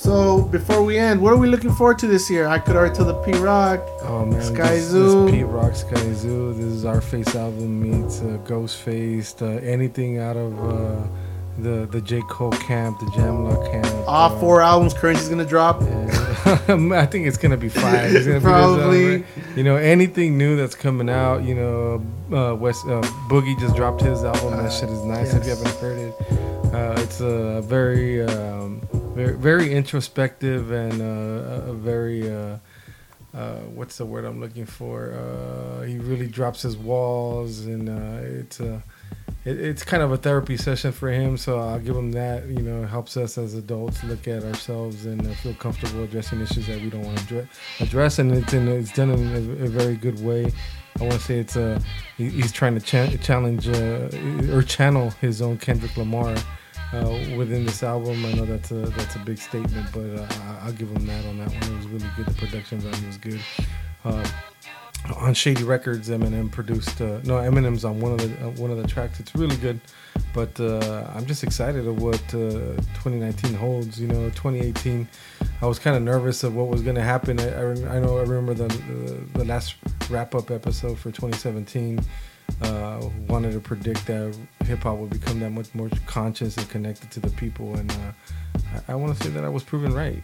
So 0.00 0.40
before 0.44 0.82
we 0.82 0.96
end, 0.96 1.20
what 1.20 1.34
are 1.34 1.36
we 1.36 1.46
looking 1.46 1.72
forward 1.74 1.98
to 1.98 2.06
this 2.06 2.30
year? 2.30 2.46
I 2.46 2.58
could 2.58 2.74
already 2.74 2.94
tell 2.94 3.04
the 3.04 3.20
Pete 3.22 3.36
Rock, 3.36 3.80
Oh 4.02 4.24
man, 4.24 4.40
Sky 4.40 4.76
this, 4.76 4.84
Zoo. 4.86 5.26
this 5.26 5.30
Pete 5.34 5.46
Rock 5.46 5.72
Skyzoo. 5.72 6.56
This 6.56 6.82
Czarface 6.84 7.34
album 7.34 7.82
meets 7.82 8.22
uh, 8.22 8.38
Ghostface. 8.46 9.42
Uh, 9.42 9.60
anything 9.60 10.16
out 10.16 10.38
of 10.38 10.58
uh, 10.58 11.06
the 11.58 11.86
the 11.92 12.00
J 12.00 12.22
Cole 12.30 12.50
camp, 12.52 12.98
the 12.98 13.06
JAMLA 13.08 13.70
camp. 13.70 14.08
All 14.08 14.32
uh, 14.34 14.40
four 14.40 14.62
albums 14.62 14.94
Curren$y's 14.94 15.28
gonna 15.28 15.44
drop. 15.44 15.82
I 15.82 17.04
think 17.04 17.26
it's 17.26 17.36
gonna 17.36 17.58
be 17.58 17.68
five. 17.68 18.14
It's 18.14 18.26
gonna 18.26 18.40
Probably. 18.40 19.18
Be 19.18 19.24
album. 19.24 19.56
you 19.58 19.64
know, 19.64 19.76
anything 19.76 20.38
new 20.38 20.56
that's 20.56 20.74
coming 20.74 21.10
out. 21.10 21.44
You 21.44 21.54
know, 21.56 22.02
uh, 22.32 22.54
West 22.56 22.86
uh, 22.86 23.02
Boogie 23.28 23.60
just 23.60 23.76
dropped 23.76 24.00
his 24.00 24.24
album. 24.24 24.56
that 24.56 24.72
shit 24.72 24.88
is 24.88 25.04
nice. 25.04 25.34
If 25.34 25.44
you 25.44 25.50
haven't 25.50 25.76
heard 25.76 25.98
it, 25.98 26.14
uh, 26.72 26.94
it's 27.02 27.20
a 27.20 27.60
very, 27.60 28.24
um, 28.24 28.80
very, 29.14 29.36
very 29.36 29.72
introspective 29.72 30.70
and 30.70 31.00
uh, 31.00 31.70
a 31.70 31.74
very 31.74 32.30
uh, 32.30 32.58
uh, 33.34 33.54
what's 33.74 33.96
the 33.98 34.06
word 34.06 34.24
I'm 34.24 34.40
looking 34.40 34.66
for? 34.66 35.12
Uh, 35.12 35.82
he 35.82 35.98
really 35.98 36.26
drops 36.26 36.62
his 36.62 36.76
walls, 36.76 37.60
and 37.60 37.88
uh, 37.88 38.22
it's 38.22 38.60
it, 38.60 38.80
it's 39.44 39.84
kind 39.84 40.02
of 40.02 40.10
a 40.12 40.16
therapy 40.16 40.56
session 40.56 40.92
for 40.92 41.10
him. 41.10 41.36
So 41.36 41.58
I'll 41.58 41.78
give 41.78 41.96
him 41.96 42.12
that. 42.12 42.46
You 42.48 42.62
know, 42.62 42.82
it 42.82 42.88
helps 42.88 43.16
us 43.16 43.38
as 43.38 43.54
adults 43.54 44.02
look 44.04 44.26
at 44.26 44.42
ourselves 44.42 45.06
and 45.06 45.24
uh, 45.26 45.30
feel 45.34 45.54
comfortable 45.54 46.02
addressing 46.02 46.40
issues 46.40 46.66
that 46.66 46.80
we 46.80 46.90
don't 46.90 47.04
want 47.04 47.18
to 47.28 47.48
address, 47.80 48.18
and 48.18 48.32
it's 48.32 48.52
in, 48.52 48.68
it's 48.68 48.92
done 48.92 49.10
in 49.10 49.32
a, 49.32 49.64
a 49.64 49.68
very 49.68 49.96
good 49.96 50.22
way. 50.24 50.52
I 50.98 51.04
want 51.04 51.14
to 51.14 51.20
say 51.20 51.38
it's 51.38 51.56
a 51.56 51.80
he, 52.16 52.28
he's 52.28 52.52
trying 52.52 52.74
to 52.74 52.80
cha- 52.80 53.16
challenge 53.22 53.68
or 53.68 54.62
channel 54.62 55.10
his 55.20 55.40
own 55.40 55.56
Kendrick 55.56 55.96
Lamar 55.96 56.34
uh, 56.92 57.36
within 57.36 57.64
this 57.64 57.82
album. 57.82 58.24
I 58.24 58.32
know 58.32 58.44
that's 58.44 58.70
a 58.70 58.74
that's 58.74 59.16
a 59.16 59.20
big 59.20 59.38
statement, 59.38 59.86
but 59.92 60.06
uh, 60.18 60.26
I'll 60.62 60.72
give 60.72 60.90
him 60.90 61.06
that 61.06 61.24
on 61.26 61.38
that 61.38 61.48
one. 61.48 61.62
It 61.62 61.76
was 61.76 61.86
really 61.86 62.10
good. 62.16 62.26
The 62.26 62.34
production 62.34 62.80
value 62.80 63.06
was 63.06 63.18
good. 63.18 63.40
Uh, 64.04 64.26
on 65.16 65.34
Shady 65.34 65.64
Records, 65.64 66.08
Eminem 66.08 66.50
produced. 66.50 67.00
Uh, 67.00 67.20
no, 67.24 67.34
Eminem's 67.34 67.84
on 67.84 68.00
one 68.00 68.12
of 68.12 68.18
the 68.18 68.46
uh, 68.46 68.50
one 68.52 68.70
of 68.70 68.76
the 68.76 68.86
tracks. 68.86 69.20
It's 69.20 69.34
really 69.34 69.56
good, 69.56 69.80
but 70.34 70.58
uh, 70.60 71.06
I'm 71.14 71.26
just 71.26 71.42
excited 71.42 71.86
of 71.86 72.00
what 72.00 72.22
uh, 72.34 72.76
2019 72.98 73.54
holds. 73.54 74.00
You 74.00 74.08
know, 74.08 74.28
2018, 74.30 75.08
I 75.62 75.66
was 75.66 75.78
kind 75.78 75.96
of 75.96 76.02
nervous 76.02 76.44
of 76.44 76.54
what 76.54 76.68
was 76.68 76.82
going 76.82 76.96
to 76.96 77.02
happen. 77.02 77.40
I, 77.40 77.48
I, 77.48 77.96
I 77.96 78.00
know 78.00 78.18
I 78.18 78.22
remember 78.22 78.54
the 78.54 78.68
the, 78.68 79.38
the 79.38 79.44
last 79.44 79.76
wrap 80.10 80.34
up 80.34 80.50
episode 80.50 80.98
for 80.98 81.10
2017. 81.10 82.00
Uh, 82.62 83.08
wanted 83.28 83.52
to 83.52 83.60
predict 83.60 84.06
that 84.06 84.36
hip 84.64 84.80
hop 84.80 84.98
would 84.98 85.10
become 85.10 85.40
that 85.40 85.50
much 85.50 85.74
more 85.74 85.88
conscious 86.06 86.56
and 86.56 86.68
connected 86.68 87.10
to 87.10 87.20
the 87.20 87.30
people, 87.30 87.74
and 87.76 87.90
uh, 87.92 87.96
I, 88.88 88.92
I 88.92 88.94
want 88.94 89.16
to 89.16 89.24
say 89.24 89.30
that 89.30 89.44
I 89.44 89.48
was 89.48 89.62
proven 89.62 89.92
right. 89.94 90.22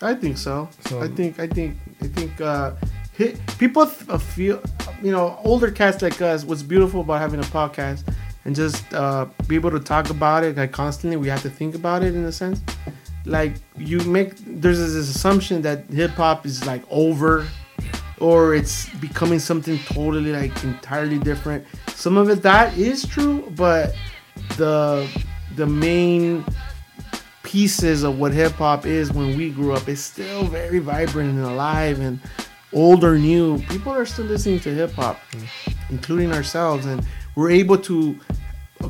I 0.00 0.14
think 0.14 0.36
so. 0.38 0.68
So- 0.88 1.00
I 1.02 1.08
think 1.08 1.38
I 1.38 1.46
think 1.46 1.76
I 2.00 2.08
think 2.08 2.40
uh, 2.40 2.72
hit, 3.12 3.38
people 3.58 3.82
uh, 4.08 4.18
feel 4.18 4.60
you 5.02 5.12
know 5.12 5.38
older 5.44 5.70
cats 5.70 6.02
like 6.02 6.20
us. 6.20 6.44
What's 6.44 6.62
beautiful 6.62 7.02
about 7.02 7.20
having 7.20 7.38
a 7.38 7.44
podcast 7.44 8.02
and 8.44 8.56
just 8.56 8.82
uh, 8.92 9.26
be 9.46 9.54
able 9.54 9.70
to 9.70 9.78
talk 9.78 10.10
about 10.10 10.42
it 10.42 10.56
like 10.56 10.72
constantly. 10.72 11.16
We 11.16 11.28
have 11.28 11.42
to 11.42 11.50
think 11.50 11.76
about 11.76 12.02
it 12.02 12.14
in 12.16 12.24
a 12.24 12.32
sense. 12.32 12.60
Like 13.24 13.54
you 13.78 14.00
make 14.00 14.34
there's 14.44 14.78
this 14.80 15.08
assumption 15.14 15.62
that 15.62 15.84
hip 15.90 16.10
hop 16.12 16.44
is 16.44 16.66
like 16.66 16.82
over 16.90 17.46
or 18.22 18.54
it's 18.54 18.88
becoming 19.00 19.40
something 19.40 19.78
totally 19.80 20.32
like 20.32 20.62
entirely 20.62 21.18
different. 21.18 21.66
Some 21.88 22.16
of 22.16 22.30
it 22.30 22.40
that 22.42 22.78
is 22.78 23.04
true, 23.04 23.52
but 23.56 23.94
the 24.56 25.08
the 25.56 25.66
main 25.66 26.44
pieces 27.42 28.04
of 28.04 28.18
what 28.18 28.32
hip 28.32 28.52
hop 28.52 28.86
is 28.86 29.12
when 29.12 29.36
we 29.36 29.50
grew 29.50 29.72
up 29.72 29.88
is 29.88 30.02
still 30.02 30.44
very 30.44 30.78
vibrant 30.78 31.30
and 31.30 31.40
alive 31.40 31.98
and 31.98 32.20
old 32.72 33.02
or 33.02 33.18
new. 33.18 33.58
People 33.64 33.92
are 33.92 34.06
still 34.06 34.26
listening 34.26 34.60
to 34.60 34.72
hip 34.72 34.92
hop, 34.92 35.18
including 35.90 36.32
ourselves, 36.32 36.86
and 36.86 37.04
we're 37.34 37.50
able 37.50 37.76
to 37.76 38.18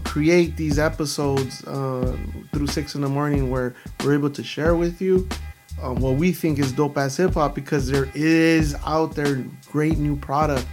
create 0.05 0.57
these 0.57 0.79
episodes 0.79 1.65
uh, 1.65 2.17
through 2.53 2.67
six 2.67 2.95
in 2.95 3.01
the 3.01 3.09
morning 3.09 3.51
where 3.51 3.75
we're 4.05 4.15
able 4.15 4.31
to 4.31 4.43
share 4.43 4.75
with 4.75 5.01
you 5.01 5.27
um, 5.83 5.97
what 5.97 6.17
we 6.17 6.33
think 6.33 6.59
is 6.59 6.73
dope 6.73 6.97
ass 6.97 7.17
hip 7.17 7.35
hop 7.35 7.55
because 7.55 7.89
there 7.89 8.09
is 8.15 8.75
out 8.87 9.15
there 9.15 9.45
great 9.71 9.99
new 9.99 10.17
product 10.17 10.67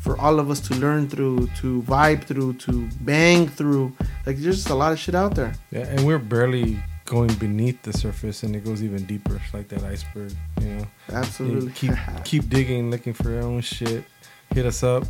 for 0.00 0.18
all 0.20 0.38
of 0.38 0.50
us 0.50 0.60
to 0.60 0.74
learn 0.74 1.08
through, 1.08 1.48
to 1.58 1.82
vibe 1.82 2.22
through, 2.24 2.54
to 2.54 2.88
bang 3.00 3.48
through. 3.48 3.92
Like 4.24 4.36
there's 4.36 4.56
just 4.56 4.70
a 4.70 4.74
lot 4.74 4.92
of 4.92 4.98
shit 4.98 5.14
out 5.14 5.34
there. 5.34 5.52
Yeah, 5.70 5.86
and 5.86 6.06
we're 6.06 6.18
barely 6.18 6.78
going 7.06 7.32
beneath 7.34 7.82
the 7.82 7.92
surface, 7.92 8.42
and 8.42 8.54
it 8.54 8.64
goes 8.64 8.82
even 8.82 9.04
deeper. 9.06 9.36
It's 9.36 9.54
like 9.54 9.68
that 9.68 9.82
iceberg, 9.82 10.32
you 10.60 10.68
know. 10.68 10.86
Absolutely. 11.12 11.66
You 11.66 11.72
keep 11.72 11.94
keep 12.24 12.48
digging, 12.48 12.90
looking 12.90 13.14
for 13.14 13.30
your 13.30 13.42
own 13.42 13.60
shit. 13.62 14.04
Hit 14.50 14.64
us 14.64 14.84
up, 14.84 15.04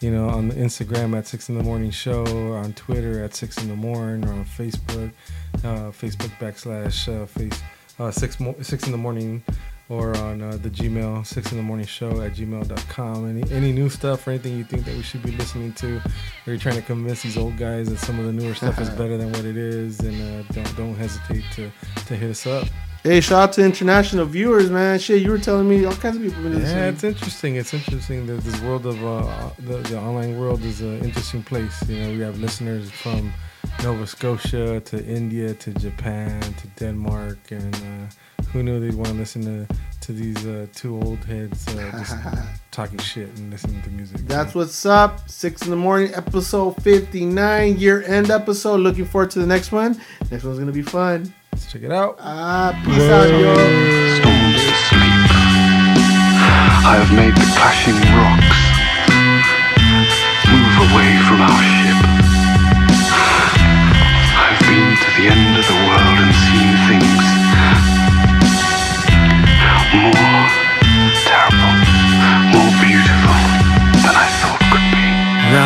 you 0.00 0.10
know, 0.10 0.28
on 0.28 0.48
the 0.48 0.54
Instagram 0.54 1.16
at 1.16 1.26
Six 1.26 1.48
in 1.48 1.56
the 1.56 1.64
Morning 1.64 1.90
Show, 1.90 2.24
on 2.52 2.74
Twitter 2.74 3.24
at 3.24 3.34
Six 3.34 3.56
in 3.62 3.68
the 3.68 3.76
Morning, 3.76 4.28
or 4.28 4.34
on 4.34 4.44
Facebook, 4.44 5.12
uh, 5.64 5.90
Facebook 5.92 6.30
backslash 6.38 7.08
uh, 7.08 7.24
face 7.24 7.62
uh, 7.98 8.10
six 8.10 8.40
mo- 8.40 8.56
six 8.62 8.86
in 8.86 8.92
the 8.92 8.98
morning. 8.98 9.42
Or 9.88 10.16
on 10.18 10.40
uh, 10.40 10.56
the 10.56 10.70
Gmail, 10.70 11.26
six 11.26 11.52
in 11.52 11.58
the 11.58 11.62
morning 11.62 11.84
show 11.84 12.22
at 12.22 12.32
gmail.com. 12.32 13.28
Any, 13.28 13.52
any 13.52 13.72
new 13.72 13.90
stuff 13.90 14.26
or 14.26 14.30
anything 14.30 14.56
you 14.56 14.64
think 14.64 14.86
that 14.86 14.96
we 14.96 15.02
should 15.02 15.22
be 15.22 15.32
listening 15.32 15.74
to, 15.74 15.96
or 15.96 16.02
you're 16.46 16.56
trying 16.56 16.76
to 16.76 16.82
convince 16.82 17.22
these 17.22 17.36
old 17.36 17.58
guys 17.58 17.90
that 17.90 17.98
some 17.98 18.18
of 18.18 18.24
the 18.24 18.32
newer 18.32 18.54
stuff 18.54 18.80
is 18.80 18.88
better 19.00 19.18
than 19.18 19.32
what 19.32 19.44
it 19.44 19.58
is, 19.58 20.00
and 20.00 20.16
uh, 20.22 20.52
don't 20.52 20.76
don't 20.78 20.94
hesitate 20.94 21.44
to, 21.56 21.70
to 22.06 22.16
hit 22.16 22.30
us 22.30 22.46
up. 22.46 22.68
Hey, 23.02 23.20
shout 23.20 23.48
out 23.48 23.52
to 23.54 23.64
international 23.64 24.24
viewers, 24.26 24.70
man. 24.70 24.98
Shit, 25.00 25.22
you 25.22 25.30
were 25.30 25.38
telling 25.38 25.68
me 25.68 25.84
all 25.84 25.92
kinds 25.92 26.16
of 26.16 26.22
people 26.22 26.42
been. 26.44 26.60
Yeah, 26.60 26.86
it's 26.86 27.02
interesting. 27.02 27.56
It's 27.56 27.74
interesting 27.74 28.26
that 28.28 28.40
this 28.42 28.60
world 28.60 28.86
of 28.86 29.04
uh, 29.04 29.50
the, 29.58 29.78
the 29.78 30.00
online 30.00 30.38
world 30.38 30.62
is 30.62 30.80
an 30.80 31.00
interesting 31.00 31.42
place. 31.42 31.86
You 31.88 31.98
know, 31.98 32.10
we 32.10 32.20
have 32.20 32.38
listeners 32.38 32.90
from 32.90 33.32
Nova 33.82 34.06
Scotia 34.06 34.80
to 34.80 35.04
India 35.04 35.54
to 35.54 35.72
Japan 35.74 36.40
to 36.40 36.66
Denmark, 36.78 37.38
and 37.50 37.74
uh, 37.74 38.42
who 38.52 38.62
knew 38.62 38.78
they'd 38.80 38.94
want 38.94 39.08
to 39.08 39.14
listen 39.14 39.42
to 39.42 39.74
to 40.02 40.12
these 40.12 40.44
uh, 40.46 40.66
two 40.74 40.96
old 40.96 41.24
heads 41.24 41.66
uh, 41.68 41.90
just 41.92 42.16
talking 42.70 42.98
shit 42.98 43.28
and 43.36 43.50
listening 43.50 43.80
to 43.82 43.90
music. 43.90 44.18
That's 44.26 44.54
what's 44.54 44.84
up. 44.86 45.28
Six 45.28 45.62
in 45.62 45.70
the 45.70 45.76
morning, 45.76 46.12
episode 46.14 46.82
59, 46.82 47.76
year 47.78 48.02
end 48.02 48.30
episode. 48.30 48.80
Looking 48.80 49.04
forward 49.04 49.30
to 49.32 49.38
the 49.38 49.46
next 49.46 49.72
one. 49.72 50.00
Next 50.30 50.44
one's 50.44 50.58
gonna 50.58 50.72
be 50.72 50.82
fun. 50.82 51.32
Let's 51.52 51.70
check 51.70 51.82
it 51.82 51.92
out. 51.92 52.18
Ah, 52.20 52.72
peace 52.84 53.02
out, 53.02 53.28
yo. 53.28 53.54
I 56.84 56.96
have 56.96 57.14
made 57.14 57.34
the 57.34 57.46
clashing 57.54 57.94
rocks 58.18 58.62
move 60.50 60.90
away 60.90 61.10
from 61.28 61.40
our 61.40 61.71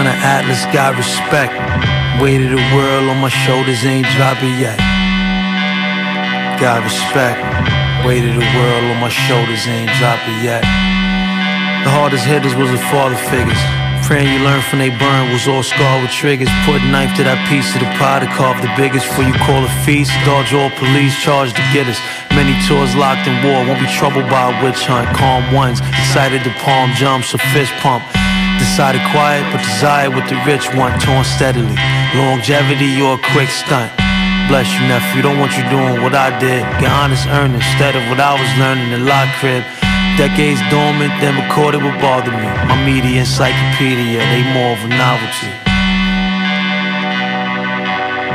The 0.06 0.14
Atlas, 0.22 0.62
got 0.70 0.94
respect. 0.94 1.50
Weight 2.22 2.38
of 2.38 2.54
the 2.54 2.62
world 2.78 3.10
on 3.10 3.18
my 3.18 3.26
shoulders 3.42 3.82
ain't 3.82 4.06
dropping 4.14 4.54
yet. 4.54 4.78
Got 6.62 6.86
respect. 6.86 7.42
Weight 8.06 8.22
of 8.22 8.38
the 8.38 8.48
world 8.54 8.84
on 8.86 9.02
my 9.02 9.10
shoulders 9.10 9.66
ain't 9.66 9.90
dropping 9.98 10.46
yet. 10.46 10.62
The 11.82 11.90
hardest 11.90 12.22
hitters 12.22 12.54
was 12.54 12.70
the 12.70 12.78
father 12.86 13.18
figures. 13.34 13.58
Praying 14.06 14.30
you 14.30 14.46
learn 14.46 14.62
from 14.70 14.78
they 14.78 14.94
burn 14.94 15.34
was 15.34 15.50
all 15.50 15.66
scarred 15.66 16.06
with 16.06 16.14
triggers. 16.14 16.54
Put 16.62 16.86
knife 16.86 17.10
to 17.18 17.26
that 17.26 17.42
piece 17.50 17.66
of 17.74 17.82
the 17.82 17.90
pie 17.98 18.22
to 18.22 18.30
carve 18.38 18.62
the 18.62 18.70
biggest. 18.78 19.10
Before 19.10 19.26
you 19.26 19.34
call 19.42 19.66
a 19.66 19.72
feast, 19.82 20.14
dodge 20.22 20.54
all 20.54 20.70
police 20.78 21.18
charged 21.18 21.58
to 21.58 21.66
get 21.74 21.90
us. 21.90 21.98
Many 22.30 22.54
tours 22.70 22.94
locked 22.94 23.26
in 23.26 23.34
war, 23.42 23.66
won't 23.66 23.82
be 23.82 23.90
troubled 23.90 24.30
by 24.30 24.54
a 24.54 24.56
witch 24.62 24.86
hunt. 24.86 25.10
Calm 25.18 25.50
ones, 25.50 25.82
excited 25.98 26.46
to 26.46 26.54
palm 26.62 26.94
jumps 26.94 27.34
or 27.34 27.42
fist 27.50 27.74
pump. 27.82 28.06
Decided 28.58 29.00
quiet, 29.12 29.44
but 29.52 29.60
desire 29.64 30.10
what 30.10 30.28
the 30.28 30.36
rich 30.44 30.68
want, 30.76 31.00
torn 31.00 31.24
steadily. 31.24 31.76
Longevity 32.16 33.00
or 33.00 33.16
a 33.16 33.22
quick 33.32 33.48
stunt. 33.48 33.92
Bless 34.48 34.70
you, 34.74 34.86
nephew. 34.86 35.22
Don't 35.22 35.38
want 35.42 35.56
you 35.58 35.64
doing 35.68 36.02
what 36.02 36.14
I 36.14 36.30
did. 36.38 36.62
Get 36.78 36.92
honest, 36.92 37.26
earn 37.26 37.54
instead 37.54 37.96
of 37.98 38.02
what 38.06 38.20
I 38.20 38.36
was 38.38 38.50
learning 38.60 38.92
in 38.94 39.04
lock 39.04 39.26
crib. 39.42 39.64
Decades 40.16 40.62
dormant, 40.70 41.12
then 41.20 41.34
recorded 41.36 41.82
what 41.82 41.98
bothered 42.00 42.32
me. 42.32 42.48
My 42.70 42.78
media 42.84 43.26
encyclopedia, 43.26 44.22
they 44.22 44.42
more 44.54 44.72
of 44.72 44.80
a 44.86 44.90
novelty. 44.92 45.52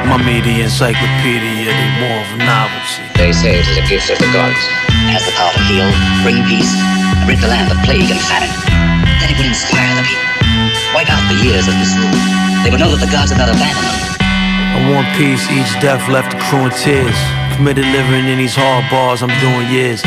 My 0.06 0.20
media 0.20 0.68
encyclopedia, 0.68 1.72
they 1.72 1.90
more 2.04 2.20
of 2.22 2.30
a 2.36 2.40
novelty. 2.44 3.02
They 3.16 3.32
say 3.32 3.58
it 3.58 3.66
is 3.66 3.78
a 3.80 3.86
gift 3.88 4.12
of 4.12 4.20
the 4.20 4.30
gods. 4.36 4.62
Has 5.16 5.24
the 5.26 5.32
power 5.34 5.54
to 5.56 5.64
heal, 5.72 5.90
bring 6.22 6.44
peace, 6.46 6.76
rid 7.24 7.40
the 7.40 7.48
land 7.48 7.72
of 7.72 7.80
plague 7.88 8.12
and 8.12 8.20
famine. 8.28 8.71
Then 9.22 9.30
it 9.30 9.38
would 9.38 9.46
inspire 9.46 9.94
the 10.02 10.06
wipe 10.98 11.06
out 11.14 11.22
the 11.30 11.38
years 11.46 11.70
of 11.70 11.78
misrule. 11.78 12.10
They 12.66 12.74
would 12.74 12.82
know 12.82 12.90
that 12.90 13.06
the 13.06 13.12
gods 13.14 13.30
have 13.30 13.38
not 13.38 13.54
abandoned 13.54 13.86
them. 13.86 14.18
I 14.74 14.82
want 14.90 15.06
peace, 15.14 15.46
each 15.54 15.70
death 15.78 16.02
left 16.10 16.34
a 16.34 16.40
crew 16.50 16.66
in 16.66 16.74
tears. 16.74 17.14
Committed 17.54 17.86
living 17.94 18.26
in 18.26 18.42
these 18.42 18.58
hard 18.58 18.90
bars, 18.90 19.22
I'm 19.22 19.30
doing 19.38 19.70
years. 19.70 20.02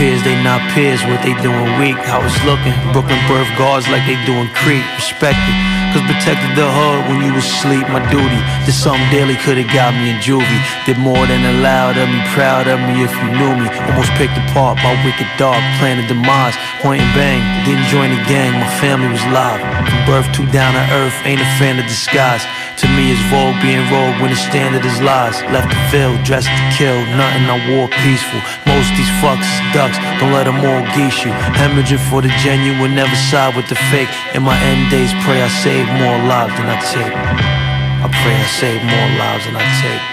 Peers, 0.00 0.24
they 0.24 0.40
not 0.42 0.64
peers, 0.72 1.04
what 1.04 1.20
they 1.20 1.36
doing 1.44 1.76
weak. 1.76 2.00
How 2.08 2.24
it's 2.24 2.40
looking. 2.48 2.72
Brooklyn 2.96 3.20
birth 3.28 3.50
guards 3.60 3.86
like 3.92 4.08
they 4.08 4.16
doing 4.24 4.48
creep. 4.56 4.82
Respect 4.96 5.36
it. 5.36 5.83
Cause 5.94 6.10
protected 6.10 6.58
the 6.58 6.66
hood 6.66 7.06
when 7.06 7.22
you 7.22 7.30
was 7.30 7.46
asleep, 7.46 7.86
my 7.86 8.02
duty. 8.10 8.42
Did 8.66 8.74
something 8.74 9.06
daily 9.14 9.38
could've 9.38 9.70
got 9.70 9.94
me 9.94 10.10
in 10.10 10.18
juvie. 10.18 10.62
Did 10.90 10.98
more 10.98 11.22
than 11.30 11.46
allowed 11.54 11.94
of 11.94 12.10
me, 12.10 12.18
proud 12.34 12.66
of 12.66 12.82
me 12.82 13.06
if 13.06 13.14
you 13.14 13.30
knew 13.38 13.54
me. 13.54 13.70
Almost 13.94 14.10
picked 14.18 14.34
apart 14.34 14.82
by 14.82 14.90
wicked 15.06 15.30
dog, 15.38 15.62
planning 15.78 16.10
demise. 16.10 16.58
Point 16.82 16.98
and 16.98 17.14
bang, 17.14 17.38
didn't 17.62 17.86
join 17.94 18.10
the 18.10 18.18
gang, 18.26 18.58
my 18.58 18.66
family 18.82 19.06
was 19.06 19.22
live. 19.30 19.62
From 19.86 20.02
birth 20.02 20.26
to 20.34 20.42
down 20.50 20.74
to 20.74 20.82
earth, 20.98 21.14
ain't 21.22 21.38
a 21.38 21.50
fan 21.62 21.78
of 21.78 21.86
disguise. 21.86 22.42
To 22.82 22.86
me, 22.98 23.14
it's 23.14 23.22
vogue 23.30 23.54
being 23.62 23.86
rogue 23.86 24.18
when 24.18 24.34
the 24.34 24.40
standard 24.50 24.82
is 24.82 24.98
lies. 24.98 25.38
Left 25.54 25.70
the 25.70 25.78
field, 25.94 26.18
dressed 26.26 26.50
to 26.50 26.64
kill, 26.74 26.98
nothing 27.14 27.46
I 27.46 27.62
wore 27.70 27.86
peaceful. 28.02 28.42
Most 28.66 28.90
these 28.98 29.12
fucks 29.22 29.46
is 29.46 29.62
ducks, 29.70 29.94
don't 30.18 30.34
let 30.34 30.50
them 30.50 30.58
all 30.58 30.82
geese 30.90 31.22
you. 31.22 31.30
Hemorrhaging 31.54 32.02
for 32.10 32.18
the 32.18 32.34
genuine, 32.42 32.98
never 32.98 33.14
side 33.30 33.54
with 33.54 33.70
the 33.70 33.78
fake. 33.94 34.10
In 34.34 34.42
my 34.42 34.58
end 34.58 34.90
days, 34.90 35.14
pray 35.22 35.38
I 35.38 35.46
save 35.62 35.86
more 36.02 36.18
lives 36.26 36.54
than 36.58 36.66
I 36.66 36.78
take. 36.90 37.14
I 37.14 38.10
pray 38.10 38.34
I 38.34 38.48
save 38.58 38.82
more 38.82 39.10
lives 39.22 39.46
than 39.46 39.54
I 39.54 39.66
take. 39.78 40.04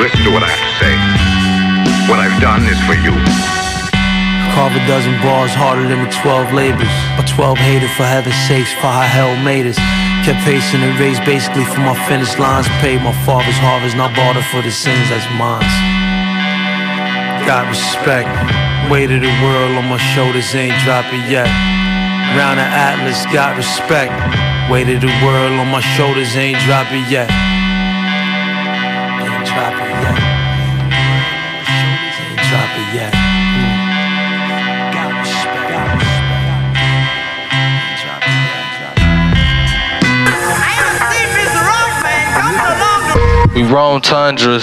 Listen 0.00 0.24
to 0.24 0.32
what 0.32 0.40
I 0.40 0.48
have 0.48 0.64
to 0.64 0.72
say. 0.80 0.94
What 2.08 2.24
I've 2.24 2.40
done 2.40 2.64
is 2.64 2.80
for 2.88 2.96
you. 2.96 3.12
Carve 4.56 4.74
a 4.74 4.82
dozen 4.88 5.12
bars 5.20 5.52
harder 5.52 5.86
than 5.86 6.02
the 6.02 6.10
12 6.24 6.52
labors. 6.56 6.96
Or 7.20 7.24
12 7.28 7.58
hated 7.58 7.90
for 7.90 8.08
heaven's 8.08 8.34
sakes, 8.48 8.72
for 8.80 8.88
how 8.88 9.04
hell 9.04 9.36
made 9.44 9.66
us. 9.66 9.78
Kept 10.24 10.44
pacing 10.44 10.82
and 10.82 10.98
raised 11.00 11.24
basically 11.24 11.64
for 11.64 11.80
my 11.80 11.96
finish 12.06 12.36
lines. 12.38 12.68
Paid 12.84 13.00
my 13.00 13.12
father's 13.24 13.56
harvest, 13.64 13.96
not 13.96 14.14
barter 14.14 14.42
for 14.52 14.60
the 14.60 14.70
sins 14.70 15.08
that's 15.08 15.24
mine. 15.40 15.64
Got 17.48 17.68
respect. 17.72 18.28
Weight 18.90 19.10
of 19.10 19.22
the 19.22 19.32
world 19.42 19.72
on 19.80 19.88
my 19.88 19.96
shoulders 20.12 20.54
ain't 20.54 20.76
dropping 20.84 21.24
yet. 21.30 21.48
Round 22.36 22.60
the 22.60 22.68
atlas, 22.68 23.24
got 23.32 23.56
respect. 23.56 24.12
Weight 24.70 24.88
of 24.88 25.00
the 25.00 25.12
world 25.24 25.52
on 25.58 25.68
my 25.68 25.80
shoulders 25.96 26.36
ain't 26.36 26.60
dropping 26.68 27.04
yet. 27.08 27.30
Ain't 29.24 29.46
dropping 29.48 29.90
yet. 30.04 30.20
Ain't 31.64 32.40
dropping 32.50 32.94
yet. 32.94 33.29
We 43.54 43.64
roam 43.66 44.00
tundras. 44.00 44.62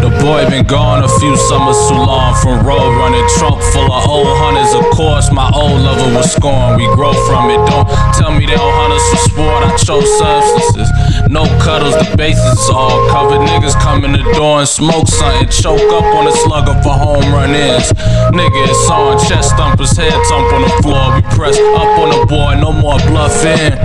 The 0.00 0.08
boy 0.24 0.48
been 0.48 0.64
gone 0.64 1.04
a 1.04 1.08
few 1.20 1.36
summers 1.36 1.76
too 1.84 2.00
long 2.00 2.34
from 2.40 2.64
road 2.64 2.96
running. 2.96 3.22
Trunk 3.36 3.60
full 3.72 3.92
of 3.92 4.08
old 4.08 4.26
hunters. 4.40 4.72
Of 4.72 4.88
course, 4.96 5.30
my 5.30 5.50
old 5.52 5.80
lover 5.84 6.16
was 6.16 6.32
scorned. 6.32 6.80
We 6.80 6.88
grow 6.96 7.12
from 7.28 7.50
it. 7.52 7.60
Don't 7.68 7.84
tell 8.16 8.32
me 8.32 8.46
they 8.46 8.56
don't 8.56 8.72
hunt 8.72 8.96
us 8.96 9.04
for 9.12 9.20
sport. 9.28 9.60
I 9.68 9.76
chose 9.76 10.08
substances. 10.16 10.88
No 11.28 11.44
cuddles, 11.60 11.92
the 12.00 12.08
bases 12.16 12.70
all 12.72 13.04
covered. 13.12 13.44
Niggas 13.44 13.76
come 13.84 14.04
in 14.04 14.12
the 14.12 14.24
door 14.32 14.64
and 14.64 14.68
smoke 14.68 15.08
something. 15.08 15.48
Choke 15.52 15.84
up 15.92 16.08
on 16.16 16.26
a 16.26 16.32
slugger 16.32 16.74
for 16.80 16.96
home 16.96 17.28
run 17.30 17.52
ins. 17.52 17.92
Nigga, 18.32 18.60
it's 18.64 18.90
on. 18.90 19.20
Chest 19.28 19.56
thumpers, 19.60 19.92
head 19.92 20.16
thump 20.32 20.48
on 20.56 20.62
the 20.64 20.72
floor. 20.80 21.14
We 21.16 21.22
press 21.36 21.60
up 21.76 21.92
on 22.00 22.08
the 22.16 22.24
boy, 22.24 22.56
no 22.56 22.72
more 22.72 22.96
bluffing. 23.12 23.76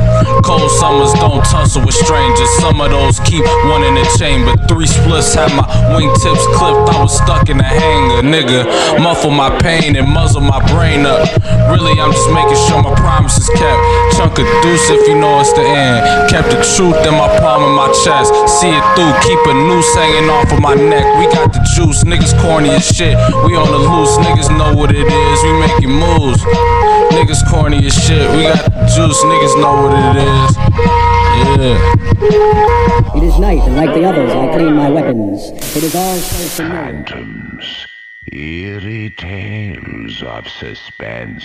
Cold 0.43 0.71
summers 0.71 1.13
don't 1.13 1.43
tussle 1.45 1.85
with 1.85 1.93
strangers. 1.93 2.49
Some 2.59 2.81
of 2.81 2.89
those 2.89 3.19
keep 3.21 3.45
one 3.69 3.83
in 3.83 3.95
the 3.95 4.05
chamber. 4.17 4.57
Three 4.67 4.87
splits 4.87 5.33
had 5.33 5.53
my 5.53 5.63
wingtips 5.93 6.45
clipped. 6.57 6.89
I 6.89 7.01
was 7.01 7.15
stuck 7.15 7.49
in 7.49 7.59
a 7.59 7.63
hanger, 7.63 8.25
nigga. 8.25 8.65
Muffle 9.01 9.31
my 9.31 9.49
pain 9.59 9.95
and 9.95 10.07
muzzle 10.09 10.41
my 10.41 10.59
brain 10.73 11.05
up. 11.05 11.29
Really, 11.69 11.93
I'm 12.01 12.11
just 12.11 12.29
making 12.33 12.57
sure 12.67 12.81
my 12.81 12.95
promises 12.95 13.47
kept. 13.53 13.81
Chunk 14.17 14.39
of 14.39 14.47
deuce 14.65 14.89
if 14.89 15.07
you 15.07 15.15
know 15.15 15.39
it's 15.39 15.53
the 15.53 15.63
end. 15.63 16.29
Kept 16.29 16.49
the 16.49 16.59
truth 16.75 16.97
in 17.05 17.13
my 17.13 17.29
palm 17.39 17.63
and 17.63 17.75
my 17.75 17.89
chest. 18.03 18.33
See 18.59 18.73
it 18.73 18.85
through. 18.97 19.13
Keep 19.21 19.41
a 19.45 19.53
noose 19.53 19.93
hanging 19.95 20.29
off 20.29 20.51
of 20.51 20.59
my 20.59 20.75
neck. 20.75 21.05
We 21.21 21.29
got 21.31 21.53
the 21.53 21.61
juice. 21.77 22.03
Niggas 22.03 22.33
corny 22.41 22.69
as 22.69 22.85
shit. 22.85 23.15
We 23.45 23.55
on 23.55 23.69
the 23.69 23.77
loose. 23.77 24.17
Niggas 24.25 24.49
know 24.57 24.73
what 24.73 24.89
it 24.91 25.05
is. 25.05 25.37
We 25.43 25.51
making 25.59 25.93
moves. 25.93 26.41
Niggas 27.11 27.43
corny 27.49 27.85
as 27.85 27.93
shit. 27.93 28.29
We 28.31 28.43
got 28.43 28.65
juice. 28.89 29.21
Niggas 29.23 29.55
know 29.61 29.83
what 29.83 29.93
it 29.93 30.17
is. 30.17 30.55
Yeah. 31.59 33.17
It 33.17 33.23
is 33.23 33.37
night, 33.39 33.61
and 33.63 33.75
like 33.75 33.93
the 33.93 34.05
others, 34.05 34.31
I 34.31 34.53
clean 34.55 34.73
my 34.75 34.89
weapons. 34.89 35.51
It 35.75 35.83
is 35.83 35.93
all 35.95 36.15
so 36.15 36.63
familiar. 36.63 37.03
Phantoms. 37.05 37.87
Eerie 38.31 39.09
tales 39.17 40.23
of 40.23 40.47
suspense. 40.47 41.43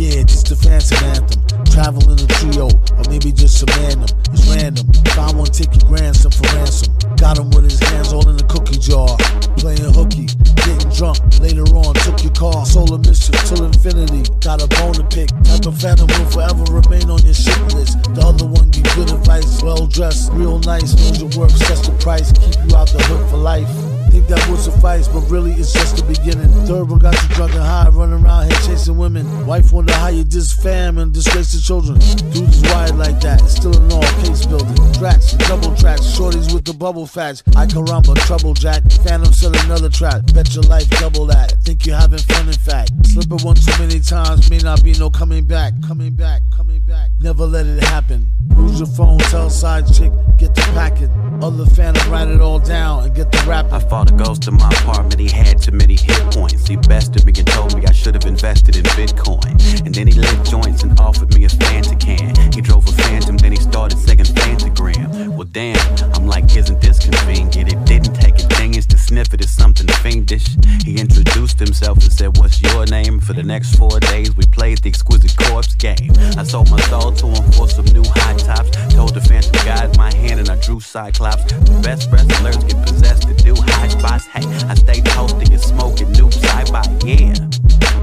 Yeah, 0.00 0.22
just 0.24 0.50
a 0.50 0.56
fancy 0.56 0.96
anthem. 1.12 1.44
Travel 1.68 2.00
in 2.08 2.16
a 2.16 2.26
trio, 2.40 2.72
or 2.72 3.04
maybe 3.12 3.36
just 3.36 3.60
a 3.60 3.66
random. 3.84 4.08
It's 4.32 4.48
random. 4.48 4.88
Found 5.12 5.36
one, 5.36 5.52
take 5.52 5.76
your 5.76 5.84
grandson 5.92 6.32
for 6.32 6.48
ransom. 6.56 6.96
Got 7.20 7.36
him 7.36 7.50
with 7.50 7.68
his 7.68 7.78
hands 7.80 8.10
all 8.10 8.26
in 8.26 8.40
the 8.40 8.48
cookie 8.48 8.80
jar. 8.80 9.12
Playing 9.60 9.92
hooky, 9.92 10.32
getting 10.64 10.88
drunk. 10.96 11.20
Later 11.44 11.68
on, 11.76 11.92
took 12.00 12.24
your 12.24 12.32
car. 12.32 12.64
Solar 12.64 12.96
mischief 12.96 13.36
till 13.44 13.60
infinity. 13.60 14.24
Got 14.40 14.64
a 14.64 14.68
bone 14.80 14.96
to 14.96 15.04
pick. 15.04 15.28
Type 15.44 15.68
of 15.68 15.76
phantom 15.76 16.08
will 16.16 16.32
forever 16.32 16.64
remain 16.72 17.12
on 17.12 17.20
your 17.20 17.36
shit 17.36 17.60
list. 17.76 18.00
The 18.16 18.24
other 18.24 18.48
one 18.48 18.72
give 18.72 18.88
good 18.96 19.12
advice. 19.12 19.60
Well 19.60 19.84
dressed, 19.84 20.32
real 20.32 20.60
nice. 20.60 20.96
Knows 20.96 21.20
your 21.20 21.28
work, 21.36 21.52
sets 21.52 21.84
the 21.84 21.92
price. 22.00 22.32
Keep 22.32 22.56
you 22.56 22.72
out 22.72 22.88
the 22.88 23.04
hood 23.04 23.28
for 23.28 23.36
life. 23.36 23.68
Think 24.10 24.26
that 24.26 24.44
would 24.50 24.58
suffice, 24.58 25.06
but 25.06 25.20
really 25.30 25.52
it's 25.52 25.72
just 25.72 25.96
the 25.96 26.02
beginning. 26.02 26.48
Third 26.66 26.90
one 26.90 26.98
got 26.98 27.14
you 27.22 27.28
drunk 27.34 27.54
and 27.54 27.62
high, 27.62 27.88
running 27.90 28.24
around 28.24 28.50
here 28.50 28.60
chasing 28.66 28.96
women. 28.96 29.46
Wife 29.46 29.72
wonder 29.72 29.92
how 29.94 30.08
you 30.08 30.24
diss 30.24 30.52
fam 30.52 30.98
and 30.98 31.14
disgrace 31.14 31.52
the 31.52 31.60
children. 31.60 31.98
Dude 32.32 32.48
is 32.48 32.62
wired 32.72 32.96
like 32.96 33.20
that, 33.20 33.40
still 33.48 33.76
in 33.76 33.92
all 33.92 34.02
case 34.24 34.46
building. 34.46 34.76
Tracks, 34.94 35.32
double 35.48 35.74
tracks, 35.76 36.02
shorties 36.02 36.52
with 36.52 36.64
the 36.64 36.74
bubble 36.74 37.06
facts. 37.06 37.42
I 37.56 37.66
can 37.66 37.84
rumble, 37.84 38.14
trouble 38.16 38.54
jack. 38.54 38.82
Phantom 39.06 39.32
said 39.32 39.54
another 39.64 39.88
track. 39.88 40.22
Bet 40.34 40.54
your 40.54 40.64
life 40.64 40.90
double 40.98 41.26
that. 41.26 41.62
Think 41.62 41.86
you're 41.86 41.96
having 41.96 42.18
fun 42.18 42.48
in 42.48 42.54
fact. 42.54 42.90
Slip 43.06 43.30
it 43.30 43.44
one 43.44 43.56
too 43.56 43.72
many 43.78 44.00
times, 44.00 44.50
may 44.50 44.58
not 44.58 44.82
be 44.82 44.92
no 44.94 45.08
coming 45.10 45.44
back. 45.44 45.72
Coming 45.86 46.14
back, 46.14 46.42
coming 46.50 46.82
back. 46.82 47.10
Never 47.20 47.46
let 47.46 47.66
it 47.66 47.82
happen. 47.84 48.28
Lose 48.56 48.80
your 48.80 48.88
phone, 48.88 49.18
tell 49.18 49.50
side 49.50 49.86
chick, 49.86 50.12
get 50.36 50.54
the 50.54 50.62
packet. 50.74 51.10
Other 51.42 51.66
phantom, 51.66 52.10
write 52.10 52.28
it 52.28 52.40
all 52.40 52.58
down 52.58 53.04
and 53.04 53.14
get 53.14 53.30
the 53.30 53.38
rapping. 53.46 53.70
Fought 54.00 54.12
a 54.12 54.24
ghost 54.24 54.48
in 54.48 54.54
my 54.54 54.68
apartment, 54.80 55.20
he 55.20 55.28
had 55.28 55.60
too 55.60 55.72
many 55.72 55.94
hit 55.94 56.22
points. 56.32 56.66
He 56.66 56.76
bested 56.76 57.26
me 57.26 57.34
and 57.36 57.46
told 57.46 57.76
me 57.76 57.84
I 57.84 57.92
should 57.92 58.14
have 58.14 58.24
invested 58.24 58.76
in 58.76 58.84
Bitcoin. 58.96 59.52
And 59.84 59.94
then 59.94 60.06
he 60.06 60.14
lit 60.14 60.42
joints 60.42 60.82
and 60.84 60.98
offered 60.98 61.34
me 61.34 61.44
a 61.44 61.48
Fanta 61.48 62.00
can. 62.00 62.34
He 62.50 62.62
drove 62.62 62.88
a 62.88 62.92
Phantom, 62.92 63.36
then 63.36 63.52
he 63.52 63.58
started 63.58 63.98
singing 63.98 64.24
Fantagram. 64.24 65.28
Well, 65.36 65.48
damn, 65.52 65.76
I'm 66.14 66.26
like, 66.26 66.56
isn't 66.56 66.80
this 66.80 66.98
convenient? 66.98 67.74
It 67.74 67.84
didn't 67.84 68.14
take 68.14 68.38
a 68.38 68.48
genius 68.56 68.86
to 68.86 68.96
sniff 68.96 69.34
it 69.34 69.44
as 69.44 69.50
something 69.50 69.86
fiendish. 70.02 70.56
He 70.82 70.98
introduced 70.98 71.58
himself 71.58 71.98
and 72.02 72.12
said, 72.12 72.38
What's 72.38 72.62
your 72.62 72.86
name? 72.86 73.20
For 73.20 73.34
the 73.34 73.42
next 73.42 73.76
four 73.76 74.00
days, 74.00 74.34
we 74.34 74.46
played 74.46 74.78
the 74.78 74.88
exquisite 74.88 75.36
corpse 75.36 75.74
game. 75.74 76.12
I 76.38 76.44
sold 76.44 76.70
my 76.70 76.80
soul 76.88 77.12
to 77.12 77.26
him 77.26 77.52
for 77.52 77.68
some 77.68 77.84
new 77.86 78.04
high 78.04 78.36
tops. 78.38 78.70
Told 78.94 79.12
the 79.12 79.20
Phantom 79.20 79.52
guide 79.64 79.96
my 79.98 80.10
hand 80.14 80.40
and 80.40 80.48
I 80.48 80.56
drew 80.56 80.80
Cyclops. 80.80 81.44
The 81.44 81.80
best 81.82 82.10
wrestlers 82.10 82.56
get 82.64 82.86
possessed 82.86 83.28
to 83.28 83.34
do 83.34 83.54
high 83.54 83.89
Hey, 84.32 84.46
I 84.68 84.74
stayed 84.74 85.04
toasting 85.06 85.52
and 85.52 85.60
smoking 85.60 86.10
new 86.12 86.30
sci-fi. 86.30 86.82
Yeah, 87.04 87.34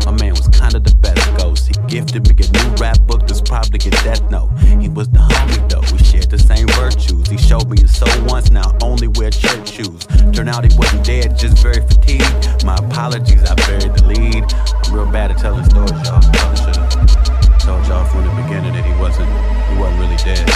my 0.06 0.12
man 0.20 0.32
was 0.32 0.48
kinda 0.50 0.80
the 0.80 0.94
best 1.02 1.24
ghost. 1.38 1.68
He 1.68 1.74
gifted 1.88 2.28
me 2.28 2.36
a 2.44 2.52
new 2.52 2.76
rap 2.76 3.00
book 3.08 3.28
that's 3.28 3.42
probably 3.42 3.80
a 3.88 3.92
death 4.04 4.22
note. 4.30 4.50
He 4.82 4.90
was 4.90 5.08
the 5.10 5.20
homie 5.20 5.70
though. 5.70 5.82
We 5.92 6.00
shared 6.04 6.30
the 6.30 6.40
same 6.40 6.68
virtues. 6.80 7.30
He 7.30 7.38
showed 7.38 7.70
me 7.70 7.80
his 7.80 7.96
soul 7.96 8.10
once. 8.26 8.52
Now 8.52 8.76
only 8.82 9.08
wear 9.08 9.32
church 9.32 9.74
shoes. 9.74 10.06
Turned 10.34 10.50
out 10.50 10.64
he 10.70 10.78
wasn't 10.78 11.06
dead, 11.06 11.38
just 11.38 11.58
very 11.60 11.82
fatigued. 11.82 12.66
My 12.66 12.76
apologies, 12.76 13.44
I 13.44 13.56
buried 13.56 13.94
the 13.96 14.04
lead. 14.06 14.44
I'm 14.86 14.94
real 14.94 15.06
bad 15.12 15.32
at 15.32 15.38
telling 15.38 15.66
stories, 15.66 15.92
y'all. 15.92 16.22
Probably 16.34 16.58
should've 16.58 17.60
told 17.60 17.88
y'all 17.88 18.06
from 18.06 18.24
the 18.26 18.34
beginning 18.44 18.74
that 18.74 18.86
he 18.86 18.94
wasn't, 19.00 19.30
he 19.70 19.76
wasn't 19.80 20.00
really 20.00 20.18
dead. 20.18 20.48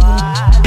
Czar. 0.00 0.65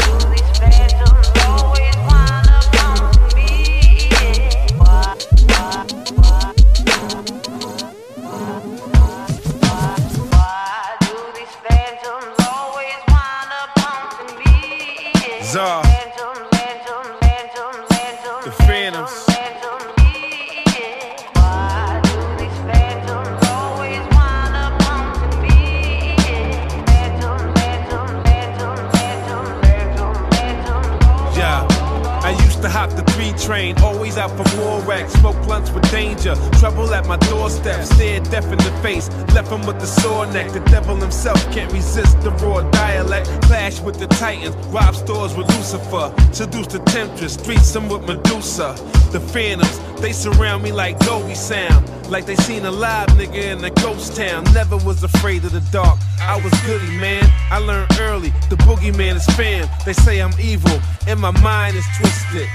The 39.79 39.85
sore 39.85 40.25
neck. 40.27 40.51
The 40.51 40.59
devil 40.71 40.95
himself 40.95 41.41
can't 41.51 41.71
resist 41.71 42.19
the 42.21 42.31
raw 42.31 42.61
dialect. 42.71 43.27
Clash 43.43 43.79
with 43.79 43.99
the 43.99 44.07
titans. 44.07 44.55
Rob 44.67 44.95
stores 44.95 45.35
with 45.35 45.47
Lucifer. 45.55 46.13
Seduce 46.31 46.67
the 46.67 46.79
temptress. 46.79 47.33
Streets 47.33 47.71
them 47.71 47.89
with 47.89 48.05
Medusa. 48.07 48.75
The 49.11 49.19
phantoms. 49.19 49.79
They 50.01 50.11
surround 50.11 50.63
me 50.63 50.71
like 50.71 50.99
Dolby 50.99 51.35
sound. 51.35 51.89
Like 52.09 52.25
they 52.25 52.35
seen 52.35 52.65
a 52.65 52.71
live 52.71 53.07
nigga 53.09 53.57
in 53.57 53.63
a 53.63 53.69
ghost 53.69 54.15
town. 54.15 54.43
Never 54.53 54.77
was 54.77 55.03
afraid 55.03 55.43
of 55.45 55.51
the 55.51 55.61
dark. 55.71 55.97
I 56.19 56.39
was 56.41 56.53
goody, 56.61 56.97
man. 56.97 57.23
I 57.51 57.59
learned 57.59 57.91
early. 57.99 58.29
The 58.49 58.57
boogeyman 58.57 59.15
is 59.15 59.25
fam. 59.37 59.69
They 59.85 59.93
say 59.93 60.19
I'm 60.21 60.33
evil. 60.39 60.79
And 61.07 61.19
my 61.19 61.31
mind 61.41 61.75
is 61.75 61.85
twisted. 61.97 62.47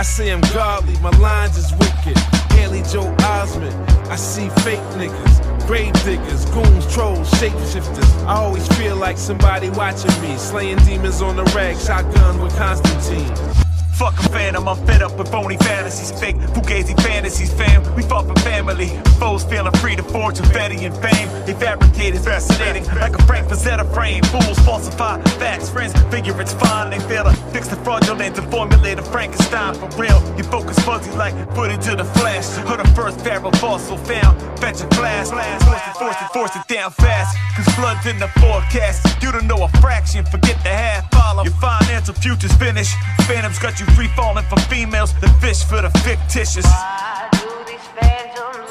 I 0.00 0.02
say 0.02 0.32
I'm 0.32 0.40
godly, 0.54 0.98
my 1.00 1.10
lines 1.18 1.58
is 1.58 1.72
wicked. 1.72 2.16
Haley 2.52 2.82
Joel 2.90 3.14
Osment, 3.16 3.74
I 4.08 4.16
see 4.16 4.48
fake 4.64 4.80
niggas, 4.96 5.49
grave 5.70 5.92
diggers, 6.02 6.46
goons, 6.46 6.92
trolls, 6.92 7.30
shapeshifters. 7.34 8.26
I 8.26 8.34
always 8.38 8.66
feel 8.76 8.96
like 8.96 9.16
somebody 9.16 9.70
watching 9.70 10.10
me, 10.20 10.36
slaying 10.36 10.78
demons 10.78 11.22
on 11.22 11.36
the 11.36 11.44
rag, 11.54 11.78
shotgun 11.78 12.42
with 12.42 12.56
Constantine. 12.56 13.69
Fuck 14.00 14.18
a 14.18 14.30
phantom, 14.30 14.66
I'm 14.66 14.78
fed 14.86 15.02
up 15.02 15.18
with 15.18 15.30
phony 15.30 15.58
fantasies, 15.58 16.10
fake 16.18 16.36
fugazi 16.54 16.98
fantasies, 17.02 17.52
fam. 17.52 17.82
We 17.94 18.02
fought 18.02 18.26
for 18.26 18.34
family. 18.40 18.88
Foes 19.18 19.44
feeling 19.44 19.74
free 19.74 19.94
to 19.94 20.02
fortune, 20.02 20.46
fatty 20.46 20.86
and 20.86 20.96
fame. 20.96 21.28
They 21.44 21.52
fabricated, 21.52 22.22
fascinating, 22.22 22.86
like 22.96 23.14
a 23.14 23.22
Frank 23.24 23.48
Frazetta 23.48 23.84
frame. 23.92 24.22
Fools 24.24 24.58
falsify 24.60 25.20
facts, 25.38 25.68
friends 25.68 25.92
figure 26.04 26.40
it's 26.40 26.54
fine. 26.54 26.88
They 26.88 26.98
fail 27.00 27.24
to 27.24 27.32
fix 27.52 27.68
the 27.68 27.76
fraudulent 27.76 28.38
and 28.38 28.50
formulate 28.50 28.98
a 28.98 29.02
Frankenstein 29.02 29.74
for 29.74 29.88
real. 30.00 30.18
You 30.34 30.44
focus 30.44 30.78
fuzzy 30.78 31.10
like 31.18 31.34
footage 31.54 31.86
of 31.88 31.98
the 31.98 32.04
flash. 32.04 32.56
Or 32.70 32.78
the 32.78 32.88
first 32.96 33.20
pharaoh 33.20 33.50
fossil 33.60 33.98
found. 33.98 34.40
Fetch 34.60 34.80
a 34.80 34.86
glass, 34.96 35.28
force 35.28 35.82
it, 35.86 35.96
force 35.98 36.16
it, 36.16 36.32
force 36.32 36.56
it 36.56 36.66
down 36.72 36.90
fast. 36.90 37.36
Cause 37.54 37.68
flood's 37.74 38.06
in 38.06 38.18
the 38.18 38.28
forecast. 38.40 39.22
You 39.22 39.30
don't 39.30 39.46
know 39.46 39.62
a 39.62 39.68
fraction, 39.82 40.24
forget 40.24 40.56
the 40.62 40.70
half 40.70 41.10
follow. 41.30 41.44
Your 41.44 41.52
financial 41.54 42.14
future's 42.14 42.52
finished. 42.54 42.94
Phantoms 43.28 43.58
got 43.58 43.78
you 43.78 43.86
Free 43.94 44.08
falling 44.16 44.44
for 44.44 44.58
females, 44.60 45.12
the 45.20 45.28
fish 45.40 45.64
for 45.64 45.82
the 45.82 45.90
fictitious. 46.00 46.64
Why 46.64 47.28
do 47.32 47.48
these 47.66 47.86
phantoms 47.98 48.69